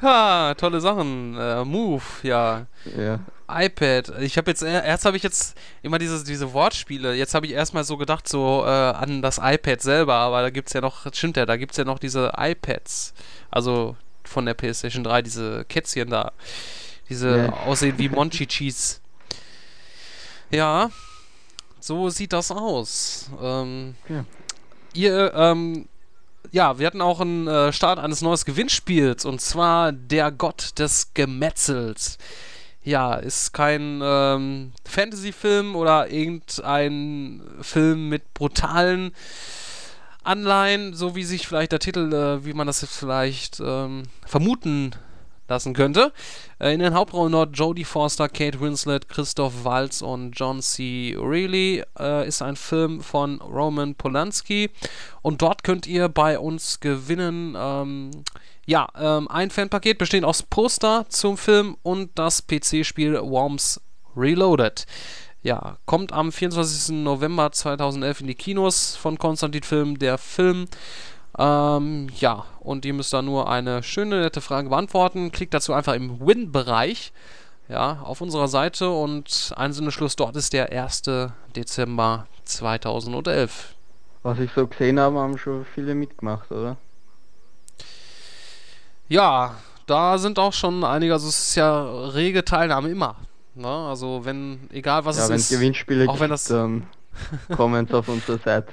Ha, 0.00 0.54
tolle 0.54 0.80
Sachen. 0.80 1.36
Äh, 1.36 1.64
Move, 1.64 2.04
ja. 2.22 2.66
Ja 2.96 3.18
iPad. 3.48 4.20
Ich 4.20 4.36
habe 4.36 4.50
jetzt 4.50 4.62
erst 4.62 5.04
habe 5.04 5.16
ich 5.16 5.22
jetzt 5.22 5.56
immer 5.82 5.98
diese, 5.98 6.22
diese 6.24 6.52
Wortspiele. 6.52 7.14
Jetzt 7.14 7.34
habe 7.34 7.46
ich 7.46 7.52
erstmal 7.52 7.84
so 7.84 7.96
gedacht 7.96 8.28
so 8.28 8.64
äh, 8.64 8.68
an 8.68 9.22
das 9.22 9.38
iPad 9.42 9.80
selber, 9.80 10.14
aber 10.14 10.42
da 10.42 10.50
gibt 10.50 10.68
es 10.68 10.74
ja 10.74 10.80
noch, 10.80 11.06
stimmt 11.12 11.36
ja, 11.36 11.46
da 11.46 11.56
gibt 11.56 11.72
es 11.72 11.78
ja 11.78 11.84
noch 11.84 11.98
diese 11.98 12.32
iPads. 12.36 13.14
Also 13.50 13.96
von 14.24 14.46
der 14.46 14.54
PlayStation 14.54 15.02
3, 15.04 15.22
diese 15.22 15.64
Kätzchen 15.64 16.10
da. 16.10 16.32
Diese 17.08 17.28
yeah. 17.28 17.52
aussehen 17.64 17.98
wie 17.98 18.10
Monchi 18.10 18.46
Cheese. 18.48 19.00
Ja, 20.50 20.90
so 21.80 22.10
sieht 22.10 22.32
das 22.32 22.50
aus. 22.50 23.30
Ähm, 23.40 23.94
ja. 24.08 24.24
Ihr, 24.92 25.32
ähm, 25.34 25.88
ja, 26.50 26.78
wir 26.78 26.86
hatten 26.86 27.00
auch 27.00 27.20
einen 27.20 27.46
äh, 27.46 27.72
Start 27.72 27.98
eines 27.98 28.20
neuen 28.22 28.38
Gewinnspiels 28.44 29.24
und 29.24 29.40
zwar 29.40 29.92
der 29.92 30.30
Gott 30.30 30.78
des 30.78 31.12
Gemetzels 31.14 32.18
ja, 32.88 33.14
ist 33.14 33.52
kein 33.52 34.00
ähm, 34.02 34.72
Fantasy-Film 34.86 35.76
oder 35.76 36.10
irgendein 36.10 37.42
Film 37.60 38.08
mit 38.08 38.32
brutalen 38.32 39.12
Anleihen, 40.24 40.94
so 40.94 41.14
wie 41.14 41.24
sich 41.24 41.46
vielleicht 41.46 41.72
der 41.72 41.80
Titel, 41.80 42.12
äh, 42.12 42.44
wie 42.46 42.54
man 42.54 42.66
das 42.66 42.80
jetzt 42.80 42.96
vielleicht 42.96 43.60
ähm, 43.60 44.04
vermuten 44.26 44.92
lassen 45.48 45.74
könnte. 45.74 46.12
Äh, 46.58 46.72
in 46.72 46.80
den 46.80 46.94
Hauptrollen 46.94 47.32
dort 47.32 47.58
Jodie 47.58 47.84
Forster, 47.84 48.28
Kate 48.28 48.58
Winslet, 48.58 49.08
Christoph 49.10 49.64
Waltz 49.64 50.00
und 50.00 50.32
John 50.32 50.62
C. 50.62 51.14
Reilly 51.18 51.84
äh, 51.98 52.26
ist 52.26 52.40
ein 52.40 52.56
Film 52.56 53.02
von 53.02 53.38
Roman 53.42 53.96
Polanski 53.96 54.70
und 55.20 55.42
dort 55.42 55.62
könnt 55.62 55.86
ihr 55.86 56.08
bei 56.08 56.38
uns 56.38 56.80
gewinnen 56.80 57.54
ähm, 57.58 58.10
ja, 58.68 58.86
ähm, 58.98 59.28
ein 59.28 59.48
Fanpaket 59.48 59.96
besteht 59.96 60.24
aus 60.24 60.42
Poster 60.42 61.06
zum 61.08 61.38
Film 61.38 61.78
und 61.82 62.10
das 62.18 62.46
PC-Spiel 62.46 63.14
Worms 63.14 63.80
Reloaded. 64.14 64.84
Ja, 65.40 65.78
kommt 65.86 66.12
am 66.12 66.30
24. 66.30 66.96
November 66.96 67.50
2011 67.50 68.20
in 68.20 68.26
die 68.26 68.34
Kinos 68.34 68.94
von 68.94 69.16
Konstantin 69.16 69.62
Film, 69.62 69.98
der 69.98 70.18
Film. 70.18 70.66
Ähm, 71.38 72.08
ja, 72.20 72.44
und 72.60 72.84
ihr 72.84 72.92
müsst 72.92 73.14
da 73.14 73.22
nur 73.22 73.50
eine 73.50 73.82
schöne, 73.82 74.20
nette 74.20 74.42
Frage 74.42 74.68
beantworten. 74.68 75.32
Klickt 75.32 75.54
dazu 75.54 75.72
einfach 75.72 75.94
im 75.94 76.20
Win-Bereich 76.20 77.14
ja, 77.70 78.02
auf 78.02 78.20
unserer 78.20 78.48
Seite 78.48 78.90
und 78.90 79.54
Einzelneschluss 79.56 80.14
dort 80.14 80.36
ist 80.36 80.52
der 80.52 80.70
1. 80.72 81.04
Dezember 81.56 82.26
2011. 82.44 83.74
Was 84.24 84.38
ich 84.40 84.50
so 84.52 84.66
gesehen 84.66 85.00
habe, 85.00 85.18
haben 85.18 85.38
schon 85.38 85.64
viele 85.74 85.94
mitgemacht, 85.94 86.50
oder? 86.52 86.76
Ja, 89.08 89.54
da 89.86 90.18
sind 90.18 90.38
auch 90.38 90.52
schon 90.52 90.84
einige, 90.84 91.14
also 91.14 91.28
es 91.28 91.38
ist 91.38 91.54
ja 91.54 92.08
rege 92.08 92.44
Teilnahme 92.44 92.90
immer. 92.90 93.16
Ne? 93.54 93.68
Also 93.68 94.24
wenn, 94.24 94.68
egal 94.70 95.04
was 95.04 95.16
ja, 95.16 95.24
es 95.24 95.28
wenn 95.30 95.36
ist. 95.36 95.50
Gewinnspiele 95.50 96.08
auch 96.08 96.20
wenn 96.20 96.30
das 96.30 96.44
dann 96.48 96.86
kommen 97.56 97.90
auf 97.92 98.08
unserer 98.08 98.38
Seite. 98.38 98.72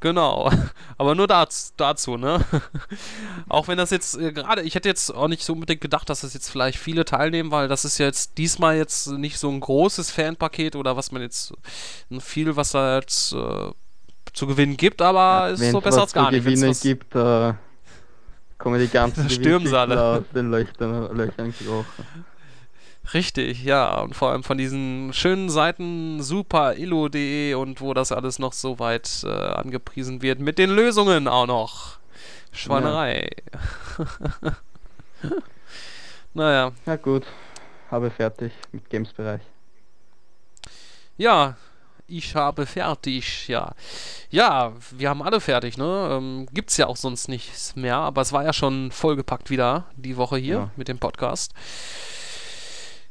Genau, 0.00 0.50
aber 0.98 1.14
nur 1.14 1.28
dazu, 1.28 1.72
dazu 1.76 2.16
ne? 2.16 2.44
auch 3.48 3.68
wenn 3.68 3.78
das 3.78 3.90
jetzt 3.90 4.18
äh, 4.18 4.32
gerade, 4.32 4.62
ich 4.62 4.74
hätte 4.74 4.88
jetzt 4.88 5.14
auch 5.14 5.28
nicht 5.28 5.44
so 5.44 5.52
unbedingt 5.52 5.80
gedacht, 5.80 6.10
dass 6.10 6.22
das 6.22 6.34
jetzt 6.34 6.50
vielleicht 6.50 6.78
viele 6.78 7.04
teilnehmen, 7.04 7.52
weil 7.52 7.68
das 7.68 7.84
ist 7.84 7.98
ja 7.98 8.06
jetzt 8.06 8.36
diesmal 8.36 8.76
jetzt 8.76 9.06
nicht 9.06 9.38
so 9.38 9.48
ein 9.48 9.60
großes 9.60 10.10
Fanpaket 10.10 10.74
oder 10.74 10.96
was 10.96 11.12
man 11.12 11.22
jetzt 11.22 11.54
viel, 12.18 12.56
was 12.56 12.72
da 12.72 12.96
jetzt 12.96 13.32
äh, 13.32 13.70
zu 14.32 14.46
gewinnen 14.48 14.76
gibt, 14.76 15.00
aber 15.00 15.46
ja, 15.46 15.48
ist 15.48 15.70
so 15.70 15.80
besser 15.80 16.00
als 16.00 16.12
gar 16.12 16.32
nicht. 16.32 16.44
Wenn 16.44 16.64
es 16.64 16.80
gibt, 16.80 17.14
äh, 17.14 17.54
kommen 18.62 18.78
die 18.78 18.88
ganzen 18.88 19.28
Stürmsaale 19.30 20.00
aus 20.00 20.22
den 20.34 20.50
Löchern, 20.50 21.16
Löchern 21.16 21.52
gekrochen. 21.52 22.24
Richtig, 23.12 23.64
ja. 23.64 24.00
Und 24.00 24.14
vor 24.14 24.30
allem 24.30 24.44
von 24.44 24.56
diesen 24.56 25.12
schönen 25.12 25.50
Seiten 25.50 26.22
superillo.de 26.22 27.54
und 27.54 27.80
wo 27.80 27.92
das 27.92 28.12
alles 28.12 28.38
noch 28.38 28.52
so 28.52 28.78
weit 28.78 29.24
äh, 29.24 29.28
angepriesen 29.28 30.22
wird. 30.22 30.38
Mit 30.38 30.58
den 30.58 30.70
Lösungen 30.70 31.26
auch 31.26 31.46
noch. 31.46 31.98
Schweinerei. 32.52 33.30
Ja. 34.42 34.52
naja. 36.34 36.72
Ja 36.86 36.96
gut. 36.96 37.24
Habe 37.90 38.10
fertig 38.10 38.52
mit 38.70 38.88
Games-Bereich. 38.88 39.42
Ja, 41.16 41.56
ich 42.06 42.34
habe 42.34 42.66
fertig, 42.66 43.48
ja. 43.48 43.72
Ja, 44.30 44.72
wir 44.90 45.08
haben 45.08 45.22
alle 45.22 45.40
fertig, 45.40 45.76
ne? 45.76 46.08
Ähm, 46.10 46.46
gibt's 46.52 46.76
ja 46.76 46.86
auch 46.86 46.96
sonst 46.96 47.28
nichts 47.28 47.76
mehr, 47.76 47.96
aber 47.96 48.20
es 48.22 48.32
war 48.32 48.44
ja 48.44 48.52
schon 48.52 48.90
vollgepackt 48.90 49.50
wieder 49.50 49.86
die 49.96 50.16
Woche 50.16 50.36
hier 50.36 50.54
ja. 50.54 50.70
mit 50.76 50.88
dem 50.88 50.98
Podcast. 50.98 51.52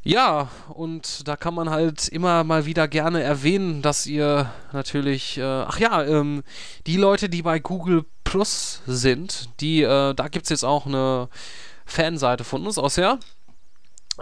Ja, 0.03 0.49
und 0.69 1.27
da 1.27 1.35
kann 1.35 1.53
man 1.53 1.69
halt 1.69 2.07
immer 2.07 2.43
mal 2.43 2.65
wieder 2.65 2.87
gerne 2.87 3.21
erwähnen, 3.21 3.83
dass 3.83 4.07
ihr 4.07 4.51
natürlich, 4.73 5.37
äh, 5.37 5.43
ach 5.43 5.77
ja, 5.79 6.03
ähm, 6.03 6.43
die 6.87 6.97
Leute, 6.97 7.29
die 7.29 7.43
bei 7.43 7.59
Google 7.59 8.05
Plus 8.23 8.81
sind, 8.87 9.49
die, 9.59 9.83
äh, 9.83 10.15
da 10.15 10.27
gibt's 10.27 10.49
jetzt 10.49 10.65
auch 10.65 10.87
eine 10.87 11.29
Fanseite 11.85 12.43
von 12.43 12.65
uns 12.65 12.79
aus, 12.79 12.95
ja? 12.95 13.19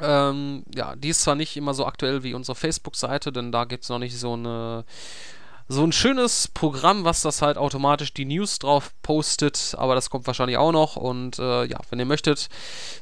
Ähm, 0.02 0.64
ja, 0.74 0.96
die 0.96 1.10
ist 1.10 1.22
zwar 1.22 1.36
nicht 1.36 1.56
immer 1.58 1.74
so 1.74 1.86
aktuell 1.86 2.24
wie 2.24 2.34
unsere 2.34 2.56
Facebook-Seite, 2.56 3.32
denn 3.32 3.52
da 3.52 3.66
gibt 3.66 3.84
es 3.84 3.90
noch 3.90 4.00
nicht 4.00 4.18
so 4.18 4.34
eine 4.34 4.86
so 5.72 5.84
ein 5.84 5.92
schönes 5.92 6.48
Programm, 6.48 7.06
was 7.06 7.22
das 7.22 7.44
halt 7.44 7.58
automatisch 7.58 8.12
die 8.12 8.26
News 8.26 8.58
drauf 8.58 8.92
postet, 9.04 9.76
aber 9.78 9.94
das 9.94 10.10
kommt 10.10 10.26
wahrscheinlich 10.26 10.58
auch 10.58 10.72
noch. 10.72 10.96
Und 10.96 11.38
äh, 11.38 11.66
ja, 11.66 11.78
wenn 11.92 12.00
ihr 12.00 12.06
möchtet, 12.06 12.50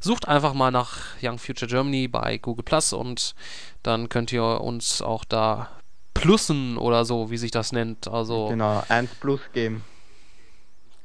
sucht 0.02 0.28
einfach 0.28 0.53
mal 0.53 0.69
nach 0.69 0.98
Young 1.22 1.40
Future 1.40 1.72
Germany 1.72 2.10
bei 2.10 2.38
Google 2.38 2.65
Plus 2.65 2.91
und 2.91 3.36
dann 3.84 4.10
könnt 4.10 4.34
ihr 4.34 4.44
uns 4.44 5.02
auch 5.02 5.24
da 5.24 5.69
plussen 6.14 6.78
oder 6.78 7.06
so, 7.06 7.32
wie 7.32 7.38
sich 7.38 7.52
das 7.52 7.72
nennt. 7.72 8.10
Also 8.10 8.49
genau, 8.49 8.84
1 8.90 9.15
Plus 9.15 9.40
geben. 9.53 9.86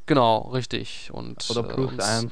Genau, 0.07 0.39
richtig. 0.49 1.11
Und, 1.13 1.49
oder 1.49 1.63
Plus 1.63 1.93
äh, 1.97 2.03
1. 2.03 2.27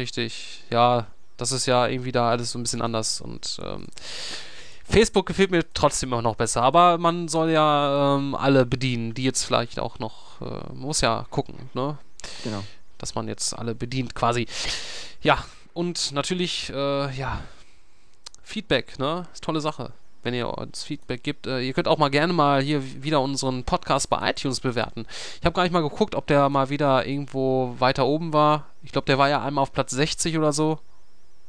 Richtig, 0.00 0.64
ja, 0.68 1.06
das 1.36 1.52
ist 1.52 1.66
ja 1.66 1.86
irgendwie 1.86 2.12
da 2.12 2.30
alles 2.30 2.52
so 2.52 2.58
ein 2.58 2.62
bisschen 2.62 2.82
anders 2.82 3.20
und 3.20 3.58
ähm, 3.62 3.86
Facebook 4.88 5.26
gefällt 5.26 5.50
mir 5.50 5.64
trotzdem 5.74 6.12
auch 6.14 6.22
noch 6.22 6.36
besser, 6.36 6.62
aber 6.62 6.98
man 6.98 7.28
soll 7.28 7.50
ja 7.50 8.16
ähm, 8.16 8.34
alle 8.34 8.64
bedienen, 8.64 9.14
die 9.14 9.24
jetzt 9.24 9.44
vielleicht 9.44 9.80
auch 9.80 9.98
noch, 9.98 10.40
äh, 10.40 10.72
muss 10.72 11.00
ja 11.00 11.26
gucken, 11.30 11.70
ne? 11.74 11.98
Genau. 12.42 12.62
dass 12.98 13.14
man 13.14 13.28
jetzt 13.28 13.56
alle 13.56 13.74
bedient 13.74 14.14
quasi. 14.14 14.46
Ja, 15.22 15.44
und 15.74 16.12
natürlich, 16.12 16.70
äh, 16.70 17.14
ja, 17.14 17.40
Feedback, 18.42 18.98
ne? 18.98 19.26
Ist 19.32 19.44
tolle 19.44 19.60
Sache, 19.60 19.92
wenn 20.22 20.34
ihr 20.34 20.48
uns 20.56 20.84
Feedback 20.84 21.22
gibt. 21.22 21.46
Äh, 21.46 21.60
ihr 21.60 21.72
könnt 21.74 21.88
auch 21.88 21.98
mal 21.98 22.08
gerne 22.08 22.32
mal 22.32 22.62
hier 22.62 23.02
wieder 23.02 23.20
unseren 23.20 23.64
Podcast 23.64 24.08
bei 24.08 24.30
iTunes 24.30 24.60
bewerten. 24.60 25.04
Ich 25.40 25.44
habe 25.44 25.54
gar 25.54 25.64
nicht 25.64 25.72
mal 25.72 25.82
geguckt, 25.82 26.14
ob 26.14 26.26
der 26.26 26.48
mal 26.48 26.70
wieder 26.70 27.06
irgendwo 27.06 27.74
weiter 27.78 28.06
oben 28.06 28.32
war. 28.32 28.66
Ich 28.82 28.92
glaube, 28.92 29.06
der 29.06 29.18
war 29.18 29.28
ja 29.28 29.42
einmal 29.42 29.62
auf 29.62 29.72
Platz 29.72 29.90
60 29.90 30.38
oder 30.38 30.52
so. 30.52 30.78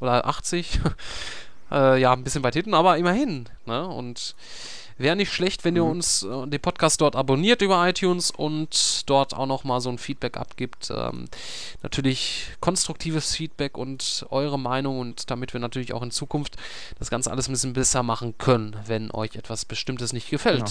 Oder 0.00 0.26
80. 0.26 0.80
äh, 1.70 2.00
ja, 2.00 2.12
ein 2.12 2.24
bisschen 2.24 2.42
weit 2.42 2.54
hinten, 2.54 2.74
aber 2.74 2.98
immerhin. 2.98 3.48
Ne? 3.66 3.86
Und 3.86 4.34
Wäre 4.98 5.14
nicht 5.14 5.32
schlecht, 5.32 5.64
wenn 5.64 5.76
ihr 5.76 5.84
mhm. 5.84 5.90
uns 5.92 6.24
äh, 6.24 6.46
den 6.48 6.60
Podcast 6.60 7.00
dort 7.00 7.14
abonniert 7.14 7.62
über 7.62 7.88
iTunes 7.88 8.32
und 8.32 9.08
dort 9.08 9.32
auch 9.32 9.46
nochmal 9.46 9.80
so 9.80 9.90
ein 9.90 9.98
Feedback 9.98 10.36
abgibt. 10.36 10.90
Ähm, 10.90 11.26
natürlich 11.84 12.48
konstruktives 12.58 13.36
Feedback 13.36 13.78
und 13.78 14.26
eure 14.30 14.58
Meinung 14.58 14.98
und 14.98 15.30
damit 15.30 15.52
wir 15.52 15.60
natürlich 15.60 15.94
auch 15.94 16.02
in 16.02 16.10
Zukunft 16.10 16.56
das 16.98 17.10
Ganze 17.10 17.30
alles 17.30 17.48
ein 17.48 17.52
bisschen 17.52 17.74
besser 17.74 18.02
machen 18.02 18.36
können, 18.38 18.76
wenn 18.86 19.12
euch 19.12 19.36
etwas 19.36 19.64
Bestimmtes 19.64 20.12
nicht 20.12 20.30
gefällt. 20.30 20.66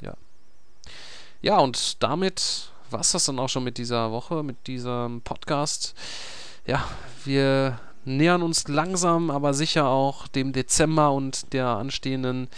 Genau. 0.00 0.12
Ja. 0.12 0.14
Ja, 1.42 1.58
und 1.60 2.02
damit 2.02 2.72
war 2.90 3.00
es 3.00 3.12
das 3.12 3.24
dann 3.24 3.38
auch 3.38 3.48
schon 3.48 3.62
mit 3.62 3.78
dieser 3.78 4.10
Woche, 4.10 4.42
mit 4.42 4.66
diesem 4.66 5.20
Podcast. 5.22 5.94
Ja, 6.66 6.84
wir 7.24 7.78
nähern 8.04 8.42
uns 8.42 8.68
langsam, 8.68 9.30
aber 9.30 9.54
sicher 9.54 9.86
auch 9.86 10.28
dem 10.28 10.52
Dezember 10.52 11.12
und 11.12 11.52
der 11.52 11.66
anstehenden 11.66 12.48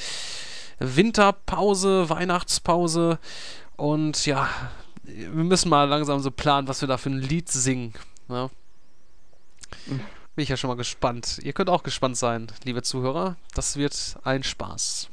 Winterpause, 0.78 2.08
Weihnachtspause. 2.08 3.18
Und 3.76 4.26
ja, 4.26 4.48
wir 5.04 5.44
müssen 5.44 5.68
mal 5.68 5.88
langsam 5.88 6.20
so 6.20 6.30
planen, 6.30 6.68
was 6.68 6.80
wir 6.80 6.88
da 6.88 6.96
für 6.96 7.10
ein 7.10 7.18
Lied 7.18 7.48
singen. 7.48 7.92
Ne? 8.28 8.50
Bin 9.86 10.42
ich 10.42 10.48
ja 10.48 10.56
schon 10.56 10.68
mal 10.68 10.76
gespannt. 10.76 11.40
Ihr 11.42 11.52
könnt 11.52 11.68
auch 11.68 11.82
gespannt 11.82 12.16
sein, 12.16 12.46
liebe 12.64 12.82
Zuhörer. 12.82 13.36
Das 13.54 13.76
wird 13.76 14.16
ein 14.24 14.42
Spaß. 14.42 15.08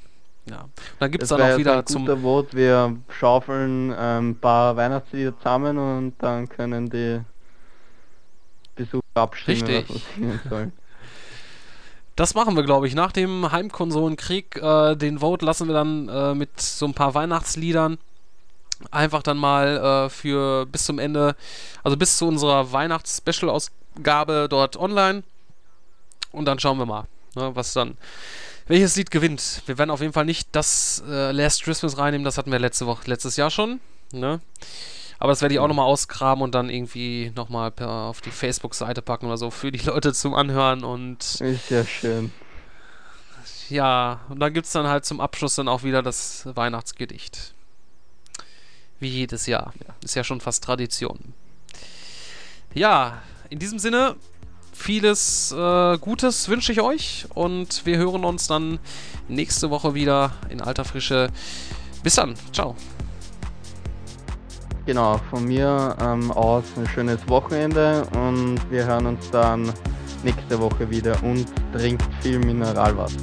Ja. 0.45 0.61
Und 0.61 0.71
dann 0.99 1.11
gibt 1.11 1.23
es 1.23 1.29
dann 1.29 1.41
auch 1.41 1.57
wieder 1.57 1.79
ein 1.79 1.85
zum. 1.85 2.07
Vote. 2.21 2.55
Wir 2.55 2.95
schaufeln 3.09 3.93
ähm, 3.97 4.31
ein 4.31 4.35
paar 4.35 4.75
Weihnachtslieder 4.75 5.37
zusammen 5.37 5.77
und 5.77 6.13
dann 6.19 6.47
können 6.47 6.89
die 6.89 7.21
Besucher 8.79 9.03
abstimmen, 9.15 9.63
Richtig. 9.63 10.03
Das 12.15 12.33
machen 12.33 12.57
wir, 12.57 12.63
glaube 12.63 12.85
ich. 12.85 12.95
Nach 12.95 13.13
dem 13.13 13.49
Heimkonsolenkrieg, 13.49 14.57
äh, 14.57 14.97
den 14.97 15.19
Vote 15.19 15.45
lassen 15.45 15.69
wir 15.69 15.73
dann 15.73 16.09
äh, 16.09 16.35
mit 16.35 16.59
so 16.59 16.85
ein 16.85 16.93
paar 16.93 17.13
Weihnachtsliedern 17.13 17.97
einfach 18.91 19.23
dann 19.23 19.37
mal 19.37 19.77
äh, 19.77 20.09
für 20.09 20.65
bis 20.65 20.83
zum 20.83 20.99
Ende, 20.99 21.37
also 21.81 21.95
bis 21.95 22.17
zu 22.17 22.27
unserer 22.27 22.73
Weihnachts-Special-Ausgabe 22.73 24.47
dort 24.49 24.75
online. 24.75 25.23
Und 26.33 26.43
dann 26.43 26.59
schauen 26.59 26.77
wir 26.77 26.85
mal, 26.85 27.05
ne, 27.35 27.55
was 27.55 27.71
dann, 27.71 27.97
welches 28.67 28.97
Lied 28.97 29.11
gewinnt. 29.11 29.61
Wir 29.65 29.77
werden 29.77 29.89
auf 29.89 30.01
jeden 30.01 30.11
Fall 30.11 30.25
nicht 30.25 30.49
das 30.51 31.01
äh, 31.07 31.31
Last 31.31 31.63
Christmas 31.63 31.97
reinnehmen, 31.97 32.25
das 32.25 32.37
hatten 32.37 32.51
wir 32.51 32.59
letzte 32.59 32.85
Woche, 32.85 33.09
letztes 33.09 33.37
Jahr 33.37 33.49
schon. 33.49 33.79
Ne? 34.11 34.41
Aber 35.19 35.31
das 35.31 35.41
werde 35.41 35.53
ich 35.53 35.59
auch 35.59 35.67
nochmal 35.67 35.85
ausgraben 35.85 36.41
und 36.41 36.55
dann 36.55 36.69
irgendwie 36.69 37.31
nochmal 37.35 37.73
auf 37.81 38.21
die 38.21 38.31
Facebook-Seite 38.31 39.01
packen 39.01 39.25
oder 39.25 39.37
so 39.37 39.51
für 39.51 39.71
die 39.71 39.85
Leute 39.85 40.13
zum 40.13 40.33
Anhören 40.33 40.83
und. 40.83 41.41
Ist 41.41 41.69
ja 41.69 41.85
schön. 41.85 42.31
Ja, 43.69 44.21
und 44.29 44.39
dann 44.39 44.53
gibt 44.53 44.65
es 44.65 44.71
dann 44.71 44.87
halt 44.87 45.05
zum 45.05 45.19
Abschluss 45.19 45.55
dann 45.55 45.67
auch 45.67 45.83
wieder 45.83 46.01
das 46.01 46.47
Weihnachtsgedicht. 46.55 47.53
Wie 48.99 49.09
jedes 49.09 49.45
Jahr. 49.45 49.73
Ist 50.01 50.15
ja 50.15 50.23
schon 50.23 50.41
fast 50.41 50.63
Tradition. 50.63 51.33
Ja, 52.73 53.21
in 53.49 53.59
diesem 53.59 53.77
Sinne, 53.79 54.15
vieles 54.73 55.51
äh, 55.51 55.97
Gutes 55.97 56.49
wünsche 56.49 56.71
ich 56.71 56.81
euch 56.81 57.27
und 57.33 57.85
wir 57.85 57.97
hören 57.97 58.25
uns 58.25 58.47
dann 58.47 58.79
nächste 59.27 59.69
Woche 59.69 59.93
wieder 59.93 60.33
in 60.49 60.61
alter 60.61 60.85
Frische. 60.85 61.29
Bis 62.03 62.15
dann. 62.15 62.35
Ciao. 62.53 62.75
Genau, 64.89 65.19
von 65.29 65.45
mir 65.45 65.95
ähm, 66.01 66.31
aus 66.31 66.63
ein 66.75 66.87
schönes 66.87 67.19
Wochenende 67.29 68.07
und 68.15 68.57
wir 68.71 68.87
hören 68.87 69.05
uns 69.05 69.29
dann 69.29 69.71
nächste 70.23 70.59
Woche 70.59 70.89
wieder 70.89 71.15
und 71.21 71.45
trinkt 71.71 72.01
viel 72.21 72.39
Mineralwasser. 72.39 73.19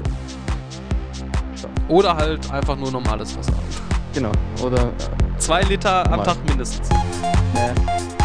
So. 1.56 1.66
Oder 1.88 2.14
halt 2.14 2.48
einfach 2.52 2.76
nur 2.76 2.92
normales 2.92 3.36
Wasser. 3.36 3.54
Genau, 4.14 4.30
oder. 4.62 4.80
Äh, 4.80 5.38
Zwei 5.38 5.62
Liter 5.62 6.08
am 6.12 6.22
Tag 6.22 6.36
mindestens. 6.46 6.88
Ja. 6.88 8.15